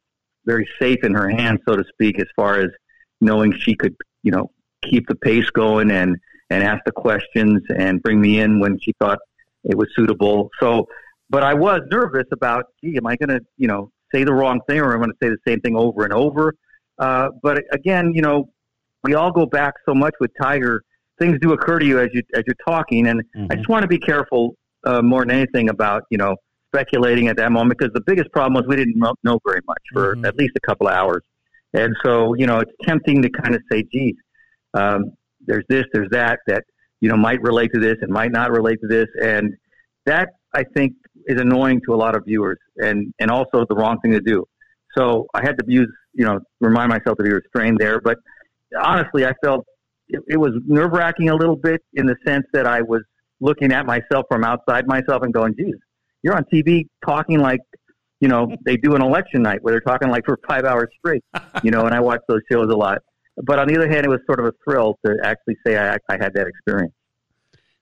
very 0.45 0.67
safe 0.79 1.03
in 1.03 1.13
her 1.13 1.29
hands, 1.29 1.59
so 1.67 1.75
to 1.75 1.83
speak, 1.91 2.19
as 2.19 2.27
far 2.35 2.59
as 2.59 2.69
knowing 3.19 3.53
she 3.59 3.75
could 3.75 3.95
you 4.27 4.31
know, 4.31 4.51
keep 4.83 5.07
the 5.07 5.15
pace 5.15 5.49
going 5.51 5.89
and, 5.89 6.17
and 6.49 6.63
ask 6.63 6.81
the 6.85 6.91
questions 6.91 7.61
and 7.77 8.01
bring 8.01 8.19
me 8.21 8.39
in 8.39 8.59
when 8.59 8.79
she 8.81 8.93
thought 8.99 9.19
it 9.63 9.77
was 9.77 9.87
suitable. 9.95 10.49
So, 10.59 10.87
but 11.29 11.43
I 11.43 11.53
was 11.53 11.81
nervous 11.91 12.25
about, 12.31 12.65
gee, 12.81 12.95
am 12.97 13.05
I 13.05 13.15
going 13.17 13.37
to, 13.37 13.45
you 13.57 13.67
know, 13.67 13.91
say 14.13 14.23
the 14.23 14.33
wrong 14.33 14.61
thing 14.67 14.79
or 14.79 14.93
am 14.93 15.01
I 15.01 15.05
going 15.05 15.11
to 15.11 15.17
say 15.21 15.29
the 15.29 15.37
same 15.45 15.59
thing 15.59 15.75
over 15.75 16.03
and 16.03 16.13
over? 16.13 16.53
Uh, 16.99 17.29
but 17.43 17.63
again, 17.71 18.13
you 18.13 18.21
know, 18.21 18.49
we 19.03 19.13
all 19.13 19.31
go 19.31 19.45
back 19.45 19.73
so 19.85 19.93
much 19.93 20.13
with 20.19 20.31
Tiger. 20.41 20.83
Things 21.19 21.37
do 21.41 21.51
occur 21.51 21.79
to 21.79 21.85
you 21.85 21.99
as 21.99 22.09
you 22.13 22.21
as 22.35 22.43
you're 22.45 22.55
talking, 22.67 23.07
and 23.07 23.21
mm-hmm. 23.35 23.47
I 23.49 23.55
just 23.55 23.69
want 23.69 23.81
to 23.81 23.87
be 23.87 23.97
careful 23.97 24.55
uh, 24.83 25.01
more 25.01 25.21
than 25.21 25.31
anything 25.31 25.69
about 25.69 26.03
you 26.11 26.17
know 26.17 26.35
speculating 26.73 27.27
at 27.27 27.37
that 27.37 27.51
moment 27.51 27.77
because 27.77 27.93
the 27.93 28.01
biggest 28.01 28.31
problem 28.31 28.53
was 28.53 28.63
we 28.67 28.75
didn't 28.75 28.97
know 29.23 29.39
very 29.45 29.61
much 29.67 29.81
for 29.91 30.15
mm-hmm. 30.15 30.25
at 30.25 30.35
least 30.35 30.53
a 30.55 30.59
couple 30.67 30.87
of 30.87 30.93
hours. 30.93 31.23
And 31.73 31.95
so, 32.03 32.33
you 32.35 32.47
know, 32.47 32.59
it's 32.59 32.71
tempting 32.83 33.21
to 33.21 33.29
kind 33.29 33.55
of 33.55 33.61
say, 33.71 33.83
geez, 33.91 34.15
um, 34.73 35.11
there's 35.47 35.65
this, 35.69 35.85
there's 35.93 36.09
that, 36.11 36.39
that, 36.47 36.63
you 37.01 37.09
know, 37.09 37.17
might 37.17 37.41
relate 37.41 37.71
to 37.73 37.79
this 37.79 37.95
and 38.01 38.11
might 38.11 38.31
not 38.31 38.51
relate 38.51 38.79
to 38.81 38.87
this. 38.87 39.07
And 39.21 39.53
that, 40.05 40.29
I 40.53 40.63
think, 40.75 40.93
is 41.25 41.39
annoying 41.39 41.81
to 41.87 41.93
a 41.93 41.97
lot 41.97 42.15
of 42.15 42.23
viewers 42.25 42.57
and, 42.77 43.13
and 43.19 43.29
also 43.29 43.65
the 43.69 43.75
wrong 43.75 43.99
thing 44.01 44.11
to 44.11 44.21
do. 44.21 44.45
So 44.97 45.27
I 45.33 45.41
had 45.41 45.57
to 45.59 45.65
use, 45.67 45.91
you 46.13 46.25
know, 46.25 46.39
remind 46.59 46.89
myself 46.89 47.17
to 47.17 47.23
be 47.23 47.31
restrained 47.31 47.77
there. 47.79 47.99
But 48.01 48.17
honestly, 48.79 49.25
I 49.25 49.33
felt 49.43 49.65
it, 50.07 50.21
it 50.27 50.37
was 50.37 50.51
nerve 50.65 50.91
wracking 50.91 51.29
a 51.29 51.35
little 51.35 51.57
bit 51.57 51.81
in 51.93 52.05
the 52.05 52.15
sense 52.25 52.45
that 52.53 52.65
I 52.65 52.81
was 52.81 53.01
looking 53.39 53.71
at 53.71 53.85
myself 53.85 54.25
from 54.29 54.43
outside 54.43 54.87
myself 54.87 55.21
and 55.23 55.33
going, 55.33 55.53
geez, 55.57 55.75
you're 56.23 56.35
on 56.35 56.45
TV 56.51 56.87
talking 57.05 57.39
like 57.39 57.59
you 58.19 58.27
know, 58.27 58.47
they 58.65 58.77
do 58.77 58.95
an 58.95 59.01
election 59.01 59.41
night 59.43 59.59
where 59.61 59.73
they're 59.73 59.81
talking 59.81 60.09
like 60.09 60.25
for 60.25 60.39
five 60.47 60.65
hours 60.65 60.89
straight, 60.97 61.23
you 61.63 61.71
know, 61.71 61.85
and 61.85 61.93
I 61.93 61.99
watch 61.99 62.21
those 62.27 62.41
shows 62.51 62.71
a 62.71 62.75
lot. 62.75 62.99
But 63.43 63.59
on 63.59 63.67
the 63.67 63.77
other 63.77 63.87
hand, 63.87 64.05
it 64.05 64.09
was 64.09 64.19
sort 64.25 64.39
of 64.39 64.47
a 64.47 64.53
thrill 64.63 64.97
to 65.05 65.17
actually 65.23 65.57
say 65.65 65.77
I, 65.77 65.97
I 66.09 66.17
had 66.19 66.33
that 66.33 66.47
experience. 66.47 66.93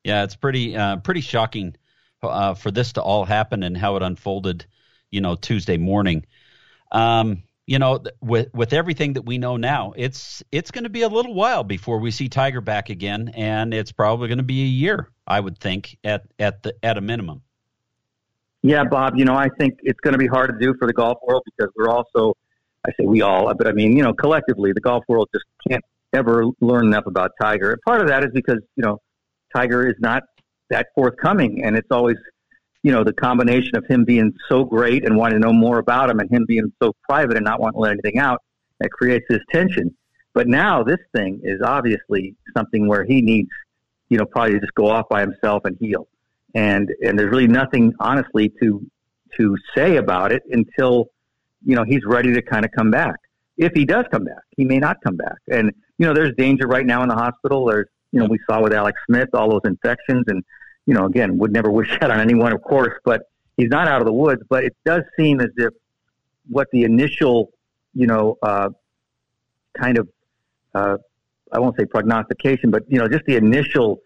Yeah, 0.03 0.23
it's 0.23 0.36
pretty 0.36 0.76
uh, 0.76 0.98
pretty 0.98 1.22
shocking 1.22 1.76
uh, 2.22 2.53
for 2.53 2.72
this 2.72 2.94
to 2.94 3.02
all 3.02 3.26
happen 3.26 3.64
and 3.64 3.76
how 3.76 3.95
it 3.95 4.03
unfolded, 4.03 4.65
you 5.10 5.22
know, 5.22 5.36
Tuesday 5.36 5.77
morning. 5.77 6.26
Um, 6.91 7.44
you 7.65 7.80
know, 7.80 8.03
with 8.22 8.53
with 8.53 8.73
everything 8.73 9.14
that 9.14 9.23
we 9.23 9.38
know 9.38 9.57
now, 9.57 9.94
it's 9.95 10.44
it's 10.52 10.72
going 10.72 10.84
to 10.84 10.90
be 10.90 11.02
a 11.02 11.10
little 11.10 11.34
while 11.34 11.64
before 11.64 11.99
we 11.99 12.11
see 12.11 12.30
Tiger 12.30 12.61
back 12.61 12.90
again, 12.90 13.32
and 13.34 13.73
it's 13.73 13.91
probably 13.91 14.27
going 14.27 14.38
to 14.38 14.44
be 14.44 14.61
a 14.61 14.68
year, 14.68 15.10
I 15.26 15.40
would 15.40 15.57
think, 15.57 15.98
at 16.03 16.26
at 16.38 16.61
the 16.61 16.76
at 16.84 16.98
a 16.98 17.02
minimum. 17.02 17.41
Yeah, 18.61 18.84
Bob, 18.84 19.15
you 19.15 19.26
know, 19.26 19.36
I 19.36 19.49
think 19.60 19.77
it's 19.84 19.99
going 19.99 20.14
to 20.14 20.18
be 20.18 20.26
hard 20.26 20.49
to 20.49 20.57
do 20.65 20.73
for 20.80 20.88
the 20.88 20.94
golf 20.94 21.19
world 21.22 21.44
because 21.45 21.72
we're 21.76 21.88
also, 21.88 22.34
I 22.86 22.91
say 22.99 23.06
we 23.06 23.22
all, 23.22 23.53
but 23.53 23.68
I 23.68 23.72
mean, 23.72 23.95
you 23.98 24.03
know, 24.03 24.14
collectively, 24.14 24.72
the 24.74 24.82
golf 24.82 25.03
world 25.07 25.30
just 25.34 25.45
can't 25.68 25.84
ever 26.14 26.45
learn 26.62 26.86
enough 26.86 27.06
about 27.07 27.32
Tiger. 27.41 27.72
And 27.72 27.82
part 27.82 28.02
of 28.02 28.07
that 28.07 28.24
is 28.24 28.32
because, 28.34 28.60
you 28.76 28.84
know, 28.84 28.99
Tiger 29.56 29.88
is 29.88 29.95
not 29.99 30.24
that 30.70 30.88
forthcoming. 30.95 31.64
And 31.64 31.76
it's 31.76 31.90
always, 31.91 32.18
you 32.84 32.91
know, 32.91 33.03
the 33.03 33.14
combination 33.14 33.76
of 33.76 33.86
him 33.88 34.06
being 34.06 34.34
so 34.49 34.64
great 34.64 35.06
and 35.06 35.18
wanting 35.18 35.41
to 35.41 35.45
know 35.48 35.53
more 35.53 35.80
about 35.80 36.10
him 36.10 36.20
and 36.20 36.30
him 36.30 36.45
being 36.48 36.72
so 36.82 36.94
private 37.07 37.36
and 37.36 37.45
not 37.45 37.60
wanting 37.60 37.78
to 37.78 37.80
let 37.80 37.91
anything 37.91 38.20
out 38.20 38.41
that 38.80 38.91
creates 38.91 39.26
this 39.30 39.41
tension. 39.52 39.95
But 40.34 40.48
now 40.48 40.84
this 40.84 40.99
thing 41.16 41.41
is 41.44 41.62
obviously 41.62 42.36
something 42.56 42.88
where 42.88 43.03
he 43.03 43.22
needs, 43.22 43.49
you 44.10 44.18
know, 44.18 44.26
probably 44.26 44.53
to 44.53 44.60
just 44.60 44.74
go 44.76 44.88
off 44.88 45.07
by 45.10 45.22
himself 45.22 45.66
and 45.66 45.78
heal 45.80 46.07
and 46.56 46.90
and 47.03 47.20
there's 47.20 47.30
really 47.30 47.48
nothing 47.48 47.94
honestly 47.99 48.52
to 48.62 48.82
to 49.38 49.56
say 49.76 49.98
about 49.98 50.32
it 50.32 50.41
until 50.49 51.07
you 51.65 51.75
know 51.75 51.83
he's 51.83 52.05
ready 52.05 52.33
to 52.33 52.41
kind 52.41 52.63
of 52.63 52.71
come 52.71 52.91
back. 52.91 53.15
If 53.57 53.73
he 53.73 53.85
does 53.85 54.05
come 54.11 54.23
back, 54.23 54.43
he 54.55 54.63
may 54.65 54.77
not 54.77 54.97
come 55.01 55.17
back, 55.17 55.37
and 55.51 55.71
you 55.97 56.05
know 56.05 56.13
there's 56.13 56.33
danger 56.37 56.67
right 56.67 56.85
now 56.85 57.03
in 57.03 57.09
the 57.09 57.15
hospital. 57.15 57.65
There's 57.65 57.87
you 58.11 58.19
know 58.19 58.27
we 58.27 58.39
saw 58.49 58.61
with 58.61 58.73
Alex 58.73 58.99
Smith 59.07 59.29
all 59.33 59.49
those 59.49 59.61
infections, 59.65 60.25
and 60.27 60.43
you 60.85 60.93
know 60.93 61.05
again 61.05 61.37
would 61.37 61.51
never 61.51 61.71
wish 61.71 61.89
that 61.99 62.11
on 62.11 62.19
anyone, 62.19 62.53
of 62.53 62.61
course, 62.61 62.93
but 63.03 63.23
he's 63.57 63.69
not 63.69 63.87
out 63.87 64.01
of 64.01 64.05
the 64.05 64.13
woods. 64.13 64.41
But 64.49 64.63
it 64.63 64.75
does 64.85 65.03
seem 65.17 65.41
as 65.41 65.49
if 65.57 65.73
what 66.49 66.67
the 66.71 66.83
initial 66.83 67.51
you 67.93 68.07
know 68.07 68.37
uh, 68.41 68.69
kind 69.77 69.97
of 69.97 70.07
uh, 70.73 70.97
I 71.51 71.59
won't 71.59 71.77
say 71.77 71.85
prognostication, 71.85 72.71
but 72.71 72.83
you 72.87 72.99
know 72.99 73.07
just 73.07 73.25
the 73.25 73.35
initial 73.35 74.01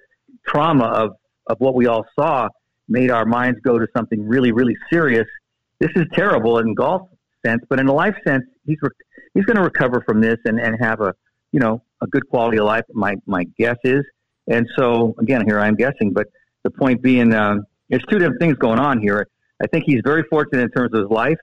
trauma 0.47 0.85
of 0.85 1.11
of 1.47 1.59
what 1.59 1.75
we 1.75 1.87
all 1.87 2.05
saw 2.17 2.47
made 2.87 3.11
our 3.11 3.25
minds 3.25 3.59
go 3.63 3.77
to 3.77 3.87
something 3.95 4.27
really, 4.27 4.51
really 4.51 4.75
serious. 4.89 5.27
This 5.79 5.91
is 5.95 6.05
terrible 6.13 6.57
in 6.59 6.73
golf 6.73 7.07
sense, 7.45 7.61
but 7.69 7.79
in 7.79 7.87
a 7.87 7.93
life 7.93 8.15
sense, 8.25 8.43
he's 8.65 8.77
re- 8.81 8.89
he's 9.33 9.45
going 9.45 9.57
to 9.57 9.63
recover 9.63 10.03
from 10.07 10.21
this 10.21 10.37
and, 10.45 10.59
and 10.59 10.75
have 10.79 11.01
a 11.01 11.13
you 11.51 11.59
know 11.59 11.81
a 12.01 12.07
good 12.07 12.27
quality 12.29 12.57
of 12.57 12.65
life. 12.65 12.83
My 12.93 13.15
my 13.25 13.43
guess 13.57 13.77
is, 13.83 14.03
and 14.47 14.67
so 14.77 15.15
again, 15.19 15.45
here 15.45 15.59
I'm 15.59 15.75
guessing, 15.75 16.13
but 16.13 16.27
the 16.63 16.71
point 16.71 17.01
being, 17.01 17.33
um, 17.33 17.63
there's 17.89 18.03
two 18.09 18.19
different 18.19 18.41
things 18.41 18.57
going 18.57 18.79
on 18.79 18.99
here. 18.99 19.27
I 19.61 19.67
think 19.67 19.85
he's 19.85 20.01
very 20.03 20.23
fortunate 20.29 20.61
in 20.63 20.71
terms 20.71 20.91
of 20.93 21.01
his 21.01 21.09
life, 21.09 21.37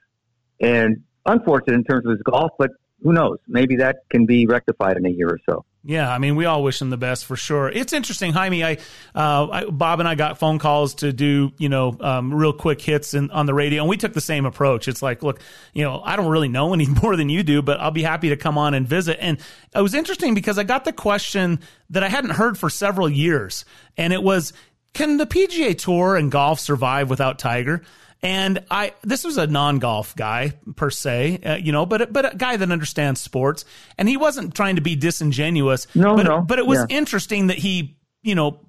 and 0.60 0.96
unfortunate 1.26 1.74
in 1.74 1.84
terms 1.84 2.06
of 2.06 2.12
his 2.12 2.22
golf. 2.22 2.52
But 2.58 2.70
who 3.02 3.12
knows? 3.12 3.38
Maybe 3.46 3.76
that 3.76 4.08
can 4.10 4.26
be 4.26 4.46
rectified 4.46 4.96
in 4.96 5.06
a 5.06 5.10
year 5.10 5.28
or 5.28 5.38
so. 5.48 5.64
Yeah, 5.88 6.12
I 6.12 6.18
mean, 6.18 6.34
we 6.34 6.46
all 6.46 6.64
wish 6.64 6.82
him 6.82 6.90
the 6.90 6.96
best 6.96 7.26
for 7.26 7.36
sure. 7.36 7.68
It's 7.68 7.92
interesting, 7.92 8.32
Jaime. 8.32 8.64
I, 8.64 8.78
uh, 9.14 9.48
I 9.48 9.64
Bob 9.66 10.00
and 10.00 10.08
I 10.08 10.16
got 10.16 10.36
phone 10.36 10.58
calls 10.58 10.96
to 10.96 11.12
do, 11.12 11.52
you 11.58 11.68
know, 11.68 11.96
um, 12.00 12.34
real 12.34 12.52
quick 12.52 12.80
hits 12.80 13.14
in, 13.14 13.30
on 13.30 13.46
the 13.46 13.54
radio, 13.54 13.82
and 13.82 13.88
we 13.88 13.96
took 13.96 14.12
the 14.12 14.20
same 14.20 14.46
approach. 14.46 14.88
It's 14.88 15.00
like, 15.00 15.22
look, 15.22 15.40
you 15.74 15.84
know, 15.84 16.02
I 16.04 16.16
don't 16.16 16.26
really 16.26 16.48
know 16.48 16.74
any 16.74 16.86
more 16.86 17.14
than 17.14 17.28
you 17.28 17.44
do, 17.44 17.62
but 17.62 17.78
I'll 17.78 17.92
be 17.92 18.02
happy 18.02 18.30
to 18.30 18.36
come 18.36 18.58
on 18.58 18.74
and 18.74 18.88
visit. 18.88 19.18
And 19.20 19.38
it 19.76 19.80
was 19.80 19.94
interesting 19.94 20.34
because 20.34 20.58
I 20.58 20.64
got 20.64 20.84
the 20.84 20.92
question 20.92 21.60
that 21.90 22.02
I 22.02 22.08
hadn't 22.08 22.30
heard 22.30 22.58
for 22.58 22.68
several 22.68 23.08
years, 23.08 23.64
and 23.96 24.12
it 24.12 24.24
was, 24.24 24.52
can 24.92 25.18
the 25.18 25.26
PGA 25.26 25.78
Tour 25.78 26.16
and 26.16 26.32
golf 26.32 26.58
survive 26.58 27.10
without 27.10 27.38
Tiger? 27.38 27.82
And 28.22 28.64
I, 28.70 28.94
this 29.02 29.24
was 29.24 29.36
a 29.36 29.46
non-golf 29.46 30.16
guy 30.16 30.54
per 30.74 30.90
se, 30.90 31.40
uh, 31.44 31.54
you 31.56 31.70
know, 31.70 31.86
but 31.86 32.12
but 32.12 32.34
a 32.34 32.36
guy 32.36 32.56
that 32.56 32.70
understands 32.72 33.20
sports, 33.20 33.64
and 33.98 34.08
he 34.08 34.16
wasn't 34.16 34.54
trying 34.54 34.76
to 34.76 34.82
be 34.82 34.96
disingenuous. 34.96 35.86
No, 35.94 36.16
but, 36.16 36.22
no. 36.24 36.40
But 36.40 36.58
it 36.58 36.66
was 36.66 36.78
yeah. 36.78 36.96
interesting 36.96 37.48
that 37.48 37.58
he, 37.58 37.98
you 38.22 38.34
know, 38.34 38.60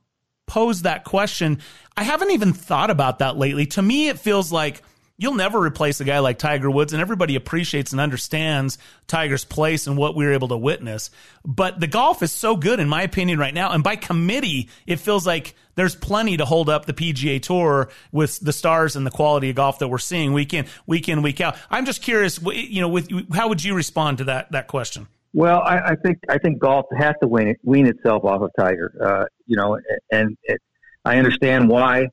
posed 0.48 0.84
that 0.84 1.06
question. 1.06 1.60
I 1.96 2.04
haven't 2.04 2.32
even 2.32 2.54
thought 2.54 2.90
about 2.90 3.20
that 3.20 3.38
lately. 3.38 3.66
To 3.68 3.82
me, 3.82 4.10
it 4.10 4.20
feels 4.20 4.52
like 4.52 4.84
you'll 5.18 5.34
never 5.34 5.60
replace 5.60 6.00
a 6.00 6.06
guy 6.06 6.20
like 6.20 6.38
Tiger 6.38 6.70
Woods, 6.70 6.94
and 6.94 7.02
everybody 7.02 7.36
appreciates 7.36 7.92
and 7.92 8.00
understands 8.00 8.78
Tiger's 9.08 9.46
place 9.46 9.88
and 9.88 9.98
what 9.98 10.16
we 10.16 10.26
were 10.26 10.34
able 10.34 10.48
to 10.50 10.58
witness. 10.58 11.10
But 11.44 11.80
the 11.80 11.88
golf 11.88 12.22
is 12.22 12.32
so 12.32 12.56
good, 12.56 12.80
in 12.80 12.88
my 12.88 13.02
opinion, 13.02 13.40
right 13.40 13.54
now. 13.54 13.72
And 13.72 13.84
by 13.84 13.96
committee, 13.96 14.70
it 14.86 15.00
feels 15.00 15.26
like 15.26 15.56
there's 15.76 15.96
plenty 15.96 16.38
to 16.38 16.46
hold 16.46 16.70
up 16.70 16.86
the 16.86 16.94
PGA 16.94 17.42
Tour 17.42 17.90
with 18.12 18.40
the 18.40 18.54
stars 18.54 18.96
and 18.96 19.06
the 19.06 19.12
quality 19.12 19.50
of 19.50 19.56
golf 19.56 19.80
that 19.80 19.88
we're 19.88 19.98
seeing 19.98 20.34
week 20.34 20.54
in, 20.54 20.66
week 20.86 21.10
in, 21.10 21.22
week 21.22 21.42
out. 21.42 21.58
I'm 21.70 21.86
just 21.86 22.02
curious, 22.02 22.40
you 22.42 22.82
know, 22.82 22.90
with 22.90 23.10
how 23.34 23.50
would 23.50 23.64
you 23.64 23.74
respond 23.76 24.20
to 24.20 24.26
that 24.26 24.52
that 24.52 24.68
question? 24.68 25.08
Well, 25.34 25.62
I, 25.62 25.92
I 25.92 25.96
think 25.96 26.20
I 26.30 26.38
think 26.38 26.60
golf 26.60 26.86
has 26.98 27.14
to 27.22 27.28
wean, 27.28 27.56
wean 27.64 27.86
itself 27.86 28.24
off 28.24 28.42
of 28.42 28.52
Tiger. 28.58 28.94
Uh, 29.00 29.26
you 29.46 29.56
know, 29.56 29.80
and 30.12 30.38
it, 30.44 30.60
I 31.06 31.18
understand 31.18 31.70
why 31.70 32.08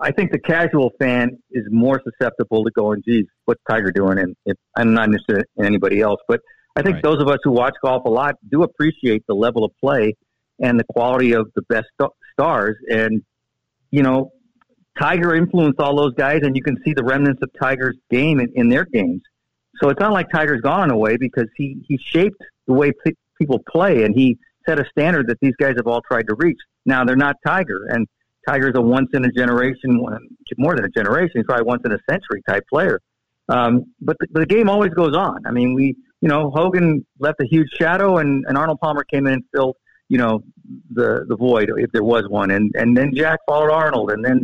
I 0.00 0.12
think 0.12 0.30
the 0.30 0.38
casual 0.38 0.92
fan 0.98 1.38
is 1.50 1.64
more 1.70 2.00
susceptible 2.04 2.64
to 2.64 2.70
going, 2.70 3.02
geez, 3.04 3.26
what's 3.46 3.60
Tiger 3.68 3.90
doing? 3.90 4.18
And 4.18 4.36
if, 4.46 4.56
I'm 4.76 4.94
not 4.94 5.06
interested 5.06 5.44
in 5.56 5.64
anybody 5.64 6.00
else. 6.00 6.20
But 6.28 6.40
I 6.76 6.82
think 6.82 6.94
right. 6.94 7.02
those 7.02 7.20
of 7.20 7.28
us 7.28 7.38
who 7.42 7.50
watch 7.50 7.74
golf 7.82 8.04
a 8.04 8.10
lot 8.10 8.36
do 8.48 8.62
appreciate 8.62 9.24
the 9.26 9.34
level 9.34 9.64
of 9.64 9.72
play 9.82 10.14
and 10.60 10.78
the 10.78 10.84
quality 10.84 11.32
of 11.32 11.50
the 11.56 11.62
best 11.62 11.86
st- 12.00 12.12
stars. 12.32 12.76
And 12.88 13.22
you 13.90 14.02
know, 14.02 14.30
Tiger 14.98 15.34
influenced 15.34 15.80
all 15.80 15.96
those 15.96 16.14
guys, 16.14 16.40
and 16.42 16.56
you 16.56 16.62
can 16.62 16.76
see 16.84 16.92
the 16.92 17.04
remnants 17.04 17.42
of 17.42 17.50
Tiger's 17.60 17.96
game 18.10 18.40
in, 18.40 18.52
in 18.54 18.68
their 18.68 18.84
games. 18.84 19.22
So 19.80 19.88
it's 19.88 20.00
not 20.00 20.12
like 20.12 20.30
Tiger's 20.30 20.60
gone 20.60 20.90
away 20.90 21.16
because 21.16 21.46
he 21.56 21.82
he 21.86 21.98
shaped 21.98 22.42
the 22.66 22.74
way 22.74 22.92
p- 23.04 23.16
people 23.40 23.60
play, 23.70 24.04
and 24.04 24.14
he 24.14 24.38
set 24.66 24.78
a 24.78 24.84
standard 24.90 25.28
that 25.28 25.38
these 25.40 25.54
guys 25.58 25.74
have 25.76 25.86
all 25.86 26.02
tried 26.02 26.26
to 26.28 26.34
reach. 26.36 26.58
Now 26.84 27.04
they're 27.04 27.16
not 27.16 27.36
Tiger, 27.46 27.86
and 27.88 28.06
Tiger's 28.48 28.72
a 28.76 28.80
once 28.80 29.10
in 29.12 29.24
a 29.24 29.30
generation, 29.30 30.00
more 30.56 30.74
than 30.74 30.84
a 30.84 30.88
generation. 30.88 31.44
Probably 31.44 31.64
once 31.64 31.82
in 31.84 31.92
a 31.92 31.98
century 32.08 32.42
type 32.48 32.64
player. 32.70 33.00
Um, 33.48 33.84
but 34.00 34.16
the, 34.20 34.40
the 34.40 34.46
game 34.46 34.68
always 34.68 34.92
goes 34.92 35.14
on. 35.14 35.46
I 35.46 35.50
mean, 35.50 35.74
we, 35.74 35.96
you 36.20 36.28
know, 36.28 36.50
Hogan 36.50 37.06
left 37.18 37.40
a 37.40 37.46
huge 37.46 37.68
shadow, 37.78 38.18
and, 38.18 38.44
and 38.46 38.58
Arnold 38.58 38.78
Palmer 38.80 39.04
came 39.04 39.26
in 39.26 39.34
and 39.34 39.42
filled, 39.54 39.76
you 40.08 40.18
know, 40.18 40.40
the 40.90 41.24
the 41.28 41.36
void 41.36 41.70
if 41.76 41.90
there 41.92 42.04
was 42.04 42.24
one, 42.28 42.50
and 42.50 42.72
and 42.74 42.96
then 42.96 43.14
Jack 43.14 43.40
followed 43.48 43.70
Arnold, 43.70 44.10
and 44.10 44.24
then, 44.24 44.42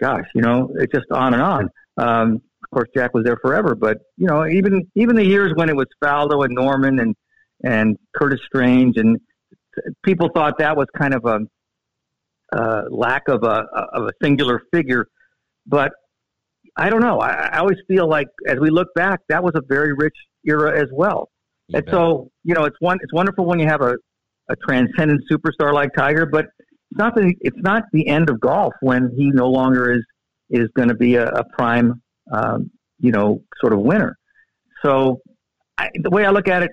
gosh, 0.00 0.26
you 0.34 0.42
know, 0.42 0.70
it's 0.76 0.92
just 0.92 1.06
on 1.12 1.34
and 1.34 1.42
on. 1.42 1.68
Um, 1.96 2.34
of 2.62 2.70
course, 2.72 2.88
Jack 2.94 3.14
was 3.14 3.24
there 3.24 3.36
forever, 3.42 3.74
but 3.74 3.98
you 4.16 4.26
know, 4.26 4.46
even 4.46 4.88
even 4.94 5.16
the 5.16 5.24
years 5.24 5.52
when 5.54 5.68
it 5.68 5.76
was 5.76 5.86
Faldo 6.02 6.44
and 6.44 6.54
Norman 6.54 7.00
and 7.00 7.14
and 7.64 7.98
Curtis 8.16 8.40
Strange, 8.46 8.96
and 8.96 9.18
people 10.04 10.28
thought 10.34 10.58
that 10.58 10.76
was 10.76 10.86
kind 10.96 11.14
of 11.14 11.24
a 11.24 11.40
uh, 12.52 12.82
lack 12.90 13.28
of 13.28 13.42
a 13.44 13.64
of 13.92 14.04
a 14.04 14.12
singular 14.22 14.62
figure, 14.72 15.06
but 15.66 15.92
I 16.76 16.90
don't 16.90 17.00
know. 17.00 17.18
I, 17.18 17.48
I 17.52 17.58
always 17.58 17.78
feel 17.88 18.08
like 18.08 18.28
as 18.46 18.58
we 18.58 18.70
look 18.70 18.88
back, 18.94 19.20
that 19.28 19.42
was 19.42 19.52
a 19.54 19.62
very 19.68 19.92
rich 19.92 20.16
era 20.46 20.80
as 20.80 20.88
well. 20.92 21.28
You 21.68 21.76
and 21.76 21.86
bet. 21.86 21.92
so, 21.92 22.30
you 22.44 22.54
know, 22.54 22.64
it's 22.64 22.76
one 22.80 22.98
it's 23.02 23.12
wonderful 23.12 23.44
when 23.44 23.58
you 23.58 23.66
have 23.66 23.82
a, 23.82 23.94
a 24.48 24.56
transcendent 24.66 25.22
superstar 25.30 25.72
like 25.72 25.90
Tiger, 25.96 26.26
but 26.26 26.46
it's 26.68 26.98
not 26.98 27.14
the 27.14 27.34
it's 27.40 27.58
not 27.60 27.84
the 27.92 28.06
end 28.08 28.30
of 28.30 28.40
golf 28.40 28.72
when 28.80 29.12
he 29.16 29.30
no 29.30 29.48
longer 29.48 29.92
is 29.92 30.04
is 30.50 30.68
going 30.74 30.88
to 30.88 30.94
be 30.94 31.14
a, 31.14 31.26
a 31.26 31.44
prime, 31.56 32.02
um, 32.32 32.70
you 32.98 33.12
know, 33.12 33.42
sort 33.60 33.72
of 33.72 33.80
winner. 33.80 34.16
So, 34.82 35.20
I, 35.78 35.90
the 36.02 36.10
way 36.10 36.24
I 36.24 36.30
look 36.30 36.48
at 36.48 36.62
it, 36.64 36.70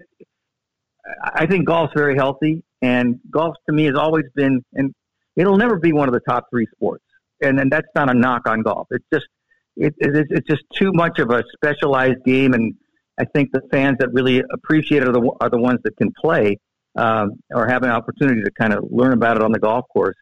I 1.21 1.45
think 1.45 1.67
golf's 1.67 1.93
very 1.95 2.15
healthy, 2.15 2.63
and 2.81 3.19
golf 3.29 3.55
to 3.67 3.73
me 3.73 3.85
has 3.85 3.95
always 3.95 4.25
been, 4.35 4.63
and 4.73 4.93
it'll 5.37 5.57
never 5.57 5.77
be 5.77 5.93
one 5.93 6.09
of 6.09 6.13
the 6.13 6.19
top 6.21 6.45
three 6.49 6.67
sports. 6.75 7.03
And 7.41 7.59
and 7.59 7.71
that's 7.71 7.87
not 7.95 8.09
a 8.09 8.13
knock 8.13 8.47
on 8.47 8.63
golf. 8.63 8.87
It's 8.91 9.05
just 9.13 9.27
it, 9.75 9.93
it, 9.99 10.27
it's 10.29 10.47
just 10.47 10.63
too 10.73 10.91
much 10.93 11.19
of 11.19 11.29
a 11.29 11.43
specialized 11.55 12.23
game, 12.25 12.53
and 12.53 12.73
I 13.19 13.25
think 13.25 13.51
the 13.51 13.61
fans 13.71 13.97
that 13.99 14.11
really 14.11 14.43
appreciate 14.51 15.03
it 15.03 15.09
are 15.09 15.11
the, 15.11 15.31
are 15.39 15.49
the 15.49 15.59
ones 15.59 15.79
that 15.83 15.95
can 15.97 16.11
play 16.19 16.57
um, 16.95 17.39
or 17.51 17.67
have 17.67 17.83
an 17.83 17.89
opportunity 17.89 18.41
to 18.43 18.51
kind 18.51 18.73
of 18.73 18.85
learn 18.89 19.13
about 19.13 19.37
it 19.37 19.43
on 19.43 19.51
the 19.51 19.59
golf 19.59 19.85
course. 19.93 20.15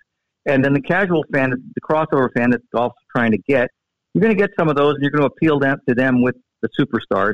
And 0.45 0.63
then 0.63 0.73
the 0.73 0.81
casual 0.81 1.23
fan, 1.33 1.49
the 1.49 1.81
crossover 1.81 2.29
fan 2.35 2.51
that 2.51 2.61
golf's 2.73 2.95
trying 3.15 3.31
to 3.31 3.37
get, 3.47 3.69
you're 4.13 4.21
going 4.21 4.35
to 4.35 4.39
get 4.39 4.51
some 4.57 4.69
of 4.69 4.75
those, 4.75 4.95
and 4.95 5.01
you're 5.01 5.11
going 5.11 5.27
to 5.27 5.33
appeal 5.33 5.59
them, 5.59 5.77
to 5.89 5.95
them 5.95 6.21
with 6.21 6.35
the 6.61 6.69
superstars. 6.79 7.33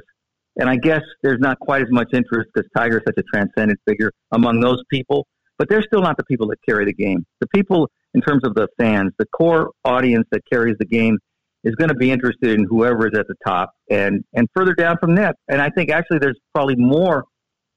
And 0.57 0.69
I 0.69 0.77
guess 0.77 1.01
there's 1.21 1.39
not 1.39 1.59
quite 1.59 1.81
as 1.81 1.89
much 1.91 2.09
interest 2.13 2.49
because 2.53 2.69
Tiger's 2.75 3.03
such 3.05 3.17
a 3.17 3.23
transcendent 3.23 3.79
figure 3.87 4.11
among 4.31 4.59
those 4.59 4.81
people, 4.89 5.27
but 5.61 5.69
they're 5.69 5.83
still 5.83 6.01
not 6.01 6.17
the 6.17 6.23
people 6.23 6.47
that 6.47 6.57
carry 6.67 6.85
the 6.85 6.93
game. 6.93 7.23
The 7.39 7.45
people, 7.53 7.87
in 8.15 8.21
terms 8.21 8.41
of 8.43 8.55
the 8.55 8.67
fans, 8.79 9.11
the 9.19 9.27
core 9.27 9.69
audience 9.85 10.25
that 10.31 10.41
carries 10.51 10.75
the 10.79 10.87
game 10.87 11.19
is 11.63 11.75
going 11.75 11.89
to 11.89 11.95
be 11.95 12.09
interested 12.09 12.57
in 12.59 12.65
whoever 12.65 13.05
is 13.05 13.13
at 13.15 13.27
the 13.27 13.35
top 13.45 13.71
and 13.87 14.23
and 14.33 14.47
further 14.55 14.73
down 14.73 14.97
from 14.97 15.13
that. 15.17 15.35
And 15.47 15.61
I 15.61 15.69
think 15.69 15.91
actually 15.91 16.17
there's 16.17 16.39
probably 16.55 16.77
more 16.77 17.25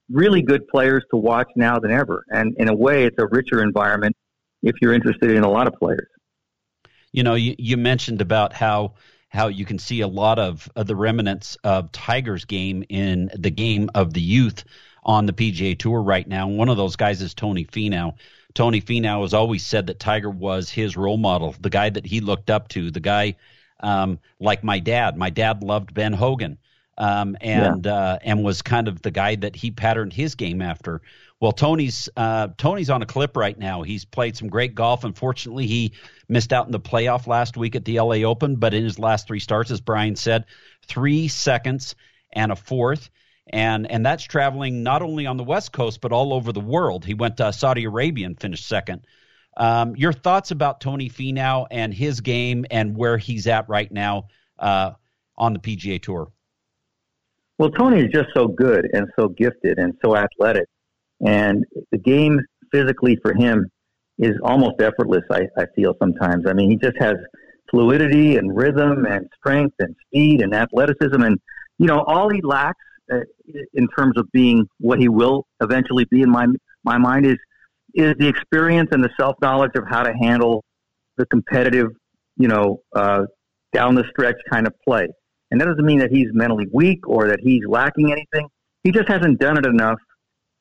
really 0.09 0.41
good 0.41 0.67
players 0.67 1.03
to 1.11 1.17
watch 1.17 1.47
now 1.55 1.77
than 1.77 1.91
ever. 1.91 2.23
And 2.29 2.55
in 2.57 2.69
a 2.69 2.73
way, 2.73 3.05
it's 3.05 3.17
a 3.19 3.27
richer 3.27 3.61
environment 3.61 4.15
if 4.63 4.73
you're 4.81 4.95
interested 4.95 5.29
in 5.29 5.43
a 5.43 5.49
lot 5.51 5.67
of 5.67 5.75
players. 5.75 6.07
You 7.11 7.21
know, 7.21 7.35
you, 7.35 7.53
you 7.59 7.77
mentioned 7.77 8.19
about 8.19 8.51
how 8.51 8.95
how 9.29 9.49
you 9.49 9.65
can 9.65 9.77
see 9.77 10.01
a 10.01 10.07
lot 10.07 10.39
of, 10.39 10.67
of 10.75 10.87
the 10.87 10.95
remnants 10.95 11.55
of 11.63 11.91
Tiger's 11.91 12.45
game 12.45 12.83
in 12.89 13.29
the 13.37 13.51
game 13.51 13.91
of 13.93 14.11
the 14.11 14.21
youth 14.21 14.63
on 15.05 15.27
the 15.27 15.33
PGA 15.33 15.77
Tour 15.77 16.01
right 16.01 16.27
now. 16.27 16.47
One 16.47 16.67
of 16.67 16.77
those 16.77 16.95
guys 16.95 17.21
is 17.21 17.33
Tony 17.33 17.63
Finau. 17.65 18.15
Tony 18.55 18.81
Finau 18.81 19.21
has 19.21 19.33
always 19.33 19.65
said 19.65 19.87
that 19.87 19.99
Tiger 19.99 20.29
was 20.29 20.69
his 20.69 20.97
role 20.97 21.17
model, 21.17 21.55
the 21.59 21.69
guy 21.69 21.89
that 21.89 22.05
he 22.05 22.21
looked 22.21 22.49
up 22.49 22.69
to, 22.69 22.89
the 22.89 22.99
guy 22.99 23.35
um, 23.81 24.19
like 24.39 24.63
my 24.63 24.79
dad. 24.79 25.17
My 25.17 25.29
dad 25.29 25.61
loved 25.61 25.93
Ben 25.93 26.13
Hogan, 26.13 26.57
um, 26.97 27.37
and 27.41 27.85
yeah. 27.85 27.93
uh, 27.93 28.19
and 28.23 28.43
was 28.43 28.61
kind 28.61 28.87
of 28.87 29.01
the 29.01 29.11
guy 29.11 29.35
that 29.35 29.55
he 29.55 29.71
patterned 29.71 30.13
his 30.13 30.35
game 30.35 30.61
after. 30.61 31.01
Well, 31.41 31.51
Tony's 31.51 32.09
uh, 32.15 32.47
Tony's 32.57 32.89
on 32.89 33.01
a 33.01 33.05
clip 33.05 33.35
right 33.35 33.57
now. 33.57 33.81
He's 33.81 34.05
played 34.05 34.37
some 34.37 34.47
great 34.47 34.73
golf. 34.73 35.03
Unfortunately, 35.03 35.67
he 35.67 35.93
missed 36.29 36.53
out 36.53 36.65
in 36.65 36.71
the 36.71 36.79
playoff 36.79 37.27
last 37.27 37.57
week 37.57 37.75
at 37.75 37.85
the 37.85 37.99
LA 37.99 38.23
Open, 38.23 38.55
but 38.55 38.73
in 38.73 38.83
his 38.83 38.97
last 38.97 39.27
three 39.27 39.39
starts, 39.39 39.69
as 39.69 39.81
Brian 39.81 40.15
said, 40.15 40.45
three 40.87 41.27
seconds 41.27 41.95
and 42.31 42.51
a 42.51 42.55
fourth. 42.55 43.09
And 43.47 43.89
and 43.89 44.05
that's 44.05 44.23
traveling 44.23 44.83
not 44.83 45.01
only 45.01 45.27
on 45.27 45.37
the 45.37 45.43
West 45.43 45.71
Coast 45.71 46.01
but 46.01 46.11
all 46.11 46.33
over 46.33 46.51
the 46.51 46.59
world. 46.59 47.05
He 47.05 47.13
went 47.13 47.37
to 47.37 47.53
Saudi 47.53 47.83
Arabia 47.85 48.25
and 48.25 48.39
finished 48.39 48.67
second. 48.67 49.05
Um, 49.57 49.95
your 49.95 50.11
thoughts 50.11 50.51
about 50.51 50.81
Tony 50.81 51.09
Finau 51.09 51.67
and 51.71 51.93
his 51.93 52.21
game 52.21 52.65
and 52.71 52.97
where 52.97 53.17
he's 53.17 53.47
at 53.47 53.69
right 53.69 53.89
now 53.91 54.27
uh, 54.59 54.91
on 55.37 55.53
the 55.53 55.59
PGA 55.59 56.01
Tour? 56.01 56.31
Well, 57.57 57.69
Tony 57.69 58.01
is 58.01 58.11
just 58.11 58.29
so 58.35 58.47
good 58.47 58.89
and 58.93 59.07
so 59.17 59.29
gifted 59.29 59.79
and 59.79 59.93
so 60.03 60.15
athletic, 60.17 60.67
and 61.25 61.63
the 61.91 61.97
game 61.97 62.41
physically 62.71 63.17
for 63.21 63.33
him 63.33 63.69
is 64.17 64.33
almost 64.43 64.81
effortless. 64.81 65.23
I, 65.31 65.47
I 65.57 65.65
feel 65.73 65.95
sometimes. 65.99 66.45
I 66.47 66.53
mean, 66.53 66.69
he 66.69 66.75
just 66.75 66.97
has 66.99 67.15
fluidity 67.71 68.35
and 68.35 68.55
rhythm 68.55 69.05
and 69.05 69.29
strength 69.37 69.75
and 69.79 69.95
speed 70.07 70.41
and 70.41 70.53
athleticism, 70.53 71.21
and 71.21 71.39
you 71.77 71.87
know, 71.87 72.01
all 72.01 72.29
he 72.29 72.41
lacks 72.41 72.83
uh, 73.11 73.19
in 73.73 73.87
terms 73.97 74.17
of 74.17 74.31
being 74.31 74.67
what 74.79 74.99
he 74.99 75.09
will 75.09 75.45
eventually 75.61 76.05
be 76.05 76.21
in 76.21 76.29
my 76.29 76.45
my 76.83 76.97
mind 76.97 77.25
is 77.25 77.37
is 77.93 78.13
the 78.19 78.27
experience 78.27 78.89
and 78.91 79.03
the 79.03 79.09
self 79.19 79.35
knowledge 79.41 79.71
of 79.75 79.85
how 79.89 80.03
to 80.03 80.13
handle 80.13 80.63
the 81.17 81.25
competitive, 81.27 81.87
you 82.37 82.47
know, 82.47 82.81
uh, 82.95 83.23
down 83.73 83.95
the 83.95 84.03
stretch 84.09 84.35
kind 84.51 84.67
of 84.67 84.73
play. 84.85 85.07
And 85.51 85.61
that 85.61 85.65
doesn't 85.65 85.85
mean 85.85 85.99
that 85.99 86.11
he's 86.11 86.27
mentally 86.33 86.67
weak 86.73 87.07
or 87.07 87.27
that 87.27 87.39
he's 87.41 87.61
lacking 87.67 88.11
anything. 88.11 88.47
He 88.83 88.91
just 88.91 89.07
hasn't 89.07 89.39
done 89.39 89.57
it 89.57 89.65
enough 89.65 89.99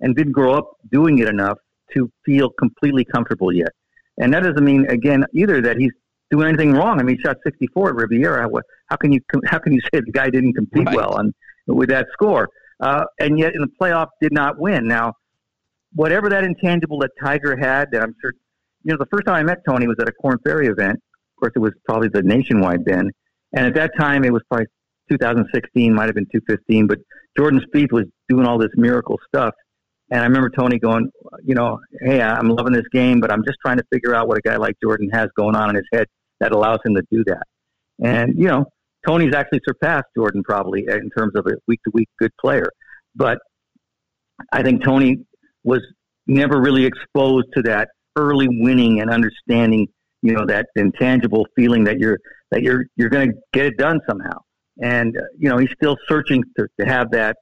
and 0.00 0.14
didn't 0.14 0.32
grow 0.32 0.54
up 0.54 0.72
doing 0.92 1.18
it 1.18 1.28
enough 1.28 1.58
to 1.94 2.10
feel 2.24 2.50
completely 2.58 3.04
comfortable 3.04 3.52
yet. 3.52 3.70
And 4.18 4.32
that 4.32 4.44
doesn't 4.44 4.64
mean, 4.64 4.86
again, 4.88 5.24
either 5.34 5.60
that 5.62 5.76
he's 5.76 5.90
doing 6.30 6.48
anything 6.48 6.72
wrong. 6.72 7.00
I 7.00 7.02
mean, 7.02 7.16
he 7.16 7.22
shot 7.22 7.36
64 7.44 7.90
at 7.90 7.94
Riviera. 7.96 8.48
How 8.88 8.96
can 8.96 9.12
you 9.12 9.20
how 9.46 9.58
can 9.58 9.72
you 9.72 9.80
say 9.92 10.00
the 10.00 10.12
guy 10.12 10.30
didn't 10.30 10.54
compete 10.54 10.86
right. 10.86 10.96
well 10.96 11.14
on 11.14 11.32
with 11.66 11.88
that 11.88 12.06
score? 12.12 12.48
Uh, 12.80 13.04
and 13.20 13.38
yet 13.38 13.54
in 13.54 13.60
the 13.60 13.70
playoff 13.80 14.08
did 14.20 14.32
not 14.32 14.58
win. 14.58 14.86
Now, 14.86 15.14
whatever 15.94 16.28
that 16.28 16.44
intangible 16.44 16.98
that 17.00 17.10
Tiger 17.22 17.56
had, 17.56 17.90
that 17.92 18.02
I'm 18.02 18.14
sure, 18.20 18.32
you 18.82 18.92
know, 18.92 18.98
the 18.98 19.06
first 19.06 19.26
time 19.26 19.36
I 19.36 19.42
met 19.42 19.58
Tony 19.66 19.86
was 19.86 19.96
at 20.00 20.08
a 20.08 20.12
Corn 20.12 20.38
Ferry 20.44 20.66
event. 20.66 20.96
Of 20.96 21.40
course, 21.40 21.52
it 21.54 21.60
was 21.60 21.72
probably 21.86 22.08
the 22.08 22.22
nationwide 22.22 22.84
then. 22.84 23.10
And 23.56 23.66
at 23.66 23.74
that 23.74 23.92
time, 23.98 24.24
it 24.24 24.32
was 24.32 24.42
probably 24.48 24.66
2016, 25.10 25.94
might 25.94 26.06
have 26.06 26.14
been 26.14 26.26
2015, 26.26 26.86
but 26.86 26.98
Jordan 27.36 27.60
Spieth 27.60 27.92
was 27.92 28.04
doing 28.28 28.46
all 28.46 28.58
this 28.58 28.70
miracle 28.76 29.18
stuff. 29.28 29.54
And 30.10 30.20
I 30.20 30.24
remember 30.24 30.50
Tony 30.50 30.78
going, 30.78 31.10
you 31.42 31.54
know, 31.54 31.78
hey, 32.00 32.20
I'm 32.20 32.48
loving 32.48 32.72
this 32.72 32.86
game, 32.92 33.20
but 33.20 33.32
I'm 33.32 33.44
just 33.44 33.58
trying 33.64 33.78
to 33.78 33.84
figure 33.92 34.14
out 34.14 34.28
what 34.28 34.38
a 34.38 34.42
guy 34.42 34.56
like 34.56 34.76
Jordan 34.82 35.08
has 35.12 35.28
going 35.36 35.56
on 35.56 35.70
in 35.70 35.76
his 35.76 35.86
head 35.92 36.06
that 36.40 36.52
allows 36.52 36.80
him 36.84 36.94
to 36.94 37.02
do 37.10 37.24
that. 37.24 37.42
And, 38.02 38.34
you 38.36 38.48
know, 38.48 38.66
Tony's 39.06 39.34
actually 39.34 39.60
surpassed 39.66 40.06
Jordan 40.16 40.42
probably 40.42 40.86
in 40.88 41.10
terms 41.16 41.32
of 41.36 41.46
a 41.46 41.52
week 41.66 41.80
to 41.84 41.90
week 41.92 42.08
good 42.18 42.32
player. 42.40 42.68
But 43.14 43.38
I 44.52 44.62
think 44.62 44.84
Tony 44.84 45.18
was 45.62 45.80
never 46.26 46.60
really 46.60 46.84
exposed 46.84 47.46
to 47.54 47.62
that 47.62 47.88
early 48.16 48.48
winning 48.48 49.00
and 49.00 49.10
understanding, 49.10 49.86
you 50.22 50.32
know, 50.32 50.46
that 50.46 50.66
intangible 50.76 51.46
feeling 51.56 51.84
that 51.84 51.98
you're 51.98 52.18
that 52.50 52.62
you're 52.62 52.84
you're 52.96 53.10
going 53.10 53.30
to 53.30 53.34
get 53.52 53.66
it 53.66 53.76
done 53.76 54.00
somehow. 54.08 54.38
And 54.82 55.16
uh, 55.16 55.20
you 55.38 55.48
know, 55.48 55.58
he's 55.58 55.70
still 55.76 55.96
searching 56.08 56.42
to, 56.58 56.66
to 56.80 56.86
have 56.86 57.10
that 57.12 57.36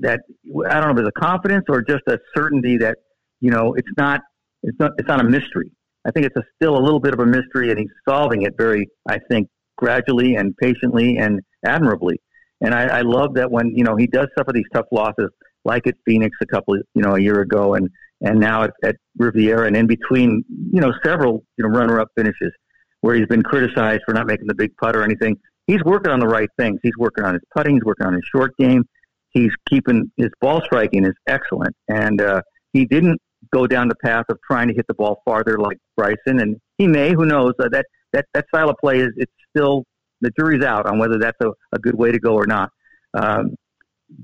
that 0.00 0.20
I 0.68 0.80
don't 0.80 0.94
know 0.94 1.02
if 1.02 1.06
it's 1.06 1.12
a 1.16 1.20
confidence 1.20 1.64
or 1.68 1.82
just 1.82 2.02
a 2.08 2.18
certainty 2.34 2.76
that 2.78 2.98
you 3.40 3.50
know 3.50 3.74
it's 3.74 3.88
not 3.96 4.20
it's 4.62 4.78
not 4.78 4.92
it's 4.98 5.08
not 5.08 5.20
a 5.20 5.24
mystery. 5.24 5.70
I 6.06 6.10
think 6.10 6.26
it's 6.26 6.36
a, 6.36 6.42
still 6.56 6.76
a 6.76 6.80
little 6.82 7.00
bit 7.00 7.12
of 7.12 7.20
a 7.20 7.26
mystery, 7.26 7.70
and 7.70 7.78
he's 7.78 7.90
solving 8.08 8.42
it 8.42 8.54
very, 8.56 8.88
I 9.08 9.18
think, 9.30 9.48
gradually 9.78 10.34
and 10.34 10.54
patiently 10.58 11.16
and 11.16 11.40
admirably. 11.64 12.20
And 12.60 12.74
I, 12.74 12.98
I 12.98 13.00
love 13.02 13.34
that 13.34 13.50
when 13.50 13.72
you 13.74 13.84
know 13.84 13.96
he 13.96 14.06
does 14.06 14.26
suffer 14.36 14.52
these 14.52 14.66
tough 14.74 14.86
losses, 14.92 15.30
like 15.64 15.86
at 15.86 15.94
Phoenix 16.04 16.36
a 16.42 16.46
couple, 16.46 16.76
you 16.76 17.02
know, 17.02 17.14
a 17.14 17.20
year 17.20 17.40
ago, 17.40 17.74
and 17.74 17.88
and 18.20 18.40
now 18.40 18.64
at, 18.64 18.72
at 18.82 18.96
Riviera, 19.16 19.66
and 19.66 19.76
in 19.76 19.86
between, 19.86 20.44
you 20.72 20.80
know, 20.80 20.92
several 21.04 21.44
you 21.56 21.64
know 21.64 21.70
runner-up 21.70 22.08
finishes 22.16 22.52
where 23.00 23.14
he's 23.14 23.28
been 23.28 23.44
criticized 23.44 24.02
for 24.04 24.12
not 24.12 24.26
making 24.26 24.48
the 24.48 24.54
big 24.54 24.76
putt 24.76 24.96
or 24.96 25.04
anything. 25.04 25.36
He's 25.68 25.82
working 25.84 26.10
on 26.10 26.18
the 26.18 26.26
right 26.26 26.48
things. 26.58 26.80
He's 26.82 26.96
working 26.98 27.24
on 27.24 27.34
his 27.34 27.42
putting. 27.54 27.74
He's 27.74 27.84
working 27.84 28.06
on 28.06 28.14
his 28.14 28.24
short 28.34 28.56
game. 28.58 28.82
He's 29.30 29.52
keeping 29.68 30.10
his 30.16 30.30
ball 30.40 30.60
striking 30.64 31.04
is 31.04 31.14
excellent, 31.28 31.76
and 31.86 32.20
uh, 32.20 32.40
he 32.72 32.86
didn't 32.86 33.20
go 33.52 33.68
down 33.68 33.88
the 33.88 33.94
path 34.02 34.24
of 34.30 34.38
trying 34.50 34.66
to 34.68 34.74
hit 34.74 34.86
the 34.88 34.94
ball 34.94 35.22
farther 35.24 35.58
like 35.58 35.78
Bryson, 35.96 36.40
and 36.40 36.56
he 36.76 36.88
may. 36.88 37.12
Who 37.12 37.24
knows? 37.24 37.52
Uh, 37.60 37.68
that 37.70 37.86
that 38.12 38.26
that 38.34 38.46
style 38.48 38.70
of 38.70 38.76
play 38.80 39.00
is 39.00 39.08
it's 39.16 39.32
still 39.54 39.84
the 40.20 40.30
jury's 40.38 40.64
out 40.64 40.86
on 40.86 40.98
whether 40.98 41.18
that's 41.18 41.38
a, 41.40 41.50
a 41.72 41.78
good 41.78 41.94
way 41.94 42.10
to 42.10 42.18
go 42.18 42.34
or 42.34 42.46
not. 42.46 42.70
Um, 43.14 43.54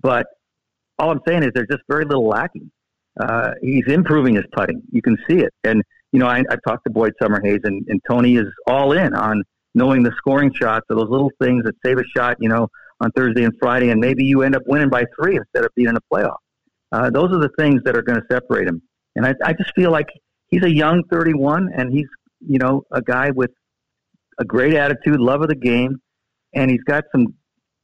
but 0.03 0.27
all 0.99 1.11
I'm 1.11 1.21
saying 1.27 1.43
is 1.43 1.51
there's 1.55 1.69
just 1.71 1.83
very 1.89 2.05
little 2.05 2.27
lacking. 2.27 2.71
Uh, 3.21 3.53
he's 3.63 3.87
improving 3.87 4.35
his 4.35 4.45
putting. 4.53 4.83
You 4.91 5.03
can 5.03 5.17
see 5.29 5.39
it. 5.39 5.53
And, 5.63 5.83
you 6.13 6.19
know, 6.19 6.27
I, 6.27 6.43
I've 6.51 6.61
talked 6.67 6.85
to 6.85 6.91
Boyd 6.91 7.13
Summerhays, 7.23 7.61
and, 7.65 7.85
and 7.89 8.01
Tony 8.09 8.37
is 8.37 8.47
all 8.67 8.93
in 8.93 9.15
on 9.15 9.43
knowing 9.75 10.03
the 10.03 10.13
scoring 10.17 10.53
shots 10.53 10.87
or 10.91 10.97
those 10.97 11.11
little 11.11 11.31
things 11.41 11.65
that 11.65 11.75
save 11.85 11.99
a 11.99 12.05
shot, 12.17 12.37
you 12.41 12.49
know, 12.49 12.69
on 13.01 13.11
Thursday 13.13 13.45
and 13.45 13.53
Friday, 13.61 13.91
and 13.91 14.01
maybe 14.01 14.25
you 14.25 14.43
end 14.43 14.55
up 14.55 14.63
winning 14.67 14.89
by 14.89 15.05
three 15.17 15.37
instead 15.37 15.65
of 15.65 15.71
being 15.75 15.89
in 15.89 15.97
a 15.97 16.01
playoff. 16.13 16.37
Uh, 16.93 17.11
those 17.11 17.33
are 17.33 17.41
the 17.41 17.51
things 17.59 17.83
that 17.85 17.97
are 17.97 18.03
going 18.03 18.21
to 18.21 18.27
separate 18.31 18.69
him. 18.69 18.81
And 19.17 19.27
I, 19.27 19.35
I 19.45 19.53
just 19.53 19.73
feel 19.75 19.91
like 19.91 20.07
he's 20.49 20.63
a 20.63 20.73
young 20.73 21.03
31, 21.11 21.71
and 21.77 21.93
he's, 21.93 22.07
you 22.41 22.59
know, 22.59 22.83
a 22.93 23.03
guy 23.03 23.31
with 23.31 23.51
a 24.39 24.45
great 24.45 24.75
attitude, 24.75 25.21
love 25.21 25.43
of 25.43 25.49
the 25.49 25.55
game, 25.55 26.01
and 26.55 26.71
he's 26.71 26.83
got 26.85 27.05
some, 27.13 27.35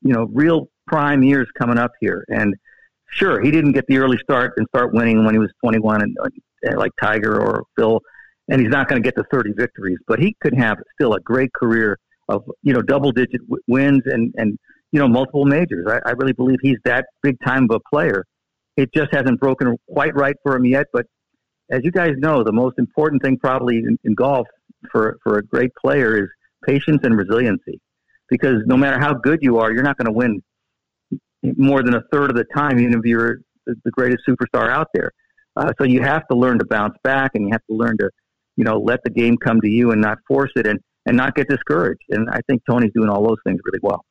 you 0.03 0.13
know, 0.13 0.29
real 0.33 0.69
prime 0.87 1.23
years 1.23 1.49
coming 1.59 1.79
up 1.79 1.93
here. 2.01 2.25
And 2.29 2.55
sure, 3.11 3.41
he 3.41 3.51
didn't 3.51 3.73
get 3.73 3.87
the 3.87 3.99
early 3.99 4.19
start 4.19 4.55
and 4.57 4.67
start 4.75 4.93
winning 4.93 5.25
when 5.25 5.35
he 5.35 5.39
was 5.39 5.51
21 5.65 6.03
and 6.03 6.17
uh, 6.23 6.79
like 6.79 6.93
Tiger 7.01 7.41
or 7.41 7.65
Phil, 7.77 8.01
and 8.49 8.61
he's 8.61 8.71
not 8.71 8.89
going 8.89 9.01
to 9.01 9.07
get 9.07 9.15
the 9.15 9.25
30 9.33 9.53
victories, 9.57 9.99
but 10.07 10.19
he 10.19 10.37
could 10.41 10.55
have 10.55 10.79
still 10.95 11.15
a 11.15 11.21
great 11.21 11.53
career 11.53 11.99
of, 12.29 12.43
you 12.63 12.73
know, 12.73 12.83
double 12.83 13.13
digit 13.13 13.41
w- 13.49 13.63
wins 13.67 14.03
and, 14.07 14.33
and, 14.37 14.59
you 14.93 15.01
know, 15.01 15.09
multiple 15.09 15.45
majors. 15.45 15.87
I, 15.89 16.09
I 16.09 16.13
really 16.13 16.33
believe 16.33 16.59
he's 16.63 16.79
that 16.85 17.07
big 17.23 17.37
time 17.45 17.65
of 17.71 17.77
a 17.77 17.81
player. 17.95 18.25
It 18.77 18.93
just 18.95 19.13
hasn't 19.13 19.41
broken 19.41 19.77
quite 19.93 20.15
right 20.15 20.37
for 20.43 20.57
him 20.57 20.65
yet, 20.65 20.87
but 20.93 21.07
as 21.71 21.81
you 21.85 21.93
guys 21.93 22.15
know, 22.19 22.43
the 22.43 22.53
most 22.53 22.79
important 22.79 23.23
thing 23.23 23.39
probably 23.39 23.79
in, 23.79 23.97
in 24.05 24.15
golf 24.15 24.47
for, 24.91 25.19
for 25.23 25.39
a 25.39 25.43
great 25.43 25.71
player 25.81 26.25
is 26.25 26.29
patience 26.71 27.01
and 27.03 27.17
resiliency. 27.17 27.81
Because 28.29 28.59
no 28.67 28.77
matter 28.77 28.99
how 29.01 29.13
good 29.15 29.41
you 29.43 29.59
are, 29.59 29.73
you're 29.73 29.83
not 29.83 29.97
going 29.99 30.07
to 30.07 30.13
win 30.13 30.43
more 31.57 31.83
than 31.83 31.95
a 31.95 32.03
third 32.13 32.31
of 32.31 32.37
the 32.37 32.45
time, 32.55 32.79
even 32.79 32.95
if 32.95 33.05
you're 33.05 33.39
the 33.67 33.91
greatest 33.91 34.23
superstar 34.29 34.71
out 34.71 34.89
there. 34.95 35.11
Uh, 35.57 35.73
so 35.79 35.85
you 35.85 36.01
have 36.01 36.27
to 36.29 36.37
learn 36.37 36.59
to 36.59 36.65
bounce 36.65 36.97
back, 37.03 37.33
and 37.35 37.45
you 37.45 37.51
have 37.53 37.65
to 37.69 37.77
learn 37.77 37.97
to, 37.99 38.09
you 38.57 38.65
know, 38.65 38.79
let 38.79 39.01
the 39.05 39.11
game 39.11 39.37
come 39.37 39.61
to 39.61 39.69
you 39.69 39.91
and 39.91 40.01
not 40.01 40.19
force 40.29 40.53
it, 40.57 40.67
and 40.67 40.79
and 41.07 41.17
not 41.17 41.35
get 41.35 41.49
discouraged. 41.49 42.05
And 42.11 42.29
I 42.31 42.41
think 42.47 42.63
Tony's 42.69 42.93
doing 42.95 43.09
all 43.09 43.27
those 43.27 43.39
things 43.45 43.59
really 43.65 43.81
well. 43.83 44.05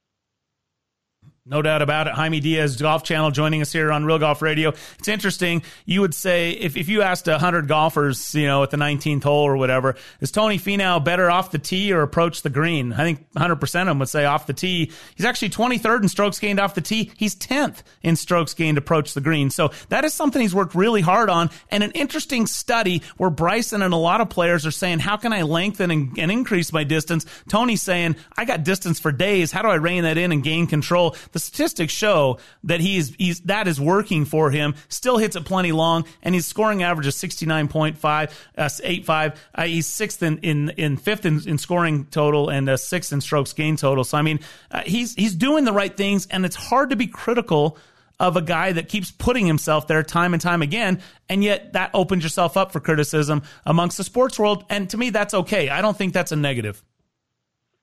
No 1.49 1.63
doubt 1.63 1.81
about 1.81 2.05
it. 2.05 2.13
Jaime 2.13 2.39
Diaz, 2.39 2.75
Golf 2.75 3.03
Channel, 3.03 3.31
joining 3.31 3.63
us 3.63 3.71
here 3.71 3.91
on 3.91 4.05
Real 4.05 4.19
Golf 4.19 4.43
Radio. 4.43 4.69
It's 4.99 5.07
interesting. 5.07 5.63
You 5.83 6.01
would 6.01 6.13
say 6.13 6.51
if, 6.51 6.77
if 6.77 6.89
you 6.89 7.01
asked 7.01 7.25
100 7.25 7.67
golfers, 7.67 8.35
you 8.35 8.45
know, 8.45 8.61
at 8.61 8.69
the 8.69 8.77
19th 8.77 9.23
hole 9.23 9.45
or 9.45 9.57
whatever, 9.57 9.95
is 10.21 10.29
Tony 10.29 10.59
Finau 10.59 11.03
better 11.03 11.31
off 11.31 11.49
the 11.49 11.57
tee 11.57 11.91
or 11.91 12.03
approach 12.03 12.43
the 12.43 12.51
green? 12.51 12.93
I 12.93 12.97
think 12.97 13.33
100% 13.33 13.63
of 13.63 13.87
them 13.87 13.97
would 13.97 14.09
say 14.09 14.25
off 14.25 14.45
the 14.45 14.53
tee. 14.53 14.91
He's 15.15 15.25
actually 15.25 15.49
23rd 15.49 16.03
in 16.03 16.09
strokes 16.09 16.37
gained 16.37 16.59
off 16.59 16.75
the 16.75 16.81
tee. 16.81 17.11
He's 17.17 17.35
10th 17.35 17.81
in 18.03 18.15
strokes 18.15 18.53
gained 18.53 18.77
approach 18.77 19.15
the 19.15 19.21
green. 19.21 19.49
So 19.49 19.71
that 19.89 20.05
is 20.05 20.13
something 20.13 20.39
he's 20.43 20.53
worked 20.53 20.75
really 20.75 21.01
hard 21.01 21.31
on. 21.31 21.49
And 21.71 21.83
an 21.83 21.89
interesting 21.91 22.45
study 22.45 23.01
where 23.17 23.31
Bryson 23.31 23.81
and 23.81 23.91
a 23.95 23.97
lot 23.97 24.21
of 24.21 24.29
players 24.29 24.67
are 24.67 24.71
saying, 24.71 24.99
how 24.99 25.17
can 25.17 25.33
I 25.33 25.41
lengthen 25.41 25.89
and, 25.89 26.19
and 26.19 26.31
increase 26.31 26.71
my 26.71 26.83
distance? 26.83 27.25
Tony's 27.47 27.81
saying, 27.81 28.17
I 28.37 28.45
got 28.45 28.63
distance 28.63 28.99
for 28.99 29.11
days. 29.11 29.51
How 29.51 29.63
do 29.63 29.69
I 29.69 29.75
rein 29.75 30.03
that 30.03 30.19
in 30.19 30.31
and 30.31 30.43
gain 30.43 30.67
control? 30.67 31.15
The 31.31 31.38
the 31.39 31.45
statistics 31.45 31.93
show 31.93 32.37
that 32.63 32.79
he's 32.79 33.15
he's 33.15 33.41
that 33.41 33.67
is 33.67 33.79
working 33.79 34.25
for 34.25 34.51
him. 34.51 34.75
Still 34.89 35.17
hits 35.17 35.35
it 35.35 35.45
plenty 35.45 35.71
long, 35.71 36.05
and 36.21 36.35
his 36.35 36.45
scoring 36.45 36.83
average 36.83 37.07
is 37.07 37.15
sixty 37.15 37.45
nine 37.45 37.67
point 37.67 37.97
five, 37.97 38.37
uh, 38.57 38.69
eight 38.83 39.05
five. 39.05 39.39
Uh, 39.55 39.63
he's 39.63 39.87
sixth 39.87 40.21
in 40.21 40.37
in, 40.39 40.69
in 40.71 40.97
fifth 40.97 41.25
in, 41.25 41.41
in 41.47 41.57
scoring 41.57 42.05
total 42.05 42.49
and 42.49 42.69
uh, 42.69 42.77
sixth 42.77 43.13
in 43.13 43.21
strokes 43.21 43.53
gain 43.53 43.75
total. 43.75 44.03
So 44.03 44.17
I 44.17 44.21
mean, 44.21 44.39
uh, 44.71 44.81
he's 44.85 45.15
he's 45.15 45.35
doing 45.35 45.65
the 45.65 45.73
right 45.73 45.95
things, 45.95 46.27
and 46.27 46.45
it's 46.45 46.55
hard 46.55 46.89
to 46.89 46.95
be 46.95 47.07
critical 47.07 47.77
of 48.19 48.35
a 48.35 48.41
guy 48.41 48.73
that 48.73 48.89
keeps 48.89 49.11
putting 49.11 49.45
himself 49.45 49.87
there 49.87 50.03
time 50.03 50.33
and 50.33 50.41
time 50.41 50.61
again. 50.61 51.01
And 51.29 51.43
yet 51.43 51.73
that 51.73 51.91
opens 51.93 52.23
yourself 52.23 52.57
up 52.57 52.73
for 52.73 52.81
criticism 52.81 53.43
amongst 53.65 53.97
the 53.97 54.03
sports 54.03 54.37
world. 54.37 54.65
And 54.69 54.89
to 54.89 54.97
me, 54.97 55.09
that's 55.09 55.33
okay. 55.33 55.69
I 55.69 55.81
don't 55.81 55.97
think 55.97 56.13
that's 56.13 56.33
a 56.33 56.35
negative. 56.35 56.83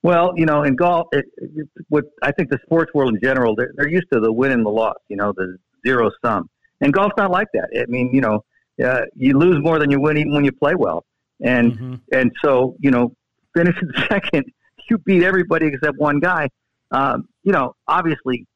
Well, 0.02 0.32
you 0.36 0.47
know, 0.47 0.62
in 0.62 0.77
golf, 0.77 1.09
it, 1.12 1.24
it, 1.39 1.68
what 1.89 2.05
I 2.23 2.31
think 2.32 2.51
the 2.51 2.59
sports 2.64 2.93
world 2.94 3.14
in 3.14 3.20
general, 3.20 3.56
they're, 3.56 3.73
they're 3.77 3.89
used 3.89 4.06
to 4.12 4.20
the 4.20 4.32
win 4.32 4.52
and 4.52 4.64
the 4.64 4.70
loss, 4.70 4.97
you 5.09 5.16
know, 5.16 5.32
the 5.36 5.56
zero 5.86 6.10
sum. 6.24 6.48
And 6.81 6.93
golf's 6.93 7.14
not 7.16 7.31
like 7.31 7.48
that. 7.55 7.68
I 7.77 7.86
mean, 7.89 8.10
you 8.12 8.20
know, 8.20 8.44
uh, 8.85 9.02
you 9.14 9.39
lose 9.39 9.56
more 9.62 9.78
than 9.78 9.90
you 9.90 10.01
win 10.01 10.18
even 10.18 10.35
when 10.35 10.44
you 10.44 10.52
play 10.52 10.74
well. 10.74 11.05
And 11.43 11.73
mm-hmm. 11.73 11.94
and 12.12 12.31
so, 12.44 12.77
you 12.78 12.90
know, 12.90 13.12
finishing 13.55 13.90
second, 14.09 14.44
you 14.89 14.98
beat 14.98 15.23
everybody 15.23 15.66
except 15.66 15.98
one 15.98 16.20
guy. 16.20 16.48
Um, 16.90 17.28
you 17.43 17.52
know, 17.52 17.74
obviously, 17.89 18.47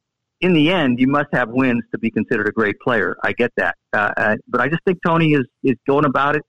in 0.41 0.53
the 0.53 0.71
end, 0.71 1.01
you 1.01 1.09
must 1.09 1.29
have 1.33 1.49
wins 1.51 1.83
to 1.93 1.99
be 1.99 2.11
considered 2.11 2.49
a 2.49 2.53
great 2.53 2.79
player. 2.81 3.17
I 3.23 3.33
get 3.33 3.51
that, 3.57 3.75
uh, 3.93 4.12
uh, 4.17 4.37
but 4.49 4.61
I 4.61 4.69
just 4.69 4.83
think 4.85 4.99
Tony 5.05 5.33
is 5.33 5.47
is 5.62 5.77
going 5.87 6.05
about 6.05 6.37
it. 6.37 6.43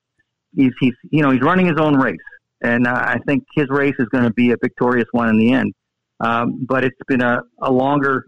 He's 0.56 0.74
he's 0.80 0.94
you 1.10 1.22
know 1.24 1.32
he's 1.32 1.42
running 1.42 1.66
his 1.66 1.78
own 1.78 1.96
race 1.96 2.18
and 2.62 2.88
I 2.88 3.18
think 3.26 3.44
his 3.56 3.68
race 3.70 3.96
is 4.00 4.08
going 4.10 4.24
to 4.24 4.34
be 4.34 4.52
a 4.52 4.56
victorious 4.62 5.08
one 5.12 5.30
in 5.30 5.38
the 5.38 5.52
end. 5.52 5.74
Um, 6.20 6.66
but 6.68 6.84
it's 6.84 7.00
been 7.08 7.22
a, 7.22 7.42
a 7.62 7.72
longer 7.72 8.28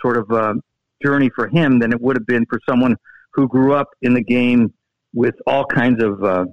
sort 0.00 0.16
of 0.16 0.30
uh, 0.30 0.54
journey 1.04 1.30
for 1.34 1.48
him 1.48 1.78
than 1.78 1.92
it 1.92 2.00
would 2.00 2.16
have 2.16 2.26
been 2.26 2.46
for 2.46 2.58
someone 2.68 2.96
who 3.32 3.46
grew 3.48 3.74
up 3.74 3.88
in 4.02 4.14
the 4.14 4.22
game 4.22 4.72
with 5.12 5.34
all 5.46 5.66
kinds 5.66 6.02
of 6.02 6.24
uh, 6.24 6.46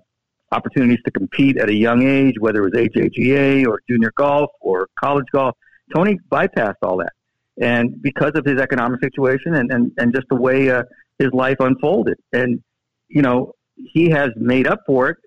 opportunities 0.52 1.00
to 1.06 1.12
compete 1.12 1.58
at 1.58 1.70
a 1.70 1.74
young 1.74 2.04
age, 2.04 2.36
whether 2.40 2.66
it 2.66 2.74
was 2.74 2.74
AJGA 2.74 3.66
or 3.66 3.80
junior 3.90 4.12
golf 4.16 4.50
or 4.60 4.88
college 5.00 5.28
golf. 5.32 5.56
Tony 5.96 6.18
bypassed 6.30 6.76
all 6.82 6.98
that. 6.98 7.14
And 7.62 8.02
because 8.02 8.32
of 8.36 8.46
his 8.46 8.60
economic 8.60 9.02
situation 9.02 9.56
and, 9.56 9.72
and, 9.72 9.92
and 9.98 10.14
just 10.14 10.28
the 10.30 10.36
way 10.36 10.70
uh, 10.70 10.84
his 11.20 11.30
life 11.32 11.58
unfolded. 11.60 12.18
And, 12.34 12.62
you 13.08 13.22
know, 13.22 13.54
he 13.76 14.10
has 14.10 14.30
made 14.36 14.68
up 14.68 14.80
for 14.86 15.10
it 15.10 15.18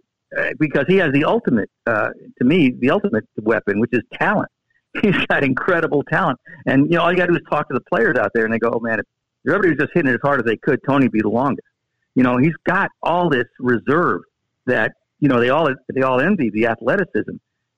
because 0.59 0.85
he 0.89 0.97
has 0.97 1.13
the 1.13 1.25
ultimate, 1.25 1.71
uh, 1.87 2.11
to 2.39 2.45
me, 2.45 2.75
the 2.79 2.91
ultimate 2.91 3.25
weapon, 3.41 3.81
which 3.81 3.93
is 3.93 4.03
talent. 4.15 4.51
He's 5.03 5.17
got 5.27 5.43
incredible 5.43 6.03
talent, 6.05 6.39
and 6.67 6.85
you 6.85 6.97
know 6.97 7.03
all 7.03 7.11
you 7.11 7.19
got 7.19 7.27
to 7.27 7.33
do 7.33 7.39
is 7.39 7.45
talk 7.51 7.69
to 7.69 7.75
the 7.75 7.81
players 7.81 8.17
out 8.17 8.31
there, 8.33 8.45
and 8.45 8.55
they 8.55 8.59
go, 8.59 8.71
"Oh 8.75 8.81
man, 8.81 9.01
if 9.01 9.07
everybody 9.47 9.71
was 9.71 9.79
just 9.79 9.91
hitting 9.93 10.11
it 10.11 10.15
as 10.15 10.21
hard 10.23 10.41
as 10.41 10.47
they 10.47 10.57
could, 10.57 10.81
Tony 10.87 11.07
would 11.07 11.13
be 11.13 11.21
the 11.21 11.29
longest." 11.29 11.67
You 12.15 12.23
know, 12.23 12.39
he's 12.39 12.55
got 12.65 12.91
all 13.03 13.29
this 13.29 13.47
reserve 13.59 14.23
that 14.67 14.93
you 15.19 15.29
know 15.29 15.41
they 15.41 15.51
all 15.51 15.69
they 15.93 16.03
all 16.03 16.21
envy 16.21 16.51
the 16.51 16.67
athleticism, 16.67 17.33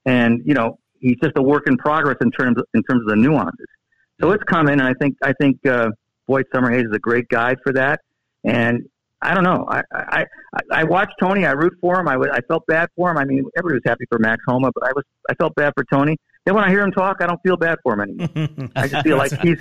and 0.04 0.42
you 0.44 0.52
know 0.52 0.78
he's 1.00 1.16
just 1.22 1.38
a 1.38 1.42
work 1.42 1.66
in 1.68 1.78
progress 1.78 2.16
in 2.20 2.30
terms 2.30 2.58
in 2.74 2.82
terms 2.82 3.00
of 3.02 3.08
the 3.08 3.16
nuances. 3.16 3.66
So 4.20 4.32
it's 4.32 4.44
coming, 4.44 4.74
and 4.74 4.82
I 4.82 4.92
think 5.00 5.16
I 5.22 5.32
think 5.40 5.64
uh, 5.66 5.90
Boyd 6.26 6.46
Summerhays 6.54 6.84
is 6.84 6.94
a 6.94 6.98
great 6.98 7.28
guide 7.28 7.58
for 7.62 7.72
that. 7.72 8.00
And 8.44 8.88
I 9.22 9.34
don't 9.34 9.44
know. 9.44 9.66
I, 9.68 9.82
I 9.92 10.24
I 10.70 10.84
watched 10.84 11.14
Tony. 11.18 11.46
I 11.46 11.52
root 11.52 11.74
for 11.80 11.98
him. 11.98 12.06
I, 12.06 12.16
I 12.16 12.40
felt 12.48 12.66
bad 12.66 12.88
for 12.96 13.10
him. 13.10 13.16
I 13.16 13.24
mean, 13.24 13.44
everybody 13.56 13.76
was 13.76 13.82
happy 13.86 14.04
for 14.10 14.18
Max 14.18 14.42
Homa, 14.46 14.70
but 14.74 14.84
I 14.84 14.92
was 14.94 15.04
I 15.30 15.34
felt 15.34 15.54
bad 15.54 15.72
for 15.74 15.84
Tony. 15.84 16.16
Then 16.44 16.54
when 16.54 16.64
I 16.64 16.70
hear 16.70 16.82
him 16.82 16.92
talk, 16.92 17.16
I 17.20 17.26
don't 17.26 17.40
feel 17.42 17.56
bad 17.56 17.78
for 17.82 17.94
him 17.94 18.00
anymore. 18.00 18.68
I 18.76 18.88
just 18.88 19.04
feel 19.04 19.16
like 19.16 19.32
he's, 19.40 19.58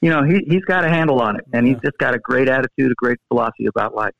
you 0.00 0.10
know, 0.10 0.22
he 0.22 0.44
he's 0.48 0.64
got 0.64 0.84
a 0.84 0.88
handle 0.88 1.20
on 1.20 1.36
it, 1.36 1.44
and 1.52 1.66
he's 1.66 1.78
just 1.84 1.98
got 1.98 2.14
a 2.14 2.18
great 2.18 2.48
attitude, 2.48 2.92
a 2.92 2.94
great 2.96 3.18
philosophy 3.28 3.66
about 3.66 3.94
life. 3.94 4.14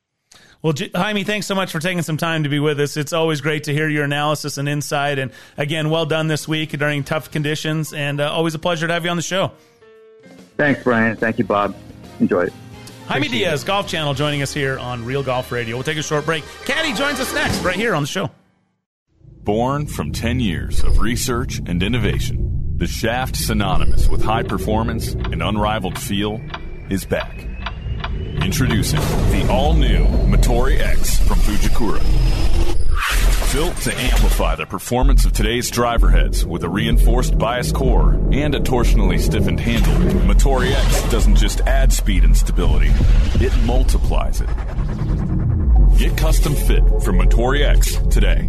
Well, 0.61 0.73
Jaime, 0.95 1.23
thanks 1.23 1.47
so 1.47 1.55
much 1.55 1.71
for 1.71 1.79
taking 1.79 2.03
some 2.03 2.17
time 2.17 2.43
to 2.43 2.49
be 2.49 2.59
with 2.59 2.79
us. 2.79 2.95
It's 2.95 3.13
always 3.13 3.41
great 3.41 3.63
to 3.63 3.73
hear 3.73 3.89
your 3.89 4.03
analysis 4.03 4.57
and 4.57 4.69
insight. 4.69 5.17
And 5.17 5.31
again, 5.57 5.89
well 5.89 6.05
done 6.05 6.27
this 6.27 6.47
week 6.47 6.69
during 6.71 7.03
tough 7.03 7.31
conditions, 7.31 7.93
and 7.93 8.21
uh, 8.21 8.31
always 8.31 8.53
a 8.53 8.59
pleasure 8.59 8.87
to 8.87 8.93
have 8.93 9.03
you 9.03 9.09
on 9.09 9.17
the 9.17 9.23
show. 9.23 9.51
Thanks, 10.57 10.83
Brian. 10.83 11.15
Thank 11.17 11.39
you, 11.39 11.45
Bob. 11.45 11.75
Enjoy 12.19 12.43
it. 12.43 12.53
Jaime 13.07 13.27
Diaz, 13.27 13.63
Golf 13.63 13.87
Channel, 13.87 14.13
joining 14.13 14.41
us 14.41 14.53
here 14.53 14.79
on 14.79 15.03
Real 15.03 15.23
Golf 15.23 15.51
Radio. 15.51 15.75
We'll 15.75 15.83
take 15.83 15.97
a 15.97 16.03
short 16.03 16.25
break. 16.25 16.43
Caddy 16.65 16.93
joins 16.93 17.19
us 17.19 17.33
next, 17.33 17.61
right 17.61 17.75
here 17.75 17.93
on 17.93 18.03
the 18.03 18.07
show. 18.07 18.29
Born 19.43 19.87
from 19.87 20.11
10 20.11 20.39
years 20.39 20.83
of 20.83 20.99
research 20.99 21.59
and 21.65 21.81
innovation, 21.81 22.75
the 22.77 22.87
shaft 22.87 23.35
synonymous 23.35 24.07
with 24.07 24.23
high 24.23 24.43
performance 24.43 25.13
and 25.13 25.41
unrivaled 25.41 25.97
feel 25.99 26.39
is 26.89 27.05
back. 27.05 27.47
Introducing 28.41 28.99
the 28.99 29.47
all 29.49 29.73
new 29.73 30.05
Motore 30.05 30.79
X 30.79 31.19
from 31.19 31.37
Fujikura. 31.39 32.70
Built 33.53 33.75
to 33.81 33.93
amplify 33.93 34.55
the 34.55 34.65
performance 34.65 35.25
of 35.25 35.33
today's 35.33 35.69
driver 35.69 36.09
heads 36.09 36.45
with 36.45 36.63
a 36.63 36.69
reinforced 36.69 37.37
bias 37.37 37.73
core 37.73 38.13
and 38.31 38.55
a 38.55 38.61
torsionally 38.61 39.19
stiffened 39.19 39.59
handle, 39.59 39.91
Motore 40.21 40.71
X 40.71 41.11
doesn't 41.11 41.35
just 41.35 41.59
add 41.61 41.91
speed 41.91 42.23
and 42.23 42.35
stability, 42.35 42.91
it 43.45 43.51
multiplies 43.65 44.39
it. 44.39 44.47
Get 45.97 46.17
custom 46.17 46.55
fit 46.55 46.81
from 47.03 47.19
Motore 47.19 47.61
X 47.61 47.97
today. 48.09 48.47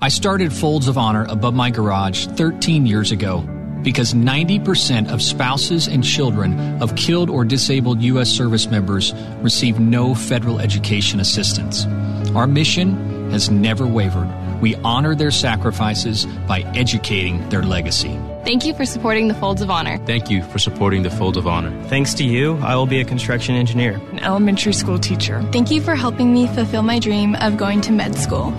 I 0.00 0.08
started 0.08 0.50
Folds 0.50 0.88
of 0.88 0.96
Honor 0.96 1.26
above 1.28 1.52
my 1.52 1.68
garage 1.68 2.24
13 2.24 2.86
years 2.86 3.12
ago 3.12 3.44
because 3.82 4.14
90% 4.14 5.10
of 5.10 5.22
spouses 5.22 5.86
and 5.86 6.04
children 6.04 6.82
of 6.82 6.96
killed 6.96 7.30
or 7.30 7.44
disabled 7.44 8.02
U.S. 8.02 8.28
service 8.28 8.66
members 8.66 9.12
receive 9.42 9.80
no 9.80 10.14
federal 10.14 10.60
education 10.60 11.20
assistance. 11.20 11.86
Our 12.34 12.46
mission 12.46 13.30
has 13.30 13.50
never 13.50 13.86
wavered 13.86 14.28
we 14.60 14.74
honor 14.76 15.14
their 15.14 15.30
sacrifices 15.30 16.26
by 16.46 16.60
educating 16.74 17.46
their 17.48 17.62
legacy. 17.62 18.18
Thank 18.44 18.64
you 18.64 18.74
for 18.74 18.84
supporting 18.84 19.28
the 19.28 19.34
Folds 19.34 19.62
of 19.62 19.70
Honor. 19.70 19.98
Thank 20.06 20.30
you 20.30 20.42
for 20.44 20.58
supporting 20.58 21.02
the 21.02 21.10
Folds 21.10 21.36
of 21.36 21.46
Honor. 21.46 21.70
Thanks 21.84 22.14
to 22.14 22.24
you, 22.24 22.56
I 22.58 22.76
will 22.76 22.86
be 22.86 23.00
a 23.00 23.04
construction 23.04 23.54
engineer, 23.54 24.00
an 24.12 24.20
elementary 24.20 24.72
school 24.72 24.98
teacher. 24.98 25.42
Thank 25.52 25.70
you 25.70 25.80
for 25.80 25.94
helping 25.94 26.32
me 26.32 26.46
fulfill 26.48 26.82
my 26.82 26.98
dream 26.98 27.34
of 27.36 27.56
going 27.56 27.80
to 27.82 27.92
med 27.92 28.16
school. 28.16 28.50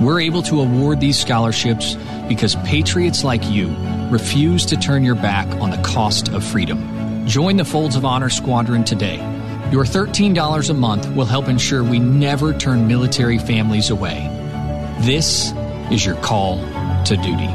We're 0.00 0.20
able 0.20 0.42
to 0.44 0.60
award 0.60 1.00
these 1.00 1.18
scholarships 1.18 1.96
because 2.28 2.54
patriots 2.64 3.24
like 3.24 3.44
you 3.50 3.68
refuse 4.10 4.66
to 4.66 4.76
turn 4.76 5.04
your 5.04 5.14
back 5.14 5.46
on 5.60 5.70
the 5.70 5.78
cost 5.78 6.28
of 6.28 6.44
freedom. 6.44 7.26
Join 7.26 7.56
the 7.56 7.64
Folds 7.64 7.96
of 7.96 8.04
Honor 8.04 8.28
Squadron 8.28 8.84
today. 8.84 9.16
Your 9.70 9.84
$13 9.84 10.70
a 10.70 10.74
month 10.74 11.08
will 11.14 11.26
help 11.26 11.48
ensure 11.48 11.84
we 11.84 11.98
never 11.98 12.52
turn 12.52 12.88
military 12.88 13.38
families 13.38 13.90
away. 13.90 14.26
This 15.00 15.52
is 15.90 16.04
your 16.04 16.16
call 16.16 16.58
to 17.04 17.16
duty. 17.16 17.46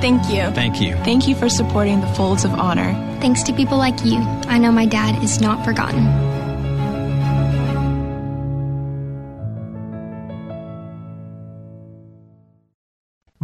Thank 0.00 0.28
you. 0.28 0.50
Thank 0.54 0.80
you. 0.80 0.94
Thank 1.04 1.26
you 1.26 1.34
for 1.34 1.48
supporting 1.48 2.00
the 2.00 2.06
Folds 2.08 2.44
of 2.44 2.52
Honor. 2.52 2.92
Thanks 3.20 3.42
to 3.44 3.52
people 3.52 3.78
like 3.78 4.04
you, 4.04 4.18
I 4.46 4.58
know 4.58 4.70
my 4.70 4.86
dad 4.86 5.22
is 5.22 5.40
not 5.40 5.64
forgotten. 5.64 6.33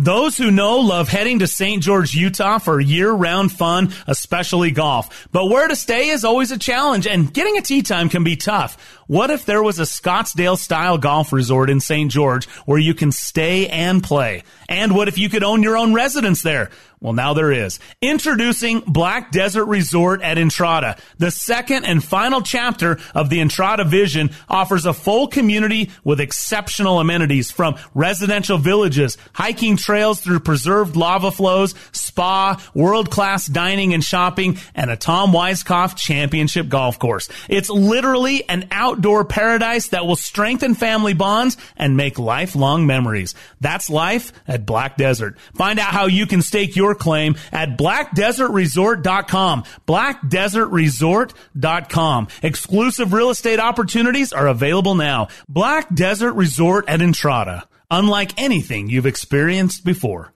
Those 0.00 0.38
who 0.38 0.50
know 0.50 0.78
love 0.78 1.10
heading 1.10 1.40
to 1.40 1.46
St. 1.46 1.82
George, 1.82 2.14
Utah 2.14 2.56
for 2.56 2.80
year 2.80 3.12
round 3.12 3.52
fun, 3.52 3.92
especially 4.06 4.70
golf. 4.70 5.28
But 5.30 5.48
where 5.48 5.68
to 5.68 5.76
stay 5.76 6.08
is 6.08 6.24
always 6.24 6.50
a 6.50 6.58
challenge 6.58 7.06
and 7.06 7.30
getting 7.30 7.58
a 7.58 7.60
tee 7.60 7.82
time 7.82 8.08
can 8.08 8.24
be 8.24 8.34
tough. 8.34 8.78
What 9.08 9.28
if 9.28 9.44
there 9.44 9.62
was 9.62 9.78
a 9.78 9.82
Scottsdale 9.82 10.56
style 10.56 10.96
golf 10.96 11.34
resort 11.34 11.68
in 11.68 11.80
St. 11.80 12.10
George 12.10 12.48
where 12.64 12.78
you 12.78 12.94
can 12.94 13.12
stay 13.12 13.68
and 13.68 14.02
play? 14.02 14.42
And 14.70 14.94
what 14.94 15.08
if 15.08 15.18
you 15.18 15.28
could 15.28 15.44
own 15.44 15.62
your 15.62 15.76
own 15.76 15.92
residence 15.92 16.40
there? 16.40 16.70
Well, 17.02 17.14
now 17.14 17.32
there 17.32 17.50
is. 17.50 17.80
Introducing 18.02 18.80
Black 18.80 19.32
Desert 19.32 19.64
Resort 19.64 20.20
at 20.20 20.36
Entrada. 20.36 20.98
The 21.16 21.30
second 21.30 21.86
and 21.86 22.04
final 22.04 22.42
chapter 22.42 22.98
of 23.14 23.30
the 23.30 23.40
Entrada 23.40 23.84
vision 23.84 24.30
offers 24.50 24.84
a 24.84 24.92
full 24.92 25.26
community 25.26 25.88
with 26.04 26.20
exceptional 26.20 27.00
amenities 27.00 27.50
from 27.50 27.76
residential 27.94 28.58
villages, 28.58 29.16
hiking 29.32 29.78
trails 29.78 30.20
through 30.20 30.40
preserved 30.40 30.94
lava 30.94 31.30
flows, 31.30 31.74
spa, 31.92 32.62
world-class 32.74 33.46
dining 33.46 33.94
and 33.94 34.04
shopping, 34.04 34.58
and 34.74 34.90
a 34.90 34.96
Tom 34.96 35.32
Weiskopf 35.32 35.96
championship 35.96 36.68
golf 36.68 36.98
course. 36.98 37.30
It's 37.48 37.70
literally 37.70 38.46
an 38.46 38.68
outdoor 38.70 39.24
paradise 39.24 39.88
that 39.88 40.06
will 40.06 40.16
strengthen 40.16 40.74
family 40.74 41.14
bonds 41.14 41.56
and 41.78 41.96
make 41.96 42.18
lifelong 42.18 42.86
memories. 42.86 43.34
That's 43.58 43.88
life 43.88 44.34
at 44.46 44.66
Black 44.66 44.98
Desert. 44.98 45.38
Find 45.54 45.78
out 45.78 45.94
how 45.94 46.04
you 46.04 46.26
can 46.26 46.42
stake 46.42 46.76
your 46.76 46.89
claim 46.94 47.36
at 47.52 47.76
blackdesertresort.com. 47.76 49.64
Blackdesertresort.com. 49.86 52.28
Exclusive 52.42 53.12
real 53.12 53.28
estate 53.30 53.60
opportunities 53.60 54.32
are 54.32 54.48
available 54.48 54.94
now. 54.94 55.28
Black 55.48 55.94
Desert 55.94 56.32
Resort 56.34 56.84
at 56.88 57.02
Entrada. 57.02 57.68
Unlike 57.90 58.40
anything 58.40 58.88
you've 58.88 59.06
experienced 59.06 59.84
before. 59.84 60.32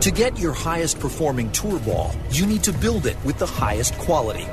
To 0.00 0.10
get 0.12 0.38
your 0.38 0.52
highest 0.52 1.00
performing 1.00 1.50
tour 1.50 1.78
ball, 1.80 2.12
you 2.30 2.46
need 2.46 2.62
to 2.64 2.72
build 2.72 3.06
it 3.06 3.16
with 3.24 3.38
the 3.38 3.46
highest 3.46 3.96
quality. 3.98 4.46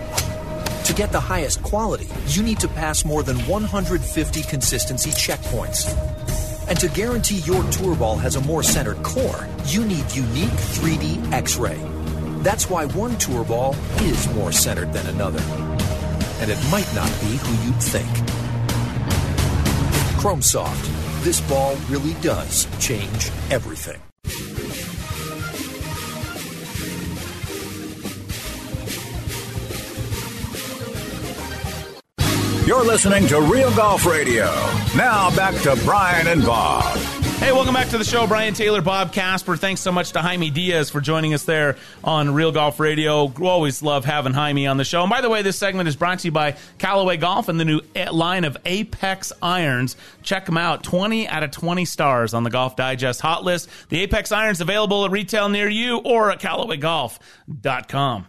To 0.86 0.94
get 0.94 1.12
the 1.12 1.20
highest 1.20 1.62
quality, 1.62 2.08
you 2.28 2.44
need 2.44 2.60
to 2.60 2.68
pass 2.68 3.06
more 3.06 3.24
than 3.24 3.38
150 3.48 4.44
consistency 4.44 5.12
checkpoints. 5.12 6.23
And 6.70 6.80
to 6.80 6.88
guarantee 6.90 7.40
your 7.40 7.64
tour 7.72 7.96
ball 7.96 8.18
has 8.18 8.36
a 8.36 8.42
more 8.42 8.64
centered 8.64 9.02
core, 9.04 9.48
you 9.66 9.86
need 9.86 10.12
unique 10.14 10.50
3D 10.50 11.32
X 11.32 11.58
ray. 11.58 11.80
That's 12.42 12.70
why 12.70 12.86
one 12.86 13.18
tour 13.18 13.44
ball 13.44 13.76
is 14.02 14.28
more 14.34 14.52
centered 14.52 14.92
than 14.94 15.08
another. 15.08 15.42
And 16.40 16.50
it 16.52 16.60
might 16.72 16.92
not 16.94 17.10
be 17.22 17.38
who 17.38 17.66
you'd 17.66 17.82
think. 17.82 18.10
Chrome 20.20 20.42
Soft. 20.42 20.90
This 21.24 21.42
ball 21.42 21.76
really 21.90 22.14
does 22.22 22.68
change 22.80 23.30
everything. 23.50 24.02
You're 32.66 32.86
listening 32.86 33.28
to 33.28 33.42
Real 33.42 33.76
Golf 33.76 34.06
Radio. 34.06 34.46
Now 34.96 35.36
back 35.36 35.54
to 35.64 35.78
Brian 35.84 36.28
and 36.28 36.46
Bob. 36.46 36.98
Hey, 37.40 37.52
welcome 37.52 37.74
back 37.74 37.90
to 37.90 37.98
the 37.98 38.06
show. 38.06 38.26
Brian 38.26 38.54
Taylor, 38.54 38.82
Bob 38.82 39.12
Casper. 39.12 39.58
Thanks 39.58 39.82
so 39.82 39.92
much 39.92 40.14
to 40.14 40.22
Jaime 40.22 40.50
Diaz 40.50 40.90
for 40.90 41.02
joining 41.02 41.34
us 41.34 41.44
there 41.44 41.76
on 42.06 42.34
Real 42.34 42.54
Golf 42.54 42.80
Radio. 42.80 43.26
We 43.26 43.48
always 43.48 43.84
love 43.84 44.06
having 44.06 44.32
Jaime 44.32 44.66
on 44.66 44.78
the 44.78 44.86
show. 44.86 45.02
And 45.02 45.10
by 45.10 45.20
the 45.20 45.30
way, 45.30 45.42
this 45.42 45.58
segment 45.58 45.90
is 45.90 45.98
brought 45.98 46.20
to 46.20 46.28
you 46.30 46.32
by 46.32 46.56
Callaway 46.78 47.18
Golf 47.18 47.50
and 47.50 47.60
the 47.60 47.66
new 47.66 47.82
line 48.14 48.46
of 48.46 48.56
Apex 48.64 49.34
irons. 49.42 49.98
Check 50.22 50.46
them 50.46 50.58
out. 50.58 50.84
20 50.86 51.28
out 51.28 51.44
of 51.44 51.52
20 51.52 51.84
stars 51.84 52.34
on 52.34 52.44
the 52.44 52.50
Golf 52.50 52.78
Digest 52.78 53.20
hot 53.20 53.44
list. 53.44 53.68
The 53.90 54.00
Apex 54.00 54.32
irons 54.32 54.62
available 54.62 55.04
at 55.04 55.12
retail 55.12 55.50
near 55.50 55.68
you 55.68 55.98
or 55.98 56.32
at 56.32 56.40
CallawayGolf.com. 56.40 58.28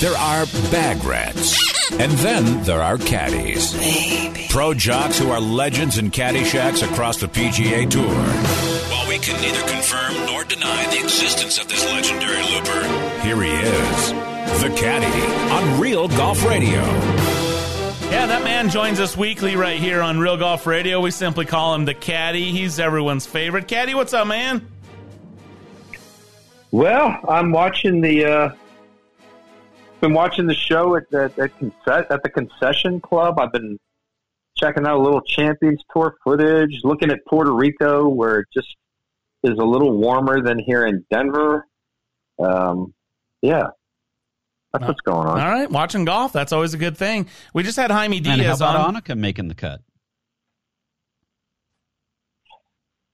There 0.00 0.14
are 0.14 0.44
bag 0.70 1.02
rats. 1.04 1.56
And 1.92 2.12
then 2.12 2.62
there 2.64 2.82
are 2.82 2.98
caddies. 2.98 3.72
Baby. 3.72 4.46
Pro 4.50 4.74
jocks 4.74 5.18
who 5.18 5.30
are 5.30 5.40
legends 5.40 5.96
in 5.96 6.10
caddy 6.10 6.44
shacks 6.44 6.82
across 6.82 7.18
the 7.18 7.28
PGA 7.28 7.88
Tour. 7.88 8.04
While 8.04 9.08
we 9.08 9.18
can 9.18 9.40
neither 9.40 9.66
confirm 9.66 10.26
nor 10.26 10.44
deny 10.44 10.84
the 10.90 11.02
existence 11.02 11.58
of 11.58 11.68
this 11.68 11.82
legendary 11.86 12.42
looper, 12.42 12.82
here 13.22 13.42
he 13.42 13.50
is, 13.50 14.10
the 14.60 14.74
caddy 14.76 15.50
on 15.50 15.80
Real 15.80 16.08
Golf 16.08 16.44
Radio. 16.44 16.82
Yeah, 18.10 18.26
that 18.26 18.44
man 18.44 18.68
joins 18.68 19.00
us 19.00 19.16
weekly 19.16 19.56
right 19.56 19.80
here 19.80 20.02
on 20.02 20.18
Real 20.18 20.36
Golf 20.36 20.66
Radio. 20.66 21.00
We 21.00 21.10
simply 21.10 21.46
call 21.46 21.74
him 21.74 21.86
the 21.86 21.94
caddy. 21.94 22.52
He's 22.52 22.78
everyone's 22.78 23.24
favorite. 23.24 23.66
Caddy, 23.66 23.94
what's 23.94 24.12
up, 24.12 24.26
man? 24.26 24.68
Well, 26.70 27.18
I'm 27.26 27.50
watching 27.50 28.02
the 28.02 28.24
uh, 28.26 28.54
been 30.00 30.12
watching 30.12 30.46
the 30.46 30.54
show 30.54 30.96
at 30.96 31.08
the 31.10 31.24
at, 31.38 31.58
conce- 31.58 32.06
at 32.10 32.22
the 32.22 32.28
concession 32.28 33.00
club. 33.00 33.38
I've 33.38 33.52
been 33.52 33.78
checking 34.56 34.86
out 34.86 34.96
a 34.96 35.02
little 35.02 35.20
Champions 35.20 35.82
Tour 35.92 36.16
footage, 36.24 36.80
looking 36.82 37.10
at 37.10 37.24
Puerto 37.26 37.52
Rico, 37.52 38.08
where 38.08 38.40
it 38.40 38.48
just 38.52 38.74
is 39.42 39.58
a 39.58 39.64
little 39.64 39.96
warmer 39.96 40.42
than 40.42 40.58
here 40.58 40.86
in 40.86 41.04
Denver. 41.10 41.66
Um, 42.38 42.94
yeah, 43.42 43.68
that's 44.72 44.88
what's 44.88 45.00
going 45.00 45.26
on. 45.26 45.40
All 45.40 45.48
right, 45.48 45.70
watching 45.70 46.04
golf. 46.04 46.32
That's 46.32 46.52
always 46.52 46.74
a 46.74 46.78
good 46.78 46.96
thing. 46.96 47.28
We 47.54 47.62
just 47.62 47.76
had 47.76 47.90
Jaime 47.90 48.20
Diaz 48.20 48.38
and 48.38 48.42
how 48.42 48.54
about 48.54 48.76
on. 48.76 48.94
Annika 48.94 49.16
making 49.16 49.48
the 49.48 49.54
cut? 49.54 49.80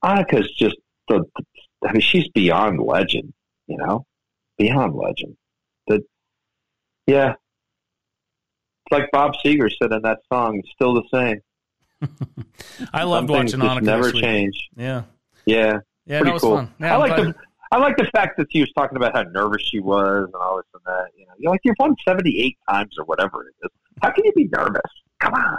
Annika's 0.05 0.51
just 0.53 0.77
the. 1.09 1.25
I 1.87 1.93
mean, 1.93 2.01
she's 2.01 2.29
beyond 2.29 2.81
legend. 2.81 3.33
You 3.67 3.79
know, 3.79 4.07
beyond 4.59 4.95
legend. 4.95 5.37
The 5.87 6.03
yeah. 7.07 7.33
It's 8.87 8.93
like 8.93 9.11
Bob 9.13 9.33
Seger 9.45 9.71
said 9.81 9.93
in 9.93 10.03
that 10.03 10.19
song, 10.33 10.59
it's 10.59 10.69
still 10.73 10.95
the 10.95 11.03
same. 11.13 11.41
I 12.93 13.05
loved 13.05 13.29
Some 13.29 13.37
watching 13.37 13.61
Annika. 13.61 13.83
never 13.83 14.13
change. 14.13 14.69
Yeah. 14.77 15.03
Yeah. 15.47 15.79
Yeah, 16.05 16.19
Pretty 16.19 16.25
that 16.31 16.33
was 16.35 16.43
cool. 16.43 16.57
fun. 16.57 16.75
Yeah, 16.81 16.95
I 16.95 16.97
like 16.99 17.17
the 17.17 17.35
I 17.71 17.79
like 17.79 17.97
the 17.97 18.11
fact 18.13 18.37
that 18.39 18.49
she 18.51 18.59
was 18.61 18.71
talking 18.77 18.97
about 18.97 19.15
how 19.15 19.23
nervous 19.23 19.63
she 19.63 19.79
was 19.79 20.25
and 20.25 20.35
all 20.35 20.57
this 20.57 20.67
and 20.75 20.83
that. 20.85 21.11
You 21.17 21.27
know, 21.27 21.33
you're 21.39 21.53
like 21.53 21.61
you've 21.63 21.77
won 21.79 21.95
seventy 22.07 22.41
eight 22.41 22.59
times 22.69 22.97
or 22.99 23.05
whatever 23.05 23.45
it 23.47 23.55
is. 23.65 23.71
How 24.03 24.11
can 24.11 24.25
you 24.25 24.33
be 24.33 24.49
nervous? 24.53 24.83
Come 25.21 25.35
on. 25.35 25.59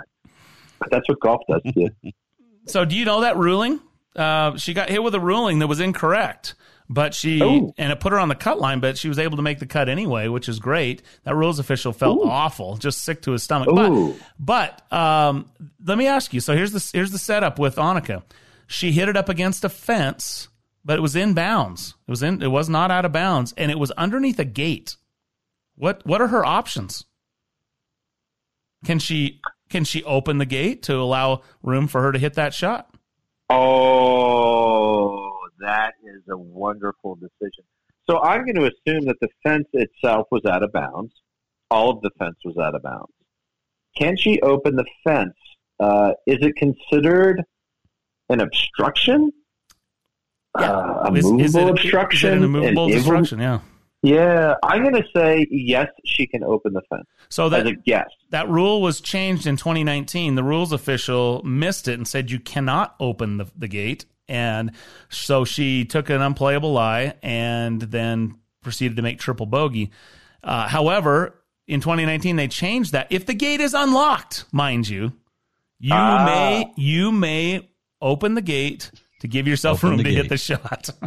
But 0.80 0.92
that's 0.92 1.08
what 1.08 1.20
golf 1.22 1.42
does 1.50 1.62
to 1.64 1.74
you. 1.76 1.90
So, 2.66 2.86
do 2.86 2.96
you 2.96 3.04
know 3.04 3.20
that 3.22 3.36
ruling? 3.36 3.82
Uh, 4.16 4.56
she 4.56 4.74
got 4.74 4.88
hit 4.90 5.04
with 5.04 5.14
a 5.16 5.20
ruling 5.20 5.60
that 5.60 5.68
was 5.68 5.82
incorrect, 5.82 6.56
but 6.90 7.14
she 7.14 7.42
Ooh. 7.42 7.74
and 7.78 7.92
it 7.92 8.00
put 8.00 8.12
her 8.12 8.20
on 8.20 8.30
the 8.30 8.36
cut 8.36 8.60
line. 8.60 8.80
But 8.80 8.98
she 8.98 9.08
was 9.08 9.20
able 9.20 9.38
to 9.38 9.44
make 9.44 9.60
the 9.60 9.66
cut 9.66 9.90
anyway, 9.90 10.28
which 10.28 10.50
is 10.50 10.60
great. 10.60 11.02
That 11.24 11.36
rules 11.36 11.60
official 11.60 11.94
felt 11.94 12.20
awful, 12.24 12.78
just 12.78 13.02
sick 13.02 13.22
to 13.24 13.32
his 13.32 13.44
stomach. 13.44 13.70
Ooh. 13.70 14.16
But 14.40 14.84
but 14.92 14.98
um, 14.98 15.50
let 15.86 15.98
me 15.98 16.08
ask 16.08 16.34
you. 16.34 16.40
So 16.40 16.56
here's 16.56 16.72
the 16.72 16.90
here's 16.94 17.12
the 17.12 17.18
setup 17.18 17.60
with 17.60 17.76
Annika. 17.76 18.24
She 18.68 18.92
hit 18.92 19.10
it 19.10 19.18
up 19.18 19.30
against 19.30 19.64
a 19.64 19.70
fence, 19.70 20.48
but 20.86 20.98
it 20.98 21.02
was 21.02 21.16
in 21.16 21.34
bounds. 21.34 21.96
It 22.08 22.12
was 22.12 22.24
in 22.24 22.42
it 22.42 22.52
was 22.52 22.70
not 22.70 22.92
out 22.92 23.06
of 23.06 23.12
bounds, 23.12 23.54
and 23.58 23.72
it 23.72 23.80
was 23.80 23.92
underneath 23.92 24.40
a 24.40 24.46
gate. 24.46 24.96
What 25.76 26.06
what 26.06 26.22
are 26.22 26.28
her 26.28 26.46
options? 26.46 27.06
Can 28.86 29.00
she 29.00 29.42
can 29.70 29.84
she 29.84 30.04
open 30.04 30.38
the 30.38 30.46
gate 30.46 30.84
to 30.84 30.96
allow 30.96 31.42
room 31.62 31.88
for 31.88 32.02
her 32.02 32.12
to 32.12 32.20
hit 32.20 32.36
that 32.36 32.54
shot? 32.54 32.94
Oh, 33.50 35.33
that 35.64 35.94
is 36.04 36.22
a 36.30 36.38
wonderful 36.38 37.16
decision. 37.16 37.64
So 38.10 38.22
I'm 38.22 38.46
going 38.46 38.56
to 38.56 38.64
assume 38.66 39.06
that 39.06 39.16
the 39.22 39.30
fence 39.44 39.68
itself 39.74 40.28
was 40.32 40.46
out 40.46 40.64
of 40.64 40.72
bounds. 40.74 41.14
All 41.72 41.90
of 41.92 42.02
the 42.02 42.12
fence 42.20 42.36
was 42.44 42.58
out 42.58 42.76
of 42.76 42.84
bounds. 42.84 43.14
Can 43.98 44.18
she 44.18 44.42
open 44.42 44.76
the 44.76 44.86
fence? 45.04 45.34
Uh, 45.80 46.12
is 46.28 46.38
it 46.42 46.56
considered 46.56 47.44
an 48.30 48.42
obstruction, 48.42 49.32
yeah. 50.60 50.72
uh, 50.72 51.10
a 51.10 51.14
Is- 51.14 51.24
movable 51.26 51.42
is 51.46 51.56
it 51.56 51.70
obstruction, 51.70 52.30
Is 52.34 52.42
it 52.42 52.46
a 52.46 52.48
movable 52.48 52.86
an 52.86 52.92
inv- 52.92 52.98
obstruction? 52.98 53.40
Yeah. 53.40 53.60
Yeah, 54.06 54.56
I'm 54.64 54.82
going 54.82 54.96
to 54.96 55.06
say 55.16 55.48
yes. 55.50 55.88
She 56.04 56.28
can 56.28 56.44
open 56.44 56.74
the 56.74 56.82
fence. 56.90 57.06
So 57.30 57.48
that 57.48 57.86
guess. 57.86 58.10
that 58.32 58.50
rule 58.50 58.82
was 58.82 59.00
changed 59.00 59.48
in 59.48 59.56
2019. 59.56 60.36
The 60.36 60.44
rules 60.44 60.74
official 60.74 61.42
missed 61.44 61.88
it 61.88 61.94
and 61.94 62.06
said 62.06 62.30
you 62.30 62.42
cannot 62.42 62.96
open 63.00 63.38
the, 63.38 63.46
the 63.58 63.70
gate, 63.70 64.06
and 64.28 64.72
so 65.10 65.46
she 65.46 65.86
took 65.86 66.10
an 66.10 66.22
unplayable 66.22 66.74
lie 66.74 67.16
and 67.24 67.82
then 67.82 68.40
proceeded 68.62 68.96
to 68.98 69.02
make 69.04 69.20
triple 69.20 69.46
bogey. 69.46 69.92
Uh, 70.44 70.68
however, 70.68 71.36
in 71.68 71.80
2019 71.82 72.36
they 72.36 72.48
changed 72.48 72.92
that. 72.94 73.08
If 73.10 73.26
the 73.26 73.34
gate 73.34 73.62
is 73.62 73.74
unlocked, 73.74 74.46
mind 74.52 74.88
you, 74.88 75.14
you 75.80 75.94
Ah. 75.94 76.24
may 76.26 76.72
you 76.78 77.12
may 77.12 77.70
open 78.02 78.34
the 78.36 78.42
gate 78.42 78.92
to 79.22 79.28
give 79.28 79.48
yourself 79.48 79.80
Open 79.80 79.90
room 79.92 79.98
the 80.00 80.04
to 80.06 80.12
hit 80.14 80.30
the 80.30 80.38
shot. 80.38 80.90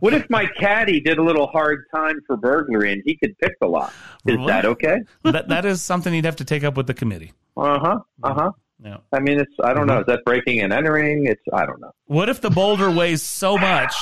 What 0.00 0.14
if 0.14 0.28
my 0.30 0.46
caddy 0.60 1.00
did 1.00 1.18
a 1.18 1.22
little 1.22 1.48
hard 1.48 1.84
time 1.92 2.20
for 2.26 2.36
burglary 2.36 2.92
and 2.92 3.02
he 3.04 3.16
could 3.16 3.36
pick 3.38 3.58
the 3.60 3.66
lock? 3.66 3.92
Is 4.26 4.36
What? 4.36 4.46
that 4.46 4.64
okay? 4.64 4.98
that 5.24 5.48
that 5.48 5.64
is 5.64 5.82
something 5.82 6.14
you'd 6.14 6.24
have 6.24 6.36
to 6.36 6.44
take 6.44 6.62
up 6.62 6.76
with 6.76 6.86
the 6.86 6.94
committee. 6.94 7.32
Uh 7.56 7.78
huh. 7.80 7.98
Uh 8.22 8.34
huh. 8.34 8.50
Yeah. 8.84 8.98
I 9.12 9.20
mean, 9.20 9.40
it's 9.40 9.52
I 9.62 9.74
don't 9.74 9.86
know. 9.86 10.00
Is 10.00 10.06
that 10.06 10.24
breaking 10.24 10.60
and 10.60 10.72
entering? 10.72 11.26
It's 11.26 11.42
I 11.52 11.66
don't 11.66 11.80
know. 11.80 11.90
What 12.06 12.28
if 12.28 12.40
the 12.40 12.50
boulder 12.50 12.90
weighs 12.90 13.22
so 13.22 13.58
much 13.58 13.92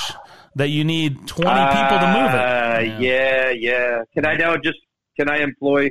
that 0.55 0.69
you 0.69 0.83
need 0.83 1.27
20 1.27 1.49
people 1.49 1.99
to 1.99 2.07
move 2.13 2.31
it? 2.33 2.95
Uh, 2.95 2.99
yeah, 2.99 3.49
yeah. 3.49 4.01
Can 4.13 4.25
I 4.25 4.35
now 4.35 4.55
just 4.57 4.77
can 5.19 5.29
I 5.29 5.37
employ 5.39 5.89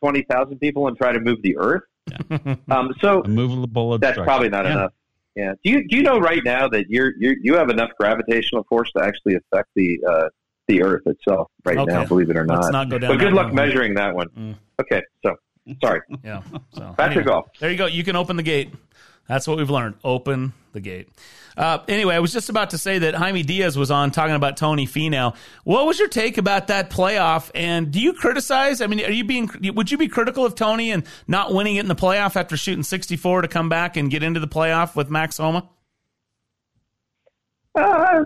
twenty 0.00 0.22
thousand 0.28 0.58
people 0.58 0.88
and 0.88 0.96
try 0.96 1.12
to 1.12 1.20
move 1.20 1.40
the 1.42 1.56
earth? 1.58 1.82
um, 2.68 2.92
so 3.00 3.22
A 3.24 3.28
movable 3.28 3.98
that's 3.98 4.18
probably 4.18 4.48
not 4.48 4.64
Yeah. 4.64 4.72
enough. 4.72 4.92
Yeah. 5.36 5.52
Do 5.62 5.70
you 5.70 5.86
do 5.88 5.96
you 5.96 6.02
know 6.02 6.18
right 6.18 6.42
now 6.44 6.66
that 6.68 6.86
you're 6.88 7.12
you 7.18 7.36
you 7.40 7.54
have 7.56 7.68
enough 7.70 7.90
gravitational 7.98 8.64
force 8.68 8.90
to 8.96 9.02
actually 9.04 9.36
affect 9.36 9.68
the 9.76 10.00
uh, 10.08 10.28
the 10.66 10.82
Earth 10.82 11.02
itself 11.06 11.48
right 11.64 11.76
Okay. 11.78 11.92
now? 11.92 12.04
Believe 12.06 12.30
it 12.30 12.36
or 12.36 12.44
not. 12.44 12.62
Let's 12.62 12.72
not 12.72 12.88
go 12.88 12.98
down 12.98 13.10
But 13.12 13.18
good 13.20 13.32
luck 13.34 13.46
road. 13.46 13.54
measuring 13.54 13.94
that 13.94 14.14
one. 14.14 14.28
Mm. 14.30 14.54
Okay. 14.80 15.02
So 15.24 15.36
sorry. 15.82 16.00
Yeah. 16.24 16.42
So 16.74 16.94
Back 16.96 16.96
to 16.96 17.02
anyway, 17.04 17.24
golf. 17.24 17.46
There 17.58 17.70
you 17.70 17.76
go. 17.78 17.86
You 17.86 18.04
can 18.04 18.16
open 18.16 18.36
the 18.36 18.42
gate. 18.42 18.72
That's 19.28 19.48
what 19.48 19.56
we've 19.56 19.70
learned. 19.70 19.96
Open 20.04 20.52
the 20.72 20.80
gate. 20.80 21.08
Uh, 21.56 21.78
anyway, 21.88 22.14
I 22.14 22.20
was 22.20 22.32
just 22.32 22.48
about 22.48 22.70
to 22.70 22.78
say 22.78 22.98
that 22.98 23.14
Jaime 23.14 23.42
Diaz 23.42 23.76
was 23.76 23.90
on 23.90 24.10
talking 24.10 24.34
about 24.34 24.56
Tony 24.56 24.86
Finau. 24.86 25.34
What 25.64 25.86
was 25.86 25.98
your 25.98 26.08
take 26.08 26.38
about 26.38 26.66
that 26.68 26.90
playoff? 26.90 27.50
And 27.54 27.90
do 27.90 27.98
you 27.98 28.12
criticize? 28.12 28.80
I 28.80 28.86
mean, 28.86 29.00
are 29.00 29.10
you 29.10 29.24
being? 29.24 29.50
Would 29.74 29.90
you 29.90 29.98
be 29.98 30.06
critical 30.06 30.44
of 30.44 30.54
Tony 30.54 30.92
and 30.92 31.02
not 31.26 31.54
winning 31.54 31.76
it 31.76 31.80
in 31.80 31.88
the 31.88 31.96
playoff 31.96 32.36
after 32.36 32.56
shooting 32.56 32.82
64 32.82 33.42
to 33.42 33.48
come 33.48 33.68
back 33.68 33.96
and 33.96 34.10
get 34.10 34.22
into 34.22 34.38
the 34.38 34.48
playoff 34.48 34.94
with 34.94 35.10
Max 35.10 35.38
Homa? 35.38 35.68
Uh, 37.74 38.24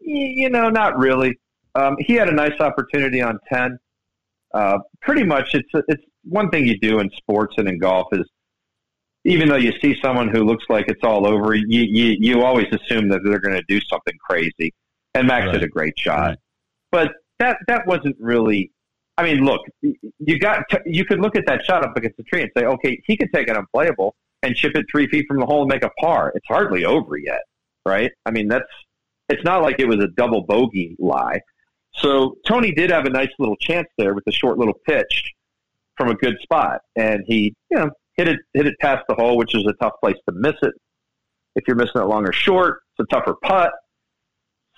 you 0.00 0.50
know, 0.50 0.68
not 0.70 0.98
really. 0.98 1.38
Um, 1.74 1.96
he 2.00 2.14
had 2.14 2.28
a 2.28 2.34
nice 2.34 2.58
opportunity 2.60 3.22
on 3.22 3.38
ten. 3.52 3.78
Uh, 4.52 4.78
pretty 5.00 5.22
much, 5.22 5.54
it's 5.54 5.68
it's 5.88 6.02
one 6.24 6.50
thing 6.50 6.66
you 6.66 6.78
do 6.78 7.00
in 7.00 7.10
sports 7.10 7.54
and 7.58 7.68
in 7.68 7.78
golf 7.78 8.08
is 8.12 8.26
even 9.24 9.48
though 9.48 9.56
you 9.56 9.72
see 9.82 9.94
someone 10.00 10.28
who 10.28 10.44
looks 10.44 10.64
like 10.68 10.86
it's 10.88 11.04
all 11.04 11.26
over, 11.26 11.54
you 11.54 11.64
you, 11.82 12.16
you 12.18 12.42
always 12.42 12.66
assume 12.72 13.08
that 13.08 13.20
they're 13.24 13.40
going 13.40 13.54
to 13.56 13.64
do 13.68 13.80
something 13.82 14.14
crazy. 14.28 14.72
And 15.14 15.26
Max 15.26 15.46
Right. 15.46 15.52
did 15.54 15.62
a 15.64 15.68
great 15.68 15.98
shot, 15.98 16.38
but 16.90 17.12
that 17.38 17.58
that 17.66 17.86
wasn't 17.86 18.16
really. 18.18 18.70
I 19.18 19.24
mean, 19.24 19.44
look, 19.44 19.60
you 19.82 20.38
got 20.38 20.62
to, 20.70 20.80
you 20.86 21.04
could 21.04 21.20
look 21.20 21.36
at 21.36 21.44
that 21.46 21.62
shot 21.66 21.84
up 21.84 21.94
against 21.96 22.16
the 22.16 22.22
tree 22.22 22.40
and 22.40 22.50
say, 22.56 22.64
okay, 22.64 22.98
he 23.04 23.18
could 23.18 23.30
take 23.34 23.48
it 23.48 23.56
unplayable 23.56 24.14
and 24.42 24.54
chip 24.54 24.74
it 24.76 24.86
three 24.90 25.06
feet 25.08 25.26
from 25.28 25.38
the 25.40 25.44
hole 25.44 25.62
and 25.62 25.68
make 25.68 25.84
a 25.84 25.90
par. 26.00 26.32
It's 26.34 26.46
hardly 26.48 26.86
over 26.86 27.18
yet, 27.18 27.42
right? 27.84 28.10
I 28.24 28.30
mean, 28.30 28.48
that's 28.48 28.64
it's 29.28 29.44
not 29.44 29.62
like 29.62 29.78
it 29.78 29.86
was 29.86 29.98
a 29.98 30.08
double 30.08 30.42
bogey 30.42 30.96
lie. 30.98 31.40
So 31.96 32.36
Tony 32.46 32.72
did 32.72 32.90
have 32.90 33.04
a 33.04 33.10
nice 33.10 33.28
little 33.38 33.56
chance 33.56 33.88
there 33.98 34.14
with 34.14 34.24
the 34.24 34.32
short 34.32 34.56
little 34.58 34.78
pitch 34.86 35.34
from 36.00 36.08
a 36.10 36.14
good 36.14 36.36
spot, 36.42 36.80
and 36.96 37.22
he, 37.26 37.54
you 37.70 37.78
know, 37.78 37.90
hit 38.16 38.26
it 38.26 38.40
hit 38.54 38.66
it 38.66 38.74
past 38.80 39.04
the 39.06 39.14
hole, 39.14 39.36
which 39.36 39.54
is 39.54 39.64
a 39.66 39.74
tough 39.74 39.92
place 40.02 40.16
to 40.26 40.34
miss 40.34 40.54
it. 40.62 40.72
If 41.56 41.64
you're 41.66 41.76
missing 41.76 42.00
it 42.00 42.04
long 42.06 42.26
or 42.26 42.32
short, 42.32 42.80
it's 42.98 43.06
a 43.06 43.14
tougher 43.14 43.34
putt. 43.42 43.72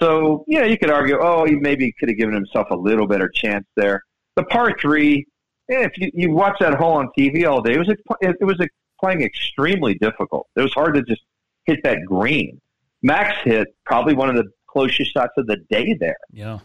So 0.00 0.44
yeah, 0.48 0.64
you 0.64 0.76
could 0.76 0.90
argue, 0.90 1.18
oh, 1.20 1.44
he 1.44 1.54
maybe 1.54 1.92
could 2.00 2.08
have 2.08 2.18
given 2.18 2.34
himself 2.34 2.68
a 2.70 2.74
little 2.74 3.06
better 3.06 3.30
chance 3.32 3.64
there. 3.76 4.02
The 4.34 4.42
par 4.44 4.74
three, 4.80 5.24
if 5.68 5.92
you, 5.96 6.10
you 6.12 6.32
watch 6.32 6.56
that 6.58 6.74
hole 6.74 6.94
on 6.94 7.08
TV 7.16 7.48
all 7.48 7.62
day, 7.62 7.74
it 7.74 7.78
was 7.78 7.94
it 8.20 8.44
was 8.44 8.58
playing 9.00 9.22
extremely 9.22 9.94
difficult. 9.94 10.48
It 10.56 10.60
was 10.60 10.72
hard 10.72 10.94
to 10.94 11.02
just 11.02 11.22
hit 11.66 11.84
that 11.84 11.98
green. 12.04 12.60
Max 13.02 13.36
hit 13.44 13.68
probably 13.84 14.14
one 14.14 14.28
of 14.28 14.34
the 14.34 14.50
closest 14.66 15.12
shots 15.12 15.32
of 15.36 15.46
the 15.46 15.58
day 15.70 15.94
there. 16.00 16.16
Yeah. 16.32 16.58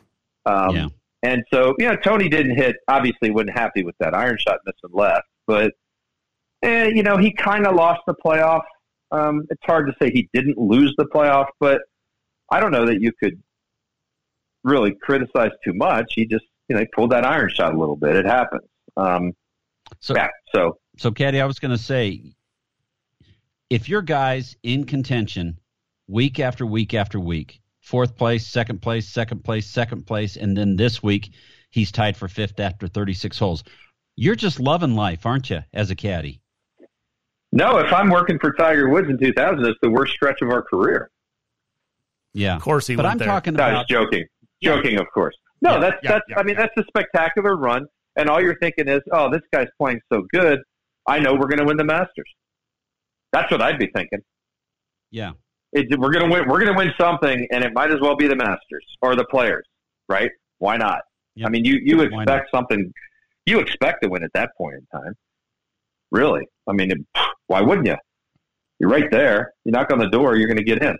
Um, 0.47 0.75
Yeah. 0.75 0.87
And 1.27 1.43
so, 1.53 1.75
you 1.77 1.89
know, 1.89 1.97
Tony 1.97 2.29
didn't 2.29 2.55
hit, 2.55 2.77
obviously 2.87 3.31
wasn't 3.31 3.51
happy 3.51 3.83
with 3.83 3.95
that 3.99 4.15
iron 4.15 4.37
shot 4.39 4.59
missing 4.65 4.95
left, 4.97 5.27
but, 5.45 5.73
eh, 6.63 6.85
you 6.85 7.03
know, 7.03 7.17
he 7.17 7.33
kind 7.33 7.67
of 7.67 7.75
lost 7.75 7.99
the 8.07 8.15
playoff. 8.25 8.61
Um, 9.11 9.45
it's 9.49 9.61
hard 9.65 9.87
to 9.87 9.93
say 10.01 10.09
he 10.09 10.29
didn't 10.33 10.57
lose 10.57 10.93
the 10.97 11.03
playoff, 11.05 11.47
but 11.59 11.81
I 12.49 12.61
don't 12.61 12.71
know 12.71 12.85
that 12.85 13.01
you 13.01 13.11
could 13.21 13.43
really 14.63 14.95
criticize 15.01 15.51
too 15.65 15.73
much. 15.73 16.13
He 16.15 16.25
just, 16.25 16.45
you 16.69 16.75
know, 16.75 16.79
he 16.79 16.87
pulled 16.95 17.11
that 17.11 17.25
iron 17.25 17.49
shot 17.53 17.73
a 17.73 17.77
little 17.77 17.97
bit. 17.97 18.15
It 18.15 18.25
happens. 18.25 18.63
Um, 18.95 19.33
So, 19.99 20.15
yeah, 20.15 20.29
so 20.55 20.77
so 20.97 21.11
Caddy, 21.11 21.41
I 21.41 21.45
was 21.45 21.59
going 21.59 21.71
to 21.71 21.83
say, 21.83 22.21
if 23.69 23.89
your 23.89 24.01
guys 24.01 24.55
in 24.63 24.85
contention 24.85 25.59
week 26.07 26.39
after 26.39 26.65
week 26.65 26.93
after 26.93 27.19
week, 27.19 27.59
fourth 27.87 28.17
place, 28.17 28.45
second 28.45 28.81
place, 28.81 29.07
second 29.07 29.43
place, 29.45 29.65
second 29.65 30.05
place, 30.05 30.35
and 30.35 30.57
then 30.57 30.75
this 30.75 31.01
week 31.01 31.31
he's 31.69 31.89
tied 31.91 32.17
for 32.17 32.27
fifth 32.27 32.59
after 32.59 32.87
36 32.87 33.39
holes, 33.39 33.63
you're 34.17 34.35
just 34.35 34.59
loving 34.59 34.93
life, 34.93 35.25
aren't 35.25 35.49
you, 35.49 35.61
as 35.73 35.89
a 35.89 35.95
caddy? 35.95 36.41
no, 37.53 37.77
if 37.77 37.91
I'm 37.93 38.09
working 38.09 38.37
for 38.39 38.51
Tiger 38.53 38.89
Woods 38.89 39.07
in 39.09 39.17
2000, 39.17 39.65
it's 39.65 39.79
the 39.81 39.89
worst 39.89 40.11
stretch 40.13 40.41
of 40.41 40.49
our 40.49 40.61
career. 40.61 41.09
Yeah. 42.33 42.57
Of 42.57 42.61
course 42.61 42.87
he 42.87 42.95
But 42.95 43.03
went 43.05 43.13
I'm 43.13 43.17
there. 43.19 43.27
talking 43.27 43.53
No, 43.53 43.63
I 43.63 43.69
about 43.69 43.77
was 43.79 43.87
joking. 43.87 44.25
Joking, 44.61 44.99
of 44.99 45.07
course. 45.13 45.35
No, 45.61 45.75
Yeah, 45.75 45.79
that's 45.79 45.97
yeah, 46.03 46.11
that's. 46.11 46.25
yeah, 46.29 46.39
I 46.39 46.43
mean, 46.43 46.55
that's 46.57 46.73
a 46.77 46.83
spectacular 46.89 47.55
run, 47.55 47.85
and 48.17 48.29
all 48.29 48.41
you're 48.41 48.57
thinking 48.59 48.87
is, 48.87 49.01
"Oh, 49.11 49.29
this 49.31 49.41
guy's 49.53 49.69
playing 49.79 50.01
so 50.11 50.23
good. 50.33 50.59
I 51.07 51.19
know 51.19 51.33
we're 51.33 51.47
going 51.47 51.59
to 51.59 51.65
win 51.65 51.77
the 51.77 51.83
Masters." 51.85 52.29
That's 53.31 53.49
what 53.51 53.61
I'd 53.61 53.79
be 53.79 53.87
thinking. 53.95 54.19
Yeah. 55.09 55.31
It, 55.73 55.99
we're 55.99 56.11
going 56.11 56.29
to 56.29 56.31
win. 56.31 56.47
We're 56.47 56.59
going 56.59 56.71
to 56.71 56.77
win 56.77 56.91
something, 56.99 57.47
and 57.51 57.63
it 57.63 57.73
might 57.73 57.91
as 57.91 57.99
well 58.01 58.15
be 58.15 58.27
the 58.27 58.35
Masters 58.35 58.85
or 59.01 59.15
the 59.15 59.25
Players, 59.25 59.65
right? 60.07 60.31
Why 60.59 60.77
not? 60.77 61.01
I 61.45 61.49
mean, 61.49 61.65
you 61.65 61.79
you 61.83 61.97
Why 61.97 62.21
expect 62.23 62.49
something. 62.51 62.91
You 63.45 63.59
expect 63.59 64.01
to 64.03 64.09
win 64.09 64.23
at 64.23 64.31
that 64.33 64.49
point 64.57 64.75
in 64.75 64.99
time. 64.99 65.13
Really? 66.11 66.41
I 66.67 66.73
mean, 66.73 66.91
it, 66.91 66.97
why 67.47 67.61
wouldn't 67.61 67.85
you? 67.85 67.95
You're 68.79 68.89
right 68.89 69.09
there. 69.11 69.51
You 69.65 69.71
knock 69.71 69.91
on 69.91 69.99
the 69.99 70.09
door, 70.09 70.35
you're 70.35 70.47
going 70.47 70.57
to 70.57 70.63
get 70.63 70.81
in. 70.81 70.97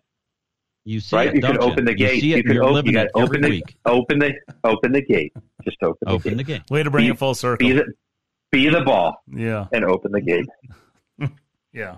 You 0.86 1.00
see 1.00 1.16
right? 1.16 1.28
it, 1.30 1.36
you 1.36 1.42
don't 1.42 1.54
could 1.58 1.64
open 1.64 1.86
the 1.86 1.92
You 1.92 1.98
gate. 1.98 2.22
see 2.22 2.34
it, 2.34 2.38
you 2.38 2.44
could 2.44 2.54
you're 2.56 2.64
open. 2.64 2.76
living 2.76 2.94
You 2.94 3.00
it 3.00 3.12
got 3.14 3.22
every 3.22 3.38
open 3.38 3.42
the 3.42 3.50
week. 3.50 3.76
open 3.86 4.20
the 4.20 4.34
open 4.64 4.92
the 4.92 5.02
gate. 5.02 5.34
Just 5.64 5.78
open 5.82 5.98
the 6.02 6.12
Open 6.12 6.32
gate. 6.32 6.38
the 6.38 6.44
gate. 6.44 6.62
Way 6.70 6.84
to 6.84 6.92
bring 6.92 7.06
Be- 7.06 7.12
it 7.12 7.18
full 7.18 7.34
circle. 7.36 7.68
Be 7.68 7.74
the, 7.74 7.86
be 8.52 8.70
the 8.70 8.82
ball 8.82 9.22
yeah. 9.34 9.66
and 9.74 9.84
open 9.86 10.12
the 10.12 10.22
gate. 10.22 10.46
Yeah. 11.74 11.98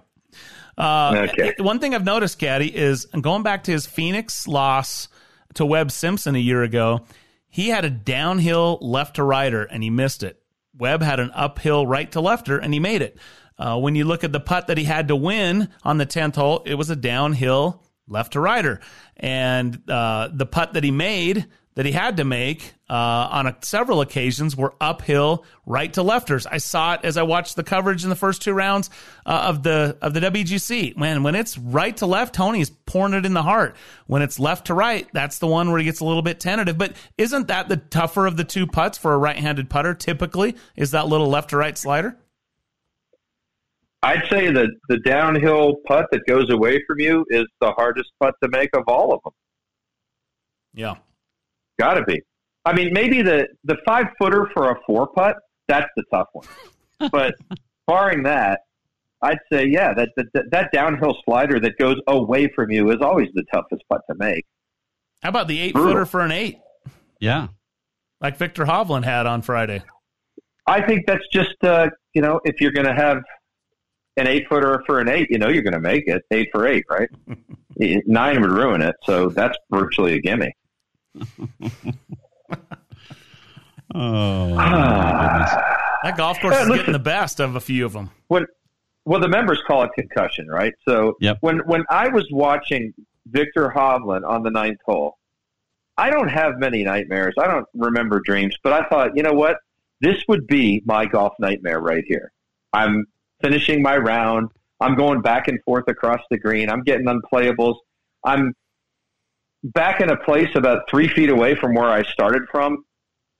Uh, 0.77 1.27
Okay. 1.34 1.53
One 1.60 1.80
thing 1.80 1.93
I've 1.93 2.06
noticed, 2.06 2.39
Caddy, 2.39 2.73
is 2.76 3.06
going 3.06 3.43
back 3.43 3.64
to 3.65 3.72
his 3.72 3.85
Phoenix 3.85 4.47
loss 4.47 5.07
to 5.56 5.65
Webb 5.65 5.91
Simpson 5.91 6.35
a 6.35 6.39
year 6.39 6.64
ago, 6.64 7.06
he 7.49 7.69
had 7.69 7.84
a 7.85 7.89
downhill 7.89 8.77
left 8.81 9.15
to 9.15 9.23
righter 9.23 9.64
and 9.64 9.81
he 9.84 9.89
missed 9.89 10.23
it. 10.23 10.41
Webb 10.77 11.01
had 11.01 11.19
an 11.19 11.31
uphill 11.34 11.85
right 11.85 12.10
to 12.11 12.19
lefter 12.19 12.60
and 12.61 12.73
he 12.73 12.80
made 12.80 13.01
it. 13.01 13.18
Uh, 13.57 13.77
when 13.77 13.95
you 13.95 14.06
look 14.06 14.23
at 14.23 14.31
the 14.31 14.39
putt 14.39 14.68
that 14.68 14.77
he 14.77 14.85
had 14.85 15.10
to 15.10 15.15
win 15.15 15.68
on 15.84 15.97
the 15.97 16.06
10th 16.06 16.35
hole, 16.35 16.61
it 16.65 16.76
was 16.76 16.89
a 16.89 16.95
downhill 16.95 17.84
left 18.07 18.34
to 18.34 18.39
righter. 18.39 18.80
And 19.18 19.81
uh, 19.89 20.30
the 20.31 20.45
putt 20.45 20.73
that 20.73 20.84
he 20.85 20.91
made, 20.91 21.45
that 21.80 21.85
he 21.85 21.93
had 21.93 22.18
to 22.18 22.26
make 22.26 22.73
uh, 22.89 22.93
on 23.31 23.47
a, 23.47 23.56
several 23.61 24.01
occasions, 24.01 24.53
were 24.53 24.73
uphill 24.81 25.45
right 25.65 25.93
to 25.93 26.01
lefters. 26.01 26.45
I 26.51 26.57
saw 26.57 26.95
it 26.95 26.99
as 27.03 27.15
I 27.15 27.23
watched 27.23 27.56
the 27.56 27.64
coverage 27.64 28.03
in 28.03 28.10
the 28.10 28.18
first 28.18 28.41
two 28.41 28.51
rounds 28.51 28.89
uh, 29.26 29.45
of 29.47 29.64
the 29.64 29.97
of 30.01 30.14
the 30.14 30.19
WGC. 30.19 30.97
Man, 30.97 31.23
when 31.23 31.35
it's 31.35 31.57
right 31.57 31.95
to 31.95 32.06
left, 32.06 32.35
Tony's 32.35 32.69
pouring 32.69 33.14
it 33.14 33.26
in 33.26 33.34
the 33.34 33.43
heart. 33.43 33.77
When 34.07 34.22
it's 34.22 34.41
left 34.41 34.68
to 34.68 34.73
right, 34.73 35.07
that's 35.14 35.39
the 35.39 35.47
one 35.47 35.72
where 35.72 35.80
he 35.80 35.85
gets 35.85 36.01
a 36.01 36.06
little 36.06 36.22
bit 36.22 36.41
tentative. 36.41 36.77
But 36.77 36.97
isn't 37.18 37.47
that 37.47 37.69
the 37.69 37.77
tougher 37.77 38.27
of 38.27 38.35
the 38.35 38.43
two 38.43 38.68
putts 38.68 38.97
for 38.97 39.14
a 39.14 39.18
right-handed 39.18 39.69
putter? 39.69 39.93
Typically, 39.93 40.57
is 40.76 40.91
that 40.91 41.07
little 41.07 41.30
left 41.30 41.51
to 41.51 41.57
right 41.57 41.77
slider? 41.77 42.18
I'd 44.03 44.23
say 44.30 44.51
that 44.51 44.68
the 44.89 44.97
downhill 44.97 45.77
putt 45.88 46.07
that 46.11 46.26
goes 46.27 46.49
away 46.49 46.84
from 46.85 46.99
you 46.99 47.26
is 47.30 47.45
the 47.61 47.72
hardest 47.72 48.10
putt 48.22 48.35
to 48.43 48.49
make 48.49 48.72
of 48.76 48.84
all 48.89 49.14
of 49.14 49.22
them. 49.23 49.34
Yeah. 50.73 50.95
Got 51.80 51.93
to 51.95 52.03
be. 52.03 52.22
I 52.65 52.73
mean, 52.73 52.91
maybe 52.93 53.22
the 53.22 53.47
the 53.64 53.77
five 53.88 54.07
footer 54.19 54.49
for 54.53 54.69
a 54.72 54.76
four 54.85 55.07
putt 55.07 55.38
that's 55.68 55.88
the 55.95 56.03
tough 56.11 56.27
one. 56.34 56.47
but 57.11 57.35
barring 57.88 58.23
that, 58.23 58.61
I'd 59.22 59.38
say 59.51 59.65
yeah, 59.68 59.93
that, 59.93 60.10
that 60.18 60.43
that 60.51 60.72
downhill 60.73 61.15
slider 61.26 61.60
that 61.61 61.77
goes 61.77 61.97
away 62.07 62.49
from 62.56 62.72
you 62.72 62.89
is 62.91 62.97
always 63.01 63.30
the 63.34 63.43
toughest 63.53 63.84
putt 63.89 64.01
to 64.10 64.15
make. 64.18 64.45
How 65.23 65.30
about 65.30 65.47
the 65.47 65.60
eight 65.60 65.73
Brutal. 65.73 65.91
footer 65.93 66.06
for 66.06 66.22
an 66.22 66.31
eight, 66.31 66.60
Yeah. 67.19 67.47
like 68.22 68.38
Viktor 68.38 68.65
Hovland 68.65 69.03
had 69.06 69.26
on 69.26 69.41
Friday? 69.41 69.84
I 70.68 70.81
think 70.81 71.06
that's 71.07 71.26
just 71.31 71.56
uh, 71.64 71.88
you 72.14 72.22
know 72.22 72.39
if 72.45 72.60
you're 72.61 72.72
going 72.72 72.88
to 72.88 72.95
have 72.95 73.22
an 74.18 74.27
eight 74.27 74.45
footer 74.49 74.84
for 74.85 74.99
an 74.99 75.07
eight, 75.07 75.27
you 75.30 75.38
know 75.38 75.47
you're 75.49 75.64
going 75.64 75.73
to 75.73 75.80
make 75.80 76.07
it 76.07 76.23
eight 76.31 76.49
for 76.51 76.68
eight, 76.68 76.84
right? 76.89 77.10
Nine 77.77 78.41
would 78.41 78.51
ruin 78.51 78.81
it, 78.81 78.95
so 79.06 79.30
that's 79.30 79.57
virtually 79.72 80.15
a 80.15 80.19
gimme. 80.19 80.51
Oh, 83.95 84.56
That 84.56 86.15
golf 86.15 86.40
course 86.40 86.56
is 86.56 86.61
listen. 86.68 86.76
getting 86.77 86.94
the 86.94 86.99
best 86.99 87.40
of 87.40 87.56
a 87.56 87.60
few 87.60 87.86
of 87.86 87.94
them. 87.94 88.10
when 88.27 88.45
well 89.06 89.19
the 89.19 89.27
members 89.27 89.60
call 89.65 89.84
it 89.84 89.90
concussion, 89.95 90.48
right? 90.48 90.73
So 90.88 91.18
when 91.41 91.60
when 91.60 91.84
I 91.90 92.07
was 92.10 92.26
watching 92.31 92.94
Viktor 93.27 93.73
Hovland 93.76 94.27
on 94.27 94.44
the 94.44 94.52
ninth 94.52 94.80
hole, 94.86 95.18
I 95.98 96.10
don't 96.11 96.30
have 96.30 96.57
many 96.60 96.84
nightmares. 96.84 97.34
I 97.40 97.48
don't 97.48 97.65
remember 97.73 98.19
dreams, 98.23 98.56
but 98.64 98.73
I 98.73 98.84
thought, 98.90 99.15
you 99.18 99.23
know 99.23 99.34
what? 99.34 99.57
This 100.02 100.23
would 100.27 100.48
be 100.48 100.81
my 100.86 101.06
golf 101.06 101.34
nightmare 101.40 101.80
right 101.81 102.03
here. 102.07 102.31
I'm 102.72 103.06
finishing 103.41 103.81
my 103.81 103.98
round. 103.98 104.49
I'm 104.80 104.95
going 104.95 105.22
back 105.22 105.48
and 105.49 105.61
forth 105.64 105.86
across 105.90 106.22
the 106.30 106.38
green. 106.38 106.69
I'm 106.69 106.84
getting 106.84 107.06
unplayables. 107.07 107.76
I'm 108.23 108.53
back 109.64 110.02
in 110.02 110.10
a 110.10 110.18
place 110.18 110.49
about 110.56 110.90
three 110.90 111.07
feet 111.07 111.30
away 111.30 111.56
from 111.56 111.73
where 111.73 111.90
I 111.90 112.03
started 112.03 112.44
from, 112.52 112.84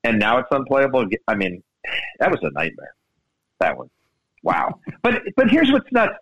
and 0.04 0.20
now 0.20 0.38
it's 0.40 0.48
unplayable. 0.52 1.06
I 1.28 1.36
mean, 1.36 1.64
that 2.20 2.30
was 2.32 2.40
a 2.44 2.52
nightmare. 2.52 2.94
That 3.60 3.78
one. 3.78 3.90
Wow. 4.44 4.80
But 5.04 5.22
but 5.36 5.50
here's 5.50 5.72
what's 5.72 5.92
nuts. 5.92 6.14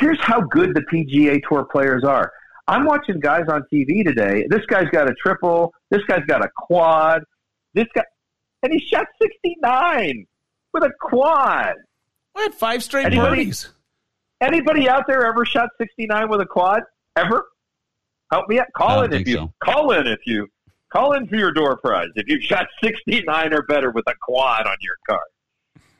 Here's 0.00 0.20
how 0.20 0.40
good 0.40 0.74
the 0.74 0.80
PGA 0.92 1.40
Tour 1.48 1.64
players 1.70 2.02
are. 2.02 2.32
I'm 2.66 2.84
watching 2.84 3.20
guys 3.20 3.44
on 3.48 3.62
TV 3.72 4.04
today. 4.04 4.44
This 4.50 4.66
guy's 4.66 4.88
got 4.90 5.08
a 5.08 5.14
triple. 5.14 5.72
This 5.90 6.02
guy's 6.08 6.24
got 6.26 6.44
a 6.44 6.48
quad. 6.56 7.22
This 7.74 7.86
guy, 7.94 8.02
and 8.64 8.72
he 8.72 8.80
shot 8.80 9.06
69 9.22 10.26
with 10.74 10.82
a 10.82 10.90
quad. 11.00 11.74
What 12.32 12.52
five 12.54 12.82
straight 12.82 13.06
Anybody- 13.06 13.44
birdies? 13.44 13.68
Anybody 14.40 14.88
out 14.88 15.06
there 15.06 15.24
ever 15.24 15.44
shot 15.46 15.68
69 15.78 16.28
with 16.28 16.40
a 16.40 16.46
quad? 16.46 16.82
Ever? 17.16 17.44
Help 18.32 18.48
me 18.48 18.58
out. 18.58 18.66
Call 18.76 19.02
in 19.02 19.12
if 19.12 19.26
you 19.28 19.34
so. 19.36 19.52
call 19.62 19.92
in 19.92 20.06
if 20.06 20.20
you 20.26 20.48
call 20.92 21.12
in 21.12 21.26
for 21.28 21.36
your 21.36 21.52
door 21.52 21.76
prize 21.78 22.08
if 22.16 22.26
you've 22.28 22.42
shot 22.42 22.66
69 22.84 23.52
or 23.54 23.62
better 23.62 23.90
with 23.90 24.04
a 24.08 24.14
quad 24.22 24.66
on 24.66 24.76
your 24.80 24.96
car. 25.08 25.20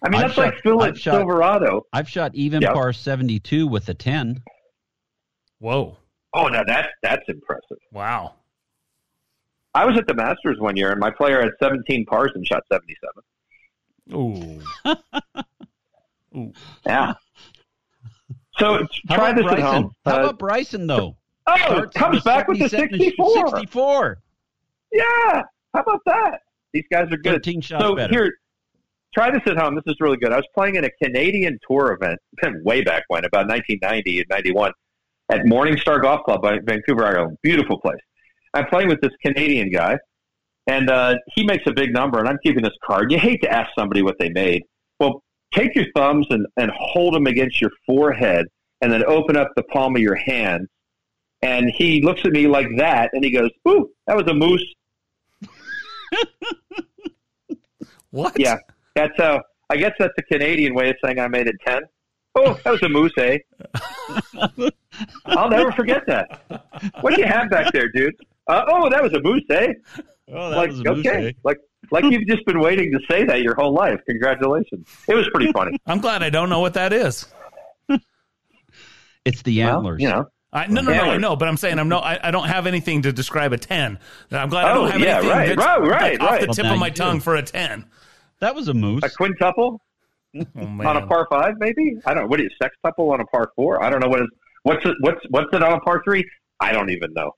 I 0.03 0.09
mean, 0.09 0.21
I've 0.21 0.29
that's 0.29 0.39
like 0.39 0.55
shot- 0.55 0.63
Phil 0.63 0.83
I've 0.83 0.99
shot- 0.99 1.15
Silverado. 1.15 1.87
I've 1.93 2.09
shot 2.09 2.35
even 2.35 2.63
Yep. 2.63 2.75
par 2.75 2.93
72 2.93 3.67
with 3.67 3.89
a 3.89 3.95
10. 3.95 4.43
Whoa. 5.59 5.97
Oh, 6.35 6.49
now 6.49 6.65
that's 6.65 6.89
that's 7.03 7.23
impressive. 7.29 7.79
Wow. 7.93 8.35
I 9.75 9.85
was 9.85 9.97
at 9.99 10.07
the 10.07 10.15
Masters 10.15 10.59
one 10.59 10.77
year, 10.77 10.91
and 10.91 10.99
my 11.01 11.11
player 11.11 11.41
had 11.41 11.51
17 11.63 12.07
pars 12.07 12.33
and 12.35 12.47
shot 12.47 12.63
77. 12.71 13.23
Ooh. 14.15 14.61
Ooh. 16.39 16.53
Yeah. 16.87 17.15
So 18.59 18.87
How 19.09 19.17
try 19.17 19.33
this 19.33 19.43
Bryson? 19.45 19.63
at 19.65 19.73
home. 19.75 19.93
How 20.05 20.17
Uh, 20.17 20.21
about 20.25 20.39
Bryson, 20.39 20.87
though? 20.87 21.17
Oh, 21.47 21.87
comes 21.95 22.23
back 22.23 22.49
with 22.49 22.59
the 22.59 22.69
64. 22.69 23.49
64. 23.49 24.19
Yeah. 24.93 25.43
How 25.75 25.81
about 25.81 26.01
that? 26.07 26.41
These 26.73 26.85
guys 26.91 27.11
are 27.13 27.17
good. 27.17 27.35
13 27.35 27.61
shots 27.61 27.85
so 27.85 27.95
better. 27.95 28.13
here, 28.13 28.35
try 29.15 29.31
this 29.31 29.43
at 29.47 29.57
home. 29.57 29.75
This 29.75 29.85
is 29.87 29.97
really 30.01 30.17
good. 30.17 30.33
I 30.33 30.37
was 30.37 30.47
playing 30.55 30.77
in 30.77 30.85
a 30.85 30.91
Canadian 31.03 31.59
tour 31.69 31.93
event 31.93 32.19
way 32.65 32.83
back 32.83 33.05
when, 33.09 33.25
about 33.25 33.49
1990 33.49 34.19
and 34.19 34.27
91, 34.29 34.73
at 35.31 35.41
Morningstar 35.45 36.03
Golf 36.03 36.25
Club 36.25 36.43
by 36.43 36.59
Vancouver 36.65 37.05
Island. 37.05 37.39
Beautiful 37.43 37.81
place. 37.81 38.01
I'm 38.55 38.67
playing 38.67 38.89
with 38.89 39.01
this 39.01 39.13
Canadian 39.25 39.71
guy, 39.71 39.99
and 40.67 40.91
uh, 40.91 41.17
he 41.35 41.45
makes 41.45 41.65
a 41.67 41.73
big 41.73 41.93
number, 41.93 42.19
and 42.19 42.29
I'm 42.29 42.39
keeping 42.43 42.63
this 42.63 42.77
card. 42.85 43.13
You 43.13 43.19
hate 43.19 43.43
to 43.43 43.51
ask 43.51 43.71
somebody 43.79 44.03
what 44.03 44.17
they 44.19 44.31
made. 44.31 44.63
Well, 44.99 45.23
take 45.53 45.75
your 45.75 45.87
thumbs 45.95 46.27
and, 46.31 46.47
and 46.57 46.71
hold 46.77 47.15
them 47.15 47.27
against 47.27 47.61
your 47.61 47.71
forehead, 47.87 48.47
and 48.81 48.93
then 48.93 49.05
open 49.05 49.37
up 49.37 49.51
the 49.57 49.63
palm 49.65 49.97
of 49.97 50.03
your 50.03 50.15
hand. 50.15 50.69
And 51.47 51.71
he 51.71 52.03
looks 52.03 52.23
at 52.25 52.33
me 52.33 52.47
like 52.49 52.67
that, 52.79 53.11
and 53.13 53.23
he 53.25 53.31
goes, 53.31 53.51
"Ooh, 53.69 53.89
that 54.07 54.17
was 54.17 54.27
a 54.27 54.35
moose." 54.35 54.65
What? 58.11 58.39
Yeah, 58.39 58.57
that's 58.95 59.13
how. 59.19 59.43
I 59.69 59.77
guess 59.77 59.93
that's 59.99 60.15
a 60.17 60.23
Canadian 60.23 60.75
way 60.75 60.89
of 60.91 60.97
saying 61.05 61.19
I 61.19 61.29
made 61.29 61.47
it 61.49 61.57
ten. 61.67 61.83
Oh, 62.35 62.59
that 62.65 62.71
was 62.71 62.83
a 62.83 62.89
moose, 62.89 63.13
eh? 63.19 63.39
I'll 65.27 65.51
never 65.51 65.73
forget 65.73 66.03
that. 66.07 66.41
What 67.01 67.15
do 67.15 67.21
you 67.21 67.27
have 67.27 67.51
back 67.51 67.73
there, 67.73 67.89
dude? 67.89 68.15
Uh, 68.47 68.63
oh, 68.69 68.89
that 68.89 69.03
was 69.03 69.13
a 69.13 69.21
moose, 69.21 69.45
eh? 69.51 69.73
Oh, 70.33 70.51
that 70.51 70.57
like 70.57 70.71
was 70.71 70.81
a 70.81 70.85
moose, 70.85 71.07
okay, 71.07 71.27
eh? 71.29 71.33
like 71.45 71.59
like 71.91 72.05
you've 72.05 72.27
just 72.27 72.45
been 72.47 72.61
waiting 72.61 72.91
to 72.93 73.01
say 73.11 73.25
that 73.25 73.43
your 73.43 73.55
whole 73.55 73.75
life. 73.75 74.01
Congratulations. 74.09 74.89
It 75.09 75.15
was 75.15 75.29
pretty 75.35 75.53
funny. 75.53 75.79
I'm 75.87 76.01
glad 76.01 76.23
I 76.23 76.31
don't 76.31 76.49
know 76.49 76.61
what 76.61 76.75
that 76.75 76.93
is. 76.93 77.27
It's 79.25 79.43
the 79.43 79.59
Well, 79.65 79.77
antlers. 79.79 80.01
you 80.01 80.09
know. 80.09 80.27
I, 80.57 80.67
no, 80.69 80.81
no, 80.81 80.91
no, 80.93 80.93
I 80.93 80.99
Antlers. 81.05 81.21
know, 81.21 81.37
but 81.37 81.49
I'm 81.49 81.57
saying 81.57 81.79
I'm 81.79 81.89
no, 81.89 81.99
I, 81.99 82.19
I 82.29 82.31
don't 82.31 82.49
have 82.49 82.67
anything 82.67 83.03
to 83.03 83.13
describe 83.13 83.53
a 83.53 83.59
ten. 83.59 83.99
I'm 84.31 84.49
glad 84.49 84.65
I 84.67 84.71
Oh, 84.73 84.75
don't 84.83 84.91
have 84.93 85.01
yeah, 85.01 85.17
anything 85.19 85.31
right, 85.31 85.47
that's 85.49 85.59
right, 85.67 85.81
right, 85.81 86.21
like 86.21 86.33
off 86.33 86.41
the 86.41 86.47
tip 86.49 86.65
Well, 86.65 86.73
of 86.75 86.79
my 86.81 86.87
you 86.89 86.93
tongue 86.95 87.17
do. 87.19 87.21
for 87.21 87.37
a 87.37 87.43
ten. 87.43 87.85
That 88.41 88.55
was 88.55 88.69
a 88.69 88.75
moose. 88.75 89.03
A 89.05 89.11
quintuple 89.11 89.81
Oh 90.37 90.43
on 90.61 90.97
a 90.97 91.07
par 91.07 91.27
five, 91.31 91.55
maybe. 91.59 91.97
I 92.05 92.13
don't. 92.15 92.25
know. 92.25 92.29
What 92.29 92.41
is 92.41 92.49
sextuple 92.63 93.13
on 93.13 93.21
a 93.21 93.25
par 93.27 93.51
four? 93.57 93.83
I 93.83 93.89
don't 93.91 94.01
know 94.01 94.09
what 94.09 94.21
is. 94.21 94.29
What's 94.65 94.85
it? 94.85 94.95
What's 95.01 95.21
what's 95.31 95.49
it 95.53 95.63
on 95.63 95.73
a 95.73 95.81
par 95.81 96.03
three? 96.05 96.25
I 96.61 96.73
don't 96.73 96.91
even 96.91 97.13
know. 97.15 97.31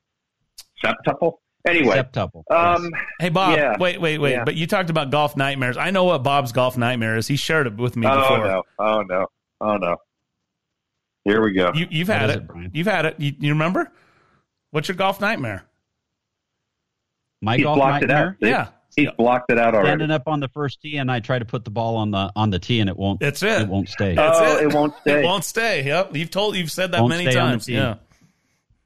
Septuple. 0.83 1.33
Anyway, 1.67 1.95
Septuple. 1.97 2.43
um, 2.51 2.89
Hey 3.19 3.29
Bob, 3.29 3.57
Yeah. 3.57 3.75
wait, 3.79 3.99
wait, 3.99 4.17
wait. 4.17 4.31
Yeah. 4.31 4.43
But 4.45 4.55
you 4.55 4.65
talked 4.65 4.89
about 4.89 5.11
golf 5.11 5.35
nightmares. 5.35 5.75
I 5.77 5.91
know 5.91 6.05
what 6.05 6.23
Bob's 6.23 6.51
golf 6.53 6.77
nightmare 6.77 7.17
is. 7.17 7.27
He 7.27 7.35
shared 7.35 7.67
it 7.67 7.75
with 7.75 7.95
me 7.97 8.07
before. 8.07 8.21
oh 8.23 8.35
before. 8.37 8.47
no, 8.47 8.63
oh 8.79 9.01
no, 9.01 9.25
oh 9.61 9.75
no. 9.77 9.97
Here 11.25 11.41
we 11.41 11.53
go. 11.53 11.71
You, 11.73 11.87
you've 11.89 12.07
had 12.07 12.29
it. 12.29 12.37
it, 12.37 12.47
Brian? 12.47 12.71
You've 12.73 12.87
had 12.87 13.05
it. 13.05 13.15
You, 13.19 13.33
you 13.39 13.53
remember? 13.53 13.91
What's 14.71 14.87
your 14.87 14.95
golf 14.95 15.19
nightmare? 15.19 15.65
My 17.41 17.55
He's 17.57 17.63
golf 17.63 17.77
blocked 17.77 18.03
it 18.03 18.11
out. 18.11 18.41
nightmare. 18.41 18.49
Yeah, 18.49 18.67
He's 18.95 19.09
blocked 19.17 19.51
it 19.51 19.57
out 19.57 19.75
already. 19.75 19.89
Standing 19.89 20.11
up 20.11 20.27
on 20.27 20.39
the 20.39 20.49
first 20.49 20.81
tee, 20.81 20.97
and 20.97 21.11
I 21.11 21.19
try 21.19 21.39
to 21.39 21.45
put 21.45 21.63
the 21.63 21.71
ball 21.71 21.97
on 21.97 22.11
the 22.11 22.31
on 22.35 22.49
the 22.49 22.59
tee, 22.59 22.79
and 22.79 22.89
it 22.89 22.97
won't. 22.97 23.19
That's 23.19 23.43
it. 23.43 23.61
It 23.61 23.67
won't 23.67 23.89
stay. 23.89 24.15
That's 24.15 24.39
oh, 24.39 24.57
it. 24.57 24.63
it 24.63 24.73
won't 24.73 24.93
stay. 25.01 25.21
It 25.21 25.25
won't 25.25 25.45
stay. 25.45 25.85
Yep, 25.85 26.15
you've 26.15 26.31
told, 26.31 26.55
you've 26.55 26.71
said 26.71 26.91
that 26.91 27.01
Won't 27.01 27.11
many 27.11 27.29
stay 27.29 27.39
on 27.39 27.47
the 27.47 27.51
times. 27.51 27.69
Yeah. 27.69 27.95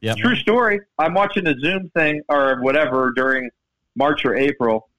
Yeah. 0.02 0.16
True 0.16 0.36
story. 0.36 0.82
I'm 1.00 1.14
watching 1.14 1.48
a 1.48 1.58
Zoom 1.60 1.90
thing 1.96 2.22
or 2.28 2.62
whatever 2.62 3.14
during 3.16 3.50
March 3.96 4.26
or 4.26 4.36
April, 4.36 4.90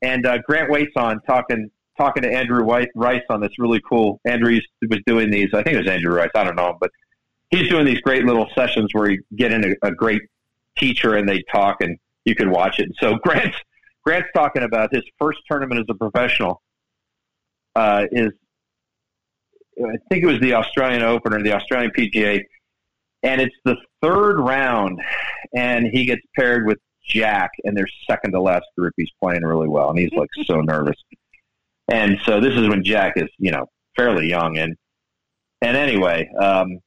and 0.00 0.24
uh, 0.26 0.38
Grant 0.38 0.70
Waite's 0.70 0.96
on 0.96 1.20
talking 1.22 1.70
talking 1.98 2.22
to 2.22 2.32
Andrew 2.32 2.64
White 2.64 2.88
Rice 2.94 3.22
on 3.30 3.40
this 3.40 3.58
really 3.58 3.80
cool. 3.88 4.20
Andrew 4.24 4.58
was 4.88 5.00
doing 5.06 5.30
these. 5.30 5.48
I 5.54 5.62
think 5.62 5.74
it 5.74 5.78
was 5.78 5.88
Andrew 5.88 6.14
Rice. 6.14 6.30
I 6.34 6.44
don't 6.44 6.56
know, 6.56 6.76
but 6.80 6.90
he's 7.50 7.68
doing 7.68 7.86
these 7.86 8.00
great 8.00 8.24
little 8.24 8.48
sessions 8.54 8.90
where 8.92 9.10
you 9.10 9.22
get 9.36 9.52
in 9.52 9.64
a, 9.64 9.88
a 9.88 9.92
great 9.92 10.22
teacher 10.76 11.16
and 11.16 11.28
they 11.28 11.42
talk, 11.52 11.76
and 11.80 11.96
you 12.24 12.34
can 12.34 12.50
watch 12.50 12.78
it. 12.78 12.90
So 13.00 13.14
Grant's 13.24 13.58
Grant's 14.04 14.28
talking 14.34 14.62
about 14.62 14.94
his 14.94 15.04
first 15.18 15.40
tournament 15.50 15.80
as 15.80 15.86
a 15.88 15.94
professional. 15.94 16.62
Uh, 17.76 18.06
is 18.10 18.30
I 19.78 19.96
think 20.10 20.24
it 20.24 20.26
was 20.26 20.40
the 20.40 20.54
Australian 20.54 21.02
Open 21.02 21.32
or 21.32 21.42
the 21.42 21.52
Australian 21.52 21.92
PGA 21.92 22.42
and 23.22 23.40
it's 23.40 23.54
the 23.64 23.76
third 24.02 24.38
round, 24.38 25.00
and 25.54 25.86
he 25.86 26.04
gets 26.04 26.22
paired 26.36 26.66
with 26.66 26.78
Jack, 27.06 27.50
and 27.64 27.76
they're 27.76 27.88
second 28.08 28.32
to 28.32 28.40
last 28.40 28.64
group. 28.78 28.94
He's 28.96 29.10
playing 29.22 29.42
really 29.42 29.68
well, 29.68 29.90
and 29.90 29.98
he's 29.98 30.12
like 30.12 30.30
so 30.44 30.60
nervous. 30.60 30.96
And 31.90 32.18
so 32.24 32.40
this 32.40 32.54
is 32.54 32.68
when 32.68 32.84
Jack 32.84 33.14
is, 33.16 33.28
you 33.38 33.50
know, 33.50 33.66
fairly 33.96 34.28
young, 34.28 34.58
and 34.58 34.76
and 35.60 35.76
anyway, 35.76 36.30
um, 36.40 36.78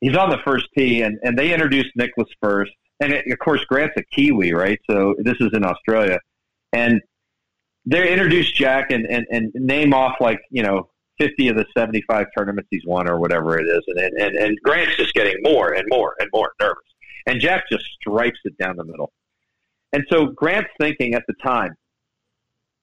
he's 0.00 0.16
on 0.16 0.30
the 0.30 0.38
first 0.44 0.68
tee, 0.76 1.02
and 1.02 1.18
and 1.22 1.38
they 1.38 1.52
introduced 1.52 1.90
Nicholas 1.96 2.28
first, 2.40 2.72
and 3.00 3.12
it, 3.12 3.30
of 3.30 3.38
course 3.38 3.64
Grant's 3.64 3.96
a 3.96 4.02
Kiwi, 4.14 4.52
right? 4.52 4.78
So 4.88 5.14
this 5.18 5.36
is 5.40 5.50
in 5.52 5.64
Australia, 5.64 6.20
and 6.72 7.00
they 7.86 8.12
introduced 8.12 8.54
Jack 8.54 8.90
and 8.90 9.04
and 9.06 9.26
and 9.30 9.52
name 9.54 9.92
off 9.92 10.16
like 10.20 10.40
you 10.50 10.62
know 10.62 10.88
50 11.20 11.48
of 11.48 11.56
the 11.56 11.66
75 11.76 12.26
tournaments 12.36 12.68
he's 12.70 12.84
won 12.86 13.08
or 13.08 13.20
whatever 13.20 13.58
it 13.58 13.64
is. 13.64 13.82
And, 13.88 13.98
and, 13.98 14.36
and 14.36 14.58
Grant's 14.64 14.96
just 14.96 15.12
getting 15.12 15.36
more 15.42 15.74
and 15.74 15.84
more 15.88 16.14
and 16.18 16.28
more 16.32 16.52
nervous. 16.60 16.82
And 17.26 17.40
Jack 17.40 17.64
just 17.70 17.84
stripes 18.00 18.38
it 18.44 18.56
down 18.58 18.76
the 18.76 18.84
middle. 18.84 19.12
And 19.92 20.04
so 20.10 20.26
Grant's 20.26 20.70
thinking 20.80 21.14
at 21.14 21.24
the 21.28 21.34
time, 21.44 21.74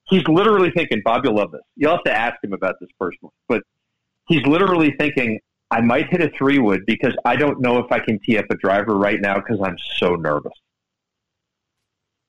he's 0.09 0.27
literally 0.27 0.71
thinking, 0.71 1.01
Bob, 1.03 1.25
you'll 1.25 1.35
love 1.35 1.51
this. 1.51 1.61
You'll 1.75 1.91
have 1.91 2.03
to 2.03 2.13
ask 2.13 2.35
him 2.43 2.53
about 2.53 2.75
this 2.79 2.89
personally. 2.99 3.33
But 3.47 3.63
he's 4.27 4.45
literally 4.45 4.95
thinking, 4.99 5.39
I 5.69 5.81
might 5.81 6.09
hit 6.09 6.21
a 6.21 6.29
three 6.37 6.59
wood 6.59 6.83
because 6.85 7.13
I 7.25 7.35
don't 7.35 7.61
know 7.61 7.79
if 7.79 7.91
I 7.91 7.99
can 7.99 8.19
tee 8.19 8.37
up 8.37 8.45
a 8.49 8.55
driver 8.55 8.95
right 8.95 9.19
now 9.19 9.35
because 9.35 9.59
I'm 9.61 9.77
so 9.97 10.15
nervous. 10.15 10.53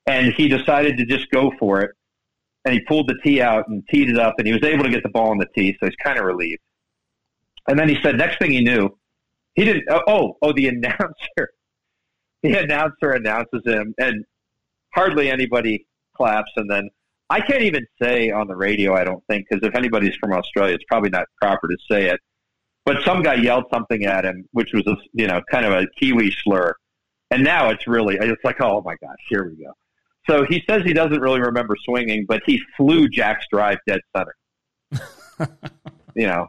And 0.05 0.33
he 0.33 0.47
decided 0.47 0.97
to 0.97 1.05
just 1.05 1.29
go 1.31 1.51
for 1.59 1.81
it 1.81 1.91
and 2.65 2.73
he 2.73 2.81
pulled 2.81 3.07
the 3.07 3.15
tee 3.23 3.41
out 3.41 3.67
and 3.67 3.83
teed 3.89 4.09
it 4.09 4.19
up, 4.19 4.35
and 4.37 4.45
he 4.45 4.53
was 4.53 4.63
able 4.63 4.83
to 4.83 4.89
get 4.89 5.03
the 5.03 5.09
ball 5.09 5.31
on 5.31 5.37
the 5.37 5.47
tee, 5.55 5.75
so 5.79 5.85
he's 5.85 5.95
kind 6.03 6.19
of 6.19 6.25
relieved. 6.25 6.61
And 7.67 7.79
then 7.79 7.87
he 7.87 7.97
said, 8.01 8.17
next 8.17 8.39
thing 8.39 8.51
he 8.51 8.61
knew, 8.61 8.89
he 9.55 9.65
didn't. 9.65 9.85
Oh, 9.89 10.01
oh, 10.07 10.37
oh 10.41 10.53
the 10.53 10.67
announcer, 10.69 11.49
the 12.43 12.55
announcer 12.55 13.11
announces 13.11 13.61
him, 13.65 13.93
and 13.97 14.25
hardly 14.93 15.31
anybody 15.31 15.85
claps. 16.15 16.51
And 16.57 16.69
then 16.69 16.89
I 17.29 17.41
can't 17.41 17.61
even 17.61 17.85
say 18.01 18.31
on 18.31 18.47
the 18.47 18.55
radio, 18.55 18.95
I 18.95 19.03
don't 19.03 19.23
think, 19.29 19.45
because 19.49 19.67
if 19.67 19.75
anybody's 19.75 20.15
from 20.15 20.33
Australia, 20.33 20.75
it's 20.75 20.83
probably 20.87 21.09
not 21.09 21.27
proper 21.41 21.67
to 21.67 21.77
say 21.89 22.09
it. 22.09 22.19
But 22.85 23.03
some 23.03 23.21
guy 23.21 23.35
yelled 23.35 23.65
something 23.71 24.05
at 24.05 24.25
him, 24.25 24.45
which 24.51 24.73
was 24.73 24.85
a 24.87 24.95
you 25.13 25.27
know 25.27 25.41
kind 25.51 25.65
of 25.65 25.73
a 25.73 25.87
Kiwi 25.99 26.31
slur. 26.43 26.75
And 27.31 27.43
now 27.43 27.69
it's 27.69 27.85
really, 27.85 28.17
it's 28.19 28.43
like, 28.43 28.59
oh 28.59 28.81
my 28.83 28.95
gosh, 29.01 29.17
here 29.29 29.47
we 29.47 29.63
go. 29.63 29.71
So 30.27 30.45
he 30.45 30.63
says 30.67 30.83
he 30.83 30.93
doesn't 30.93 31.19
really 31.19 31.41
remember 31.41 31.75
swinging, 31.85 32.25
but 32.27 32.41
he 32.45 32.59
flew 32.75 33.07
Jack's 33.07 33.45
drive 33.51 33.77
dead 33.87 34.01
center. 34.15 34.35
you 36.15 36.25
know, 36.25 36.47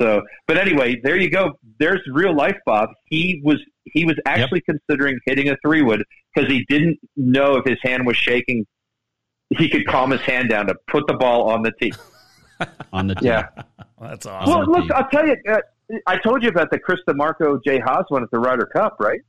so, 0.00 0.22
but 0.46 0.58
anyway, 0.58 1.00
there 1.02 1.16
you 1.16 1.30
go. 1.30 1.52
There's 1.78 2.00
real 2.12 2.34
life, 2.34 2.56
Bob. 2.66 2.90
He 3.06 3.40
was 3.44 3.60
he 3.84 4.04
was 4.04 4.16
actually 4.26 4.62
yep. 4.66 4.78
considering 4.78 5.18
hitting 5.26 5.48
a 5.48 5.56
three 5.64 5.82
wood 5.82 6.02
because 6.34 6.50
he 6.50 6.64
didn't 6.68 6.98
know 7.16 7.56
if 7.56 7.64
his 7.64 7.78
hand 7.82 8.06
was 8.06 8.16
shaking. 8.16 8.66
He 9.50 9.68
could 9.68 9.86
calm 9.86 10.10
his 10.10 10.20
hand 10.22 10.50
down 10.50 10.66
to 10.66 10.74
put 10.88 11.06
the 11.06 11.14
ball 11.14 11.50
on 11.50 11.62
the 11.62 11.72
tee. 11.80 11.92
on 12.92 13.06
the 13.06 13.14
tee. 13.14 13.26
Yeah, 13.26 13.48
well, 13.98 14.10
that's 14.10 14.26
awesome. 14.26 14.52
Well, 14.52 14.66
look, 14.66 14.90
I'll 14.90 15.08
tell 15.08 15.26
you. 15.26 15.36
Uh, 15.48 15.58
I 16.06 16.16
told 16.18 16.42
you 16.42 16.48
about 16.48 16.70
the 16.70 16.78
Chris 16.78 16.98
DiMarco 17.08 17.62
Jay 17.64 17.78
Haas 17.78 18.04
one 18.08 18.22
at 18.22 18.30
the 18.32 18.38
Ryder 18.38 18.66
Cup, 18.66 18.96
right? 18.98 19.20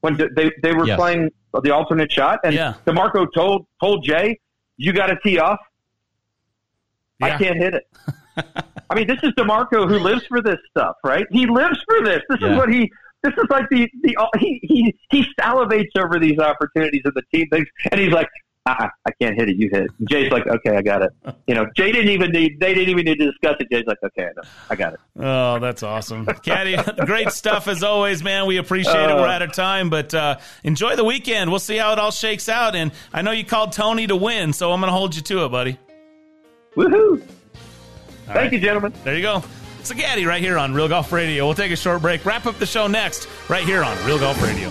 When 0.00 0.16
they 0.16 0.50
they 0.62 0.72
were 0.72 0.86
yes. 0.86 0.96
playing 0.98 1.30
the 1.62 1.70
alternate 1.70 2.12
shot, 2.12 2.40
and 2.44 2.54
yeah. 2.54 2.74
DiMarco 2.86 3.26
told 3.34 3.66
told 3.80 4.04
Jay, 4.04 4.38
"You 4.76 4.92
got 4.92 5.06
to 5.06 5.16
tee 5.22 5.38
off. 5.38 5.60
Yeah. 7.20 7.26
I 7.26 7.38
can't 7.38 7.56
hit 7.56 7.74
it." 7.74 7.86
I 8.90 8.94
mean, 8.94 9.06
this 9.06 9.18
is 9.22 9.30
DiMarco 9.32 9.88
who 9.88 9.98
lives 9.98 10.26
for 10.26 10.42
this 10.42 10.58
stuff, 10.70 10.96
right? 11.04 11.26
He 11.30 11.46
lives 11.46 11.82
for 11.88 12.04
this. 12.04 12.22
This 12.28 12.40
yeah. 12.40 12.52
is 12.52 12.56
what 12.56 12.72
he. 12.72 12.90
This 13.22 13.34
is 13.34 13.44
like 13.50 13.68
the 13.70 13.88
the 14.02 14.16
he 14.38 14.60
he 14.62 14.96
he 15.10 15.26
salivates 15.38 15.90
over 15.96 16.18
these 16.18 16.38
opportunities 16.38 17.02
of 17.04 17.14
the 17.14 17.22
team 17.32 17.48
things, 17.50 17.68
and 17.90 18.00
he's 18.00 18.12
like, 18.12 18.28
uh-uh, 18.66 18.88
I 19.06 19.10
can't 19.20 19.34
hit 19.36 19.48
it. 19.48 19.56
You 19.56 19.70
hit 19.72 19.84
it. 19.84 19.90
And 19.98 20.08
Jay's 20.08 20.30
like, 20.30 20.46
okay, 20.46 20.76
I 20.76 20.82
got 20.82 21.02
it. 21.02 21.12
You 21.46 21.54
know, 21.54 21.66
Jay 21.76 21.92
didn't 21.92 22.10
even 22.10 22.30
need. 22.30 22.60
They 22.60 22.74
didn't 22.74 22.90
even 22.90 23.04
need 23.06 23.18
to 23.18 23.30
discuss 23.30 23.56
it. 23.58 23.68
Jay's 23.70 23.86
like, 23.86 23.98
okay, 24.02 24.24
I 24.24 24.32
know, 24.36 24.42
I 24.68 24.76
got 24.76 24.94
it. 24.94 25.00
Oh, 25.18 25.58
that's 25.58 25.82
awesome, 25.82 26.26
Caddy. 26.26 26.76
great 27.06 27.30
stuff 27.30 27.68
as 27.68 27.82
always, 27.82 28.22
man. 28.22 28.46
We 28.46 28.58
appreciate 28.58 28.94
uh, 28.94 29.16
it. 29.16 29.20
We're 29.20 29.28
out 29.28 29.42
of 29.42 29.52
time, 29.52 29.88
but 29.88 30.12
uh, 30.12 30.38
enjoy 30.62 30.96
the 30.96 31.04
weekend. 31.04 31.50
We'll 31.50 31.58
see 31.58 31.78
how 31.78 31.92
it 31.92 31.98
all 31.98 32.10
shakes 32.10 32.48
out. 32.48 32.76
And 32.76 32.92
I 33.12 33.22
know 33.22 33.30
you 33.30 33.44
called 33.44 33.72
Tony 33.72 34.06
to 34.06 34.16
win, 34.16 34.52
so 34.52 34.72
I'm 34.72 34.80
going 34.80 34.88
to 34.88 34.96
hold 34.96 35.16
you 35.16 35.22
to 35.22 35.44
it, 35.46 35.48
buddy. 35.48 35.78
Woohoo! 36.76 37.20
All 37.20 37.20
Thank 38.26 38.36
right. 38.36 38.52
you, 38.52 38.60
gentlemen. 38.60 38.92
There 39.04 39.16
you 39.16 39.22
go. 39.22 39.42
It's 39.78 39.90
a 39.90 39.94
Gaddy 39.94 40.26
right 40.26 40.42
here 40.42 40.58
on 40.58 40.74
Real 40.74 40.88
Golf 40.88 41.10
Radio. 41.10 41.46
We'll 41.46 41.54
take 41.54 41.72
a 41.72 41.76
short 41.76 42.02
break. 42.02 42.24
Wrap 42.26 42.44
up 42.44 42.58
the 42.58 42.66
show 42.66 42.86
next, 42.86 43.26
right 43.48 43.64
here 43.64 43.82
on 43.82 43.96
Real 44.06 44.18
Golf 44.18 44.40
Radio. 44.42 44.70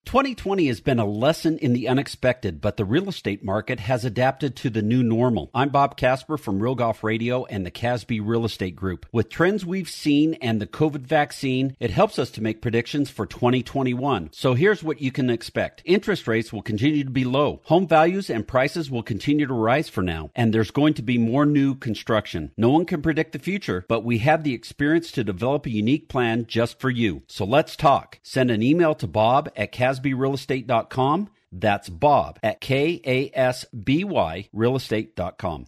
2020 0.08 0.68
has 0.68 0.80
been 0.80 1.00
a 1.00 1.06
lesson 1.06 1.58
in 1.58 1.74
the 1.74 1.90
unexpected, 1.90 2.62
but 2.62 2.78
the 2.78 2.86
real 2.86 3.10
estate 3.10 3.44
market 3.44 3.82
has 3.82 4.06
adapted 4.06 4.56
to 4.56 4.70
the 4.70 4.82
new 4.82 5.04
normal. 5.04 5.52
I'm 5.54 5.68
Bob 5.68 5.98
Casper 5.98 6.38
from 6.38 6.62
Real 6.62 6.76
Golf 6.76 7.04
Radio 7.04 7.44
and 7.44 7.66
the 7.66 7.72
Kasby 7.72 8.22
Real 8.24 8.46
Estate 8.46 8.78
Group. 8.78 9.06
With 9.12 9.28
trends 9.28 9.66
we've 9.66 9.90
seen 9.90 10.36
and 10.36 10.62
the 10.62 10.66
COVID 10.66 11.02
vaccine, 11.02 11.76
it 11.82 11.92
helps 11.92 12.18
us 12.18 12.32
to 12.32 12.42
make 12.42 12.62
predictions 12.62 13.10
for 13.10 13.26
2021. 13.26 14.30
So 14.32 14.54
here's 14.54 14.82
what 14.82 15.02
you 15.02 15.12
can 15.12 15.30
expect. 15.30 15.82
Interest 15.84 16.26
rates 16.26 16.54
will 16.54 16.62
continue 16.62 17.04
to 17.04 17.10
be 17.10 17.26
low. 17.26 17.60
Home 17.66 17.86
values 17.86 18.30
and 18.30 18.48
prices 18.48 18.90
will 18.90 19.04
continue 19.04 19.46
to 19.46 19.54
rise 19.54 19.90
for 19.90 20.04
now, 20.04 20.32
and 20.34 20.54
there's 20.54 20.72
going 20.72 20.94
to 20.94 21.02
be 21.02 21.18
more 21.18 21.46
new 21.46 21.76
construction. 21.76 22.54
No 22.56 22.70
one 22.70 22.86
can 22.86 23.02
predict 23.02 23.34
the 23.34 23.40
future, 23.40 23.84
but 23.90 24.06
we 24.06 24.20
have 24.20 24.46
the 24.46 24.54
experience 24.54 25.12
to 25.12 25.26
develop 25.26 25.66
a 25.66 25.70
unique 25.70 26.08
plan 26.08 26.46
just 26.48 26.80
for 26.80 26.90
you. 26.90 27.24
So 27.28 27.44
let's 27.44 27.76
talk. 27.76 28.20
Send 28.24 28.50
an 28.50 28.64
email 28.64 28.96
to 28.96 29.06
bob 29.06 29.50
at 29.58 29.74
Kasby 29.74 29.97
kasbyrealestate.com. 29.98 31.30
That's 31.52 31.90
Bob 31.90 32.40
at 32.44 32.60
K 32.62 33.02
A 33.06 33.32
S 33.34 33.66
B 33.66 34.04
Y 34.04 34.50
realestate.com. 34.54 35.68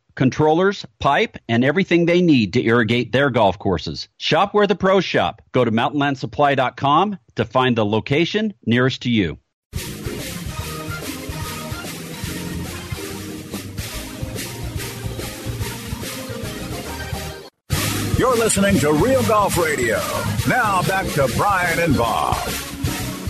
controllers, 0.15 0.85
pipe, 0.99 1.37
and 1.47 1.63
everything 1.63 2.05
they 2.05 2.21
need 2.21 2.53
to 2.53 2.63
irrigate 2.63 3.11
their 3.11 3.29
golf 3.29 3.57
courses. 3.59 4.07
Shop 4.17 4.53
where 4.53 4.67
the 4.67 4.75
pros 4.75 5.05
shop. 5.05 5.41
Go 5.51 5.65
to 5.65 5.71
mountainlandsupply.com 5.71 7.17
to 7.35 7.45
find 7.45 7.77
the 7.77 7.85
location 7.85 8.53
nearest 8.65 9.01
to 9.03 9.09
you. 9.09 9.37
You're 18.17 18.37
listening 18.37 18.77
to 18.81 18.93
Real 18.93 19.23
Golf 19.23 19.57
Radio. 19.57 19.97
Now 20.47 20.83
back 20.83 21.07
to 21.13 21.27
Brian 21.35 21.79
and 21.79 21.97
Bob. 21.97 22.37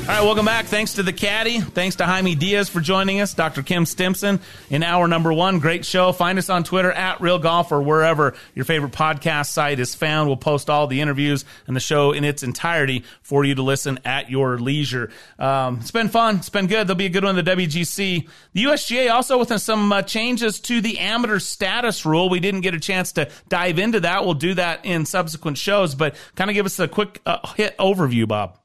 All 0.02 0.08
right, 0.08 0.24
welcome 0.24 0.46
back. 0.46 0.66
Thanks 0.66 0.96
to 0.96 1.04
the 1.04 1.14
caddy. 1.14 1.62
Thanks 1.62 1.98
to 1.98 2.06
Jaime 2.06 2.34
Diaz 2.36 2.68
for 2.68 2.82
joining 2.82 3.22
us. 3.22 3.36
Dr. 3.36 3.62
Kim 3.62 3.86
Stimson 3.86 4.42
in 4.70 4.82
hour 4.82 5.08
number 5.08 5.32
one. 5.32 5.60
Great 5.60 5.86
show. 5.86 6.12
Find 6.12 6.40
us 6.40 6.50
on 6.50 6.64
Twitter 6.64 6.92
at 6.92 7.22
Real 7.22 7.38
Golf 7.38 7.72
or 7.72 7.82
wherever 7.82 8.34
your 8.56 8.66
favorite 8.66 8.92
podcast 8.94 9.52
site 9.52 9.80
is 9.80 9.94
found. 9.94 10.28
We'll 10.28 10.38
post 10.38 10.72
all 10.72 10.88
the 10.88 11.00
interviews 11.02 11.46
and 11.68 11.76
the 11.76 11.80
show 11.80 12.12
in 12.14 12.24
its 12.24 12.42
entirety 12.42 13.06
for 13.22 13.46
you 13.46 13.56
to 13.56 13.62
listen 13.62 14.00
at 14.04 14.30
your 14.30 14.58
leisure. 14.58 15.12
Um, 15.38 15.78
it's 15.80 15.92
been 15.92 16.10
fun. 16.10 16.38
It's 16.38 16.50
been 16.50 16.68
good. 16.68 16.88
There'll 16.88 16.98
be 16.98 17.06
a 17.06 17.10
good 17.10 17.24
one 17.24 17.38
in 17.38 17.46
the 17.46 17.52
WGC. 17.52 18.28
The 18.54 18.64
USGA 18.64 19.14
also 19.14 19.38
with 19.38 19.62
some 19.62 19.94
uh, 19.94 20.02
changes 20.02 20.60
to 20.62 20.82
the 20.82 20.98
amateur 20.98 21.40
status 21.40 22.06
rule. 22.08 22.28
We 22.28 22.40
didn't 22.40 22.62
get 22.62 22.74
a 22.74 22.80
chance 22.80 23.14
to 23.14 23.30
dive 23.50 23.78
into 23.78 24.00
that. 24.02 24.26
We'll 24.26 24.34
do 24.34 24.56
that 24.56 24.84
in 24.84 25.06
subsequent 25.06 25.60
shows, 25.60 25.94
but 25.94 26.16
kind 26.36 26.50
of 26.50 26.56
give 26.56 26.66
us 26.66 26.80
a 26.80 26.88
quick 26.88 27.22
uh, 27.26 27.48
hit 27.56 27.78
overview, 27.78 28.28
Bob. 28.28 28.58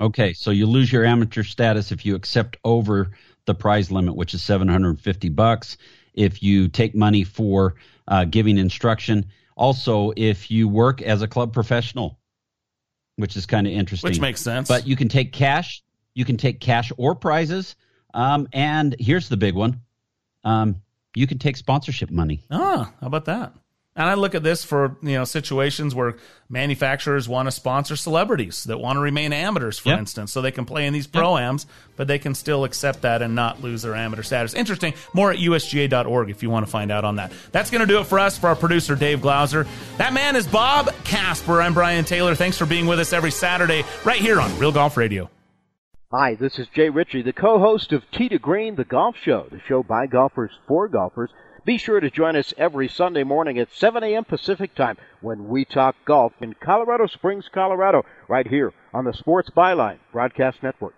Okay, 0.00 0.32
so 0.34 0.50
you 0.50 0.66
lose 0.66 0.92
your 0.92 1.04
amateur 1.04 1.42
status 1.42 1.90
if 1.90 2.04
you 2.04 2.14
accept 2.14 2.56
over 2.64 3.12
the 3.46 3.54
prize 3.54 3.90
limit, 3.90 4.14
which 4.14 4.34
is 4.34 4.42
750 4.42 5.28
bucks. 5.30 5.78
If 6.12 6.42
you 6.42 6.68
take 6.68 6.94
money 6.94 7.24
for 7.24 7.76
uh, 8.08 8.24
giving 8.24 8.58
instruction, 8.58 9.26
also 9.56 10.12
if 10.16 10.50
you 10.50 10.68
work 10.68 11.00
as 11.00 11.22
a 11.22 11.28
club 11.28 11.52
professional, 11.52 12.18
which 13.16 13.36
is 13.36 13.46
kind 13.46 13.66
of 13.66 13.72
interesting. 13.72 14.10
Which 14.10 14.20
makes 14.20 14.42
sense. 14.42 14.68
But 14.68 14.86
you 14.86 14.96
can 14.96 15.08
take 15.08 15.32
cash. 15.32 15.82
You 16.14 16.24
can 16.24 16.36
take 16.36 16.60
cash 16.60 16.92
or 16.96 17.14
prizes. 17.14 17.76
Um, 18.12 18.48
and 18.52 18.94
here's 18.98 19.28
the 19.28 19.36
big 19.36 19.54
one: 19.54 19.80
um, 20.44 20.82
you 21.14 21.26
can 21.26 21.38
take 21.38 21.56
sponsorship 21.56 22.10
money. 22.10 22.42
Ah, 22.50 22.92
how 23.00 23.06
about 23.06 23.24
that? 23.26 23.54
And 23.96 24.08
I 24.08 24.14
look 24.14 24.34
at 24.34 24.42
this 24.42 24.62
for 24.62 24.94
you 25.02 25.14
know 25.14 25.24
situations 25.24 25.94
where 25.94 26.16
manufacturers 26.50 27.28
want 27.28 27.46
to 27.46 27.50
sponsor 27.50 27.96
celebrities 27.96 28.64
that 28.64 28.78
want 28.78 28.96
to 28.96 29.00
remain 29.00 29.32
amateurs, 29.32 29.78
for 29.78 29.88
Yep. 29.90 29.98
instance, 30.00 30.32
so 30.32 30.40
they 30.42 30.50
can 30.52 30.64
play 30.64 30.86
in 30.86 30.92
these 30.92 31.06
pro-ams, 31.06 31.66
but 31.96 32.06
they 32.06 32.18
can 32.18 32.34
still 32.34 32.64
accept 32.64 33.02
that 33.02 33.22
and 33.22 33.34
not 33.34 33.62
lose 33.62 33.82
their 33.82 33.94
amateur 33.94 34.22
status. 34.22 34.54
Interesting. 34.54 34.94
More 35.14 35.30
at 35.32 35.38
usga.org 35.38 36.30
if 36.30 36.42
you 36.42 36.50
want 36.50 36.64
to 36.66 36.70
find 36.70 36.92
out 36.92 37.04
on 37.04 37.16
that. 37.16 37.32
That's 37.52 37.70
going 37.70 37.80
to 37.80 37.86
do 37.86 37.98
it 37.98 38.06
for 38.06 38.18
us, 38.18 38.38
for 38.38 38.48
our 38.48 38.54
producer, 38.56 38.94
Dave 38.96 39.20
Glauser. 39.22 39.66
That 39.96 40.12
man 40.12 40.36
is 40.36 40.46
Bob 40.46 40.90
Casper. 41.04 41.60
I'm 41.62 41.74
Brian 41.74 42.04
Taylor. 42.04 42.34
Thanks 42.34 42.58
for 42.58 42.66
being 42.66 42.86
with 42.86 43.00
us 43.00 43.12
every 43.12 43.30
Saturday 43.32 43.84
right 44.04 44.20
here 44.20 44.40
on 44.40 44.56
Real 44.58 44.72
Golf 44.72 44.96
Radio. 44.96 45.30
Hi, 46.12 46.36
this 46.36 46.58
is 46.60 46.68
Jay 46.74 46.88
Ritchie, 46.90 47.22
the 47.22 47.32
co-host 47.32 47.92
of 47.92 48.02
Tee 48.12 48.28
to 48.28 48.38
Green, 48.38 48.76
the 48.76 48.84
golf 48.84 49.16
show, 49.24 49.46
the 49.50 49.60
show 49.66 49.82
by 49.82 50.06
golfers 50.06 50.52
for 50.68 50.86
golfers. 50.86 51.30
Be 51.66 51.78
sure 51.78 51.98
to 51.98 52.12
join 52.12 52.36
us 52.36 52.54
every 52.56 52.86
Sunday 52.86 53.24
morning 53.24 53.58
at 53.58 53.72
7 53.72 54.04
a.m. 54.04 54.24
Pacific 54.24 54.72
time 54.76 54.96
when 55.20 55.48
we 55.48 55.64
talk 55.64 55.96
golf 56.04 56.32
in 56.40 56.54
Colorado 56.54 57.08
Springs, 57.08 57.48
Colorado, 57.52 58.04
right 58.28 58.46
here 58.46 58.72
on 58.94 59.04
the 59.04 59.12
Sports 59.12 59.50
Byline 59.50 59.98
Broadcast 60.12 60.62
Network. 60.62 60.94